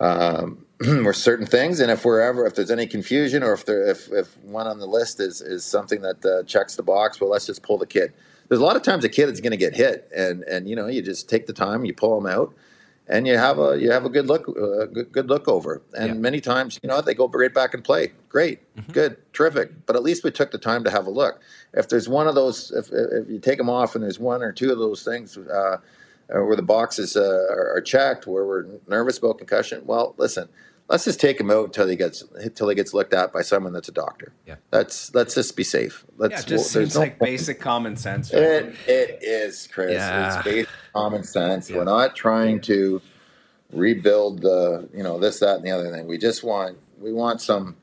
um, 0.00 0.64
or 1.04 1.12
certain 1.12 1.46
things, 1.46 1.80
and 1.80 1.90
if 1.90 2.04
we're 2.04 2.20
ever 2.20 2.46
if 2.46 2.54
there's 2.54 2.70
any 2.70 2.86
confusion 2.86 3.42
or 3.42 3.54
if 3.54 3.64
there 3.64 3.88
if, 3.88 4.12
if 4.12 4.36
one 4.38 4.66
on 4.66 4.78
the 4.78 4.86
list 4.86 5.20
is 5.20 5.40
is 5.40 5.64
something 5.64 6.02
that 6.02 6.24
uh, 6.24 6.42
checks 6.44 6.76
the 6.76 6.82
box, 6.82 7.20
well, 7.20 7.30
let's 7.30 7.46
just 7.46 7.62
pull 7.62 7.78
the 7.78 7.86
kid. 7.86 8.12
There's 8.48 8.60
a 8.60 8.64
lot 8.64 8.76
of 8.76 8.82
times 8.82 9.04
a 9.04 9.08
kid 9.08 9.28
is 9.28 9.40
going 9.40 9.52
to 9.52 9.56
get 9.56 9.74
hit, 9.74 10.10
and 10.14 10.42
and 10.44 10.68
you 10.68 10.76
know 10.76 10.86
you 10.86 11.02
just 11.02 11.28
take 11.28 11.46
the 11.46 11.52
time, 11.52 11.84
you 11.84 11.94
pull 11.94 12.20
them 12.20 12.30
out, 12.30 12.54
and 13.08 13.26
you 13.26 13.36
have 13.36 13.58
a 13.58 13.78
you 13.80 13.90
have 13.90 14.04
a 14.04 14.08
good 14.08 14.26
look 14.26 14.48
uh, 14.48 14.86
good, 14.86 15.12
good 15.12 15.28
look 15.28 15.48
over. 15.48 15.82
And 15.96 16.06
Yeah. 16.08 16.14
many 16.14 16.40
times, 16.40 16.78
you 16.82 16.88
know, 16.88 17.00
they 17.00 17.14
go 17.14 17.28
right 17.28 17.52
back 17.52 17.74
and 17.74 17.82
play. 17.82 18.12
Great, 18.28 18.60
good, 18.92 19.16
terrific. 19.32 19.86
But 19.86 19.96
at 19.96 20.02
least 20.02 20.24
we 20.24 20.30
took 20.30 20.50
the 20.50 20.58
time 20.58 20.84
to 20.84 20.90
have 20.90 21.06
a 21.06 21.10
look. 21.10 21.40
If 21.74 21.88
there's 21.88 22.08
one 22.08 22.28
of 22.28 22.34
those, 22.34 22.70
if 22.70 22.90
if 22.92 23.28
you 23.28 23.38
take 23.40 23.58
them 23.58 23.70
off 23.70 23.94
and 23.94 24.04
there's 24.04 24.20
one 24.20 24.42
or 24.42 24.52
two 24.52 24.70
of 24.72 24.78
those 24.78 25.02
things. 25.02 25.36
Uh, 25.36 25.78
uh, 26.28 26.40
where 26.42 26.56
the 26.56 26.62
boxes 26.62 27.16
uh, 27.16 27.20
are, 27.50 27.76
are 27.76 27.80
checked, 27.80 28.26
where 28.26 28.44
we're 28.44 28.66
nervous 28.88 29.16
about 29.16 29.38
concussion. 29.38 29.80
Well, 29.86 30.12
listen, 30.18 30.48
let's 30.88 31.04
just 31.04 31.20
take 31.20 31.40
him 31.40 31.50
out 31.50 31.66
until 31.66 31.88
he 31.88 31.96
gets 31.96 32.22
until 32.34 32.68
he 32.68 32.74
gets 32.74 32.94
looked 32.94 33.14
at 33.14 33.32
by 33.32 33.42
someone 33.42 33.72
that's 33.72 33.88
a 33.88 33.92
doctor. 33.92 34.32
Yeah. 34.46 34.56
Let's 34.72 35.14
let's 35.14 35.34
just 35.34 35.56
be 35.56 35.64
safe. 35.64 36.04
Let's. 36.16 36.32
Yeah, 36.32 36.38
it 36.40 36.46
just 36.46 36.50
well, 36.74 36.82
seems 36.84 36.94
no 36.94 37.00
like 37.00 37.18
point- 37.18 37.30
basic 37.30 37.60
common 37.60 37.96
sense. 37.96 38.32
right? 38.32 38.42
It 38.42 38.74
it 38.86 39.18
is, 39.22 39.66
Chris. 39.66 39.92
Yeah. 39.92 40.36
It's 40.38 40.44
basic 40.44 40.68
common 40.94 41.24
sense. 41.24 41.70
Yeah. 41.70 41.78
We're 41.78 41.84
not 41.84 42.14
trying 42.16 42.60
to 42.62 43.00
rebuild 43.72 44.42
the 44.42 44.88
you 44.94 45.02
know 45.02 45.18
this 45.18 45.40
that 45.40 45.56
and 45.56 45.64
the 45.64 45.70
other 45.70 45.90
thing. 45.90 46.06
We 46.06 46.18
just 46.18 46.44
want 46.44 46.78
we 46.98 47.12
want 47.12 47.40
some. 47.40 47.76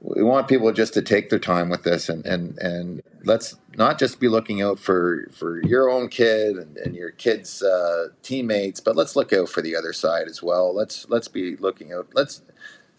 We 0.00 0.22
want 0.22 0.46
people 0.46 0.70
just 0.72 0.94
to 0.94 1.02
take 1.02 1.30
their 1.30 1.38
time 1.38 1.68
with 1.68 1.82
this 1.82 2.08
and, 2.08 2.24
and, 2.26 2.58
and 2.58 3.02
let's 3.24 3.56
not 3.76 3.98
just 3.98 4.20
be 4.20 4.28
looking 4.28 4.62
out 4.62 4.78
for, 4.78 5.28
for 5.32 5.62
your 5.66 5.90
own 5.90 6.08
kid 6.08 6.56
and, 6.56 6.76
and 6.76 6.94
your 6.94 7.10
kid's 7.10 7.62
uh, 7.62 8.08
teammates, 8.22 8.78
but 8.78 8.94
let's 8.94 9.16
look 9.16 9.32
out 9.32 9.48
for 9.48 9.62
the 9.62 9.74
other 9.74 9.92
side 9.92 10.28
as 10.28 10.42
well. 10.42 10.74
Let's 10.74 11.08
let's 11.08 11.28
be 11.28 11.56
looking 11.56 11.92
out. 11.92 12.08
Let's 12.14 12.42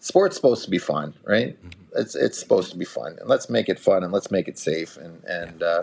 sports 0.00 0.36
supposed 0.36 0.64
to 0.64 0.70
be 0.70 0.78
fun, 0.78 1.14
right? 1.24 1.56
It's 1.96 2.14
it's 2.14 2.38
supposed 2.38 2.70
to 2.72 2.76
be 2.78 2.84
fun, 2.84 3.16
and 3.18 3.28
let's 3.28 3.48
make 3.48 3.68
it 3.68 3.78
fun 3.78 4.04
and 4.04 4.12
let's 4.12 4.30
make 4.30 4.48
it 4.48 4.58
safe. 4.58 4.96
And 4.96 5.24
and 5.24 5.62
uh, 5.62 5.82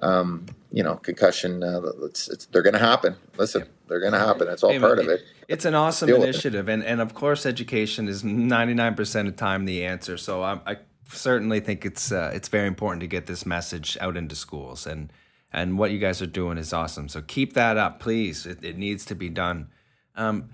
um, 0.00 0.46
you 0.70 0.82
know, 0.82 0.96
concussion, 0.96 1.62
uh, 1.62 1.80
it's, 2.02 2.28
it's 2.28 2.46
they're 2.46 2.62
going 2.62 2.74
to 2.74 2.78
happen. 2.78 3.16
Listen, 3.36 3.66
they're 3.92 4.00
going 4.00 4.14
to 4.14 4.18
happen. 4.18 4.48
It's 4.48 4.62
all 4.62 4.70
Hey, 4.72 4.78
part 4.78 4.96
man, 4.96 5.06
of 5.06 5.12
it. 5.12 5.24
It's 5.48 5.66
an 5.66 5.74
awesome 5.74 6.06
Deal 6.06 6.22
initiative, 6.22 6.66
and, 6.68 6.82
and 6.82 7.00
of 7.00 7.12
course, 7.12 7.44
education 7.44 8.08
is 8.08 8.24
ninety 8.24 8.72
nine 8.72 8.94
percent 8.94 9.28
of 9.28 9.34
the 9.34 9.38
time 9.38 9.66
the 9.66 9.84
answer. 9.84 10.16
So 10.16 10.42
I, 10.42 10.60
I 10.66 10.76
certainly 11.10 11.60
think 11.60 11.84
it's 11.84 12.10
uh, 12.10 12.30
it's 12.34 12.48
very 12.48 12.66
important 12.66 13.00
to 13.02 13.06
get 13.06 13.26
this 13.26 13.44
message 13.44 13.98
out 14.00 14.16
into 14.16 14.34
schools, 14.34 14.86
and 14.86 15.12
and 15.52 15.78
what 15.78 15.90
you 15.90 15.98
guys 15.98 16.22
are 16.22 16.26
doing 16.26 16.56
is 16.56 16.72
awesome. 16.72 17.08
So 17.10 17.20
keep 17.20 17.52
that 17.52 17.76
up, 17.76 18.00
please. 18.00 18.46
It, 18.46 18.64
it 18.64 18.78
needs 18.78 19.04
to 19.06 19.14
be 19.14 19.28
done. 19.28 19.68
Um, 20.16 20.48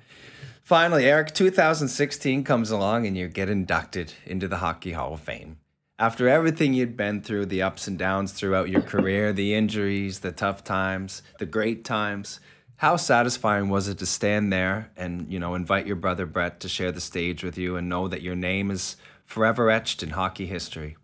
finally, 0.64 1.04
Eric, 1.04 1.32
2016 1.32 2.42
comes 2.42 2.72
along, 2.72 3.06
and 3.06 3.16
you 3.16 3.28
get 3.28 3.48
inducted 3.48 4.14
into 4.26 4.48
the 4.48 4.56
Hockey 4.56 4.92
Hall 4.92 5.14
of 5.14 5.20
Fame. 5.20 5.58
After 6.00 6.28
everything 6.28 6.74
you'd 6.74 6.96
been 6.96 7.22
through, 7.22 7.46
the 7.46 7.62
ups 7.62 7.88
and 7.88 7.98
downs 7.98 8.32
throughout 8.32 8.68
your 8.68 8.82
career, 8.82 9.32
the 9.32 9.54
injuries, 9.54 10.20
the 10.20 10.30
tough 10.30 10.62
times, 10.62 11.22
the 11.40 11.46
great 11.46 11.84
times, 11.84 12.38
how 12.78 12.96
satisfying 12.96 13.68
was 13.68 13.88
it 13.88 13.98
to 13.98 14.06
stand 14.06 14.52
there 14.52 14.90
and, 14.96 15.30
you 15.32 15.38
know, 15.38 15.54
invite 15.54 15.86
your 15.86 15.96
brother 15.96 16.26
Brett 16.26 16.60
to 16.60 16.68
share 16.68 16.92
the 16.92 17.00
stage 17.00 17.42
with 17.44 17.58
you 17.58 17.76
and 17.76 17.88
know 17.88 18.08
that 18.08 18.22
your 18.22 18.36
name 18.36 18.70
is 18.70 18.96
forever 19.24 19.68
etched 19.70 20.02
in 20.02 20.10
hockey 20.10 20.46
history? 20.46 20.96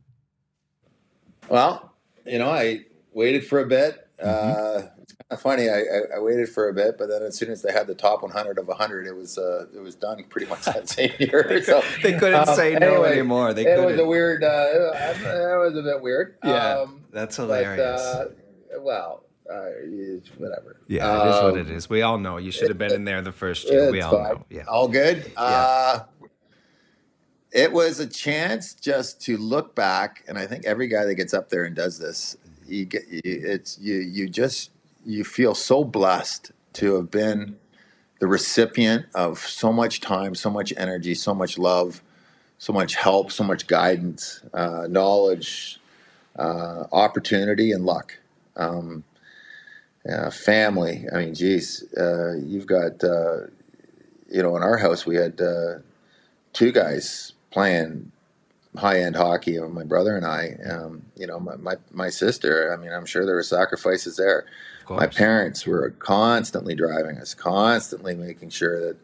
Well, 1.49 1.93
you 2.25 2.39
know, 2.39 2.49
I 2.51 2.85
waited 3.13 3.47
for 3.47 3.59
a 3.61 3.67
bit. 3.67 4.09
Mm-hmm. 4.23 4.29
Uh, 4.29 4.89
it's 5.03 5.13
kind 5.13 5.27
of 5.33 5.41
funny. 5.41 5.69
I, 5.69 5.79
I, 5.81 6.17
I 6.17 6.19
waited 6.21 6.49
for 6.49 6.69
a 6.69 6.73
bit, 6.73 6.97
but 6.97 7.09
then 7.09 7.23
as 7.23 7.37
soon 7.37 7.51
as 7.51 7.61
they 7.63 7.73
had 7.73 7.87
the 7.89 7.95
top 7.95 8.23
100 8.23 8.57
of 8.59 8.69
100, 8.69 9.07
it 9.09 9.13
was 9.17 9.37
uh, 9.37 9.67
it 9.75 9.81
was 9.81 9.97
done 9.97 10.23
pretty 10.31 10.47
much 10.47 10.65
that 10.67 10.89
same 10.97 11.11
year. 11.19 11.61
so 11.65 11.83
They 12.03 12.13
couldn't 12.17 12.49
um, 12.49 12.55
say 12.55 12.75
no 12.77 12.93
anyway, 13.03 13.13
anymore. 13.13 13.53
They 13.53 13.67
it 13.67 13.77
was 13.79 13.87
couldn't. 13.97 14.01
a 14.01 14.07
weird. 14.07 14.45
Uh, 14.45 14.93
it 14.95 15.59
was 15.59 15.77
a 15.77 15.83
bit 15.83 16.01
weird. 16.01 16.37
Yeah, 16.45 16.79
Um, 16.79 17.05
that's 17.13 17.37
but, 17.37 17.43
hilarious. 17.43 18.01
uh, 18.01 18.29
well, 18.79 19.24
uh, 19.51 19.67
whatever. 20.39 20.77
yeah, 20.89 21.25
it 21.25 21.29
is 21.29 21.43
what 21.43 21.57
it 21.57 21.67
Um, 21.67 21.77
is. 21.77 21.89
We 21.91 22.03
all 22.03 22.19
know 22.19 22.39
you 22.39 22.51
should 22.51 22.69
have 22.69 22.79
been 22.79 22.93
in 22.93 23.05
there 23.05 23.21
the 23.23 23.33
first 23.33 23.69
year. 23.69 23.91
We 23.91 24.01
all 24.01 24.13
fine. 24.13 24.35
know. 24.35 24.45
Yeah. 24.51 24.65
All 24.69 24.89
good. 24.89 25.31
Uh, 25.37 26.01
it 27.53 27.73
was 27.73 28.01
a 28.01 28.07
chance 28.07 28.75
just 28.75 29.21
to 29.23 29.37
look 29.37 29.75
back, 29.75 30.25
and 30.27 30.39
I 30.39 30.47
think 30.47 30.65
every 30.65 30.89
guy 30.89 31.05
that 31.05 31.15
gets 31.15 31.33
up 31.35 31.51
there 31.51 31.65
and 31.65 31.75
does 31.77 31.99
this, 31.99 32.37
you 32.67 32.85
get 32.87 33.07
you, 33.09 33.21
it's 33.25 33.79
you 33.79 33.97
you 33.97 34.29
just 34.29 34.71
you 35.07 35.23
feel 35.25 35.55
so 35.55 35.85
blessed 35.85 36.51
to 36.75 36.97
have 36.97 37.11
been 37.11 37.57
the 38.21 38.27
recipient 38.27 39.07
of 39.15 39.39
so 39.39 39.73
much 39.73 40.01
time, 40.01 40.35
so 40.35 40.51
much 40.51 40.73
energy, 40.77 41.15
so 41.15 41.35
much 41.35 41.59
love, 41.59 42.03
so 42.59 42.73
much 42.73 42.95
help, 42.97 43.31
so 43.31 43.45
much 43.45 43.67
guidance, 43.67 44.41
uh, 44.55 44.87
knowledge, 44.89 45.79
uh, 46.37 46.85
opportunity, 46.93 47.71
and 47.73 47.85
luck. 47.85 48.17
Um, 48.57 49.05
uh, 50.11 50.31
family. 50.31 51.07
I 51.13 51.19
mean, 51.19 51.35
geez, 51.35 51.85
uh, 51.97 52.35
you've 52.35 52.67
got, 52.67 53.03
uh, 53.03 53.47
you 54.31 54.43
know, 54.43 54.57
in 54.57 54.63
our 54.63 54.77
house, 54.77 55.07
we 55.07 55.17
had 55.17 55.41
uh, 55.41 55.77
two 56.53 56.73
guys 56.73 57.33
playing 57.51 58.11
high 58.77 59.01
end 59.01 59.17
hockey, 59.17 59.59
uh, 59.59 59.69
my 59.69 59.85
brother 59.85 60.17
and 60.17 60.27
I. 60.27 60.57
Um, 60.69 61.03
you 61.17 61.27
know, 61.27 61.39
my, 61.39 61.57
my, 61.57 61.77
my 61.93 62.11
sister, 62.11 62.73
I 62.73 62.77
mean, 62.77 62.93
I'm 62.93 63.07
sure 63.07 63.25
there 63.25 63.37
were 63.37 63.43
sacrifices 63.43 64.17
there. 64.17 64.47
My 64.97 65.07
parents 65.07 65.67
were 65.67 65.91
constantly 65.99 66.75
driving 66.75 67.17
us, 67.19 67.33
constantly 67.33 68.15
making 68.15 68.51
sure 68.51 68.81
that, 68.81 68.97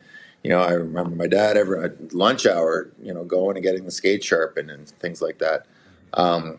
you 0.42 0.50
know, 0.50 0.60
I 0.60 0.72
remember 0.72 1.16
my 1.16 1.26
dad 1.26 1.56
every 1.56 1.90
lunch 2.12 2.46
hour, 2.46 2.90
you 3.02 3.14
know, 3.14 3.24
going 3.24 3.56
and 3.56 3.62
getting 3.62 3.84
the 3.84 3.90
skate 3.90 4.22
sharpened 4.24 4.70
and 4.70 4.88
things 4.88 5.22
like 5.22 5.38
that. 5.38 5.66
Um, 6.14 6.58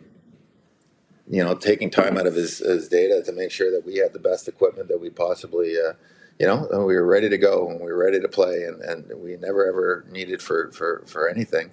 you 1.32 1.44
know, 1.44 1.56
taking 1.56 1.90
time 1.91 2.18
out 2.20 2.28
of 2.28 2.36
his, 2.36 2.60
his 2.60 2.90
data 2.90 3.24
to 3.26 3.34
make 3.34 3.52
sure 3.52 3.72
that 3.72 3.86
we 3.88 3.98
had 3.98 4.14
the 4.14 4.20
best 4.20 4.49
equipment 4.49 4.90
that 4.90 5.02
we 5.02 5.10
possibly, 5.10 5.78
uh, 5.80 5.94
you 6.40 6.48
know, 6.48 6.68
we 6.86 6.95
were 6.95 7.08
ready 7.08 7.30
to 7.30 7.40
go 7.40 7.70
and 7.70 7.80
we 7.82 7.88
were 7.88 7.98
ready 7.99 8.22
to 8.22 8.30
play, 8.30 8.66
and, 8.66 8.82
and 8.84 9.24
we 9.24 9.38
never 9.38 9.68
ever 9.68 10.06
needed 10.12 10.44
for 10.44 10.72
for 10.74 11.03
for 11.08 11.30
anything. 11.30 11.72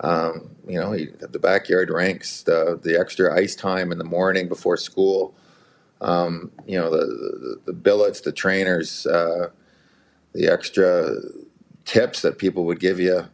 Um, 0.00 0.56
you 0.68 0.80
know, 0.80 0.92
he- 0.92 1.10
the 1.20 1.40
backyard 1.40 1.90
ranks, 1.90 2.42
the 2.44 2.80
the 2.82 2.98
extra 3.00 3.36
ice 3.36 3.56
time 3.56 3.92
in 3.92 3.98
the 3.98 4.04
morning 4.04 4.48
before 4.48 4.78
school. 4.78 5.34
Um, 6.02 6.52
you 6.66 6.78
know, 6.78 6.90
the, 6.90 7.06
the 7.06 7.60
the 7.66 7.74
billets, 7.74 8.22
the 8.22 8.32
trainers, 8.32 9.06
uh, 9.06 9.50
the 10.34 10.48
extra 10.48 11.16
tips 11.86 12.22
that 12.22 12.38
people 12.38 12.64
would 12.66 12.80
give 12.80 13.00
you 13.00 13.26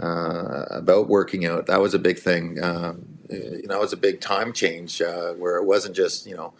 uh, 0.00 0.64
about 0.70 1.08
working 1.08 1.46
out. 1.46 1.66
That 1.66 1.80
was 1.80 1.94
a 1.94 2.00
big 2.00 2.18
thing. 2.18 2.62
Um, 2.62 3.15
you 3.30 3.66
know, 3.66 3.76
it 3.76 3.80
was 3.80 3.92
a 3.92 3.98
big 3.98 4.20
time 4.20 4.52
change 4.52 5.02
uh, 5.02 5.32
where 5.34 5.56
it 5.56 5.64
wasn't 5.64 5.96
just 5.96 6.26
you 6.26 6.36
know, 6.36 6.52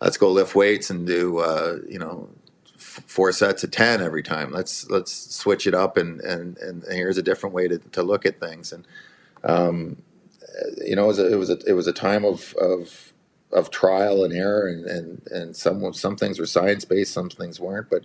let's 0.00 0.16
go 0.16 0.30
lift 0.30 0.54
weights 0.54 0.90
and 0.90 1.06
do 1.06 1.38
uh, 1.38 1.78
you 1.88 1.98
know 1.98 2.28
f- 2.76 3.04
four 3.06 3.32
sets 3.32 3.64
of 3.64 3.70
ten 3.70 4.02
every 4.02 4.22
time. 4.22 4.52
Let's 4.52 4.88
let's 4.90 5.12
switch 5.34 5.66
it 5.66 5.74
up 5.74 5.96
and 5.96 6.20
and, 6.20 6.58
and 6.58 6.84
here's 6.90 7.18
a 7.18 7.22
different 7.22 7.54
way 7.54 7.68
to, 7.68 7.78
to 7.78 8.02
look 8.02 8.26
at 8.26 8.40
things. 8.40 8.72
And 8.72 8.86
um, 9.44 10.02
you 10.84 10.96
know, 10.96 11.04
it 11.04 11.08
was 11.08 11.18
a, 11.18 11.32
it 11.32 11.36
was 11.36 11.50
a, 11.50 11.58
it 11.66 11.72
was 11.72 11.86
a 11.86 11.92
time 11.92 12.24
of 12.24 12.54
of 12.60 13.12
of 13.52 13.70
trial 13.70 14.24
and 14.24 14.34
error, 14.34 14.68
and 14.68 14.86
and 14.86 15.22
and 15.30 15.56
some 15.56 15.92
some 15.94 16.16
things 16.16 16.38
were 16.38 16.46
science 16.46 16.84
based, 16.84 17.12
some 17.12 17.30
things 17.30 17.60
weren't, 17.60 17.90
but 17.90 18.04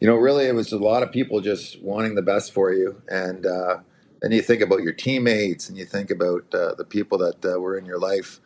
you 0.00 0.08
know, 0.08 0.16
really, 0.16 0.46
it 0.46 0.54
was 0.54 0.72
a 0.72 0.78
lot 0.78 1.02
of 1.02 1.12
people 1.12 1.40
just 1.40 1.80
wanting 1.82 2.14
the 2.14 2.22
best 2.22 2.52
for 2.52 2.72
you, 2.72 3.00
and 3.08 3.46
uh, 3.46 3.78
then 4.24 4.32
you 4.32 4.40
think 4.40 4.62
about 4.62 4.82
your 4.82 4.94
teammates, 4.94 5.68
and 5.68 5.76
you 5.76 5.84
think 5.84 6.10
about 6.10 6.52
uh, 6.54 6.74
the 6.74 6.84
people 6.84 7.18
that 7.18 7.44
uh, 7.44 7.60
were 7.60 7.76
in 7.76 7.84
your 7.84 7.98
life. 7.98 8.40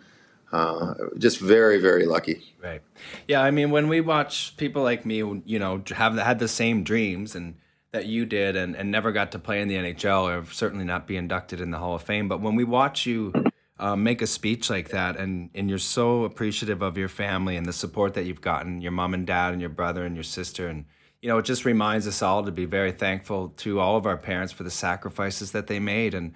Uh, 0.51 0.95
just 1.19 1.39
very, 1.39 1.79
very 1.79 2.05
lucky. 2.05 2.55
Right. 2.61 2.83
Yeah. 3.29 3.43
I 3.43 3.51
mean, 3.51 3.71
when 3.71 3.87
we 3.87 4.01
watch 4.01 4.57
people 4.57 4.83
like 4.83 5.07
me, 5.07 5.19
you 5.45 5.59
know, 5.59 5.83
have 5.95 6.17
had 6.17 6.39
the 6.39 6.49
same 6.49 6.83
dreams 6.83 7.37
and 7.37 7.55
that 7.93 8.07
you 8.07 8.27
did, 8.27 8.57
and, 8.57 8.75
and 8.77 8.91
never 8.91 9.13
got 9.13 9.33
to 9.33 9.39
play 9.39 9.63
in 9.63 9.69
the 9.69 9.77
NHL, 9.77 10.25
or 10.25 10.45
certainly 10.53 10.85
not 10.85 11.07
be 11.07 11.17
inducted 11.17 11.61
in 11.61 11.71
the 11.71 11.79
Hall 11.79 11.95
of 11.95 12.03
Fame. 12.03 12.29
But 12.29 12.41
when 12.41 12.55
we 12.57 12.65
watch 12.65 13.07
you 13.07 13.33
uh, 13.79 13.97
make 13.97 14.21
a 14.21 14.27
speech 14.27 14.69
like 14.69 14.89
that, 14.89 15.17
and 15.17 15.51
and 15.55 15.69
you're 15.69 15.79
so 15.79 16.25
appreciative 16.25 16.83
of 16.83 16.99
your 16.99 17.09
family 17.09 17.57
and 17.57 17.65
the 17.65 17.73
support 17.73 18.15
that 18.15 18.25
you've 18.25 18.41
gotten, 18.41 18.81
your 18.81 18.93
mom 18.93 19.15
and 19.15 19.27
dad, 19.27 19.53
and 19.53 19.61
your 19.61 19.71
brother 19.71 20.05
and 20.05 20.17
your 20.17 20.25
sister, 20.25 20.67
and 20.69 20.85
you 21.21 21.29
know, 21.29 21.39
it 21.39 21.45
just 21.45 21.65
reminds 21.65 22.07
us 22.07 22.23
all 22.23 22.45
to 22.45 22.53
be 22.53 22.65
very 22.65 22.93
thankful 22.93 23.51
to 23.59 23.81
all 23.81 23.97
of 23.97 24.07
our 24.07 24.17
parents 24.17 24.53
for 24.53 24.63
the 24.63 24.71
sacrifices 24.71 25.53
that 25.53 25.67
they 25.67 25.81
made. 25.81 26.15
And 26.15 26.35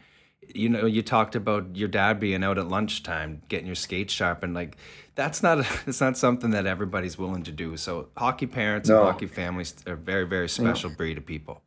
you 0.54 0.68
know, 0.68 0.86
you 0.86 1.02
talked 1.02 1.36
about 1.36 1.76
your 1.76 1.88
dad 1.88 2.18
being 2.18 2.42
out 2.42 2.58
at 2.58 2.68
lunchtime, 2.68 3.42
getting 3.48 3.66
your 3.66 3.76
skates 3.76 4.12
sharpened. 4.12 4.54
Like 4.54 4.76
that's 5.14 5.42
not 5.42 5.64
it's 5.86 6.00
not 6.00 6.16
something 6.16 6.50
that 6.50 6.66
everybody's 6.66 7.16
willing 7.16 7.44
to 7.44 7.52
do. 7.52 7.76
So 7.76 8.08
hockey 8.16 8.46
parents 8.46 8.88
no. 8.88 8.98
and 8.98 9.06
hockey 9.06 9.26
families 9.26 9.74
are 9.86 9.96
very 9.96 10.26
very 10.26 10.48
special 10.48 10.90
no. 10.90 10.96
breed 10.96 11.18
of 11.18 11.26
people. 11.26 11.62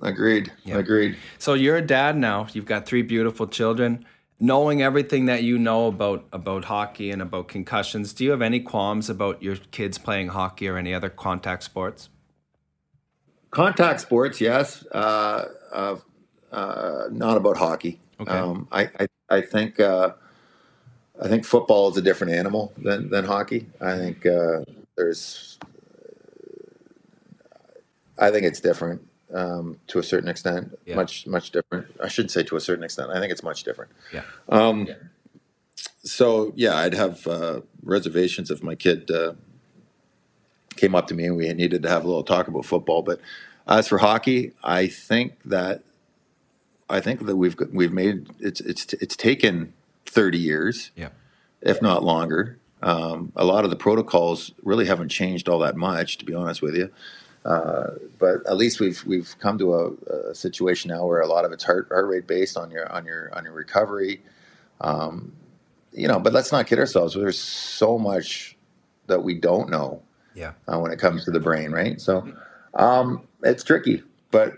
Agreed. 0.00 0.50
Yeah. 0.64 0.78
Agreed. 0.78 1.16
So 1.38 1.52
you're 1.52 1.76
a 1.76 1.86
dad 1.86 2.16
now. 2.16 2.46
You've 2.52 2.64
got 2.64 2.86
three 2.86 3.02
beautiful 3.02 3.46
children. 3.46 4.06
Knowing 4.40 4.82
everything 4.82 5.26
that 5.26 5.42
you 5.44 5.56
know 5.58 5.86
about 5.86 6.26
about 6.32 6.64
hockey 6.64 7.10
and 7.10 7.20
about 7.20 7.46
concussions, 7.46 8.14
do 8.14 8.24
you 8.24 8.30
have 8.30 8.42
any 8.42 8.58
qualms 8.58 9.10
about 9.10 9.42
your 9.42 9.56
kids 9.70 9.98
playing 9.98 10.28
hockey 10.28 10.66
or 10.66 10.78
any 10.78 10.94
other 10.94 11.10
contact 11.10 11.62
sports? 11.62 12.08
Contact 13.52 14.00
sports, 14.00 14.40
yes. 14.40 14.84
Uh, 14.92 15.44
uh, 15.72 15.96
uh, 16.50 17.08
not 17.10 17.36
about 17.36 17.58
hockey. 17.58 18.00
Okay. 18.18 18.32
Um, 18.32 18.66
I, 18.72 18.88
I, 18.98 19.06
I 19.28 19.40
think 19.42 19.78
uh, 19.78 20.14
I 21.22 21.28
think 21.28 21.44
football 21.44 21.90
is 21.90 21.96
a 21.98 22.02
different 22.02 22.32
animal 22.32 22.72
than, 22.78 23.10
than 23.10 23.26
hockey. 23.26 23.66
I 23.80 23.96
think 23.96 24.24
uh, 24.24 24.64
there's 24.96 25.58
I 28.18 28.30
think 28.30 28.46
it's 28.46 28.60
different 28.60 29.06
um, 29.34 29.78
to 29.88 29.98
a 29.98 30.02
certain 30.02 30.28
extent. 30.30 30.78
Yeah. 30.86 30.96
Much 30.96 31.26
much 31.26 31.50
different. 31.50 31.88
I 32.02 32.08
shouldn't 32.08 32.30
say 32.30 32.42
to 32.44 32.56
a 32.56 32.60
certain 32.60 32.84
extent. 32.84 33.10
I 33.10 33.20
think 33.20 33.32
it's 33.32 33.42
much 33.42 33.64
different. 33.64 33.90
Yeah. 34.14 34.22
Um, 34.48 34.86
yeah. 34.86 34.94
So 36.04 36.52
yeah, 36.56 36.76
I'd 36.76 36.94
have 36.94 37.26
uh, 37.26 37.60
reservations 37.82 38.50
if 38.50 38.62
my 38.62 38.76
kid 38.76 39.10
uh, 39.10 39.34
came 40.76 40.94
up 40.94 41.06
to 41.08 41.14
me 41.14 41.24
and 41.24 41.36
we 41.36 41.52
needed 41.52 41.82
to 41.82 41.88
have 41.88 42.04
a 42.04 42.06
little 42.06 42.24
talk 42.24 42.48
about 42.48 42.64
football. 42.64 43.02
But 43.02 43.20
as 43.66 43.88
for 43.88 43.98
hockey, 43.98 44.52
I 44.62 44.86
think 44.86 45.34
that 45.44 45.82
I 46.88 47.00
think 47.00 47.26
that 47.26 47.36
we've 47.36 47.56
we've 47.72 47.92
made 47.92 48.28
it's 48.40 48.60
it's 48.60 48.92
it's 48.94 49.16
taken 49.16 49.72
thirty 50.06 50.38
years, 50.38 50.90
yeah, 50.96 51.08
if 51.60 51.80
not 51.80 52.04
longer. 52.04 52.58
Um, 52.82 53.32
a 53.36 53.44
lot 53.44 53.64
of 53.64 53.70
the 53.70 53.76
protocols 53.76 54.50
really 54.64 54.86
haven't 54.86 55.08
changed 55.08 55.48
all 55.48 55.60
that 55.60 55.76
much, 55.76 56.18
to 56.18 56.24
be 56.24 56.34
honest 56.34 56.60
with 56.60 56.74
you. 56.74 56.90
Uh, 57.44 57.92
but 58.18 58.46
at 58.46 58.56
least 58.56 58.80
we've 58.80 59.04
we've 59.04 59.34
come 59.40 59.58
to 59.58 59.74
a, 59.74 60.30
a, 60.30 60.34
situation 60.34 60.90
now 60.90 61.04
where 61.04 61.20
a 61.20 61.26
lot 61.26 61.44
of 61.44 61.50
it's 61.52 61.64
heart 61.64 61.88
heart 61.88 62.06
rate 62.06 62.26
based 62.26 62.56
on 62.56 62.70
your 62.70 62.90
on 62.92 63.04
your 63.04 63.34
on 63.36 63.44
your 63.44 63.52
recovery. 63.52 64.20
Um, 64.80 65.32
you 65.92 66.08
know, 66.08 66.18
but 66.18 66.32
let's 66.32 66.52
not 66.52 66.66
kid 66.66 66.78
ourselves. 66.78 67.14
There's 67.14 67.38
so 67.38 67.98
much 67.98 68.56
that 69.06 69.22
we 69.22 69.34
don't 69.34 69.70
know. 69.70 70.02
Yeah. 70.34 70.52
Uh, 70.66 70.78
when 70.78 70.92
it 70.92 70.98
comes 70.98 71.24
to 71.24 71.30
the 71.30 71.40
brain, 71.40 71.70
right? 71.72 72.00
So 72.00 72.32
um, 72.74 73.26
it's 73.42 73.64
tricky, 73.64 74.02
but 74.30 74.54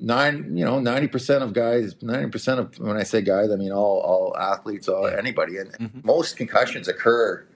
nine, 0.00 0.56
you 0.56 0.64
know, 0.64 0.78
ninety 0.78 1.08
percent 1.08 1.42
of 1.42 1.52
guys, 1.52 1.94
ninety 2.02 2.30
percent 2.30 2.60
of 2.60 2.78
when 2.78 2.96
I 2.96 3.02
say 3.02 3.22
guys, 3.22 3.50
I 3.50 3.56
mean 3.56 3.72
all 3.72 4.00
all 4.00 4.36
athletes, 4.36 4.88
all 4.88 5.06
anybody, 5.06 5.58
and 5.58 5.72
mm-hmm. 5.72 6.00
most 6.04 6.36
concussions 6.36 6.88
occur 6.88 7.46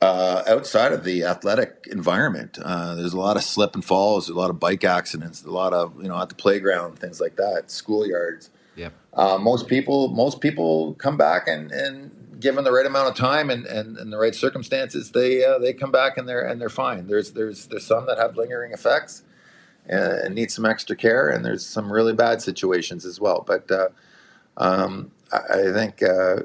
uh, 0.00 0.42
outside 0.46 0.92
of 0.92 1.04
the 1.04 1.24
athletic 1.24 1.88
environment. 1.90 2.58
Uh, 2.62 2.94
there's 2.94 3.14
a 3.14 3.18
lot 3.18 3.36
of 3.36 3.42
slip 3.42 3.74
and 3.74 3.84
falls, 3.84 4.28
a 4.28 4.34
lot 4.34 4.50
of 4.50 4.60
bike 4.60 4.84
accidents, 4.84 5.42
a 5.44 5.50
lot 5.50 5.72
of 5.72 6.00
you 6.00 6.08
know 6.08 6.20
at 6.20 6.28
the 6.28 6.34
playground, 6.34 6.98
things 6.98 7.20
like 7.20 7.36
that, 7.36 7.68
schoolyards. 7.68 8.50
Yeah. 8.76 8.90
Uh, 9.12 9.38
most 9.38 9.68
people, 9.68 10.08
most 10.08 10.40
people 10.40 10.94
come 10.94 11.16
back 11.16 11.48
and 11.48 11.70
and 11.72 12.23
given 12.44 12.62
the 12.62 12.70
right 12.70 12.86
amount 12.86 13.08
of 13.08 13.16
time 13.16 13.50
and, 13.50 13.66
and, 13.66 13.96
and 13.96 14.12
the 14.12 14.18
right 14.18 14.34
circumstances, 14.34 15.10
they 15.10 15.44
uh, 15.44 15.58
they 15.58 15.72
come 15.72 15.90
back 15.90 16.16
and 16.16 16.28
they're 16.28 16.46
and 16.46 16.60
they're 16.60 16.68
fine. 16.68 17.08
There's 17.08 17.32
there's 17.32 17.66
there's 17.66 17.86
some 17.86 18.06
that 18.06 18.18
have 18.18 18.36
lingering 18.36 18.70
effects 18.70 19.24
and 19.86 20.34
need 20.34 20.50
some 20.50 20.64
extra 20.64 20.96
care. 20.96 21.28
And 21.28 21.44
there's 21.44 21.64
some 21.64 21.92
really 21.92 22.12
bad 22.12 22.42
situations 22.42 23.04
as 23.04 23.20
well. 23.20 23.44
But 23.46 23.70
uh, 23.70 23.88
um, 24.56 25.10
I, 25.32 25.38
I, 25.60 25.72
think 25.72 26.02
uh, 26.02 26.36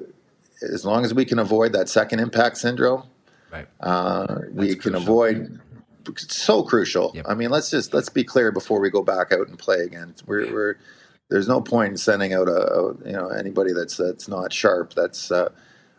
as 0.61 0.85
long 0.85 1.05
as 1.05 1.13
we 1.13 1.25
can 1.25 1.39
avoid 1.39 1.73
that 1.73 1.89
second 1.89 2.19
impact 2.19 2.57
syndrome, 2.57 3.03
right. 3.51 3.67
uh, 3.79 4.41
we 4.51 4.75
can 4.75 4.95
avoid. 4.95 5.59
It's 6.07 6.35
so 6.35 6.63
crucial. 6.63 7.11
Yep. 7.13 7.25
I 7.29 7.35
mean, 7.35 7.49
let's 7.49 7.69
just 7.69 7.93
let's 7.93 8.09
be 8.09 8.23
clear 8.23 8.51
before 8.51 8.79
we 8.79 8.89
go 8.89 9.03
back 9.03 9.31
out 9.31 9.47
and 9.47 9.59
play 9.59 9.79
again. 9.81 10.15
We're, 10.25 10.51
we're 10.51 10.75
there's 11.29 11.47
no 11.47 11.61
point 11.61 11.91
in 11.91 11.97
sending 11.97 12.33
out 12.33 12.47
a, 12.47 12.73
a, 12.73 12.87
you 13.05 13.13
know 13.13 13.29
anybody 13.29 13.73
that's 13.73 13.97
that's 13.97 14.27
not 14.27 14.51
sharp. 14.51 14.95
That's 14.95 15.31
uh, 15.31 15.49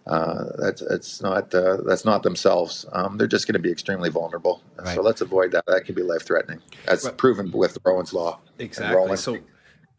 uh, 0.07 0.45
that's 0.59 0.83
it's 0.83 1.23
not 1.23 1.55
uh, 1.55 1.79
that's 1.87 2.05
not 2.05 2.23
themselves. 2.23 2.87
Um, 2.93 3.17
they're 3.19 3.27
just 3.27 3.47
going 3.47 3.55
to 3.55 3.61
be 3.61 3.71
extremely 3.71 4.11
vulnerable. 4.11 4.63
Right. 4.79 4.95
So 4.95 5.03
let's 5.03 5.21
avoid 5.21 5.53
that. 5.53 5.67
That 5.67 5.85
can 5.85 5.95
be 5.95 6.03
life 6.03 6.25
threatening, 6.25 6.61
as 6.89 7.05
right. 7.05 7.17
proven 7.17 7.51
with 7.53 7.79
Rowan's 7.85 8.13
law. 8.13 8.39
Exactly. 8.59 9.17
So, 9.17 9.39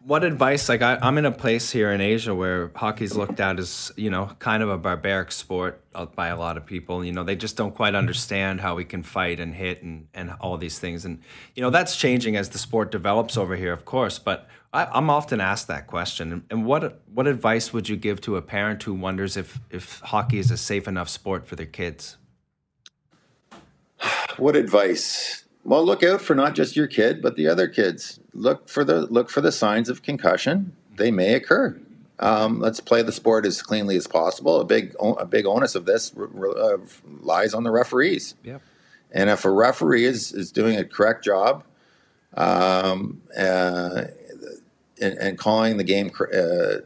what 0.03 0.23
advice? 0.23 0.67
Like 0.67 0.81
I, 0.81 0.97
am 1.01 1.17
in 1.17 1.25
a 1.25 1.31
place 1.31 1.71
here 1.71 1.91
in 1.91 2.01
Asia 2.01 2.33
where 2.33 2.71
hockey's 2.75 3.15
looked 3.15 3.39
at 3.39 3.59
as 3.59 3.91
you 3.95 4.09
know 4.09 4.31
kind 4.39 4.63
of 4.63 4.69
a 4.69 4.77
barbaric 4.77 5.31
sport 5.31 5.83
by 6.15 6.27
a 6.27 6.37
lot 6.37 6.57
of 6.57 6.65
people. 6.65 7.05
You 7.05 7.11
know, 7.11 7.23
they 7.23 7.35
just 7.35 7.55
don't 7.55 7.75
quite 7.75 7.93
understand 7.93 8.61
how 8.61 8.75
we 8.75 8.85
can 8.85 9.03
fight 9.03 9.39
and 9.39 9.53
hit 9.53 9.83
and 9.83 10.07
and 10.13 10.33
all 10.41 10.57
these 10.57 10.79
things. 10.79 11.05
And 11.05 11.19
you 11.55 11.61
know 11.61 11.69
that's 11.69 11.95
changing 11.95 12.35
as 12.35 12.49
the 12.49 12.57
sport 12.57 12.91
develops 12.91 13.37
over 13.37 13.55
here, 13.55 13.71
of 13.71 13.85
course. 13.85 14.17
But 14.17 14.47
I, 14.73 14.97
am 14.97 15.09
often 15.09 15.41
asked 15.41 15.67
that 15.67 15.87
question. 15.87 16.45
And 16.49 16.65
what 16.65 17.01
what 17.13 17.27
advice 17.27 17.73
would 17.73 17.89
you 17.89 17.97
give 17.97 18.21
to 18.21 18.37
a 18.37 18.41
parent 18.41 18.83
who 18.83 18.93
wonders 18.93 19.35
if 19.35 19.59
if 19.69 19.99
hockey 19.99 20.39
is 20.39 20.49
a 20.51 20.57
safe 20.57 20.87
enough 20.87 21.09
sport 21.09 21.47
for 21.47 21.55
their 21.55 21.65
kids? 21.65 22.17
What 24.37 24.55
advice? 24.55 25.43
Well, 25.65 25.85
look 25.85 26.03
out 26.03 26.21
for 26.21 26.33
not 26.33 26.55
just 26.55 26.75
your 26.75 26.87
kid, 26.87 27.21
but 27.21 27.35
the 27.35 27.47
other 27.47 27.67
kids. 27.67 28.19
Look 28.33 28.69
for 28.69 28.83
the 28.83 29.01
look 29.07 29.29
for 29.29 29.41
the 29.41 29.51
signs 29.51 29.89
of 29.89 30.01
concussion. 30.01 30.73
They 30.95 31.11
may 31.11 31.33
occur. 31.33 31.77
Um, 32.19 32.59
let's 32.59 32.79
play 32.79 33.01
the 33.01 33.11
sport 33.11 33.45
as 33.45 33.61
cleanly 33.61 33.97
as 33.97 34.07
possible. 34.07 34.61
A 34.61 34.65
big 34.65 34.95
a 34.99 35.25
big 35.25 35.45
onus 35.45 35.75
of 35.75 35.85
this 35.85 36.15
uh, 36.17 36.77
lies 37.21 37.53
on 37.53 37.63
the 37.63 37.71
referees. 37.71 38.35
Yeah. 38.43 38.59
And 39.11 39.29
if 39.29 39.43
a 39.43 39.51
referee 39.51 40.05
is 40.05 40.31
is 40.31 40.51
doing 40.51 40.77
a 40.77 40.85
correct 40.85 41.23
job, 41.23 41.63
um, 42.35 43.21
uh, 43.37 44.03
and, 45.01 45.17
and 45.17 45.37
calling 45.37 45.77
the 45.77 45.83
game 45.83 46.11
uh, 46.33 46.85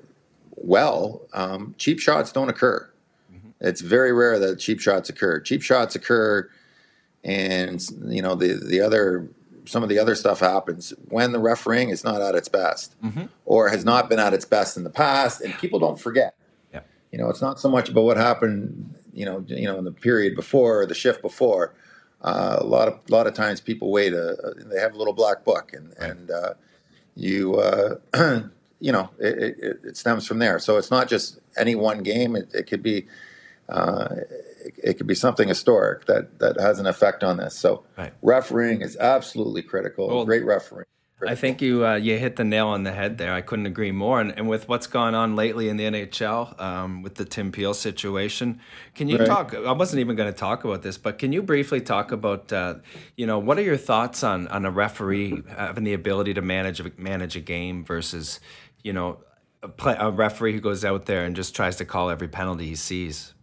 well, 0.56 1.22
um, 1.34 1.76
cheap 1.78 2.00
shots 2.00 2.32
don't 2.32 2.50
occur. 2.50 2.90
Mm-hmm. 3.32 3.50
It's 3.62 3.82
very 3.82 4.12
rare 4.12 4.40
that 4.40 4.60
cheap 4.60 4.80
shots 4.80 5.10
occur. 5.10 5.40
Cheap 5.40 5.62
shots 5.62 5.96
occur, 5.96 6.50
and 7.24 7.86
you 8.06 8.22
know 8.22 8.36
the 8.36 8.54
the 8.54 8.82
other 8.82 9.30
some 9.66 9.84
of 9.84 9.90
the 9.90 10.00
other 10.00 10.16
stuff 10.16 10.40
happens 10.40 10.94
when 11.10 11.32
the 11.32 11.40
refereeing 11.40 11.90
is 11.90 12.04
not 12.04 12.22
at 12.22 12.36
its 12.36 12.48
best 12.48 12.96
mm-hmm. 13.04 13.26
or 13.46 13.70
has 13.70 13.84
not 13.84 14.10
been 14.10 14.20
at 14.20 14.34
its 14.34 14.46
best 14.46 14.78
in 14.78 14.84
the 14.84 14.90
past, 14.90 15.42
and 15.42 15.54
people 15.56 15.80
don't 15.80 16.00
forget. 16.00 16.36
Yeah. 16.74 16.82
You 17.12 17.18
know, 17.18 17.30
it's 17.30 17.42
not 17.42 17.60
so 17.60 17.70
much 17.70 17.90
about 17.90 18.04
what 18.04 18.18
happened. 18.18 18.94
You 19.14 19.26
know, 19.26 19.46
you 19.48 19.66
know, 19.66 19.78
in 19.78 19.86
the 19.86 19.92
period 19.92 20.36
before 20.36 20.82
or 20.82 20.86
the 20.86 20.96
shift 20.96 21.22
before. 21.22 21.74
Uh, 22.22 22.58
a 22.60 22.66
lot 22.66 22.88
of 22.88 23.00
a 23.08 23.12
lot 23.12 23.28
of 23.28 23.34
times 23.34 23.62
people 23.62 23.92
wait. 23.92 24.14
A, 24.14 24.36
a, 24.44 24.54
they 24.64 24.80
have 24.80 24.94
a 24.94 24.98
little 24.98 25.14
black 25.14 25.44
book, 25.44 25.74
and 25.74 25.94
right. 26.00 26.10
and 26.10 26.32
uh, 26.32 26.54
you 27.16 27.56
uh, 27.56 27.96
you 28.80 28.92
know 28.92 29.10
it, 29.20 29.58
it, 29.60 29.80
it, 29.84 29.98
stems 29.98 30.28
from 30.28 30.40
there. 30.40 30.60
So 30.60 30.78
it's 30.78 30.92
not 30.92 31.08
just 31.08 31.40
any 31.58 31.76
one 31.76 32.04
game. 32.04 32.36
It, 32.36 32.50
it 32.54 32.64
could 32.68 32.84
be 32.84 33.08
uh, 33.70 34.08
it, 34.66 34.74
it, 34.84 34.94
could 34.96 35.08
be 35.08 35.16
something 35.16 35.48
historic 35.48 36.06
that 36.06 36.40
that 36.40 36.60
has 36.60 36.80
an 36.80 36.86
effect 36.86 37.24
on 37.24 37.38
this. 37.38 37.58
So 37.58 37.84
right. 37.98 38.14
refereeing 38.22 38.82
is 38.82 38.98
absolutely 38.98 39.62
critical. 39.62 40.08
Well, 40.08 40.26
Great 40.26 40.46
refereeing. 40.46 40.86
I 41.28 41.36
think 41.36 41.62
you 41.62 41.86
uh, 41.86 41.96
you 41.96 42.18
hit 42.18 42.36
the 42.36 42.44
nail 42.44 42.68
on 42.68 42.84
the 42.84 42.92
head 42.92 43.18
there. 43.18 43.34
I 43.34 43.42
couldn't 43.42 43.66
agree 43.66 43.92
more. 43.92 44.20
And, 44.22 44.32
and 44.38 44.48
with 44.48 44.68
what's 44.68 44.88
gone 44.88 45.16
on 45.16 45.36
lately 45.36 45.70
in 45.70 45.78
the 45.78 45.86
NHL 45.86 46.60
um, 46.60 47.02
with 47.02 47.16
the 47.16 47.26
Tim 47.26 47.52
Peel 47.52 47.74
situation, 47.74 48.60
can 48.94 49.08
you 49.08 49.18
right. 49.18 49.28
talk? 49.28 49.54
I 49.54 49.72
wasn't 49.72 50.00
even 50.00 50.16
going 50.16 50.32
to 50.32 50.38
talk 50.38 50.64
about 50.64 50.82
this, 50.82 50.98
but 50.98 51.18
can 51.18 51.32
you 51.32 51.42
briefly 51.42 51.82
talk 51.82 52.12
about 52.12 52.52
uh, 52.54 52.76
you 53.16 53.26
know 53.26 53.40
what 53.40 53.58
are 53.58 53.64
your 53.64 53.78
thoughts 53.78 54.24
on 54.24 54.48
on 54.50 54.66
a 54.66 54.72
referee 54.72 55.44
having 55.48 55.84
the 55.84 55.94
ability 55.94 56.34
to 56.34 56.42
manage 56.42 56.82
manage 56.98 57.36
a 57.36 57.42
game 57.42 57.84
versus 57.84 58.40
you 58.84 58.94
know 58.94 59.20
a, 59.64 59.68
play, 59.68 59.96
a 60.00 60.12
referee 60.12 60.54
who 60.54 60.60
goes 60.60 60.86
out 60.86 61.06
there 61.06 61.26
and 61.26 61.36
just 61.36 61.56
tries 61.56 61.76
to 61.78 61.86
call 61.86 62.10
every 62.10 62.28
penalty 62.28 62.66
he 62.66 62.76
sees? 62.76 63.34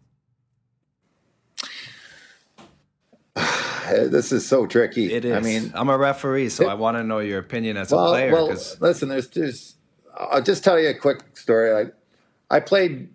this 4.08 4.32
is 4.32 4.46
so 4.46 4.66
tricky. 4.66 5.12
It 5.12 5.24
is. 5.24 5.34
I 5.34 5.40
mean, 5.40 5.72
I'm 5.74 5.88
a 5.88 5.98
referee, 5.98 6.48
so 6.50 6.64
it, 6.64 6.70
I 6.70 6.74
want 6.74 6.96
to 6.96 7.04
know 7.04 7.18
your 7.18 7.38
opinion 7.38 7.76
as 7.76 7.90
well, 7.90 8.06
a 8.06 8.10
player. 8.10 8.32
Well, 8.32 8.48
cause... 8.48 8.80
listen, 8.80 9.08
there's 9.08 9.28
just. 9.28 9.76
I'll 10.16 10.42
just 10.42 10.62
tell 10.62 10.78
you 10.78 10.90
a 10.90 10.94
quick 10.94 11.36
story. 11.36 11.72
I, 12.50 12.56
I 12.56 12.60
played, 12.60 13.08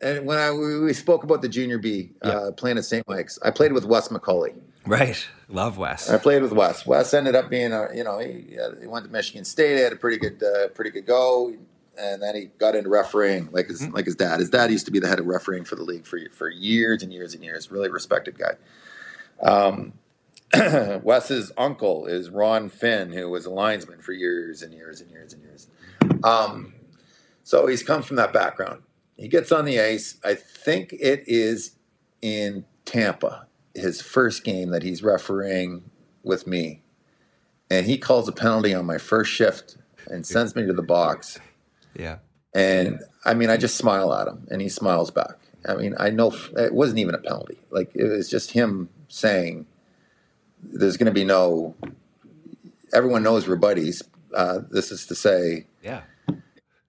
and 0.00 0.24
when 0.24 0.38
I 0.38 0.52
we 0.52 0.92
spoke 0.92 1.24
about 1.24 1.42
the 1.42 1.48
junior 1.48 1.78
B 1.78 2.12
uh, 2.22 2.52
playing 2.56 2.78
at 2.78 2.84
St. 2.84 3.06
Mike's, 3.08 3.38
I 3.42 3.50
played 3.50 3.72
with 3.72 3.84
Wes 3.84 4.08
McCauley. 4.08 4.54
Right, 4.86 5.26
love 5.48 5.78
Wes. 5.78 6.10
I 6.10 6.18
played 6.18 6.42
with 6.42 6.52
Wes. 6.52 6.86
Wes 6.86 7.12
ended 7.14 7.34
up 7.34 7.48
being 7.48 7.72
a, 7.72 7.88
you 7.94 8.04
know, 8.04 8.18
he, 8.18 8.56
he 8.80 8.86
went 8.86 9.06
to 9.06 9.10
Michigan 9.10 9.44
State. 9.44 9.76
He 9.76 9.82
had 9.82 9.92
a 9.94 9.96
pretty 9.96 10.18
good, 10.18 10.42
uh, 10.42 10.68
pretty 10.68 10.90
good 10.90 11.06
go. 11.06 11.54
and 11.98 12.22
then 12.22 12.34
he 12.34 12.46
got 12.58 12.74
into 12.74 12.90
refereeing, 12.90 13.48
like 13.50 13.66
his 13.68 13.88
like 13.88 14.04
his 14.04 14.14
dad. 14.14 14.40
His 14.40 14.50
dad 14.50 14.70
used 14.70 14.86
to 14.86 14.92
be 14.92 15.00
the 15.00 15.08
head 15.08 15.18
of 15.18 15.26
refereeing 15.26 15.64
for 15.64 15.74
the 15.74 15.82
league 15.82 16.06
for 16.06 16.18
for 16.32 16.48
years 16.48 17.02
and 17.02 17.12
years 17.12 17.34
and 17.34 17.42
years. 17.42 17.70
Really 17.70 17.90
respected 17.90 18.38
guy. 18.38 18.56
Um, 19.42 19.94
Wes's 21.02 21.52
uncle 21.56 22.06
is 22.06 22.30
Ron 22.30 22.68
Finn, 22.68 23.12
who 23.12 23.28
was 23.30 23.46
a 23.46 23.50
linesman 23.50 24.00
for 24.00 24.12
years 24.12 24.62
and 24.62 24.72
years 24.72 25.00
and 25.00 25.10
years 25.10 25.32
and 25.32 25.42
years. 25.42 25.68
Um, 26.22 26.74
so 27.42 27.66
he's 27.66 27.82
come 27.82 28.02
from 28.02 28.16
that 28.16 28.32
background. 28.32 28.82
He 29.16 29.28
gets 29.28 29.52
on 29.52 29.64
the 29.64 29.80
ice. 29.80 30.18
I 30.24 30.34
think 30.34 30.92
it 30.94 31.24
is 31.26 31.76
in 32.20 32.64
Tampa, 32.84 33.46
his 33.74 34.00
first 34.00 34.44
game 34.44 34.70
that 34.70 34.82
he's 34.82 35.02
refereeing 35.02 35.90
with 36.22 36.46
me. 36.46 36.82
And 37.70 37.86
he 37.86 37.98
calls 37.98 38.28
a 38.28 38.32
penalty 38.32 38.74
on 38.74 38.86
my 38.86 38.98
first 38.98 39.30
shift 39.30 39.76
and 40.06 40.26
sends 40.26 40.54
me 40.54 40.66
to 40.66 40.72
the 40.72 40.82
box. 40.82 41.38
Yeah. 41.94 42.18
And 42.54 43.00
I 43.24 43.34
mean, 43.34 43.50
I 43.50 43.56
just 43.56 43.76
smile 43.76 44.12
at 44.14 44.28
him 44.28 44.46
and 44.50 44.60
he 44.60 44.68
smiles 44.68 45.10
back. 45.10 45.36
I 45.66 45.74
mean, 45.74 45.94
I 45.98 46.10
know 46.10 46.32
it 46.56 46.74
wasn't 46.74 46.98
even 46.98 47.14
a 47.14 47.18
penalty. 47.18 47.58
Like, 47.70 47.90
it 47.94 48.04
was 48.04 48.28
just 48.28 48.52
him 48.52 48.90
saying, 49.08 49.66
there's 50.72 50.96
going 50.96 51.06
to 51.06 51.12
be 51.12 51.24
no, 51.24 51.74
everyone 52.92 53.22
knows 53.22 53.46
we're 53.46 53.56
buddies. 53.56 54.02
Uh, 54.34 54.60
this 54.70 54.90
is 54.90 55.06
to 55.06 55.14
say, 55.14 55.66
Yeah. 55.82 56.02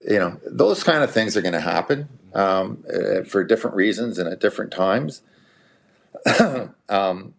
you 0.00 0.18
know, 0.18 0.40
those 0.46 0.82
kind 0.82 1.04
of 1.04 1.10
things 1.10 1.36
are 1.36 1.42
going 1.42 1.52
to 1.52 1.60
happen 1.60 2.08
um, 2.34 2.84
uh, 2.92 3.22
for 3.24 3.44
different 3.44 3.76
reasons 3.76 4.18
and 4.18 4.28
at 4.28 4.40
different 4.40 4.72
times. 4.72 5.22
um, 6.88 7.34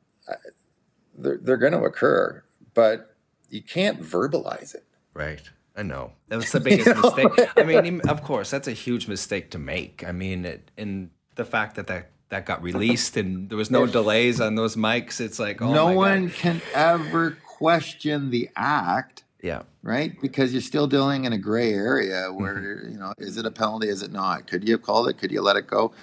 they're 1.18 1.38
they're 1.38 1.58
going 1.58 1.74
to 1.74 1.82
occur, 1.84 2.44
but 2.74 3.16
you 3.50 3.62
can't 3.62 4.02
verbalize 4.02 4.76
it. 4.76 4.86
Right. 5.14 5.42
I 5.76 5.84
know. 5.84 6.14
That 6.28 6.38
was 6.38 6.52
the 6.52 6.60
biggest 6.70 6.96
mistake. 7.02 7.50
I 7.58 7.64
mean, 7.64 8.02
of 8.02 8.24
course, 8.24 8.50
that's 8.52 8.68
a 8.68 8.74
huge 8.74 9.08
mistake 9.08 9.52
to 9.52 9.58
make. 9.60 10.04
I 10.06 10.12
mean, 10.12 10.46
it, 10.46 10.72
in 10.78 11.12
the 11.36 11.46
fact 11.46 11.76
that, 11.76 11.88
that 11.88 12.12
that 12.30 12.46
got 12.46 12.62
released 12.62 13.16
and 13.18 13.50
there 13.50 13.58
was 13.58 13.72
no 13.72 13.86
delays 13.86 14.42
on 14.42 14.56
those 14.56 14.76
mics, 14.76 15.22
it's 15.22 15.40
like, 15.40 15.62
oh 15.62 15.74
no 15.74 15.92
one 15.92 16.28
God. 16.28 16.36
can 16.36 16.62
ever 16.74 17.38
question 17.46 18.30
the 18.30 18.50
act, 18.56 19.24
Yeah. 19.42 19.64
right? 19.82 20.20
Because 20.22 20.52
you're 20.54 20.62
still 20.62 20.88
dealing 20.88 21.26
in 21.26 21.34
a 21.34 21.38
gray 21.38 21.74
area 21.74 22.26
mm-hmm. 22.28 22.42
where 22.42 22.88
you 22.90 22.98
know, 22.98 23.14
is 23.18 23.38
it 23.38 23.46
a 23.46 23.52
penalty? 23.52 23.88
Is 23.88 24.02
it 24.02 24.12
not? 24.12 24.48
Could 24.48 24.68
you 24.68 24.74
have 24.74 24.82
called 24.82 25.08
it? 25.08 25.18
Could 25.18 25.32
you 25.32 25.42
let 25.42 25.56
it 25.56 25.68
go? 25.68 25.94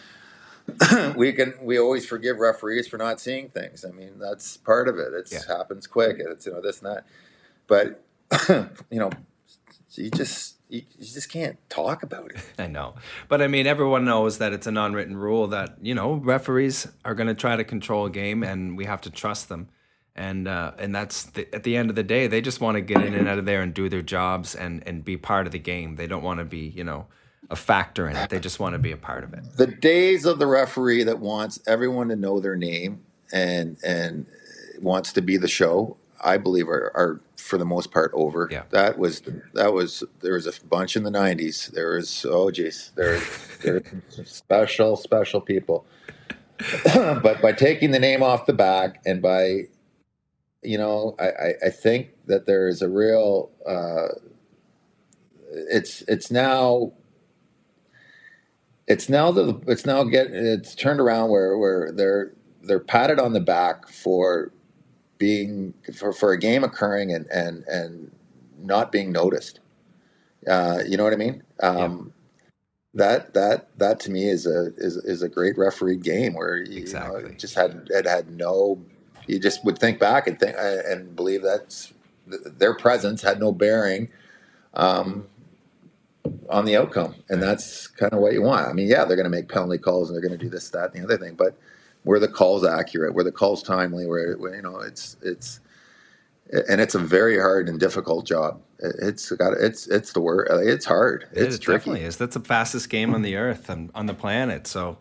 we 1.17 1.31
can. 1.33 1.53
We 1.61 1.79
always 1.79 2.07
forgive 2.07 2.39
referees 2.39 2.89
for 2.89 2.97
not 2.97 3.21
seeing 3.21 3.51
things. 3.51 3.85
I 3.85 3.91
mean, 3.91 4.19
that's 4.19 4.57
part 4.57 4.89
of 4.89 4.99
it. 4.99 5.13
It 5.13 5.29
Yeah. 5.31 5.57
happens 5.59 5.87
quick. 5.87 6.17
It's 6.19 6.47
you 6.47 6.53
know 6.53 6.63
this 6.63 6.81
and 6.81 6.91
that. 6.97 7.05
But 7.67 8.03
you 8.91 8.99
know, 8.99 9.11
you 9.95 10.11
just 10.11 10.57
you, 10.75 10.83
you 10.99 11.07
just 11.07 11.31
can't 11.31 11.57
talk 11.71 12.03
about 12.03 12.33
it. 12.33 12.43
I 12.59 12.67
know. 12.67 12.95
But 13.29 13.41
I 13.41 13.47
mean, 13.47 13.67
everyone 13.67 14.05
knows 14.05 14.39
that 14.39 14.53
it's 14.53 14.67
an 14.67 14.77
unwritten 14.77 15.17
rule 15.17 15.47
that, 15.49 15.77
you 15.81 15.95
know, 15.95 16.15
referees 16.15 16.89
are 17.05 17.15
going 17.15 17.29
to 17.29 17.35
try 17.35 17.57
to 17.57 17.65
control 17.65 18.07
a 18.07 18.11
game 18.11 18.43
and 18.43 18.77
we 18.77 18.85
have 18.85 19.01
to 19.03 19.11
trust 19.11 19.49
them. 19.49 19.69
And 20.17 20.47
uh, 20.47 20.73
and 20.79 20.95
that's 20.95 21.25
the, 21.25 21.53
at 21.53 21.65
the 21.65 21.77
end 21.77 21.91
of 21.91 21.97
the 21.97 22.05
day, 22.05 22.29
they 22.29 22.41
just 22.41 22.61
want 22.61 22.77
to 22.77 22.81
get 22.81 23.03
in 23.03 23.15
and 23.15 23.27
out 23.27 23.39
of 23.39 23.47
there 23.47 23.63
and 23.63 23.75
do 23.75 23.89
their 23.89 24.03
jobs 24.03 24.55
and, 24.55 24.87
and 24.87 25.05
be 25.05 25.17
part 25.17 25.47
of 25.47 25.53
the 25.53 25.59
game. 25.59 25.97
They 25.97 26.07
don't 26.07 26.23
want 26.23 26.39
to 26.39 26.45
be, 26.45 26.69
you 26.69 26.85
know, 26.85 27.07
a 27.51 27.57
factor 27.57 28.09
in 28.09 28.15
it. 28.15 28.31
They 28.31 28.39
just 28.39 28.61
want 28.61 28.75
to 28.75 28.79
be 28.79 28.93
a 28.93 28.97
part 28.97 29.25
of 29.25 29.35
it. 29.35 29.43
the 29.57 29.67
days 29.67 30.25
of 30.25 30.39
the 30.39 30.47
referee 30.47 31.03
that 31.05 31.19
wants 31.19 31.59
everyone 31.67 32.09
to 32.11 32.17
know 32.17 32.39
their 32.39 32.55
name 32.55 33.03
and 33.33 33.77
and 33.85 34.27
wants 34.81 35.13
to 35.15 35.21
be 35.21 35.37
the 35.37 35.49
show 35.49 35.97
i 36.25 36.37
believe 36.37 36.69
are, 36.69 36.91
are 36.95 37.21
for 37.45 37.59
the 37.59 37.65
most 37.65 37.91
part 37.91 38.11
over. 38.15 38.49
Yeah. 38.51 38.63
that 38.71 38.99
was 38.99 39.23
that 39.53 39.75
was 39.75 40.03
there 40.21 40.33
was 40.33 40.47
a 40.47 40.53
bunch 40.67 40.97
in 40.97 41.03
the 41.03 41.11
90s 41.11 41.71
there 41.73 41.97
was 41.97 42.25
oh 42.29 42.51
geez 42.51 42.91
there 42.97 43.21
there 43.63 43.83
special 44.25 44.97
special 44.97 45.41
people. 45.41 45.87
But 46.95 47.43
by 47.43 47.53
taking 47.53 47.91
the 47.91 47.99
name 47.99 48.23
off 48.23 48.47
the 48.47 48.55
back 48.55 49.03
and 49.05 49.21
by 49.21 49.65
you 50.63 50.79
know 50.79 51.15
i 51.19 51.27
i, 51.27 51.53
I 51.67 51.71
think 51.71 52.09
that 52.27 52.47
there 52.47 52.69
is 52.69 52.81
a 52.81 52.89
real 52.89 53.51
uh 53.67 54.09
it's 55.51 56.03
it's 56.09 56.31
now 56.31 56.93
it's 58.87 59.09
now 59.09 59.31
the 59.33 59.61
it's 59.67 59.85
now 59.85 60.05
get 60.05 60.29
it's 60.31 60.75
turned 60.75 61.01
around 61.01 61.31
where 61.31 61.59
where 61.59 61.93
they're 61.93 62.33
they're 62.63 62.81
patted 62.81 63.19
on 63.19 63.35
the 63.35 63.41
back 63.41 63.89
for 63.89 64.53
being 65.19 65.75
for, 65.95 66.13
for 66.13 66.33
a 66.33 66.39
game 66.39 66.65
occurring 66.65 67.13
and 67.13 67.27
and 67.27 67.65
and 67.69 68.11
not 68.59 68.93
being 68.93 69.13
noticed. 69.13 69.61
Uh, 70.49 70.81
you 70.87 70.97
know 70.97 71.05
what 71.05 71.13
I 71.13 71.17
mean? 71.17 71.43
Um, 71.63 72.13
That 72.95 73.35
that 73.35 73.77
that 73.79 74.01
to 74.01 74.11
me 74.11 74.29
is 74.29 74.47
a 74.47 74.73
is 74.77 74.97
is 74.97 75.23
a 75.23 75.29
great 75.29 75.59
referee 75.59 75.97
game 75.97 76.35
where 76.35 76.59
you, 76.59 76.79
Exactly. 76.79 77.23
know, 77.23 77.29
it 77.29 77.39
just 77.39 77.55
had 77.55 77.89
it 77.91 78.07
had 78.07 78.31
no. 78.31 78.81
You 79.27 79.39
just 79.39 79.65
would 79.65 79.79
think 79.79 79.99
back 79.99 80.27
and 80.27 80.39
think 80.39 80.55
and 80.59 81.17
believe 81.17 81.43
that 81.43 81.91
their 82.27 82.75
presence 82.75 83.23
had 83.23 83.41
no 83.41 83.53
bearing. 83.53 84.09
Um, 84.75 85.27
on 86.49 86.65
the 86.65 86.77
outcome, 86.77 87.15
and 87.29 87.43
that's 87.43 87.87
kind 87.87 88.13
of 88.13 88.19
what 88.21 88.33
you 88.33 88.43
want. 88.43 88.67
I 88.69 88.73
mean, 88.73 88.89
yeah, 88.89 89.05
they're 89.05 89.17
going 89.17 89.25
to 89.25 89.31
make 89.31 89.49
penalty 89.49 89.79
calls 89.79 90.09
and 90.09 90.15
they're 90.17 90.27
going 90.27 90.39
to 90.39 90.43
do 90.43 90.51
this, 90.51 90.71
that, 90.71 90.95
and 90.95 91.03
the 91.03 91.07
other 91.07 91.19
thing, 91.23 91.35
but 91.35 91.57
were 92.05 92.19
the 92.19 92.29
calls 92.29 92.65
accurate? 92.65 93.15
where 93.15 93.25
the 93.25 93.33
calls 93.33 93.63
timely? 93.63 94.07
Where, 94.07 94.35
where 94.37 94.55
you 94.55 94.63
know 94.63 94.81
it's 94.81 95.17
it's 95.23 95.61
and 96.69 96.81
it's 96.81 96.95
a 96.95 96.99
very 96.99 97.39
hard 97.39 97.69
and 97.69 97.81
difficult 97.81 98.27
job. 98.27 98.61
It- 98.79 98.97
It's 99.01 99.31
got 99.33 99.55
it's 99.55 99.87
it's 99.89 100.13
the 100.13 100.21
word. 100.21 100.49
It's 100.51 100.85
hard. 100.85 101.27
It's 101.33 101.57
it 101.57 101.61
tricky. 101.63 101.79
definitely 101.79 102.03
is. 102.05 102.17
That's 102.17 102.35
the 102.35 102.41
fastest 102.45 102.89
game 102.91 103.15
on 103.15 103.23
the 103.23 103.37
earth 103.37 103.69
and 103.71 103.91
on 103.95 104.07
the 104.07 104.15
planet. 104.15 104.67
So 104.67 104.99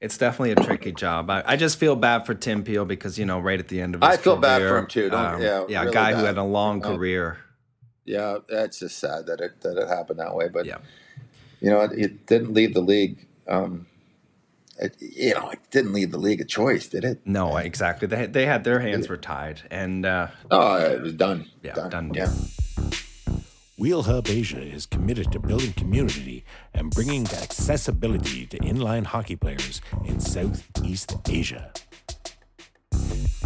it's 0.00 0.18
definitely 0.18 0.50
a 0.52 0.56
tricky 0.56 0.92
job. 0.92 1.30
I, 1.30 1.42
I 1.46 1.56
just 1.56 1.78
feel 1.78 1.96
bad 1.96 2.26
for 2.26 2.34
Tim 2.34 2.62
Peel 2.62 2.84
because, 2.84 3.18
you 3.18 3.24
know, 3.24 3.40
right 3.40 3.58
at 3.58 3.68
the 3.68 3.80
end 3.80 3.94
of 3.94 4.02
his 4.02 4.10
I 4.10 4.16
feel 4.18 4.36
bad 4.36 4.60
for 4.60 4.68
career, 4.68 4.78
him 4.78 4.86
too. 4.86 5.08
Don't- 5.10 5.40
yeah, 5.40 5.64
yeah, 5.68 5.80
a 5.80 5.84
really 5.84 5.94
guy 5.94 6.12
who 6.14 6.24
had 6.24 6.36
a 6.36 6.42
long 6.42 6.84
Um, 6.84 6.96
career. 6.96 7.38
Yeah, 8.04 8.38
that's 8.50 8.80
just 8.80 8.98
sad 8.98 9.24
that 9.26 9.40
it 9.40 9.62
that 9.62 9.78
it 9.78 9.88
happened 9.88 10.18
that 10.18 10.34
way. 10.34 10.48
But 10.48 10.66
Yeah. 10.66 10.78
you 11.60 11.70
know, 11.70 11.80
it, 11.80 11.92
it 11.98 12.26
didn't 12.26 12.52
leave 12.52 12.74
the 12.74 12.82
league. 12.82 13.26
Um, 13.48 13.86
it, 14.78 14.96
you 15.00 15.34
know, 15.34 15.50
it 15.50 15.60
didn't 15.70 15.92
leave 15.92 16.10
the 16.10 16.18
league 16.18 16.40
a 16.40 16.44
choice, 16.44 16.88
did 16.88 17.04
it? 17.04 17.20
No, 17.24 17.56
exactly. 17.56 18.08
They 18.08 18.16
had, 18.16 18.32
they 18.32 18.46
had 18.46 18.64
their 18.64 18.80
hands 18.80 19.08
were 19.08 19.16
tied, 19.16 19.62
and 19.70 20.04
uh, 20.06 20.28
Oh, 20.50 20.76
it 20.76 21.00
was 21.00 21.12
done. 21.14 21.50
Yeah, 21.62 21.74
done. 21.74 21.90
done 21.90 22.10
Yeah. 22.14 22.26
deal. 22.26 22.94
Wheel 23.76 24.04
Hub 24.04 24.28
Asia 24.28 24.60
is 24.62 24.86
committed 24.86 25.32
to 25.32 25.40
building 25.40 25.72
community 25.72 26.44
and 26.72 26.90
bringing 26.90 27.22
accessibility 27.26 28.46
to 28.46 28.58
inline 28.58 29.04
hockey 29.04 29.34
players 29.36 29.80
in 30.06 30.20
Southeast 30.20 31.16
Asia. 31.28 31.72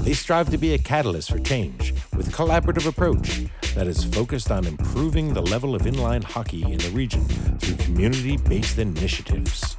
They 0.01 0.13
strive 0.13 0.51
to 0.51 0.59
be 0.59 0.75
a 0.75 0.79
catalyst 0.79 1.31
for 1.31 1.39
change 1.39 1.93
with 2.17 2.29
a 2.29 2.31
collaborative 2.31 2.87
approach 2.87 3.47
that 3.75 3.87
is 3.87 4.05
focused 4.05 4.51
on 4.51 4.67
improving 4.67 5.33
the 5.35 5.43
level 5.43 5.75
of 5.75 5.83
inline 5.83 6.23
hockey 6.23 6.63
in 6.63 6.79
the 6.79 6.91
region 6.91 7.25
through 7.59 7.77
community 7.77 8.37
based 8.37 8.79
initiatives. 8.79 9.75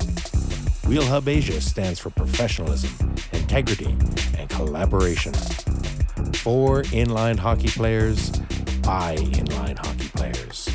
Wheel 0.90 1.06
Hub 1.06 1.28
Asia 1.28 1.62
stands 1.62 2.00
for 2.00 2.10
professionalism, 2.10 3.14
integrity, 3.32 3.96
and 4.40 4.50
collaboration. 4.50 5.34
For 6.34 6.82
inline 6.86 7.38
hockey 7.38 7.68
players, 7.68 8.32
by 8.82 9.18
inline 9.18 9.78
hockey 9.78 10.10
players. 10.10 10.68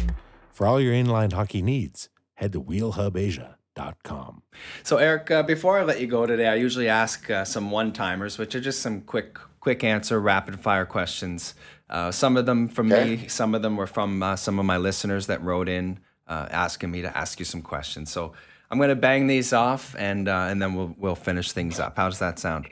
For 0.53 0.69
all 0.69 0.81
your 0.81 0.95
inline 0.95 1.33
hockey 1.33 1.63
needs, 1.63 2.11
head 2.35 2.53
to 2.53 2.63
wheelhubasia.com. 2.63 4.43
So, 4.85 4.99
Eric, 4.99 5.33
uh, 5.33 5.43
before 5.43 5.81
I 5.81 5.83
let 5.83 6.01
you 6.01 6.07
go 6.07 6.27
today, 6.27 6.47
I 6.47 6.55
usually 6.55 6.89
ask 6.89 7.29
uh, 7.29 7.45
some 7.45 7.73
one-timers, 7.73 8.39
which 8.39 8.55
are 8.55 8.61
just 8.61 8.83
some 8.83 9.01
quick, 9.01 9.37
quick 9.59 9.83
answer, 9.83 10.21
rapid-fire 10.21 10.87
questions. 10.87 11.55
Uh, 11.91 12.13
some 12.13 12.37
of 12.37 12.47
them 12.47 12.69
from 12.69 12.93
Okay. 12.93 13.17
me, 13.17 13.27
some 13.27 13.53
of 13.53 13.63
them 13.63 13.77
were 13.77 13.89
from 13.89 14.23
uh, 14.23 14.37
some 14.37 14.61
of 14.61 14.65
my 14.65 14.77
listeners 14.77 15.27
that 15.27 15.43
wrote 15.43 15.69
in 15.69 15.99
uh, 16.29 16.47
asking 16.53 16.93
me 16.93 17.03
to 17.03 17.19
ask 17.19 17.41
you 17.41 17.45
some 17.45 17.63
questions. 17.63 18.13
So, 18.13 18.33
I'm 18.75 18.79
going 18.79 18.89
to 18.89 18.97
bang 18.97 19.29
these 19.29 19.53
off, 19.53 19.95
and 19.97 20.27
uh, 20.29 20.49
and 20.51 20.61
then 20.61 20.75
we'll 20.75 20.97
we'll 20.99 21.15
finish 21.15 21.53
things 21.53 21.79
up. 21.79 21.97
How 21.97 22.09
does 22.09 22.19
that 22.19 22.41
sound? 22.41 22.67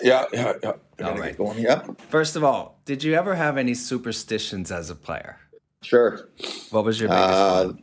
Yeah, 0.00 0.26
yeah, 0.32 0.52
yeah. 0.62 0.72
All. 1.04 1.32
Going. 1.32 1.58
Yep. 1.58 2.00
First 2.02 2.36
of 2.36 2.44
all, 2.44 2.78
did 2.84 3.02
you 3.02 3.14
ever 3.14 3.34
have 3.34 3.56
any 3.56 3.74
superstitions 3.74 4.70
as 4.70 4.90
a 4.90 4.94
player? 4.94 5.40
Sure. 5.82 6.28
What 6.70 6.84
was 6.84 7.00
your 7.00 7.08
biggest 7.08 7.28
Uh, 7.32 7.64
one? 7.64 7.82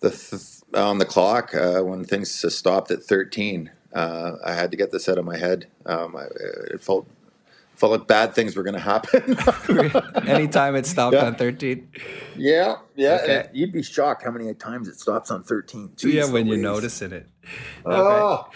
the 0.00 0.08
th- 0.10 0.42
on 0.82 0.96
the 0.96 1.04
clock 1.04 1.54
uh, 1.54 1.82
when 1.82 2.02
things 2.02 2.30
stopped 2.54 2.90
at 2.90 3.02
13 3.02 3.70
uh, 3.92 4.32
i 4.46 4.54
had 4.54 4.70
to 4.70 4.76
get 4.78 4.90
this 4.92 5.08
out 5.08 5.18
of 5.18 5.24
my 5.26 5.36
head 5.36 5.66
um, 5.84 6.16
I, 6.16 6.24
it 6.72 6.80
felt 6.80 7.06
felt 7.80 7.92
like 7.92 8.06
bad 8.06 8.34
things 8.34 8.54
were 8.54 8.62
going 8.62 8.74
to 8.74 8.78
happen 8.78 9.36
Anytime 10.28 10.76
it 10.76 10.86
stopped 10.86 11.14
Yeah. 11.14 11.24
on 11.26 11.34
13? 11.34 11.88
yeah 12.36 12.76
yeah 12.94 13.18
Okay. 13.22 13.34
it- 13.36 13.50
you'd 13.54 13.72
be 13.72 13.82
shocked 13.82 14.22
how 14.22 14.30
many 14.30 14.52
times 14.54 14.86
it 14.86 15.00
stops 15.00 15.30
on 15.30 15.42
13 15.42 15.94
yeah, 15.98 16.22
Jeez 16.24 16.32
when 16.32 16.46
you 16.46 16.52
Louise. 16.52 16.62
noticing 16.62 17.12
it. 17.12 17.26
oh 17.86 18.48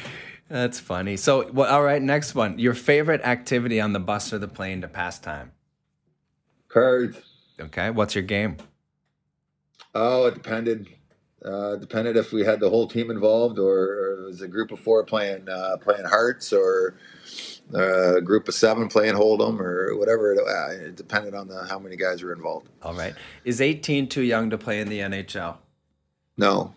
That's 0.49 0.79
funny. 0.79 1.17
So, 1.17 1.51
well, 1.53 1.73
all 1.73 1.83
right, 1.83 2.03
next 2.03 2.35
one. 2.35 2.59
Your 2.59 2.75
favorite 2.75 3.23
activity 3.23 3.81
on 3.81 3.95
the 3.95 3.99
bus 3.99 4.31
or 4.33 4.39
the 4.39 4.47
plane 4.47 4.83
to 4.83 4.89
pass 4.89 5.19
time? 5.19 5.53
cards 6.69 7.17
Okay, 7.61 7.89
what's 7.91 8.15
your 8.15 8.25
game? 8.25 8.59
oh 9.95 10.27
it 10.27 10.35
depended 10.35 10.89
Uh, 11.45 11.77
depended 11.77 12.17
if 12.17 12.33
we 12.33 12.43
had 12.45 12.59
the 12.61 12.69
whole 12.69 12.87
team 12.89 13.11
involved 13.11 13.59
or, 13.59 13.75
or 13.79 14.23
it 14.23 14.27
was 14.27 14.43
a 14.43 14.49
group 14.49 14.71
of 14.73 14.81
four 14.81 15.05
playing 15.05 15.49
uh, 15.49 15.77
playing 15.79 16.05
hearts 16.05 16.53
or 16.53 16.97
a 17.73 18.21
group 18.21 18.49
of 18.49 18.55
seven 18.55 18.89
playing 18.89 19.15
hold'em 19.15 19.59
or 19.61 19.97
whatever. 19.97 20.33
It, 20.33 20.39
uh, 20.39 20.87
it 20.87 20.97
depended 20.97 21.35
on 21.35 21.49
the 21.49 21.65
how 21.65 21.79
many 21.79 21.97
guys 21.97 22.23
were 22.23 22.33
involved. 22.33 22.69
All 22.83 22.95
right. 22.95 23.15
Is 23.45 23.61
18 23.61 24.09
too 24.09 24.23
young 24.23 24.51
to 24.51 24.59
play 24.59 24.81
in 24.81 24.89
the 24.89 24.99
NHL? 25.01 25.57
No, 26.37 26.75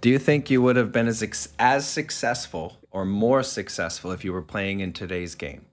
Do 0.00 0.10
you 0.10 0.18
think 0.18 0.50
you 0.50 0.60
would 0.60 0.74
have 0.76 0.90
been 0.92 1.06
as 1.06 1.48
as 1.58 1.86
successful 1.88 2.78
or 2.90 3.04
more 3.04 3.42
successful 3.44 4.10
if 4.10 4.24
you 4.24 4.32
were 4.32 4.42
playing 4.42 4.80
in 4.80 4.92
today's 4.92 5.34
game? 5.36 5.66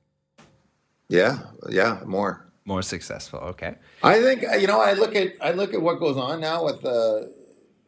yeah, 1.10 1.40
yeah, 1.70 2.02
more. 2.06 2.46
More 2.66 2.84
successful. 2.84 3.40
Okay. 3.40 3.74
I 4.04 4.22
think 4.22 4.44
you 4.62 4.68
know. 4.68 4.80
I 4.80 4.94
look 4.94 5.16
at 5.16 5.34
I 5.42 5.52
look 5.54 5.74
at 5.74 5.82
what 5.82 6.00
goes 6.00 6.18
on 6.18 6.40
now 6.40 6.66
with 6.66 6.86
uh, 6.86 7.22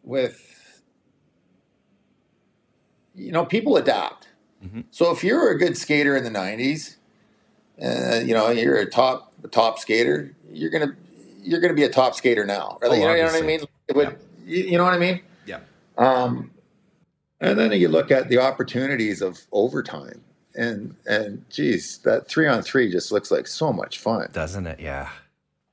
with 0.02 0.82
you 3.14 3.32
know 3.32 3.46
people 3.46 3.78
adapt. 3.78 4.28
So 4.92 5.12
if 5.12 5.24
you're 5.24 5.52
a 5.52 5.58
good 5.58 5.78
skater 5.78 6.16
in 6.16 6.24
the 6.24 6.30
'90s, 6.30 6.96
uh, 7.82 8.22
you 8.24 8.34
know 8.34 8.50
you're 8.50 8.78
a 8.78 8.86
top 8.86 9.32
a 9.44 9.48
top 9.48 9.80
skater. 9.80 10.34
You're 10.52 10.70
gonna 10.70 10.96
you're 11.42 11.60
gonna 11.60 11.74
be 11.74 11.84
a 11.84 11.90
top 11.90 12.16
skater 12.16 12.46
now. 12.46 12.78
Oh, 12.82 12.94
you, 12.94 13.02
know, 13.02 13.14
you 13.14 13.24
know 13.24 13.32
what 13.32 13.44
I 13.44 13.46
mean? 13.46 13.62
It 13.88 13.96
would, 13.96 14.18
you, 14.46 14.64
you 14.64 14.78
know 14.78 14.84
what 14.84 14.94
I 14.94 15.00
mean? 15.00 15.22
Yeah. 15.46 15.60
Um, 15.98 16.52
and 17.40 17.58
then 17.58 17.72
you 17.72 17.88
look 17.88 18.12
at 18.12 18.30
the 18.30 18.38
opportunities 18.38 19.22
of 19.22 19.40
overtime, 19.52 20.22
and 20.56 20.96
and 21.08 21.44
geez, 21.50 21.98
that 22.00 22.28
three 22.28 22.48
on 22.48 22.62
three 22.62 22.92
just 22.92 23.12
looks 23.12 23.32
like 23.32 23.48
so 23.48 23.74
much 23.74 23.98
fun. 24.00 24.30
Doesn't 24.32 24.68
it? 24.68 24.80
Yeah. 24.80 25.10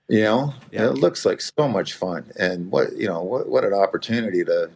You 0.08 0.22
know, 0.22 0.54
Yeah. 0.72 0.86
it 0.86 0.94
looks 0.94 1.26
like 1.26 1.42
so 1.42 1.68
much 1.68 1.92
fun, 1.92 2.24
and 2.38 2.70
what 2.72 2.96
you 2.96 3.06
know, 3.06 3.22
what 3.22 3.48
what 3.48 3.64
an 3.64 3.74
opportunity 3.74 4.42
to 4.44 4.70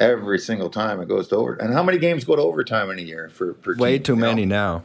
every 0.00 0.38
single 0.38 0.70
time 0.70 1.00
it 1.00 1.08
goes 1.08 1.28
to 1.28 1.36
overtime. 1.36 1.66
And 1.66 1.74
how 1.74 1.82
many 1.82 1.98
games 1.98 2.24
go 2.24 2.36
to 2.36 2.42
overtime 2.42 2.90
in 2.90 2.98
a 2.98 3.02
year 3.02 3.28
for 3.28 3.54
per 3.54 3.74
Way 3.76 3.98
team, 3.98 4.02
too 4.04 4.16
know? 4.16 4.26
many 4.26 4.46
now. 4.46 4.84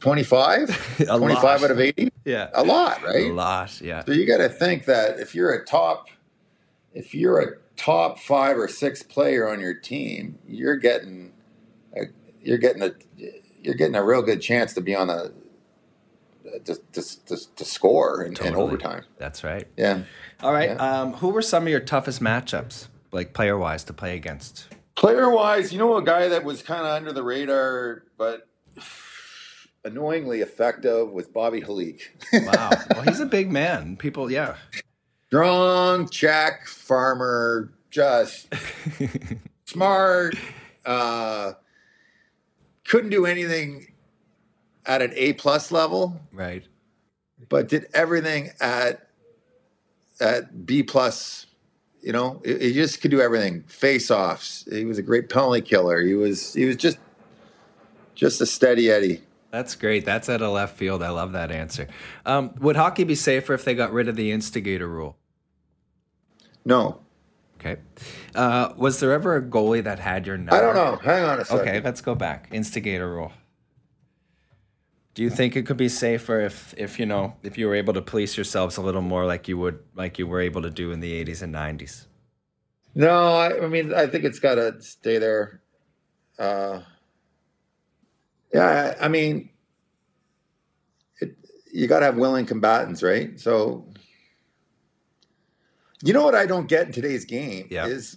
25? 0.00 1.06
25 1.06 1.42
lot. 1.42 1.64
out 1.64 1.70
of 1.70 1.78
80? 1.78 2.10
Yeah. 2.24 2.48
A 2.54 2.64
lot, 2.64 3.02
right 3.02 3.30
A 3.30 3.32
lot. 3.32 3.80
Yeah. 3.80 4.04
So 4.04 4.12
you 4.12 4.26
got 4.26 4.38
to 4.38 4.48
think 4.48 4.86
that 4.86 5.20
if 5.20 5.34
you're 5.34 5.52
a 5.52 5.64
top, 5.64 6.08
if 6.94 7.14
you're 7.14 7.38
a 7.38 7.56
top 7.76 8.18
five 8.18 8.56
or 8.56 8.66
six 8.66 9.02
player 9.02 9.48
on 9.48 9.60
your 9.60 9.74
team, 9.74 10.38
you're 10.46 10.76
getting, 10.76 11.32
a, 11.94 12.04
you're 12.42 12.58
getting 12.58 12.82
a, 12.82 12.92
you're 13.62 13.74
getting 13.74 13.94
a 13.94 14.02
real 14.02 14.22
good 14.22 14.40
chance 14.40 14.72
to 14.74 14.80
be 14.80 14.94
on 14.94 15.10
a, 15.10 15.30
to, 16.64 16.80
to, 16.92 17.26
to, 17.26 17.56
to 17.56 17.64
score 17.64 18.22
in, 18.24 18.36
in 18.38 18.54
overtime. 18.54 19.04
That's 19.18 19.44
right. 19.44 19.68
Yeah. 19.76 20.04
All 20.42 20.52
right. 20.52 20.70
Yeah. 20.70 21.00
Um, 21.00 21.12
who 21.14 21.28
were 21.28 21.42
some 21.42 21.64
of 21.64 21.68
your 21.68 21.80
toughest 21.80 22.20
matchups, 22.22 22.88
like 23.12 23.32
player 23.32 23.58
wise, 23.58 23.84
to 23.84 23.92
play 23.92 24.16
against? 24.16 24.68
Player 24.94 25.30
wise, 25.30 25.72
you 25.72 25.78
know, 25.78 25.96
a 25.96 26.02
guy 26.02 26.28
that 26.28 26.44
was 26.44 26.62
kind 26.62 26.82
of 26.82 26.88
under 26.88 27.12
the 27.12 27.22
radar, 27.22 28.04
but 28.18 28.46
annoyingly 29.84 30.40
effective 30.40 31.10
was 31.10 31.26
Bobby 31.26 31.60
Holik. 31.62 32.02
Wow. 32.32 32.70
well, 32.90 33.02
he's 33.02 33.20
a 33.20 33.26
big 33.26 33.50
man. 33.50 33.96
People, 33.96 34.30
yeah. 34.30 34.56
Strong, 35.28 36.08
check, 36.10 36.66
farmer, 36.66 37.72
just 37.90 38.52
smart. 39.64 40.34
Uh, 40.84 41.52
couldn't 42.84 43.10
do 43.10 43.26
anything 43.26 43.92
at 44.86 45.02
an 45.02 45.12
A 45.14 45.32
plus 45.34 45.70
level, 45.70 46.20
Right. 46.32 46.64
but 47.48 47.68
did 47.68 47.86
everything 47.94 48.50
at 48.60 49.06
at 50.20 50.66
B 50.66 50.82
plus. 50.82 51.46
You 52.02 52.12
know, 52.12 52.40
he 52.44 52.72
just 52.72 53.00
could 53.02 53.10
do 53.10 53.20
everything. 53.20 53.62
Face 53.64 54.10
offs. 54.10 54.66
He 54.70 54.84
was 54.84 54.98
a 54.98 55.02
great 55.02 55.28
penalty 55.28 55.60
killer. 55.60 56.00
He 56.00 56.14
was 56.14 56.54
he 56.54 56.64
was 56.64 56.76
just 56.76 56.98
just 58.14 58.40
a 58.40 58.46
steady 58.46 58.90
Eddie. 58.90 59.22
That's 59.50 59.74
great. 59.74 60.04
That's 60.04 60.28
out 60.28 60.42
of 60.42 60.52
left 60.52 60.76
field. 60.76 61.02
I 61.02 61.10
love 61.10 61.32
that 61.32 61.50
answer. 61.50 61.88
Um, 62.24 62.54
would 62.60 62.76
hockey 62.76 63.04
be 63.04 63.16
safer 63.16 63.52
if 63.52 63.64
they 63.64 63.74
got 63.74 63.92
rid 63.92 64.08
of 64.08 64.16
the 64.16 64.30
instigator 64.30 64.88
rule? 64.88 65.16
No, 66.64 67.00
Okay. 67.60 67.76
Uh, 68.34 68.72
was 68.76 69.00
there 69.00 69.12
ever 69.12 69.36
a 69.36 69.42
goalie 69.42 69.84
that 69.84 69.98
had 69.98 70.26
your 70.26 70.38
number? 70.38 70.54
I 70.54 70.60
don't 70.60 70.74
know. 70.74 70.96
Hang 70.96 71.24
on 71.24 71.40
a 71.40 71.44
second. 71.44 71.68
Okay, 71.68 71.80
let's 71.80 72.00
go 72.00 72.14
back. 72.14 72.48
Instigator 72.52 73.10
rule. 73.10 73.32
Do 75.20 75.24
you 75.24 75.28
think 75.28 75.54
it 75.54 75.66
could 75.66 75.76
be 75.76 75.90
safer 75.90 76.40
if, 76.40 76.72
if 76.78 76.98
you 76.98 77.04
know, 77.04 77.36
if 77.42 77.58
you 77.58 77.66
were 77.66 77.74
able 77.74 77.92
to 77.92 78.00
police 78.00 78.38
yourselves 78.38 78.78
a 78.78 78.80
little 78.80 79.02
more, 79.02 79.26
like 79.26 79.48
you 79.48 79.58
would, 79.58 79.80
like 79.94 80.18
you 80.18 80.26
were 80.26 80.40
able 80.40 80.62
to 80.62 80.70
do 80.70 80.92
in 80.92 81.00
the 81.00 81.22
'80s 81.22 81.42
and 81.42 81.54
'90s? 81.54 82.06
No, 82.94 83.34
I, 83.34 83.64
I 83.64 83.68
mean, 83.68 83.92
I 83.92 84.06
think 84.06 84.24
it's 84.24 84.38
got 84.38 84.54
to 84.54 84.80
stay 84.80 85.18
there. 85.18 85.60
Uh, 86.38 86.80
yeah, 88.54 88.94
I, 88.98 89.04
I 89.04 89.08
mean, 89.08 89.50
it, 91.20 91.36
you 91.70 91.86
got 91.86 91.98
to 91.98 92.06
have 92.06 92.16
willing 92.16 92.46
combatants, 92.46 93.02
right? 93.02 93.38
So, 93.38 93.92
you 96.02 96.14
know 96.14 96.24
what 96.24 96.34
I 96.34 96.46
don't 96.46 96.66
get 96.66 96.86
in 96.86 96.92
today's 96.94 97.26
game 97.26 97.68
Yeah. 97.70 97.88
is 97.88 98.16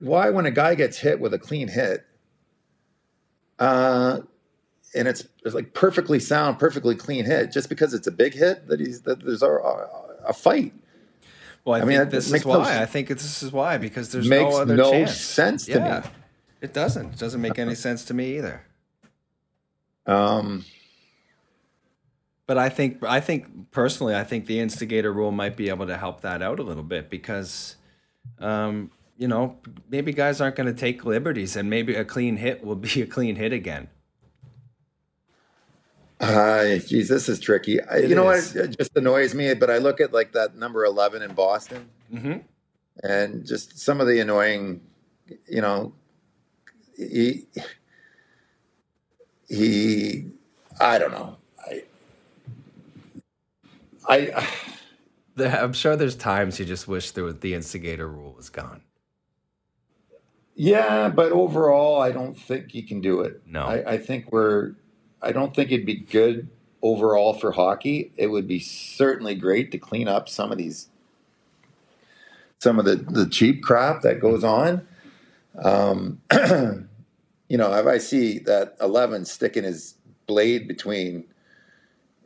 why 0.00 0.30
when 0.30 0.46
a 0.46 0.50
guy 0.50 0.74
gets 0.74 0.98
hit 0.98 1.20
with 1.20 1.32
a 1.32 1.38
clean 1.38 1.68
hit, 1.68 2.04
uh, 3.60 4.22
and 4.94 5.06
it's, 5.08 5.26
it's 5.44 5.54
like 5.54 5.72
perfectly 5.74 6.18
sound, 6.18 6.58
perfectly 6.58 6.94
clean 6.96 7.24
hit, 7.24 7.52
just 7.52 7.68
because 7.68 7.94
it's 7.94 8.06
a 8.06 8.10
big 8.12 8.34
hit 8.34 8.66
that 8.68 8.80
he's 8.80 9.02
that 9.02 9.24
there's 9.24 9.42
a, 9.42 9.50
a, 10.26 10.32
fight 10.32 10.72
Well, 11.64 11.76
I, 11.80 11.82
I 11.82 11.84
mean, 11.84 12.08
this 12.08 12.32
is 12.32 12.44
no 12.44 12.58
why. 12.58 12.72
s- 12.74 12.80
I 12.82 12.86
think 12.86 13.08
this 13.08 13.42
is 13.42 13.52
why 13.52 13.78
because 13.78 14.10
there's 14.12 14.28
makes 14.28 14.50
no 14.52 14.60
other 14.60 14.76
no 14.76 15.06
sense 15.06 15.66
to 15.66 15.72
yeah, 15.72 16.00
me. 16.00 16.10
it 16.60 16.72
doesn't. 16.72 17.14
It 17.14 17.18
doesn't 17.18 17.40
make 17.40 17.58
any 17.58 17.74
sense 17.86 18.04
to 18.06 18.14
me 18.14 18.36
either. 18.38 18.62
Um, 20.06 20.64
But 22.46 22.58
I 22.58 22.68
think 22.68 23.04
I 23.04 23.20
think 23.20 23.70
personally, 23.70 24.14
I 24.16 24.24
think 24.24 24.46
the 24.46 24.58
instigator 24.58 25.12
rule 25.12 25.30
might 25.30 25.56
be 25.56 25.68
able 25.68 25.86
to 25.86 25.96
help 25.96 26.22
that 26.22 26.42
out 26.42 26.58
a 26.58 26.64
little 26.64 26.82
bit 26.82 27.08
because, 27.08 27.76
um, 28.40 28.90
you 29.16 29.28
know, 29.28 29.56
maybe 29.88 30.12
guys 30.12 30.40
aren't 30.40 30.56
going 30.56 30.66
to 30.66 30.78
take 30.78 31.04
liberties, 31.04 31.54
and 31.54 31.70
maybe 31.70 31.94
a 31.94 32.04
clean 32.04 32.38
hit 32.38 32.64
will 32.64 32.74
be 32.74 33.02
a 33.02 33.06
clean 33.06 33.36
hit 33.36 33.52
again. 33.52 33.88
Uh, 36.20 36.76
geez, 36.78 37.08
this 37.08 37.28
is 37.28 37.40
tricky. 37.40 37.80
I, 37.82 37.98
you 37.98 38.14
know 38.14 38.30
is. 38.30 38.54
what? 38.54 38.64
It 38.64 38.78
just 38.78 38.96
annoys 38.96 39.34
me. 39.34 39.54
But 39.54 39.70
I 39.70 39.78
look 39.78 40.00
at 40.00 40.12
like 40.12 40.32
that 40.32 40.56
number 40.56 40.84
eleven 40.84 41.22
in 41.22 41.34
Boston, 41.34 41.88
hmm 42.10 42.38
and 43.02 43.46
just 43.46 43.78
some 43.78 44.00
of 44.00 44.06
the 44.06 44.20
annoying, 44.20 44.82
you 45.48 45.62
know, 45.62 45.94
he 46.96 47.46
he. 49.48 50.26
I 50.80 50.98
don't 50.98 51.12
know. 51.12 51.36
I 51.68 51.84
I 54.08 54.46
I'm 55.38 55.72
sure 55.72 55.96
there's 55.96 56.16
times 56.16 56.58
you 56.58 56.66
just 56.66 56.86
wish 56.88 57.12
there 57.12 57.24
was 57.24 57.38
the 57.38 57.54
instigator 57.54 58.08
rule 58.08 58.34
was 58.34 58.50
gone. 58.50 58.82
yeah, 60.54 61.08
but 61.08 61.32
overall, 61.32 62.00
I 62.02 62.12
don't 62.12 62.36
think 62.36 62.70
he 62.72 62.82
can 62.82 63.00
do 63.00 63.20
it. 63.22 63.40
No. 63.46 63.64
I, 63.64 63.92
I 63.92 63.98
think 63.98 64.30
we're. 64.32 64.74
I 65.22 65.32
don't 65.32 65.54
think 65.54 65.70
it'd 65.72 65.86
be 65.86 65.96
good 65.96 66.48
overall 66.82 67.34
for 67.34 67.52
hockey. 67.52 68.12
It 68.16 68.28
would 68.28 68.48
be 68.48 68.58
certainly 68.60 69.34
great 69.34 69.70
to 69.72 69.78
clean 69.78 70.08
up 70.08 70.28
some 70.28 70.50
of 70.52 70.58
these 70.58 70.88
some 72.58 72.78
of 72.78 72.84
the, 72.84 72.96
the 72.96 73.26
cheap 73.28 73.62
crap 73.62 74.02
that 74.02 74.20
goes 74.20 74.44
on. 74.44 74.86
Um, 75.62 76.20
you 77.48 77.56
know, 77.56 77.72
if 77.74 77.86
I 77.86 77.98
see 77.98 78.38
that 78.40 78.76
11 78.80 79.24
sticking 79.24 79.64
his 79.64 79.94
blade 80.26 80.68
between, 80.68 81.24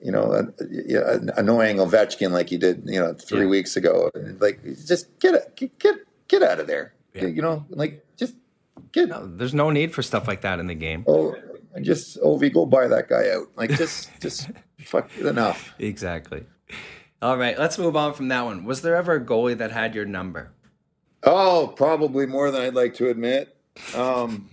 you 0.03 0.11
know, 0.11 0.33
a, 0.33 0.41
a- 0.61 1.15
an 1.17 1.31
annoying 1.37 1.77
Ovechkin 1.77 2.31
like 2.33 2.49
he 2.49 2.59
did, 2.59 2.83
you 2.87 2.99
know, 3.01 3.15
three 3.15 3.43
Yeah. 3.43 3.47
weeks 3.47 3.77
ago, 3.77 4.11
like 4.41 4.61
just 4.87 5.17
get 5.21 5.55
get, 5.57 5.79
get, 5.79 5.97
get 6.29 6.43
out 6.43 6.59
of 6.61 6.67
there. 6.67 6.93
Yeah. 7.15 7.27
You 7.27 7.41
know, 7.43 7.65
like 7.71 8.05
just 8.17 8.35
get, 8.93 9.09
No, 9.11 9.27
there's 9.37 9.55
no 9.55 9.71
need 9.71 9.95
for 9.95 10.03
stuff 10.03 10.27
like 10.27 10.41
that 10.41 10.59
in 10.59 10.67
the 10.67 10.75
game. 10.75 11.05
oh, 11.07 11.35
just, 11.83 12.21
Ovi, 12.21 12.53
go 12.53 12.67
buy 12.67 12.87
that 12.89 13.09
guy 13.09 13.31
out. 13.31 13.49
Like 13.57 13.71
just, 13.71 14.11
just 14.21 14.51
fuck 14.81 15.11
enough. 15.19 15.75
Exactly. 15.79 16.45
All 17.23 17.39
right, 17.39 17.59
let's 17.59 17.79
move 17.79 17.97
on 17.97 18.13
from 18.13 18.29
that 18.29 18.45
one. 18.45 18.65
Was 18.65 18.83
there 18.83 18.97
ever 18.97 19.15
a 19.15 19.25
goalie 19.25 19.57
that 19.57 19.71
had 19.71 19.95
your 19.95 20.05
number? 20.05 20.53
Oh, 21.23 21.73
probably 21.75 22.27
more 22.27 22.51
than 22.51 22.63
I'd 22.63 22.75
like 22.75 22.95
to 22.95 23.09
admit. 23.09 23.57
Um, 23.95 24.51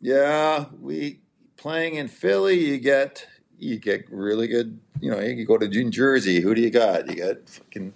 yeah, 0.00 0.64
we 0.80 1.20
playing 1.56 1.94
in 1.94 2.08
Philly. 2.08 2.58
You 2.58 2.78
get 2.78 3.24
you 3.56 3.78
get 3.78 4.04
really 4.10 4.48
good. 4.48 4.80
You 5.00 5.12
know, 5.12 5.20
you 5.20 5.46
go 5.46 5.56
to 5.56 5.68
New 5.68 5.90
Jersey. 5.90 6.40
Who 6.40 6.54
do 6.54 6.60
you 6.60 6.70
got? 6.70 7.08
You 7.08 7.24
got 7.24 7.48
fucking 7.48 7.94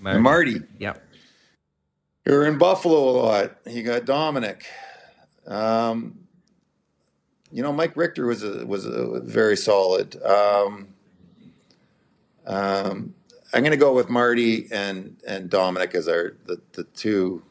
Marty. 0.00 0.62
Yep. 0.78 1.02
You're 2.26 2.46
in 2.46 2.58
Buffalo 2.58 3.10
a 3.10 3.14
lot. 3.22 3.56
You 3.66 3.82
got 3.82 4.04
Dominik. 4.04 4.62
Um, 5.46 6.23
you 7.54 7.62
know, 7.62 7.72
Mike 7.72 7.96
Richter 7.96 8.26
was 8.26 8.42
a 8.42 8.66
was 8.66 8.84
a 8.84 9.20
very 9.20 9.56
solid. 9.56 10.20
Um, 10.22 10.88
um, 12.46 13.14
I'm 13.52 13.60
going 13.60 13.70
to 13.70 13.76
go 13.76 13.94
with 13.94 14.10
Marty 14.10 14.66
and 14.72 15.16
and 15.26 15.48
Dominik 15.48 15.94
as 15.94 16.08
our 16.08 16.34
the, 16.46 16.60
the 16.72 16.84
two 16.84 17.42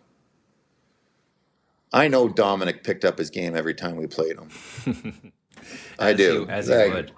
I 1.94 2.08
know 2.08 2.28
Dominik 2.28 2.84
picked 2.84 3.06
up 3.06 3.20
his 3.20 3.30
game 3.30 3.56
every 3.56 3.76
time 3.76 3.96
we 3.96 4.08
played 4.08 4.38
him. 4.38 4.50
I 6.00 6.14
do. 6.14 6.46
he- 6.46 6.52
as 6.52 6.68
he 6.68 6.74
would. 6.74 7.12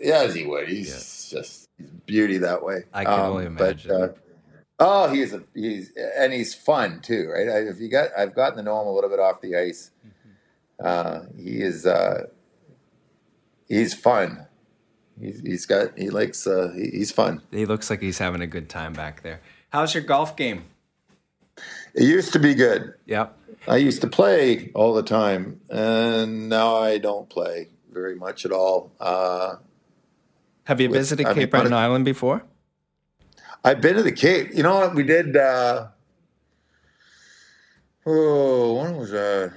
Yeah, 0.00 0.22
as 0.22 0.34
he 0.34 0.44
would. 0.44 0.68
He's 0.68 1.30
just 1.30 1.70
he's 1.78 1.88
beauty 2.06 2.38
that 2.38 2.62
way. 2.64 2.82
I 2.92 3.04
can 3.04 3.20
only 3.20 3.48
but, 3.48 3.84
imagine. 3.84 3.90
uh, 3.92 4.08
oh, 4.80 5.08
he's 5.08 5.32
a 5.32 5.44
he's 5.54 5.92
and 6.18 6.32
he's 6.32 6.54
fun 6.54 7.00
too, 7.00 7.30
right? 7.32 7.48
I, 7.48 7.58
if 7.68 7.78
you 7.78 7.88
got, 7.88 8.10
I've 8.18 8.34
gotten 8.34 8.56
to 8.56 8.62
know 8.64 8.80
him 8.80 8.88
a 8.88 8.92
little 8.92 9.08
bit 9.08 9.20
off 9.20 9.40
the 9.40 9.56
ice. 9.56 9.92
Mm-hmm. 10.04 10.21
Uh, 10.82 11.20
he 11.36 11.62
is 11.62 11.86
uh, 11.86 12.26
he's 13.68 13.94
fun. 13.94 14.46
He's, 15.20 15.40
he's 15.40 15.66
got 15.66 15.96
he 15.96 16.10
likes 16.10 16.46
uh, 16.46 16.72
he, 16.74 16.90
he's 16.90 17.12
fun. 17.12 17.42
He 17.50 17.66
looks 17.66 17.88
like 17.90 18.00
he's 18.00 18.18
having 18.18 18.40
a 18.40 18.46
good 18.46 18.68
time 18.68 18.92
back 18.92 19.22
there. 19.22 19.40
How's 19.70 19.94
your 19.94 20.02
golf 20.02 20.36
game? 20.36 20.64
It 21.94 22.04
used 22.04 22.32
to 22.32 22.38
be 22.38 22.54
good. 22.54 22.94
Yep. 23.06 23.38
I 23.68 23.76
used 23.76 24.00
to 24.00 24.08
play 24.08 24.70
all 24.74 24.92
the 24.94 25.02
time, 25.02 25.60
and 25.70 26.48
now 26.48 26.76
I 26.76 26.98
don't 26.98 27.28
play 27.28 27.68
very 27.92 28.16
much 28.16 28.44
at 28.44 28.50
all. 28.52 28.90
Uh, 28.98 29.56
Have 30.64 30.80
you 30.80 30.88
With- 30.88 30.98
visited 30.98 31.26
I 31.26 31.34
Cape 31.34 31.50
Breton 31.50 31.72
Island 31.72 32.04
before? 32.04 32.42
I've 33.64 33.80
been 33.80 33.94
to 33.94 34.02
the 34.02 34.10
Cape. 34.12 34.48
You 34.52 34.64
know 34.64 34.74
what 34.74 34.94
we 34.94 35.04
did? 35.04 35.36
Uh, 35.36 35.88
oh, 38.06 38.74
when 38.82 38.96
was 38.96 39.10
that? 39.12 39.52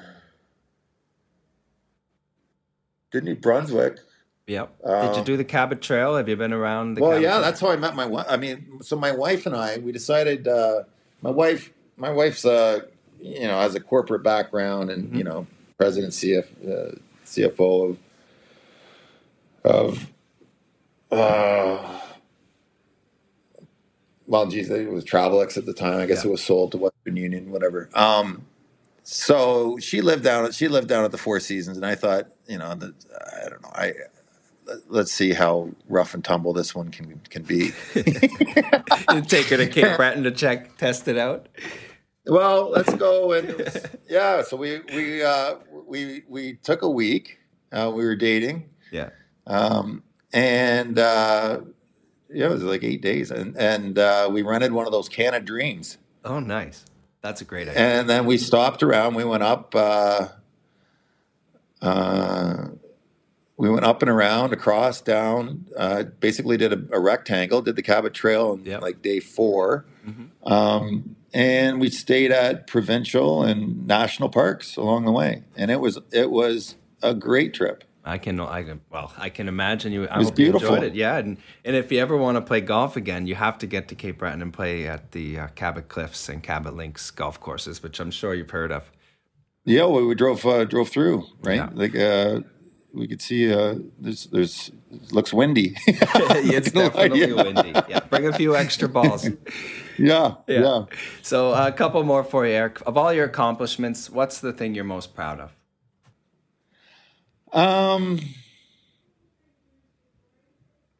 Didn't 3.16 3.26
New 3.30 3.36
Brunswick? 3.36 4.00
Yep. 4.48 4.78
Did 4.84 4.90
you 4.90 4.94
Um, 5.20 5.24
do 5.24 5.38
the 5.38 5.44
Cabot 5.46 5.82
Trail? 5.82 6.18
Have 6.18 6.28
you 6.28 6.36
been 6.36 6.52
around 6.54 6.96
the 6.96 7.02
well, 7.02 7.12
Cabot 7.12 7.24
yeah, 7.24 7.30
Trail? 7.32 7.42
that's 7.42 7.60
how 7.62 7.70
I 7.72 7.78
met 7.78 7.96
my 7.96 8.06
wife. 8.06 8.26
I 8.30 8.36
mean, 8.38 8.80
so 8.82 8.96
my 8.98 9.12
wife 9.12 9.46
and 9.46 9.56
I, 9.56 9.78
we 9.78 9.92
decided. 9.94 10.48
Uh, 10.48 10.84
my 11.22 11.30
wife, 11.32 11.72
my 11.98 12.12
wife's, 12.12 12.44
uh, 12.46 12.82
you 13.22 13.48
know, 13.48 13.58
has 13.60 13.74
a 13.74 13.80
corporate 13.80 14.22
background, 14.22 14.92
and 14.92 15.16
you 15.18 15.24
know, 15.24 15.48
president, 15.78 16.12
CF, 16.14 16.46
uh, 16.68 16.96
CFO 17.26 17.98
of, 19.64 20.08
of, 21.12 21.18
uh, 21.20 22.00
well, 24.28 24.46
geez, 24.48 24.70
it 24.70 24.92
was 24.92 25.06
Travelex 25.06 25.58
at 25.58 25.66
the 25.66 25.74
time. 25.74 26.02
I 26.02 26.06
guess 26.06 26.24
Yeah. 26.24 26.30
it 26.30 26.32
was 26.32 26.44
sold 26.44 26.72
to 26.74 26.78
Western 26.78 27.16
Union, 27.16 27.52
whatever. 27.52 27.90
Um, 27.94 28.46
so 29.08 29.78
she 29.80 30.02
lived 30.02 30.24
down. 30.24 30.52
She 30.52 30.68
lived 30.68 30.88
down 30.90 31.06
at 31.06 31.12
the 31.12 31.18
Four 31.18 31.40
Seasons, 31.40 31.78
and 31.78 31.86
I 31.86 31.96
thought, 31.96 32.28
you 32.48 32.58
know, 32.58 32.74
that 32.76 32.94
I 33.46 33.50
don't 33.50 33.62
know, 33.62 33.72
I 33.74 33.94
let's 34.88 35.12
see 35.12 35.32
how 35.32 35.70
rough 35.88 36.16
and 36.16 36.24
tumble 36.24 36.52
this 36.52 36.74
one 36.74 36.90
can 36.90 37.20
can 37.30 37.44
be. 37.44 37.72
take 37.94 39.46
her 39.48 39.58
to 39.58 39.68
Cape 39.68 39.96
Breton 39.96 40.24
to 40.24 40.32
check, 40.32 40.78
test 40.78 41.08
it 41.08 41.18
out. 41.18 41.48
well, 42.26 42.72
let's 42.72 42.94
go 42.96 43.32
and 43.34 43.54
was- 43.54 43.86
yeah. 44.10 44.42
So 44.42 44.58
we 44.58 44.80
we 44.94 45.24
uh, 45.24 45.56
we 45.88 46.24
we 46.28 46.54
took 46.56 46.82
a 46.82 46.90
week. 46.90 47.38
Uh, 47.72 47.92
we 47.94 48.06
were 48.06 48.16
dating, 48.16 48.70
Yeah. 48.92 49.10
um, 49.48 50.02
and 50.32 50.98
uh, 50.98 51.60
yeah, 52.30 52.46
it 52.46 52.52
was 52.52 52.64
like 52.64 52.84
eight 52.84 53.02
days, 53.02 53.32
and 53.32 53.58
and 53.58 54.00
uh, 54.00 54.30
we 54.32 54.42
rented 54.44 54.72
one 54.72 54.86
of 54.86 54.92
those 54.92 55.10
Canada 55.10 55.44
Dreams. 55.46 55.98
Oh, 56.24 56.40
nice. 56.40 56.86
That's 57.26 57.42
a 57.42 57.46
great 57.46 57.68
idea. 57.68 57.82
And 57.82 58.08
then 58.08 58.28
we 58.28 58.38
stopped 58.38 58.84
around. 58.84 59.16
We 59.16 59.24
went 59.24 59.42
up. 59.42 59.74
Uh, 59.74 60.28
uh, 61.82 62.68
we 63.58 63.68
went 63.68 63.84
up 63.84 64.04
and 64.04 64.12
around, 64.12 64.54
across, 64.54 65.02
down. 65.02 65.66
Uh, 65.76 66.04
basically, 66.20 66.56
did 66.58 66.72
a, 66.72 66.96
a 66.96 67.00
rectangle. 67.00 67.64
Did 67.64 67.78
the 67.78 67.82
Cabot 67.82 68.14
Trail 68.14 68.54
in 68.54 68.66
Yep. 68.66 68.82
like 68.84 69.02
day 69.02 69.20
4 69.20 69.86
Mhm. 70.08 70.28
um, 70.52 71.16
and 71.34 71.82
we 71.82 71.90
stayed 71.90 72.32
at 72.32 72.68
provincial 72.68 73.42
and 73.42 73.88
national 73.88 74.30
parks 74.30 74.78
along 74.78 75.06
the 75.06 75.12
way. 75.12 75.42
And 75.58 75.72
it 75.72 75.80
was 75.80 75.98
it 76.12 76.30
was 76.30 76.76
a 77.02 77.16
great 77.16 77.56
trip. 77.56 77.85
I 78.08 78.20
can, 78.20 78.40
I 78.40 78.64
can, 78.64 78.82
well, 78.92 79.12
I 79.18 79.30
can 79.30 79.48
imagine 79.48 79.92
you. 79.92 80.08
I 80.08 80.20
was 80.20 80.30
hope 80.30 80.38
you 80.40 80.46
enjoyed 80.48 80.62
beautiful. 80.62 80.84
it. 80.84 80.94
Yeah, 80.96 81.18
and 81.18 81.38
and 81.66 81.76
if 81.76 81.92
you 81.92 82.00
ever 82.00 82.16
want 82.16 82.36
to 82.38 82.42
play 82.42 82.62
golf 82.62 82.96
again, 82.96 83.26
you 83.28 83.36
have 83.36 83.58
to 83.58 83.68
get 83.68 83.88
to 83.88 83.96
Cape 83.96 84.20
Breton 84.20 84.42
and 84.42 84.54
play 84.54 84.88
at 84.88 85.12
the 85.12 85.40
uh, 85.40 85.48
Cabot 85.56 85.88
Cliffs 85.88 86.30
and 86.30 86.44
Cabot 86.44 86.76
Links 86.76 87.10
golf 87.12 87.40
courses, 87.40 87.82
which 87.82 88.00
I'm 88.00 88.12
sure 88.12 88.34
you've 88.36 88.52
heard 88.52 88.72
of. 88.72 88.92
Yeah, 89.66 89.88
we, 89.88 90.06
we 90.06 90.14
drove 90.16 90.46
uh, 90.46 90.66
drove 90.66 90.90
through, 90.90 91.26
right? 91.42 91.56
Yeah. 91.56 91.70
Like 91.74 91.96
uh, 91.96 92.42
we 92.94 93.08
could 93.08 93.22
see. 93.22 93.52
Uh, 93.52 93.76
there's 94.00 94.28
there's 94.28 94.70
it 94.92 95.12
looks 95.12 95.34
windy. 95.34 95.76
it's 95.88 96.74
Not 96.76 96.94
gonna 96.94 96.96
lie, 96.96 97.08
definitely 97.08 97.20
yeah. 97.36 97.44
windy. 97.44 97.72
Yeah, 97.90 98.00
bring 98.02 98.28
a 98.28 98.34
few 98.34 98.56
extra 98.56 98.88
balls. 98.88 99.28
Yeah, 99.98 100.36
Yeah. 100.46 100.60
yeah. 100.60 100.86
So 101.22 101.54
a 101.54 101.72
couple 101.72 102.04
more 102.04 102.26
for 102.26 102.46
you, 102.46 102.52
Eric. 102.54 102.82
Of 102.86 102.98
all 102.98 103.14
your 103.14 103.24
accomplishments, 103.24 104.10
what's 104.10 104.42
the 104.42 104.52
thing 104.52 104.76
you're 104.76 104.84
most 104.84 105.16
proud 105.16 105.40
of? 105.40 105.56
Um, 107.56 108.20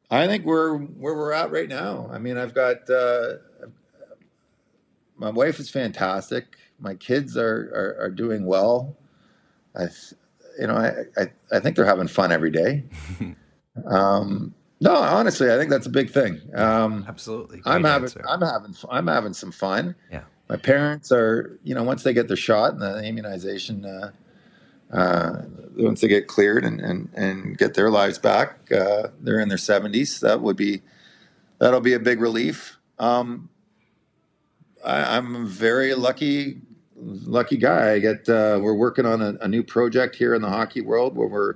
I 0.10 0.26
think 0.28 0.46
we're 0.46 0.78
where 0.78 1.14
we're 1.14 1.34
at 1.34 1.52
right 1.52 1.68
now. 1.68 2.10
I 2.12 2.18
mean, 2.18 2.38
I've 2.38 2.54
got 2.54 2.90
uh, 2.90 3.34
my 5.18 5.30
wife 5.30 5.60
is 5.60 5.70
fantastic. 5.70 6.58
My 6.80 6.96
kids 6.96 7.36
are 7.36 7.72
are, 8.00 8.06
are 8.06 8.10
doing 8.10 8.46
well. 8.46 8.96
I, 9.76 9.88
you 10.58 10.68
know, 10.68 10.76
I, 10.76 11.22
I 11.22 11.32
I 11.52 11.60
think 11.60 11.76
they're 11.76 11.86
having 11.86 12.08
fun 12.08 12.32
every 12.32 12.52
day. 12.52 12.86
um, 13.86 14.54
no, 14.80 14.96
honestly, 14.96 15.52
I 15.52 15.58
think 15.58 15.70
that's 15.70 15.88
a 15.88 15.92
big 15.92 16.10
thing. 16.10 16.40
Um, 16.54 17.06
Absolutely. 17.08 17.62
I'm 17.66 17.84
having 17.84 18.04
answer. 18.04 18.24
I'm 18.28 18.42
having 18.42 18.76
I'm 18.90 19.08
having 19.08 19.34
some 19.34 19.52
fun. 19.52 19.96
Yeah. 20.10 20.24
My 20.48 20.58
parents 20.58 21.12
are, 21.12 21.60
you 21.64 21.74
know, 21.74 21.84
once 21.84 22.04
they 22.04 22.14
get 22.14 22.28
their 22.28 22.38
shot 22.38 22.74
and 22.74 22.82
the 22.82 23.04
immunization, 23.04 23.84
uh, 23.84 24.12
uh, 24.92 25.42
once 25.78 26.02
they 26.02 26.08
get 26.08 26.28
cleared 26.28 26.64
and, 26.64 26.80
and, 26.80 27.10
and 27.14 27.58
get 27.58 27.74
their 27.74 27.90
lives 27.90 28.20
back, 28.20 28.72
uh, 28.72 29.10
they're 29.20 29.40
in 29.40 29.50
their 29.50 29.58
70s. 29.58 30.20
That 30.20 30.42
would 30.42 30.58
be 30.58 30.82
that'll 31.60 31.82
be 31.82 31.94
a 31.94 32.00
big 32.00 32.22
relief. 32.22 32.78
Um, 33.00 33.50
I, 34.84 35.18
I'm 35.18 35.36
a 35.36 35.46
very 35.46 35.94
lucky 35.96 36.62
lucky 36.98 37.58
guy. 37.58 37.94
I 37.94 38.00
get 38.00 38.30
uh, 38.30 38.60
we're 38.62 38.74
working 38.74 39.06
on 39.06 39.22
a, 39.22 39.36
a 39.42 39.48
new 39.48 39.64
project 39.64 40.16
here 40.16 40.34
in 40.34 40.42
the 40.42 40.50
hockey 40.50 40.82
world 40.82 41.16
where 41.16 41.28
we're 41.28 41.56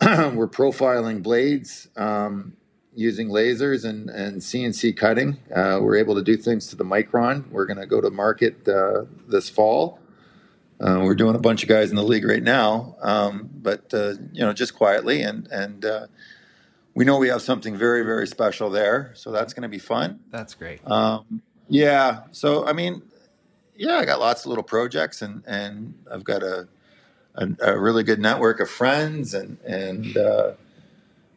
we're 0.34 0.48
profiling 0.48 1.22
blades 1.22 1.88
um, 1.96 2.54
using 2.94 3.28
lasers 3.28 3.84
and, 3.84 4.10
and 4.10 4.40
CNC 4.40 4.96
cutting. 4.96 5.38
Uh, 5.54 5.78
we're 5.80 5.96
able 5.96 6.14
to 6.14 6.22
do 6.22 6.36
things 6.36 6.66
to 6.68 6.76
the 6.76 6.84
micron. 6.84 7.48
We're 7.50 7.66
going 7.66 7.78
to 7.78 7.86
go 7.86 8.00
to 8.00 8.10
market 8.10 8.68
uh, 8.68 9.04
this 9.26 9.48
fall. 9.48 9.98
Uh, 10.80 11.00
we're 11.02 11.14
doing 11.14 11.34
a 11.34 11.38
bunch 11.38 11.62
of 11.62 11.68
guys 11.68 11.90
in 11.90 11.96
the 11.96 12.02
league 12.02 12.24
right 12.24 12.42
now, 12.42 12.96
um, 13.00 13.48
but 13.52 13.92
uh, 13.94 14.14
you 14.32 14.40
know, 14.40 14.52
just 14.52 14.74
quietly, 14.74 15.22
and 15.22 15.48
and 15.50 15.84
uh, 15.84 16.06
we 16.94 17.04
know 17.04 17.18
we 17.18 17.28
have 17.28 17.42
something 17.42 17.76
very 17.76 18.04
very 18.04 18.26
special 18.26 18.68
there. 18.68 19.12
So 19.14 19.32
that's 19.32 19.54
going 19.54 19.62
to 19.62 19.68
be 19.68 19.78
fun. 19.78 20.20
That's 20.30 20.54
great. 20.54 20.80
Um, 20.86 21.40
yeah. 21.68 22.24
So 22.32 22.66
I 22.66 22.72
mean, 22.74 23.02
yeah, 23.74 23.96
I 23.96 24.04
got 24.04 24.20
lots 24.20 24.44
of 24.44 24.48
little 24.48 24.64
projects, 24.64 25.22
and 25.22 25.42
and 25.46 25.94
I've 26.12 26.24
got 26.24 26.42
a 26.42 26.68
a, 27.36 27.48
a 27.62 27.78
really 27.78 28.02
good 28.02 28.20
network 28.20 28.60
of 28.60 28.68
friends, 28.68 29.32
and 29.32 29.58
and 29.64 30.16
uh, 30.16 30.52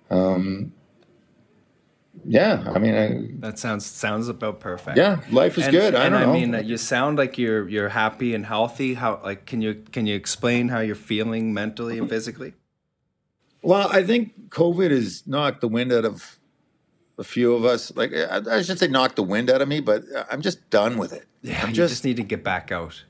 um, 0.09 0.73
yeah. 2.25 2.63
I 2.75 2.79
mean, 2.79 2.95
I, 2.95 3.47
That 3.47 3.59
sounds 3.59 3.85
sounds 3.85 4.27
about 4.27 4.59
perfect. 4.59 4.97
yeah, 4.97 5.21
life 5.31 5.57
is 5.57 5.65
and, 5.65 5.71
good. 5.73 5.95
I 5.95 6.05
and 6.05 6.13
don't 6.13 6.21
I 6.21 6.25
know. 6.25 6.33
mean, 6.33 6.67
you 6.67 6.77
sound 6.77 7.17
like 7.17 7.37
you're 7.37 7.67
you're 7.69 7.89
happy 7.89 8.33
and 8.35 8.45
healthy. 8.45 8.93
How 8.95 9.19
like 9.23 9.45
can 9.45 9.61
you 9.61 9.83
can 9.91 10.05
you 10.05 10.15
explain 10.15 10.69
how 10.69 10.79
you're 10.79 10.95
feeling 10.95 11.53
mentally 11.53 11.97
and 11.97 12.09
physically? 12.09 12.53
Well, 13.61 13.89
I 13.91 14.03
think 14.03 14.49
COVID 14.49 14.91
has 14.91 15.23
knocked 15.27 15.61
the 15.61 15.67
wind 15.67 15.91
out 15.91 16.05
of 16.05 16.39
a 17.17 17.23
few 17.23 17.53
of 17.53 17.65
us. 17.65 17.93
Like 17.95 18.13
I, 18.13 18.41
I 18.49 18.61
should 18.61 18.79
say, 18.79 18.87
knocked 18.87 19.15
the 19.17 19.23
wind 19.23 19.49
out 19.49 19.61
of 19.61 19.67
me, 19.67 19.81
but 19.81 20.03
I'm 20.31 20.41
just 20.41 20.69
done 20.69 20.97
with 20.97 21.11
it. 21.13 21.25
Yeah, 21.41 21.67
you 21.67 21.73
just, 21.73 21.93
just 21.93 22.05
need 22.05 22.17
to 22.17 22.23
get 22.23 22.43
back 22.43 22.71
out. 22.71 23.03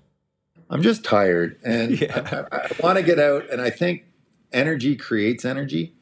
I'm 0.71 0.81
just 0.81 1.03
tired, 1.03 1.59
and 1.63 1.99
Yeah. 2.01 2.45
I, 2.51 2.55
I, 2.55 2.59
I 2.65 2.69
want 2.81 2.97
to 2.97 3.03
get 3.03 3.19
out. 3.19 3.49
And 3.49 3.59
I 3.61 3.69
think 3.69 4.05
energy 4.51 4.95
creates 4.95 5.45
energy. 5.45 5.95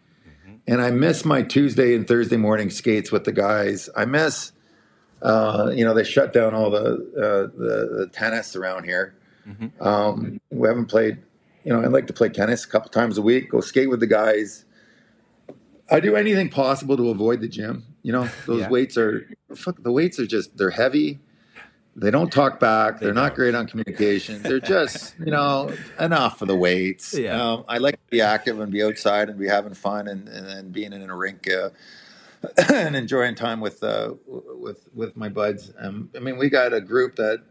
And 0.68 0.82
I 0.82 0.92
miss 0.92 1.24
my 1.24 1.44
Tuesday 1.44 1.96
and 1.96 2.06
Thursday 2.08 2.36
morning 2.38 2.70
skates 2.70 3.12
with 3.12 3.24
the 3.24 3.32
guys. 3.32 3.90
I 3.96 4.04
miss, 4.06 4.52
uh, 5.22 5.72
you 5.74 5.86
know, 5.86 5.94
they 5.94 6.04
shut 6.04 6.34
down 6.34 6.54
all 6.54 6.70
the 6.70 6.86
uh, 7.18 7.58
the, 7.58 7.96
the 8.00 8.10
tennis 8.12 8.56
around 8.56 8.84
here. 8.84 9.16
Mhm. 9.48 9.82
Um, 9.82 10.42
we 10.52 10.68
haven't 10.68 10.88
played. 10.88 11.20
You 11.64 11.74
know, 11.74 11.82
I 11.82 11.88
like 11.88 12.08
to 12.08 12.14
play 12.14 12.30
tennis 12.30 12.66
a 12.66 12.68
couple 12.68 12.90
times 12.92 13.18
a 13.18 13.22
week. 13.22 13.50
Go 13.52 13.62
skate 13.62 13.90
with 13.90 14.00
the 14.02 14.08
guys. 14.08 14.66
I 15.90 16.02
do 16.02 16.16
anything 16.18 16.50
possible 16.50 16.98
to 16.98 17.10
avoid 17.10 17.40
the 17.42 17.48
gym. 17.48 17.86
You 18.04 18.12
know, 18.12 18.30
those 18.46 18.62
Yeah. 18.62 18.70
weights 18.70 18.98
are 18.98 19.26
fuck. 19.56 19.82
The 19.84 19.92
weights 19.92 20.20
are 20.20 20.28
just 20.28 20.58
they're 20.58 20.70
heavy. 20.72 21.20
They 22.00 22.12
don't 22.12 22.32
talk 22.32 22.60
back. 22.60 23.00
They 23.00 23.08
They're 23.08 23.14
not 23.14 23.34
great 23.34 23.56
on 23.56 23.68
communication. 23.68 24.44
They're 24.44 24.60
just 24.60 25.16
you 25.20 25.32
know 25.32 25.74
enough 26.00 26.40
for 26.40 26.46
the 26.46 26.56
weights. 26.56 27.18
Yeah. 27.18 27.42
Um, 27.42 27.66
I 27.68 27.80
like 27.80 27.96
to 27.96 28.12
be 28.12 28.22
active 28.22 28.60
and 28.60 28.72
be 28.72 28.84
outside 28.84 29.30
and 29.30 29.40
be 29.40 29.48
having 29.48 29.74
fun 29.74 30.08
and 30.08 30.30
and, 30.30 30.48
and 30.48 30.72
being 30.72 30.94
in 30.94 31.10
a 31.10 31.16
rink. 31.16 31.50
Uh, 31.50 31.70
and 32.72 32.96
enjoying 32.96 33.34
time 33.34 33.60
with 33.60 33.84
uh, 33.84 34.14
with 34.28 34.88
with 34.94 35.18
my 35.18 35.28
buds. 35.28 35.74
Um, 35.80 36.12
I 36.16 36.20
mean, 36.20 36.38
we 36.38 36.50
got 36.50 36.72
a 36.72 36.80
group 36.80 37.16
that 37.16 37.42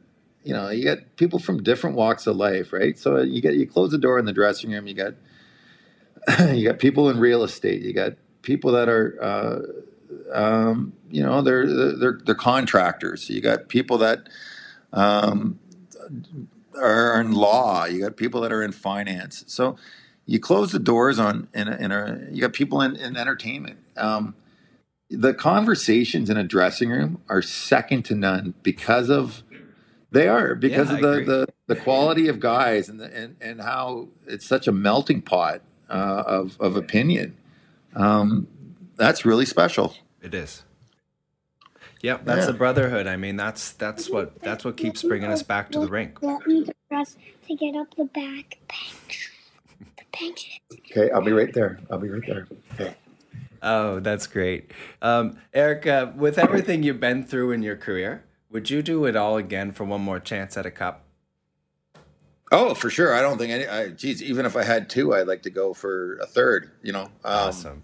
you 0.47 0.52
know, 0.52 0.70
you 0.70 0.85
got 0.85 0.98
people 1.16 1.40
from 1.40 1.64
different 1.64 1.97
walks 1.97 2.28
of 2.28 2.36
life, 2.36 2.73
right? 2.73 2.97
So 2.97 3.20
you 3.20 3.43
get 3.43 3.55
you 3.55 3.66
close 3.66 3.90
the 3.90 3.98
door 3.98 4.16
in 4.16 4.27
the 4.27 4.32
dressing 4.32 4.70
room. 4.70 4.86
You 4.86 4.94
got 4.94 5.14
you 6.55 6.68
got 6.68 6.78
people 6.78 7.10
in 7.10 7.18
real 7.18 7.43
estate. 7.43 7.82
You 7.82 7.93
got 7.93 8.12
people 8.43 8.70
that 8.73 8.89
are, 8.89 9.18
uh, 9.20 9.59
um, 10.32 10.93
you 11.11 11.23
know, 11.23 11.43
they're 11.43 11.66
they're 11.97 12.20
they're 12.24 12.35
contractors. 12.35 13.28
You 13.31 13.40
got 13.40 13.69
people 13.69 13.98
that 13.98 14.28
um, 14.93 15.59
are 16.77 17.20
in 17.20 17.32
law. 17.32 17.85
You 17.85 18.01
got 18.01 18.16
people 18.16 18.40
that 18.43 18.53
are 18.53 18.62
in 18.62 18.73
finance. 18.73 19.44
So 19.47 19.77
you 20.27 20.40
close 20.40 20.73
the 20.73 20.78
doors 20.78 21.19
on 21.19 21.48
in 21.55 21.69
a, 21.69 21.77
in 21.77 21.93
a 21.93 22.20
you 22.31 22.40
got 22.40 22.53
people 22.53 22.81
in, 22.81 22.97
in 22.97 23.16
entertainment. 23.16 23.78
Um, 23.97 24.35
the 25.09 25.35
conversations 25.35 26.31
in 26.31 26.36
a 26.36 26.44
dressing 26.44 26.90
room 26.90 27.23
are 27.28 27.43
second 27.43 28.05
to 28.07 28.15
none 28.15 28.55
because 28.62 29.09
of 29.09 29.44
they 30.11 30.28
are 30.28 30.55
because 30.55 30.90
Yeah, 30.90 30.97
of 30.97 31.01
the, 31.03 31.20
the 31.24 31.47
the 31.74 31.77
quality 31.77 32.28
of 32.28 32.40
guys 32.40 32.89
and 32.89 33.01
the, 33.01 33.15
and 33.15 33.36
and 33.40 33.61
how 33.61 34.09
it's 34.27 34.47
such 34.47 34.66
a 34.66 34.73
melting 34.73 35.23
pot 35.23 35.62
uh, 35.89 36.24
of 36.27 36.57
of 36.61 36.77
opinion. 36.77 37.36
Um, 37.94 38.48
that's 38.97 39.24
really 39.24 39.47
special. 39.47 39.94
It 40.22 40.34
is. 40.34 40.62
Yep, 42.02 42.24
that's 42.24 42.40
Yeah. 42.40 42.47
the 42.47 42.52
brotherhood. 42.59 43.06
I 43.06 43.16
mean, 43.16 43.36
that's 43.36 43.72
that's 43.72 44.10
what 44.10 44.40
that's 44.40 44.64
what 44.64 44.76
keeps 44.76 45.02
bringing 45.02 45.30
us 45.30 45.43
back 45.43 45.70
to 45.72 45.80
the 45.80 45.88
rink. 45.88 46.20
Want 46.22 46.44
to 46.44 47.56
get 47.56 47.74
up 47.76 47.94
the 47.97 48.05
back 48.05 48.59
bench. 48.68 49.32
The 49.97 50.05
bench. 50.18 50.60
Okay, 50.90 51.10
I'll 51.10 51.22
be 51.22 51.32
right 51.32 51.52
there. 51.52 51.80
I'll 51.90 51.98
be 51.98 52.09
right 52.09 52.22
there. 52.26 52.47
Okay. 52.74 52.94
Oh, 53.62 54.01
that's 54.01 54.26
great, 54.26 54.70
um, 55.02 55.38
Eric. 55.55 55.86
Uh, 55.86 56.12
with 56.14 56.38
everything 56.38 56.82
you've 56.82 57.01
been 57.01 57.24
through 57.24 57.52
in 57.52 57.62
your 57.62 57.76
career, 57.76 58.24
would 58.51 58.68
you 58.70 58.82
do 58.82 59.06
it 59.06 59.16
all 59.16 59.36
again 59.38 59.72
for 59.72 59.84
one 59.84 60.02
more 60.02 60.20
chance 60.20 60.56
at 60.56 60.66
a 60.66 60.70
cup? 60.70 61.05
Oh, 62.52 62.74
for 62.74 62.90
sure. 62.90 63.12
I 63.14 63.22
don't 63.22 63.38
think 63.38 63.51
any. 63.52 63.66
I, 63.66 63.88
geez, 63.88 64.22
even 64.22 64.47
if 64.47 64.55
I 64.55 64.62
had 64.62 64.88
two, 64.88 65.14
I'd 65.14 65.26
like 65.26 65.43
to 65.43 65.51
go 65.51 65.72
for 65.74 66.18
a 66.18 66.26
third. 66.26 66.70
You 66.82 66.93
know. 66.93 67.05
Um, 67.05 67.10
awesome. 67.24 67.82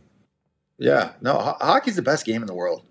Yeah. 0.82 1.12
No, 1.20 1.34
ho- 1.34 1.56
hockey's 1.60 1.94
the 1.94 2.02
best 2.02 2.26
game 2.26 2.42
in 2.42 2.46
the 2.46 2.54
world. 2.54 2.82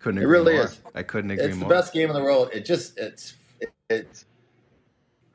Couldn't 0.00 0.18
it 0.18 0.24
agree 0.24 0.38
really 0.38 0.54
more. 0.54 0.64
is. 0.64 0.80
I 0.92 1.04
couldn't 1.04 1.30
agree 1.30 1.44
it's 1.44 1.56
more. 1.56 1.68
the 1.68 1.74
best 1.74 1.92
game 1.92 2.08
in 2.08 2.14
the 2.14 2.22
world. 2.22 2.50
It 2.52 2.64
just 2.64 2.98
it's 2.98 3.34
it, 3.60 3.72
it's 3.88 4.24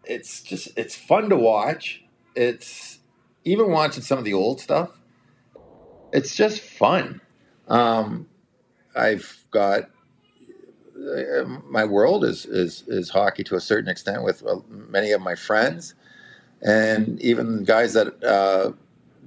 it's 0.03 0.41
just 0.41 0.77
it's 0.77 0.95
fun 0.95 1.30
to 1.30 1.38
watch. 1.38 2.03
It's 2.35 2.99
even 3.45 3.71
watching 3.71 4.03
some 4.03 4.17
of 4.17 4.25
the 4.25 4.34
old 4.34 4.59
stuff. 4.59 4.89
It's 6.11 6.35
just 6.35 6.59
fun. 6.59 7.21
Um, 7.69 8.27
I've 8.95 9.45
got 9.51 9.89
uh, 10.97 11.45
my 11.69 11.85
world 11.85 12.25
is 12.25 12.45
is 12.45 12.84
is 12.88 13.09
hockey 13.11 13.45
to 13.45 13.55
a 13.55 13.61
certain 13.61 13.89
extent 13.89 14.23
with 14.23 14.45
uh, 14.45 14.57
many 14.67 15.11
of 15.11 15.21
my 15.21 15.35
friends, 15.35 15.95
and 16.61 17.21
even 17.21 17.63
guys 17.63 17.93
that 17.93 18.21
uh, 18.23 18.73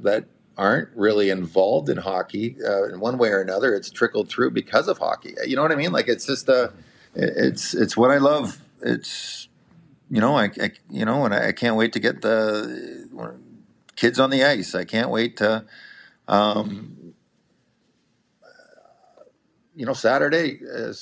that 0.02 0.26
aren't 0.56 0.88
really 0.96 1.30
involved 1.30 1.88
in 1.88 1.98
hockey 1.98 2.56
uh, 2.64 2.84
in 2.84 3.00
one 3.00 3.18
way 3.18 3.28
or 3.28 3.40
another. 3.40 3.74
It's 3.74 3.90
trickled 3.90 4.28
through 4.28 4.50
because 4.52 4.88
of 4.88 4.98
hockey. 4.98 5.34
You 5.46 5.56
know 5.56 5.62
what 5.62 5.72
I 5.72 5.76
mean? 5.76 5.92
Like 5.92 6.08
it's 6.08 6.26
just 6.26 6.48
uh, 6.48 6.68
it's 7.14 7.74
it's 7.74 7.96
what 7.96 8.10
I 8.10 8.18
love. 8.18 8.60
It's 8.82 9.48
you 10.10 10.20
know 10.20 10.36
I, 10.36 10.50
I 10.60 10.72
you 10.90 11.04
know 11.04 11.24
and 11.24 11.34
I, 11.34 11.48
I 11.48 11.52
can't 11.52 11.76
wait 11.76 11.92
to 11.92 12.00
get 12.00 12.22
the 12.22 13.08
kids 13.96 14.18
on 14.18 14.30
the 14.30 14.44
ice. 14.44 14.74
I 14.74 14.84
can't 14.84 15.10
wait 15.10 15.36
to. 15.38 15.64
Um, 16.28 16.95
you 19.76 19.84
know, 19.84 19.92
Saturday, 19.92 20.58
uh, 20.74 20.92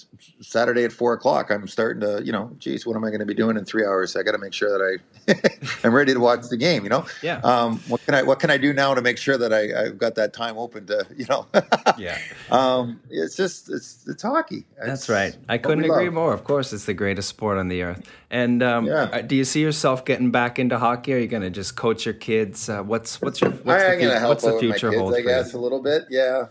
Saturday 0.41 0.83
at 0.85 0.93
four 0.93 1.13
o'clock, 1.13 1.51
I'm 1.51 1.69
starting 1.69 2.01
to, 2.01 2.23
you 2.25 2.33
know, 2.33 2.51
geez, 2.59 2.85
what 2.85 2.97
am 2.97 3.05
I 3.05 3.09
going 3.09 3.21
to 3.21 3.27
be 3.27 3.33
doing 3.35 3.57
in 3.57 3.65
three 3.65 3.85
hours? 3.87 4.17
I 4.17 4.23
got 4.25 4.33
to 4.33 4.39
make 4.39 4.53
sure 4.53 4.69
that 4.77 4.83
I, 5.27 5.69
I'm 5.87 5.95
ready 5.95 6.13
to 6.13 6.19
watch 6.21 6.49
the 6.51 6.57
game. 6.57 6.83
You 6.83 6.91
know, 6.91 7.07
Yeah. 7.23 7.39
um, 7.45 7.79
what 7.87 8.05
can 8.05 8.15
I 8.15 8.23
what 8.25 8.41
can 8.41 8.51
I 8.51 8.57
do 8.59 8.73
now 8.73 8.93
to 8.95 9.01
make 9.01 9.17
sure 9.17 9.39
that 9.39 9.53
I, 9.55 9.85
I've 9.87 9.99
got 9.99 10.17
that 10.17 10.33
time 10.33 10.59
open 10.59 10.87
to 10.87 11.07
you 11.17 11.25
know? 11.31 11.47
yeah, 11.99 12.19
um, 12.51 13.01
it's 13.11 13.37
just 13.37 13.71
it's 13.71 14.05
it's 14.09 14.23
hockey. 14.23 14.65
that's 14.77 15.03
It's 15.03 15.09
right. 15.09 15.37
I 15.49 15.59
couldn't 15.59 15.85
agree 15.85 16.07
love. 16.07 16.15
more. 16.15 16.35
Of 16.35 16.43
course, 16.45 16.73
it's 16.73 16.85
the 16.87 16.95
greatest 16.95 17.29
sport 17.29 17.59
on 17.59 17.69
the 17.69 17.83
earth. 17.83 18.03
And 18.31 18.63
um, 18.63 18.87
Yeah. 18.87 19.05
uh, 19.13 19.23
do 19.23 19.37
you 19.37 19.45
see 19.45 19.63
yourself 19.63 20.05
getting 20.05 20.33
back 20.33 20.59
into 20.59 20.79
hockey? 20.79 21.15
Are 21.15 21.19
you 21.19 21.29
going 21.29 21.45
to 21.45 21.51
just 21.51 21.77
coach 21.77 22.05
your 22.05 22.15
kids? 22.15 22.69
Uh, 22.69 22.83
what's 22.83 23.23
what's 23.23 23.41
your 23.41 23.51
what's 23.53 23.85
I'm 23.85 23.99
the, 23.99 24.05
gonna 24.07 24.15
fu- 24.15 24.19
help 24.19 24.29
what's 24.31 24.45
the 24.45 24.59
future 24.59 24.91
kids, 24.91 25.01
hold 25.01 25.15
I 25.15 25.23
for 25.23 25.29
guess, 25.29 25.53
you? 25.53 25.59
a 25.59 25.63
little 25.63 25.81
bit. 25.81 26.07
Yeah, 26.11 26.47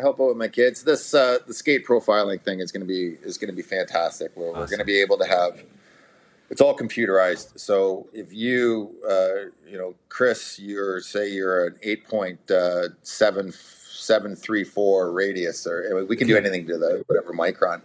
help 0.00 0.20
out 0.20 0.28
with 0.28 0.36
my 0.36 0.48
kids. 0.48 0.84
This 0.84 1.14
uh, 1.14 1.38
the 1.46 1.54
skate 1.54 1.86
profiling 1.86 2.40
thing 2.40 2.60
is 2.60 2.72
going 2.72 2.80
to 2.80 2.86
be 2.86 3.16
is 3.26 3.38
going 3.38 3.50
to 3.50 3.56
be 3.56 3.62
fantastic. 3.62 4.32
Where 4.34 4.52
we're 4.52 4.66
going 4.66 4.78
to 4.78 4.84
be 4.84 5.00
able 5.00 5.18
to 5.18 5.26
have 5.26 5.62
it's 6.50 6.60
all 6.60 6.76
computerized. 6.76 7.58
So 7.58 8.08
if 8.12 8.32
you 8.32 8.94
uh, 9.08 9.50
you 9.66 9.76
know 9.76 9.94
Chris, 10.08 10.58
you're 10.58 11.00
say 11.00 11.30
you're 11.30 11.66
an 11.66 11.76
eight 11.82 12.06
point 12.06 12.50
uh, 12.50 12.88
seven 13.02 13.52
seven 13.52 14.34
three 14.34 14.64
four 14.64 15.12
radius, 15.12 15.66
or 15.66 16.04
we 16.06 16.16
can 16.16 16.26
do 16.26 16.36
anything 16.36 16.66
to 16.66 16.78
the 16.78 17.04
whatever 17.06 17.32
micron. 17.32 17.82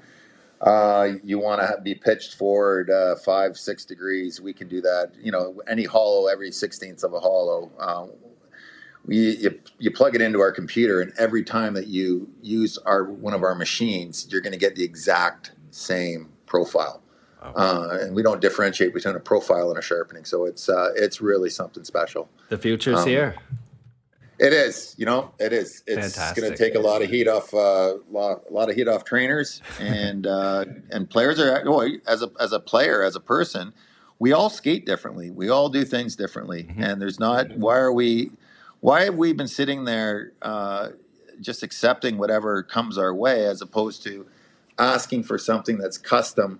Uh, 0.61 1.15
you 1.25 1.37
want 1.39 1.59
to 1.61 1.81
be 1.81 1.93
pitched 1.93 2.35
forward 2.35 2.89
uh, 2.89 3.15
five, 3.17 3.57
six 3.57 3.83
degrees. 3.83 4.39
We 4.39 4.53
can 4.53 4.69
do 4.69 4.79
that. 4.81 5.11
You 5.21 5.31
know, 5.31 5.61
any 5.67 5.83
hollow, 5.83 6.27
every 6.27 6.51
sixteenth 6.51 7.03
of 7.03 7.13
a 7.13 7.19
hollow. 7.19 7.69
Um, 7.79 8.11
we, 9.05 9.37
you, 9.37 9.59
you 9.79 9.91
plug 9.91 10.15
it 10.15 10.21
into 10.21 10.39
our 10.39 10.51
computer, 10.51 11.01
and 11.01 11.13
every 11.17 11.43
time 11.43 11.73
that 11.73 11.87
you 11.87 12.29
use 12.41 12.77
our 12.79 13.03
one 13.03 13.33
of 13.33 13.43
our 13.43 13.55
machines, 13.55 14.27
you're 14.29 14.41
going 14.41 14.53
to 14.53 14.59
get 14.59 14.75
the 14.75 14.83
exact 14.83 15.51
same 15.71 16.29
profile. 16.45 17.01
Uh, 17.41 17.97
and 17.99 18.15
we 18.15 18.23
don't 18.23 18.39
differentiate 18.39 18.93
between 18.93 19.15
a 19.15 19.19
profile 19.19 19.69
and 19.69 19.77
a 19.77 19.81
sharpening, 19.81 20.23
so 20.23 20.45
it's 20.45 20.69
uh, 20.69 20.91
it's 20.95 21.19
really 21.19 21.49
something 21.49 21.83
special. 21.83 22.29
The 22.47 22.57
future's 22.57 22.99
um, 22.99 23.07
here. 23.07 23.35
It 24.39 24.53
is, 24.53 24.95
you 24.97 25.05
know, 25.05 25.33
it 25.39 25.53
is. 25.53 25.83
It's 25.85 26.15
going 26.33 26.49
to 26.49 26.57
take 26.57 26.75
a 26.75 26.79
lot 26.79 27.01
of 27.01 27.09
heat 27.09 27.27
off, 27.27 27.53
uh, 27.53 27.95
lot, 28.09 28.43
a 28.49 28.53
lot 28.53 28.69
of 28.69 28.75
heat 28.75 28.87
off 28.87 29.03
trainers 29.03 29.61
and 29.79 30.25
uh, 30.25 30.65
and 30.89 31.09
players 31.09 31.39
are. 31.39 31.63
Oh, 31.65 31.87
as 32.07 32.23
a 32.23 32.31
as 32.39 32.53
a 32.53 32.59
player, 32.59 33.03
as 33.03 33.15
a 33.15 33.19
person, 33.19 33.73
we 34.19 34.31
all 34.31 34.49
skate 34.49 34.85
differently. 34.85 35.29
We 35.29 35.49
all 35.49 35.67
do 35.67 35.83
things 35.83 36.15
differently, 36.15 36.67
and 36.77 37.01
there's 37.01 37.19
not. 37.19 37.57
Why 37.57 37.75
are 37.77 37.91
we? 37.91 38.31
Why 38.83 39.05
have 39.05 39.15
we 39.15 39.31
been 39.31 39.47
sitting 39.47 39.85
there 39.85 40.33
uh, 40.41 40.89
just 41.39 41.63
accepting 41.63 42.17
whatever 42.17 42.61
comes 42.61 42.97
our 42.97 43.15
way, 43.15 43.45
as 43.45 43.61
opposed 43.61 44.03
to 44.03 44.27
asking 44.77 45.23
for 45.23 45.37
something 45.37 45.77
that's 45.77 45.97
custom 45.97 46.59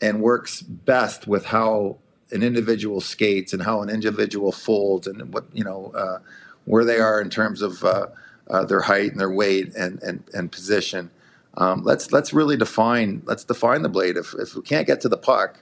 and 0.00 0.20
works 0.20 0.60
best 0.60 1.28
with 1.28 1.44
how 1.44 1.98
an 2.32 2.42
individual 2.42 3.00
skates 3.00 3.52
and 3.52 3.62
how 3.62 3.80
an 3.80 3.90
individual 3.90 4.50
folds 4.50 5.06
and 5.06 5.32
what 5.32 5.44
you 5.52 5.62
know 5.62 5.92
uh, 5.94 6.18
where 6.64 6.84
they 6.84 6.98
are 6.98 7.20
in 7.20 7.30
terms 7.30 7.62
of 7.62 7.84
uh, 7.84 8.08
uh, 8.50 8.64
their 8.64 8.80
height 8.80 9.12
and 9.12 9.20
their 9.20 9.30
weight 9.30 9.72
and 9.76 10.02
and, 10.02 10.24
and 10.34 10.50
position. 10.50 11.12
Um, 11.56 11.84
let's 11.84 12.10
let's 12.10 12.32
really 12.32 12.56
define 12.56 13.22
let's 13.24 13.44
define 13.44 13.82
the 13.82 13.88
blade. 13.88 14.16
If 14.16 14.34
if 14.34 14.56
we 14.56 14.62
can't 14.62 14.88
get 14.88 15.00
to 15.02 15.08
the 15.08 15.16
puck, 15.16 15.60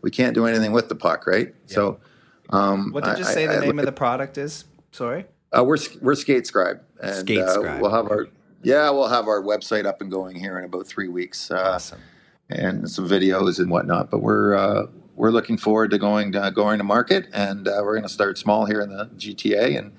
we 0.00 0.10
can't 0.10 0.34
do 0.34 0.46
anything 0.46 0.72
with 0.72 0.88
the 0.88 0.96
puck, 0.96 1.26
right? 1.26 1.54
So. 1.66 2.00
Um, 2.48 2.90
What 2.92 3.04
did 3.04 3.18
you 3.18 3.24
say 3.24 3.44
I- 3.44 3.52
the 3.52 3.56
I 3.58 3.60
name 3.60 3.78
of 3.78 3.84
the 3.84 3.92
product 3.92 4.36
is? 4.38 4.64
Sorry. 4.92 5.24
Uh, 5.56 5.64
we're 5.64 5.78
we're 6.00 6.14
Skate 6.14 6.46
Scribe, 6.46 6.80
and 7.02 7.14
Skate 7.16 7.38
uh, 7.40 7.78
we'll 7.80 7.90
have 7.90 8.10
our 8.10 8.28
yeah 8.62 8.90
we'll 8.90 9.08
have 9.08 9.26
our 9.28 9.42
website 9.42 9.86
up 9.86 10.00
and 10.00 10.10
going 10.10 10.36
here 10.36 10.58
in 10.58 10.64
about 10.64 10.86
three 10.86 11.08
weeks. 11.08 11.50
Uh, 11.50 11.72
Awesome. 11.74 12.00
and 12.48 12.88
some 12.90 13.08
videos 13.08 13.58
and 13.58 13.70
whatnot. 13.70 14.10
But 14.10 14.20
we're 14.20 14.54
uh, 14.54 14.86
we're 15.16 15.30
looking 15.30 15.58
forward 15.58 15.90
to 15.90 15.98
going 15.98 16.32
to, 16.32 16.50
going 16.54 16.78
to 16.78 16.84
market, 16.84 17.26
and 17.32 17.68
uh, 17.68 17.80
we're 17.82 17.94
going 17.94 18.02
to 18.08 18.08
start 18.08 18.38
small 18.38 18.64
here 18.66 18.80
in 18.80 18.90
the 18.90 19.06
GTA, 19.16 19.78
and 19.78 19.92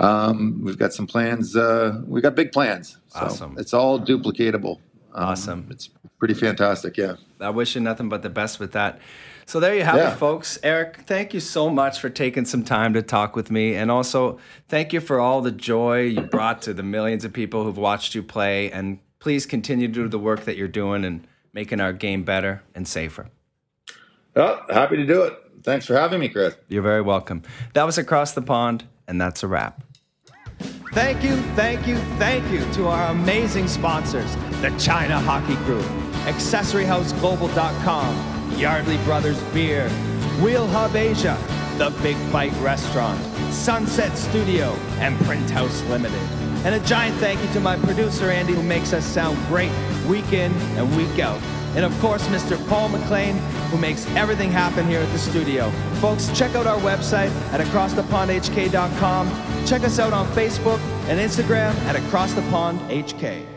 um, 0.00 0.60
we've 0.64 0.78
got 0.78 0.92
some 0.92 1.06
plans. 1.06 1.56
Uh, 1.56 2.00
we've 2.06 2.22
got 2.22 2.34
big 2.34 2.50
plans. 2.52 2.98
So 3.08 3.20
Awesome. 3.20 3.56
It's 3.58 3.72
all 3.72 4.00
duplicatable. 4.00 4.76
Um, 5.14 5.24
Awesome. 5.28 5.68
It's 5.70 5.90
pretty 6.18 6.34
fantastic. 6.34 6.96
Yeah. 6.96 7.16
I 7.40 7.50
wish 7.50 7.74
you 7.74 7.80
nothing 7.80 8.08
but 8.08 8.22
the 8.22 8.30
best 8.30 8.58
with 8.58 8.72
that. 8.72 8.98
So 9.52 9.60
there 9.60 9.74
you 9.74 9.82
have 9.82 9.96
Yeah. 9.96 10.12
it, 10.12 10.16
folks. 10.16 10.58
Eric, 10.62 11.00
thank 11.06 11.34
you 11.34 11.40
so 11.40 11.68
much 11.68 12.00
for 12.00 12.08
taking 12.08 12.46
some 12.46 12.64
time 12.64 12.94
to 12.94 13.02
talk 13.02 13.36
with 13.36 13.50
me. 13.50 13.74
And 13.74 13.90
also, 13.90 14.38
thank 14.70 14.94
you 14.94 15.00
for 15.00 15.20
all 15.20 15.42
the 15.42 15.50
joy 15.50 16.04
you 16.04 16.22
brought 16.22 16.62
to 16.62 16.72
the 16.72 16.82
millions 16.82 17.22
of 17.22 17.34
people 17.34 17.64
who've 17.64 17.76
watched 17.76 18.14
you 18.14 18.22
play. 18.22 18.70
And 18.70 18.98
please 19.18 19.44
continue 19.44 19.88
to 19.88 19.92
do 19.92 20.08
the 20.08 20.18
work 20.18 20.46
that 20.46 20.56
you're 20.56 20.68
doing 20.68 21.04
and 21.04 21.26
making 21.52 21.82
our 21.82 21.92
game 21.92 22.22
better 22.22 22.62
and 22.74 22.88
safer. 22.88 23.26
Oh, 24.36 24.58
happy 24.70 24.96
to 24.96 25.04
do 25.04 25.24
it. 25.24 25.34
Thanks 25.62 25.84
for 25.84 25.98
having 25.98 26.20
me, 26.20 26.30
Chris. 26.30 26.54
You're 26.68 26.80
very 26.80 27.02
welcome. 27.02 27.42
That 27.74 27.84
was 27.84 27.98
Across 27.98 28.32
the 28.32 28.40
Pond, 28.40 28.84
and 29.06 29.20
that's 29.20 29.42
a 29.42 29.48
wrap. 29.48 29.82
Thank 30.94 31.22
you, 31.22 31.36
thank 31.56 31.86
you, 31.86 31.98
thank 32.18 32.50
you 32.50 32.64
to 32.72 32.88
our 32.88 33.10
amazing 33.10 33.68
sponsors, 33.68 34.34
the 34.62 34.70
China 34.78 35.20
Hockey 35.20 35.56
Group, 35.66 35.84
AccessoryHouseGlobal.com, 36.24 38.31
Yardley 38.58 38.96
Brothers 38.98 39.40
Beer, 39.54 39.88
Wheel 40.40 40.66
Hub 40.66 40.96
Asia, 40.96 41.38
The 41.78 41.90
Big 42.02 42.16
Bite 42.32 42.52
Restaurant, 42.60 43.20
Sunset 43.52 44.16
Studio, 44.16 44.72
and 44.98 45.18
Print 45.20 45.48
House 45.50 45.82
Limited. 45.84 46.20
And 46.64 46.74
a 46.74 46.80
giant 46.86 47.16
thank 47.18 47.42
you 47.42 47.52
to 47.54 47.60
my 47.60 47.76
producer, 47.76 48.30
Andy, 48.30 48.54
who 48.54 48.62
makes 48.62 48.92
us 48.92 49.04
sound 49.04 49.36
great 49.48 49.72
week 50.06 50.32
in 50.32 50.52
and 50.76 50.96
week 50.96 51.18
out. 51.18 51.40
and 51.74 51.84
of 51.84 51.98
course, 52.00 52.22
Mr. 52.28 52.56
Paul 52.68 52.88
McLean, 52.90 53.36
who 53.70 53.78
makes 53.78 54.06
everything 54.14 54.50
happen 54.50 54.86
here 54.86 55.00
at 55.00 55.10
the 55.12 55.18
studio. 55.18 55.70
Folks, 56.00 56.28
check 56.38 56.54
out 56.54 56.66
our 56.66 56.78
website 56.80 57.30
at 57.52 57.60
acrossthepondhk.com. 57.60 59.66
Check 59.66 59.82
us 59.82 59.98
out 59.98 60.12
on 60.12 60.26
Facebook 60.32 60.78
and 61.08 61.18
Instagram 61.18 61.74
at 61.86 61.96
acrossthepondhk. 61.96 63.51